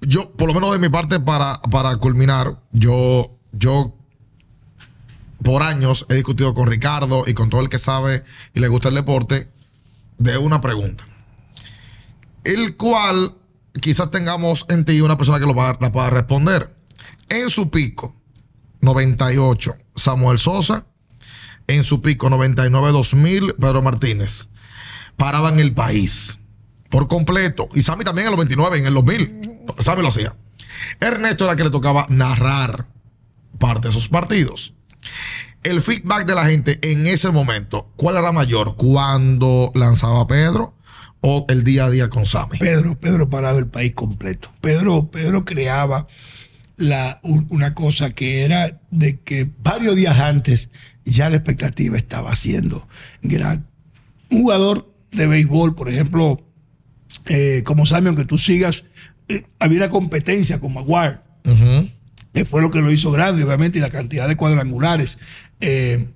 Yo, 0.00 0.32
por 0.32 0.48
lo 0.48 0.54
menos 0.54 0.72
de 0.72 0.78
mi 0.78 0.88
parte, 0.88 1.20
para, 1.20 1.60
para 1.70 1.96
culminar, 1.96 2.60
yo, 2.72 3.38
yo 3.52 3.94
por 5.42 5.62
años 5.62 6.06
he 6.08 6.14
discutido 6.14 6.54
con 6.54 6.68
Ricardo 6.68 7.24
y 7.26 7.34
con 7.34 7.50
todo 7.50 7.60
el 7.60 7.68
que 7.68 7.78
sabe 7.78 8.22
y 8.54 8.60
le 8.60 8.68
gusta 8.68 8.88
el 8.88 8.94
deporte 8.94 9.48
de 10.18 10.38
una 10.38 10.60
pregunta. 10.60 11.04
El 12.44 12.76
cual 12.76 13.34
quizás 13.80 14.10
tengamos 14.10 14.66
en 14.68 14.84
ti 14.84 15.00
una 15.00 15.16
persona 15.16 15.38
que 15.38 15.46
lo 15.46 15.54
la 15.54 15.92
pueda 15.92 16.10
responder. 16.10 16.74
En 17.28 17.50
su 17.50 17.70
pico, 17.70 18.14
98, 18.80 19.76
Samuel 19.94 20.38
Sosa. 20.38 20.86
En 21.68 21.84
su 21.84 22.02
pico, 22.02 22.28
99-2000, 22.28 23.54
Pedro 23.56 23.82
Martínez. 23.82 24.48
Paraban 25.16 25.60
el 25.60 25.72
país 25.72 26.40
por 26.90 27.08
completo. 27.08 27.68
Y 27.74 27.82
Sammy 27.82 28.04
también 28.04 28.26
en 28.26 28.32
los 28.32 28.38
29, 28.38 28.78
en 28.78 28.86
el 28.86 28.94
2000. 28.94 29.60
Sammy 29.78 30.02
lo 30.02 30.08
hacía. 30.08 30.34
Ernesto 31.00 31.44
era 31.44 31.56
que 31.56 31.64
le 31.64 31.70
tocaba 31.70 32.06
narrar 32.08 32.86
parte 33.58 33.88
de 33.88 33.90
esos 33.90 34.08
partidos. 34.08 34.74
El 35.62 35.80
feedback 35.82 36.26
de 36.26 36.34
la 36.34 36.46
gente 36.46 36.78
en 36.82 37.06
ese 37.06 37.30
momento, 37.30 37.92
¿cuál 37.96 38.16
era 38.16 38.32
mayor? 38.32 38.74
¿Cuando 38.76 39.70
lanzaba 39.74 40.26
Pedro 40.26 40.74
o 41.20 41.46
el 41.48 41.62
día 41.62 41.84
a 41.86 41.90
día 41.90 42.08
con 42.08 42.26
Sammy? 42.26 42.58
Pedro, 42.58 42.98
Pedro 42.98 43.30
paraba 43.30 43.58
el 43.58 43.68
país 43.68 43.92
completo. 43.94 44.50
Pedro, 44.60 45.10
Pedro 45.10 45.44
creaba 45.44 46.06
la, 46.76 47.20
un- 47.22 47.46
una 47.50 47.74
cosa 47.74 48.10
que 48.10 48.42
era 48.44 48.80
de 48.90 49.20
que 49.20 49.50
varios 49.62 49.94
días 49.94 50.18
antes 50.18 50.70
ya 51.04 51.30
la 51.30 51.36
expectativa 51.36 51.96
estaba 51.96 52.34
siendo 52.34 52.88
gran. 53.22 53.68
Un 54.30 54.42
jugador 54.42 54.92
de 55.12 55.26
béisbol, 55.28 55.74
por 55.76 55.88
ejemplo, 55.88 56.44
eh, 57.26 57.62
como 57.64 57.86
Sammy, 57.86 58.08
aunque 58.08 58.24
tú 58.24 58.36
sigas, 58.38 58.84
eh, 59.28 59.44
había 59.60 59.78
una 59.78 59.90
competencia 59.90 60.58
con 60.58 60.74
Maguire. 60.74 61.20
Que 62.32 62.44
fue 62.44 62.60
lo 62.62 62.70
que 62.70 62.80
lo 62.80 62.90
hizo 62.90 63.10
grande, 63.10 63.44
obviamente, 63.44 63.78
y 63.78 63.80
la 63.82 63.90
cantidad 63.90 64.28
de 64.28 64.36
cuadrangulares. 64.36 65.18
eh, 65.60 66.06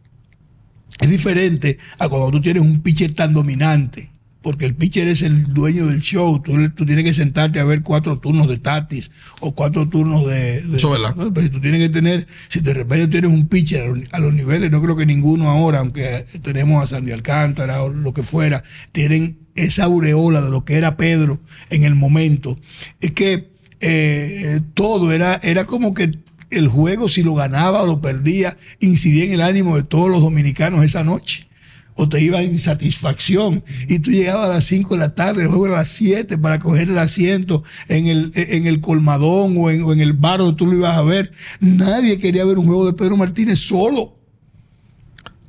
es 1.01 1.11
diferente 1.11 1.79
a 1.99 2.09
cuando 2.09 2.31
tú 2.31 2.41
tienes 2.41 2.63
un 2.63 2.81
pitcher 2.81 3.13
tan 3.15 3.35
dominante, 3.35 4.11
porque 4.41 4.65
el 4.65 4.75
pitcher 4.75 5.09
es 5.09 5.21
el 5.23 5.53
dueño 5.53 5.87
del 5.87 6.01
show. 6.01 6.41
Tú, 6.41 6.53
tú 6.71 6.87
tienes 6.87 7.05
que 7.05 7.13
sentarte 7.13 7.61
a 7.61 7.65
ver 7.65 7.83
cuatro 7.83 8.19
turnos 8.19 8.49
de 8.49 8.57
Tatis 8.59 9.11
o 9.41 9.55
cuatro 9.55 9.89
turnos 9.89 10.25
de. 10.27 10.63
de- 10.63 10.77
Eso 10.79 10.95
es 10.95 11.01
verdad. 11.03 11.15
¿no? 11.17 11.35
Pero 11.35 11.51
tú 11.51 11.61
tienes 11.61 11.81
que 11.83 11.89
tener, 11.91 12.27
si 12.49 12.61
de 12.61 12.73
repente 12.73 13.09
tienes 13.09 13.31
un 13.31 13.47
pitcher 13.49 13.83
a 13.83 13.87
los, 13.89 13.99
a 14.13 14.19
los 14.21 14.33
niveles, 14.33 14.71
no 14.71 14.81
creo 14.81 14.97
que 14.97 15.05
ninguno 15.05 15.51
ahora, 15.51 15.81
aunque 15.81 16.25
tenemos 16.43 16.83
a 16.83 16.87
Sandy 16.87 17.13
Alcántara 17.13 17.83
o 17.83 17.91
lo 17.91 18.15
que 18.15 18.23
fuera, 18.23 18.63
tienen 18.93 19.41
esa 19.55 19.85
aureola 19.85 20.41
de 20.41 20.51
lo 20.51 20.65
que 20.65 20.75
era 20.77 20.97
Pedro 20.97 21.41
en 21.69 21.85
el 21.85 21.95
momento. 21.95 22.59
Es 23.03 23.11
que 23.11 23.51
eh, 23.81 24.61
todo 24.75 25.13
era, 25.13 25.37
era 25.43 25.65
como 25.65 25.95
que 25.95 26.11
el 26.51 26.69
juego, 26.69 27.09
si 27.09 27.23
lo 27.23 27.35
ganaba 27.35 27.83
o 27.83 27.87
lo 27.87 28.01
perdía, 28.01 28.57
incidía 28.81 29.25
en 29.25 29.33
el 29.33 29.41
ánimo 29.41 29.77
de 29.77 29.83
todos 29.83 30.09
los 30.09 30.21
dominicanos 30.21 30.85
esa 30.85 31.05
noche. 31.05 31.47
O 31.99 32.09
te 32.09 32.21
iba 32.21 32.43
en 32.43 32.59
satisfacción. 32.59 33.65
Y 33.89 34.01
tú 34.01 34.11
llegabas 34.11 34.51
a 34.51 34.55
las 34.55 34.65
5 34.67 34.95
de 34.95 35.01
la 35.01 35.15
tarde, 35.15 35.43
el 35.43 35.49
juego 35.49 35.67
era 35.67 35.77
a 35.77 35.79
las 35.79 35.89
7 35.89 36.37
para 36.37 36.59
coger 36.59 36.91
el 36.91 36.99
asiento 36.99 37.65
en 37.89 38.07
el, 38.07 38.33
en 38.35 38.67
el 38.67 38.81
colmadón 38.81 39.55
o 39.57 39.71
en, 39.71 39.83
en 39.91 40.01
el 40.01 40.13
bar 40.13 40.41
donde 40.41 40.57
tú 40.57 40.67
lo 40.67 40.75
ibas 40.75 40.97
a 40.97 41.03
ver. 41.03 41.33
Nadie 41.61 42.19
quería 42.19 42.45
ver 42.45 42.59
un 42.59 42.67
juego 42.67 42.87
de 42.87 42.93
Pedro 42.93 43.17
Martínez 43.17 43.61
solo. 43.61 44.16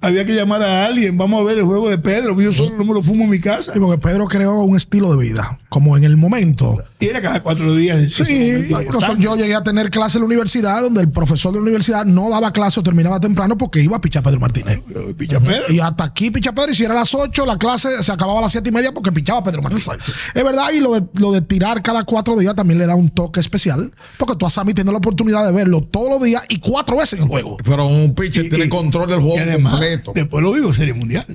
Había 0.02 0.26
que 0.26 0.36
llamar 0.36 0.62
a 0.62 0.86
alguien, 0.86 1.18
vamos 1.18 1.42
a 1.42 1.44
ver 1.44 1.58
el 1.58 1.64
juego 1.64 1.90
de 1.90 1.98
Pedro, 1.98 2.40
yo 2.40 2.54
solo 2.54 2.76
no 2.78 2.86
me 2.86 2.94
lo 2.94 3.02
fumo 3.02 3.24
en 3.24 3.30
mi 3.32 3.40
casa. 3.40 3.74
Sí, 3.74 3.80
porque 3.80 3.98
Pedro 4.00 4.28
creó 4.28 4.60
un 4.62 4.78
estilo 4.78 5.12
de 5.16 5.18
vida, 5.30 5.60
como 5.70 5.98
en 5.98 6.04
el 6.04 6.18
momento. 6.18 6.78
Y 7.00 7.06
era 7.08 7.22
cada 7.22 7.42
cuatro 7.42 7.76
días. 7.76 8.12
Sí, 8.12 8.52
entonces 8.70 9.10
yo 9.20 9.36
llegué 9.36 9.56
a 9.56 9.62
tener 9.64 9.90
clase 9.90 10.18
en 10.18 10.22
la 10.24 10.26
universidad 10.28 10.82
donde 10.82 11.02
el 11.02 11.10
profesor 11.10 11.52
de 11.52 11.60
la 11.60 11.64
universidad 11.64 12.06
no 12.06 12.30
daba 12.30 12.52
clase 12.52 12.80
o 12.80 12.84
terminaba 12.84 13.20
temprano 13.20 13.58
porque 13.58 13.82
iba 13.82 13.98
a 13.98 14.02
pichar 14.02 14.22
a 14.22 14.24
Pedro 14.26 14.40
Martínez. 14.40 14.82
Picha 15.18 15.40
Pedro. 15.40 15.72
Y 15.72 15.80
hasta 15.80 16.04
aquí 16.06 16.32
picha 16.32 16.54
Pedro, 16.54 16.72
y 16.72 16.76
si 16.76 16.84
era 16.84 16.94
a 16.94 16.98
las 16.98 17.14
8, 17.14 17.46
la 17.46 17.58
clase 17.58 18.02
se 18.02 18.12
acababa 18.12 18.40
a 18.40 18.44
las 18.44 18.52
7 18.52 18.70
y 18.70 18.72
media 18.72 18.92
porque 18.94 19.12
pichaba 19.12 19.44
Pedro 19.44 19.62
Martínez. 19.62 19.88
Es 20.34 20.44
verdad, 20.44 20.72
y 20.74 20.80
lo 20.80 20.94
de, 20.94 21.04
lo 21.16 21.32
de 21.32 21.42
tirar 21.42 21.82
cada 21.82 22.04
cuatro 22.04 22.36
días 22.38 22.56
también 22.56 22.80
le 22.80 22.86
da 22.88 22.96
un 22.96 23.10
toque 23.10 23.40
especial, 23.40 23.92
porque 24.18 24.36
tú 24.36 24.46
a 24.46 24.50
Sammy 24.50 24.74
tienes 24.74 24.92
la 24.92 24.98
oportunidad 25.00 25.46
de 25.46 25.52
verlo 25.52 25.82
todos 25.82 26.10
los 26.10 26.22
días 26.24 26.44
y 26.50 26.60
cuatro 26.60 26.98
veces 26.98 27.14
en 27.20 27.24
el 27.24 27.30
juego. 27.30 27.58
Pero 27.64 27.86
un 27.88 28.14
pitcher 28.16 28.46
Y- 28.46 28.50
tiene 28.50 28.66
y- 28.66 28.70
control 28.70 29.10
del 29.10 29.20
y 29.20 29.24
juego 29.24 29.38
además, 29.40 29.80
Después 30.14 30.44
lo 30.44 30.52
vivo 30.54 30.74
Serie 30.74 30.94
Mundial. 30.94 31.26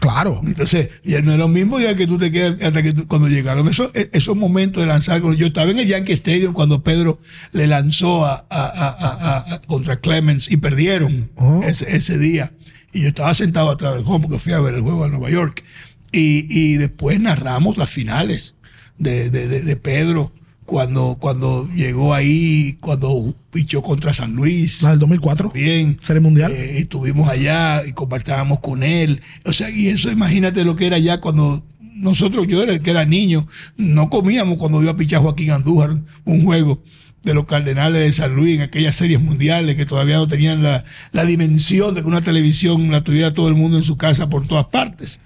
Claro. 0.00 0.40
Entonces, 0.44 0.88
ya 1.04 1.22
no 1.22 1.30
es 1.32 1.38
lo 1.38 1.46
mismo 1.46 1.78
ya 1.78 1.94
que 1.94 2.08
tú 2.08 2.18
te 2.18 2.32
quedas 2.32 2.60
hasta 2.60 2.82
que 2.82 2.92
tú- 2.92 3.06
cuando 3.06 3.28
llegaron 3.28 3.68
esos, 3.68 3.94
e- 3.94 4.10
esos 4.12 4.34
momentos 4.36 4.82
de 4.82 4.88
lanzar. 4.88 5.22
Yo 5.36 5.46
estaba 5.46 5.70
en 5.70 5.78
el 5.78 5.86
Yankee 5.86 6.14
Stadium 6.14 6.52
cuando 6.52 6.82
Pedro 6.82 7.20
le 7.52 7.68
lanzó 7.68 8.26
a, 8.26 8.34
a- 8.34 8.66
a- 8.66 8.88
a- 8.90 9.54
a- 9.54 9.62
contra 9.62 10.00
Clemens 10.00 10.50
y 10.50 10.56
perdieron 10.56 11.30
Oh. 11.36 11.60
ese, 11.62 11.94
ese 11.96 12.18
día. 12.18 12.52
Y 12.92 13.02
yo 13.02 13.08
estaba 13.08 13.32
sentado 13.32 13.70
atrás 13.70 13.94
del 13.94 14.02
home 14.04 14.26
porque 14.26 14.40
fui 14.40 14.52
a 14.52 14.58
ver 14.60 14.74
el 14.74 14.80
juego 14.80 15.04
a 15.04 15.08
Nueva 15.08 15.30
York. 15.30 15.62
Y, 16.10 16.46
y 16.50 16.76
después 16.78 17.20
narramos 17.20 17.76
las 17.78 17.88
finales 17.88 18.56
de, 18.98 19.30
de- 19.30 19.46
de- 19.46 19.62
de 19.62 19.76
Pedro 19.76 20.32
cuando, 20.72 21.18
cuando 21.20 21.68
llegó 21.74 22.14
ahí, 22.14 22.78
cuando 22.80 23.22
pichó 23.50 23.82
contra 23.82 24.14
San 24.14 24.32
Luis 24.32 24.80
La 24.80 24.90
del 24.90 25.00
2004. 25.00 25.50
bien. 25.50 25.98
Serie 26.00 26.22
Mundial. 26.22 26.50
Eh, 26.50 26.78
estuvimos 26.78 27.28
allá 27.28 27.84
y 27.86 27.92
conversábamos 27.92 28.60
con 28.60 28.82
él. 28.82 29.20
O 29.44 29.52
sea, 29.52 29.68
y 29.68 29.88
eso 29.88 30.10
imagínate 30.10 30.64
lo 30.64 30.74
que 30.74 30.86
era 30.86 30.96
ya 30.96 31.20
cuando 31.20 31.62
nosotros, 31.94 32.46
yo 32.46 32.62
era, 32.62 32.78
que 32.78 32.90
era 32.90 33.04
niño, 33.04 33.46
no 33.76 34.08
comíamos 34.08 34.56
cuando 34.56 34.80
iba 34.80 34.92
a 34.92 34.96
pichar 34.96 35.20
Joaquín 35.20 35.50
Andújar 35.50 35.90
un 36.24 36.42
juego 36.42 36.82
de 37.22 37.34
los 37.34 37.44
Cardenales 37.44 38.02
de 38.02 38.12
San 38.14 38.34
Luis 38.34 38.56
en 38.56 38.62
aquellas 38.62 38.96
series 38.96 39.20
mundiales 39.20 39.76
que 39.76 39.84
todavía 39.84 40.16
no 40.16 40.26
tenían 40.26 40.62
la, 40.62 40.84
la 41.12 41.26
dimensión 41.26 41.94
de 41.94 42.00
que 42.00 42.08
una 42.08 42.22
televisión 42.22 42.90
la 42.90 43.04
tuviera 43.04 43.34
todo 43.34 43.48
el 43.48 43.54
mundo 43.56 43.76
en 43.76 43.84
su 43.84 43.98
casa 43.98 44.30
por 44.30 44.46
todas 44.46 44.64
partes. 44.68 45.20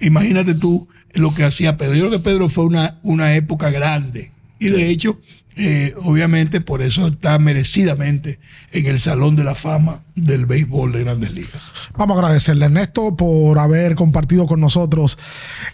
Imagínate 0.00 0.54
tú 0.54 0.88
lo 1.12 1.34
que 1.34 1.44
hacía 1.44 1.76
Pedro. 1.76 1.96
Yo 1.96 2.08
creo 2.08 2.18
que 2.18 2.30
Pedro 2.30 2.48
fue 2.48 2.64
una, 2.64 2.98
una 3.02 3.34
época 3.34 3.68
grande. 3.68 4.32
Y 4.58 4.68
de 4.68 4.88
hecho, 4.88 5.20
eh, 5.56 5.92
obviamente 6.02 6.60
por 6.60 6.82
eso 6.82 7.08
está 7.08 7.38
merecidamente 7.38 8.38
en 8.72 8.86
el 8.86 9.00
Salón 9.00 9.36
de 9.36 9.44
la 9.44 9.54
Fama 9.54 10.05
del 10.16 10.46
béisbol 10.46 10.92
de 10.92 11.04
grandes 11.04 11.32
ligas. 11.32 11.70
Vamos 11.96 12.16
a 12.16 12.20
agradecerle, 12.20 12.64
Ernesto, 12.64 13.14
por 13.16 13.58
haber 13.58 13.94
compartido 13.94 14.46
con 14.46 14.60
nosotros 14.60 15.18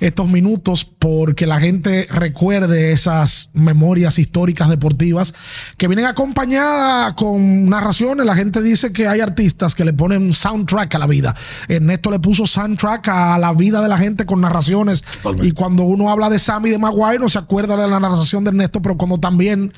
estos 0.01 0.28
minutos, 0.28 0.84
porque 0.84 1.47
la 1.47 1.61
gente 1.61 2.07
recuerde 2.11 2.93
esas 2.93 3.51
memorias 3.55 4.18
históricas 4.18 4.68
deportivas 4.68 5.32
que 5.76 5.86
vienen 5.86 6.07
acompañadas 6.07 7.12
con 7.14 7.68
narraciones. 7.68 8.26
La 8.26 8.34
gente 8.34 8.61
dice 8.61 8.93
que 8.93 9.07
hay 9.07 9.20
artistas 9.20 9.74
que 9.74 9.84
le 9.84 9.93
ponen 9.93 10.32
soundtrack 10.32 10.97
a 10.97 10.99
la 10.99 11.07
vida. 11.07 11.34
Ernesto 11.68 12.11
le 12.11 12.18
puso 12.18 12.47
soundtrack 12.47 13.09
a 13.09 13.38
la 13.38 13.53
vida 13.53 13.80
de 13.80 13.88
la 13.88 13.97
gente 13.97 14.26
con 14.26 14.40
narraciones. 14.40 15.03
Totalmente. 15.03 15.47
Y 15.47 15.53
cuando 15.53 15.84
uno 15.84 16.11
habla 16.11 16.28
de 16.28 16.40
Sammy 16.40 16.70
y 16.70 16.72
de 16.72 16.78
Maguire, 16.78 17.20
no 17.20 17.28
se 17.28 17.38
acuerda 17.38 17.76
de 17.76 17.88
la 17.88 18.01
narración 18.01 18.43
de 18.43 18.51
Ernesto, 18.51 18.82
pero 18.82 18.97
como 18.97 19.20
también 19.20 19.72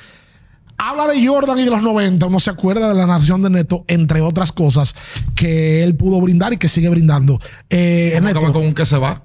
habla 0.78 1.06
de 1.06 1.26
Jordan 1.26 1.58
y 1.58 1.64
de 1.64 1.70
los 1.70 1.82
90, 1.82 2.26
uno 2.26 2.40
se 2.40 2.50
acuerda 2.50 2.88
de 2.88 2.94
la 2.94 3.06
narración 3.06 3.42
de 3.42 3.50
Neto, 3.50 3.84
entre 3.88 4.20
otras 4.20 4.52
cosas 4.52 4.94
que 5.34 5.82
él 5.82 5.94
pudo 5.94 6.20
brindar 6.20 6.52
y 6.52 6.56
que 6.56 6.68
sigue 6.68 6.88
brindando. 6.88 7.40
Eh, 7.70 8.20
acabar 8.22 8.52
con 8.52 8.66
un 8.66 8.74
que 8.74 8.86
se 8.86 8.98
va. 8.98 9.22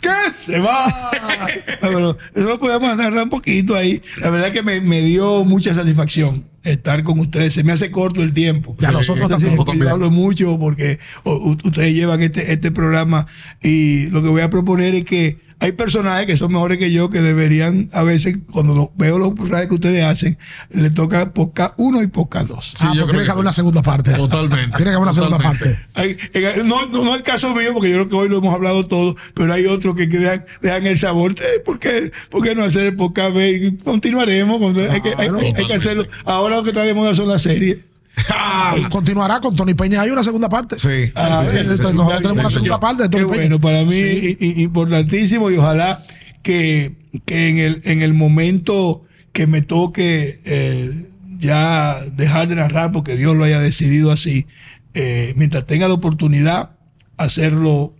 ¿Qué 0.00 0.30
se 0.30 0.60
va? 0.60 1.10
Eso 2.34 2.44
lo 2.44 2.58
podemos 2.58 2.96
narrar 2.96 3.24
un 3.24 3.30
poquito 3.30 3.74
ahí. 3.74 4.00
La 4.18 4.30
verdad 4.30 4.52
que 4.52 4.62
me, 4.62 4.80
me 4.80 5.00
dio 5.00 5.44
mucha 5.44 5.74
satisfacción 5.74 6.44
estar 6.66 7.02
con 7.02 7.18
ustedes. 7.18 7.54
Se 7.54 7.64
me 7.64 7.72
hace 7.72 7.90
corto 7.90 8.22
el 8.22 8.32
tiempo. 8.32 8.76
Ya, 8.78 8.90
nosotros 8.90 9.28
también. 9.28 9.56
porque 9.56 9.78
Yo 9.78 9.90
hablo 9.90 10.10
mucho 10.10 10.58
porque 10.58 10.98
ustedes 11.24 11.94
llevan 11.94 12.22
este, 12.22 12.52
este 12.52 12.70
programa 12.70 13.26
y 13.62 14.08
lo 14.10 14.22
que 14.22 14.28
voy 14.28 14.42
a 14.42 14.50
proponer 14.50 14.94
es 14.94 15.04
que 15.04 15.38
hay 15.58 15.72
personajes 15.72 16.26
que 16.26 16.36
son 16.36 16.52
mejores 16.52 16.78
que 16.78 16.92
yo 16.92 17.08
que 17.08 17.22
deberían, 17.22 17.88
a 17.94 18.02
veces, 18.02 18.38
cuando 18.52 18.74
lo- 18.74 18.92
veo 18.96 19.18
los 19.18 19.32
personajes 19.34 19.68
que 19.68 19.74
ustedes 19.76 20.04
hacen, 20.04 20.36
le 20.70 20.90
toca 20.90 21.32
podcast 21.32 21.72
1 21.78 22.02
y 22.02 22.08
podcast 22.08 22.48
2. 22.48 22.64
Sí, 22.64 22.72
ah, 22.80 22.82
yo 22.82 22.88
pues 22.88 22.94
creo 22.94 23.06
tiene 23.06 23.18
que 23.20 23.24
que 23.24 23.30
haber 23.32 23.40
una 23.40 23.52
segunda 23.52 23.82
parte. 23.82 24.12
Totalmente. 24.12 24.76
Tiene 24.76 24.90
que 24.90 24.96
haber 24.96 24.98
una 25.02 25.12
segunda 25.14 25.38
parte. 25.38 25.78
Hay- 25.94 26.16
en- 26.34 26.68
no, 26.68 26.86
no, 26.86 27.04
no 27.04 27.14
el 27.14 27.22
caso 27.22 27.54
mío, 27.54 27.70
porque 27.72 27.88
yo 27.88 27.96
creo 27.96 28.08
que 28.08 28.14
hoy 28.16 28.28
lo 28.28 28.38
hemos 28.38 28.54
hablado 28.54 28.86
todo, 28.86 29.16
pero 29.34 29.52
hay 29.54 29.64
otros 29.66 29.96
que, 29.96 30.08
que 30.08 30.18
dejan, 30.18 30.44
dejan 30.60 30.86
el 30.86 30.98
sabor. 30.98 31.32
Eh, 31.38 31.60
¿Por 31.64 31.78
qué, 31.78 32.12
por 32.30 32.42
qué 32.42 32.54
no 32.54 32.62
hacer 32.64 32.84
el 32.86 32.96
podcast? 32.96 33.34
B? 33.34 33.50
Y 33.52 33.76
continuaremos. 33.78 34.58
con- 34.60 34.78
hay, 34.78 35.00
que, 35.00 35.14
hay- 35.16 35.28
hay- 35.28 35.52
hay 35.56 35.66
que 35.66 35.74
hacerlo. 35.74 36.06
Ahora 36.26 36.56
lo 36.56 36.62
que 36.64 36.70
está 36.70 36.82
de 36.82 36.92
moda 36.94 37.14
son 37.14 37.28
las 37.28 37.42
series. 37.42 37.78
Ah, 38.30 38.76
Continuará 38.90 39.40
con 39.40 39.54
Tony 39.54 39.74
Peña. 39.74 40.00
Hay 40.02 40.10
una 40.10 40.22
segunda 40.22 40.48
parte. 40.48 40.78
Sí. 40.78 41.12
Ah, 41.14 41.44
sí, 41.48 41.50
sí, 41.50 41.62
sí, 41.62 41.64
sí, 41.64 41.70
sí. 41.70 41.76
sí. 41.76 41.82
Nosotros 41.82 42.22
tenemos 42.22 42.38
una 42.38 42.50
segunda 42.50 42.80
parte 42.80 43.02
de 43.04 43.10
Qué 43.10 43.18
Tony 43.18 43.30
Peña. 43.30 43.56
bueno, 43.56 43.60
para 43.60 43.82
mí 43.84 44.36
importantísimo 44.62 45.50
y 45.50 45.56
ojalá 45.56 46.02
que, 46.42 46.92
que 47.24 47.48
en, 47.48 47.58
el, 47.58 47.80
en 47.84 48.02
el 48.02 48.14
momento 48.14 49.02
que 49.32 49.46
me 49.46 49.62
toque 49.62 50.40
eh, 50.44 50.90
ya 51.38 51.98
dejar 52.14 52.48
de 52.48 52.56
narrar, 52.56 52.92
porque 52.92 53.16
Dios 53.16 53.36
lo 53.36 53.44
haya 53.44 53.60
decidido 53.60 54.10
así, 54.10 54.46
eh, 54.94 55.34
mientras 55.36 55.66
tenga 55.66 55.88
la 55.88 55.94
oportunidad, 55.94 56.70
hacerlo 57.18 57.94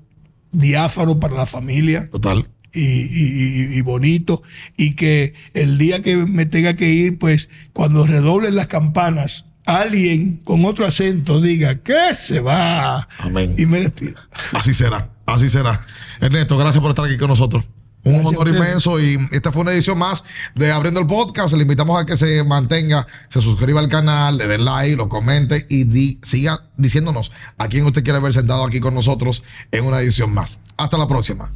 diáfano 0.53 1.21
para 1.21 1.35
la 1.35 1.47
familia, 1.47 2.09
Total. 2.11 2.47
y- 2.73 3.77
y 3.79 3.81
bonito 3.83 4.43
y 4.77 4.93
que 4.95 5.35
el 5.55 5.77
día 5.77 6.01
que 6.03 6.17
me 6.17 6.47
tenga 6.47 6.75
que 6.75 6.91
ir, 6.91 7.19
pues 7.19 7.49
cuando 7.75 8.07
redoblen 8.07 8.55
las 8.55 8.67
campanas, 8.69 9.45
alguien 9.67 10.41
con 10.45 10.65
otro 10.65 10.87
acento 10.87 11.41
diga 11.41 11.77
que 11.77 12.15
se 12.15 12.41
va 12.41 13.07
Amén. 13.19 13.55
y 13.59 13.67
me 13.67 13.81
despido. 13.81 14.15
Así 14.53 14.73
será. 14.73 15.11
Así 15.27 15.49
será. 15.51 15.85
Ernesto, 16.21 16.57
gracias 16.57 16.81
por 16.81 16.91
estar 16.91 17.05
aquí 17.05 17.17
con 17.19 17.29
nosotros. 17.29 17.65
Un 18.05 18.13
Gracias 18.13 18.29
honor 18.37 18.49
inmenso 18.49 19.01
y 19.01 19.19
esta 19.33 19.51
fue 19.51 19.63
una 19.63 19.73
edición 19.73 19.99
más 19.99 20.23
de 20.55 20.71
Abriendo 20.71 21.01
el 21.01 21.09
Podcast. 21.09 21.53
Le 21.55 21.63
invitamos 21.63 22.01
a 22.01 22.07
que 22.07 22.17
se 22.17 22.45
mantenga, 22.45 23.05
se 23.29 23.43
suscriba 23.43 23.81
al 23.81 23.89
canal, 23.89 24.39
le 24.39 24.47
dé 24.47 24.59
like, 24.59 24.95
lo 24.95 25.09
comente 25.09 25.67
y 25.69 25.83
di- 25.83 26.21
siga 26.23 26.61
diciéndonos 26.77 27.33
a 27.59 27.67
quién 27.67 27.85
usted 27.85 28.05
quiere 28.05 28.21
ver 28.21 28.33
sentado 28.33 28.65
aquí 28.65 28.79
con 28.79 28.95
nosotros 28.95 29.43
en 29.73 29.85
una 29.85 30.01
edición 30.01 30.33
más. 30.33 30.61
Hasta 30.77 30.97
la 30.99 31.09
próxima. 31.09 31.51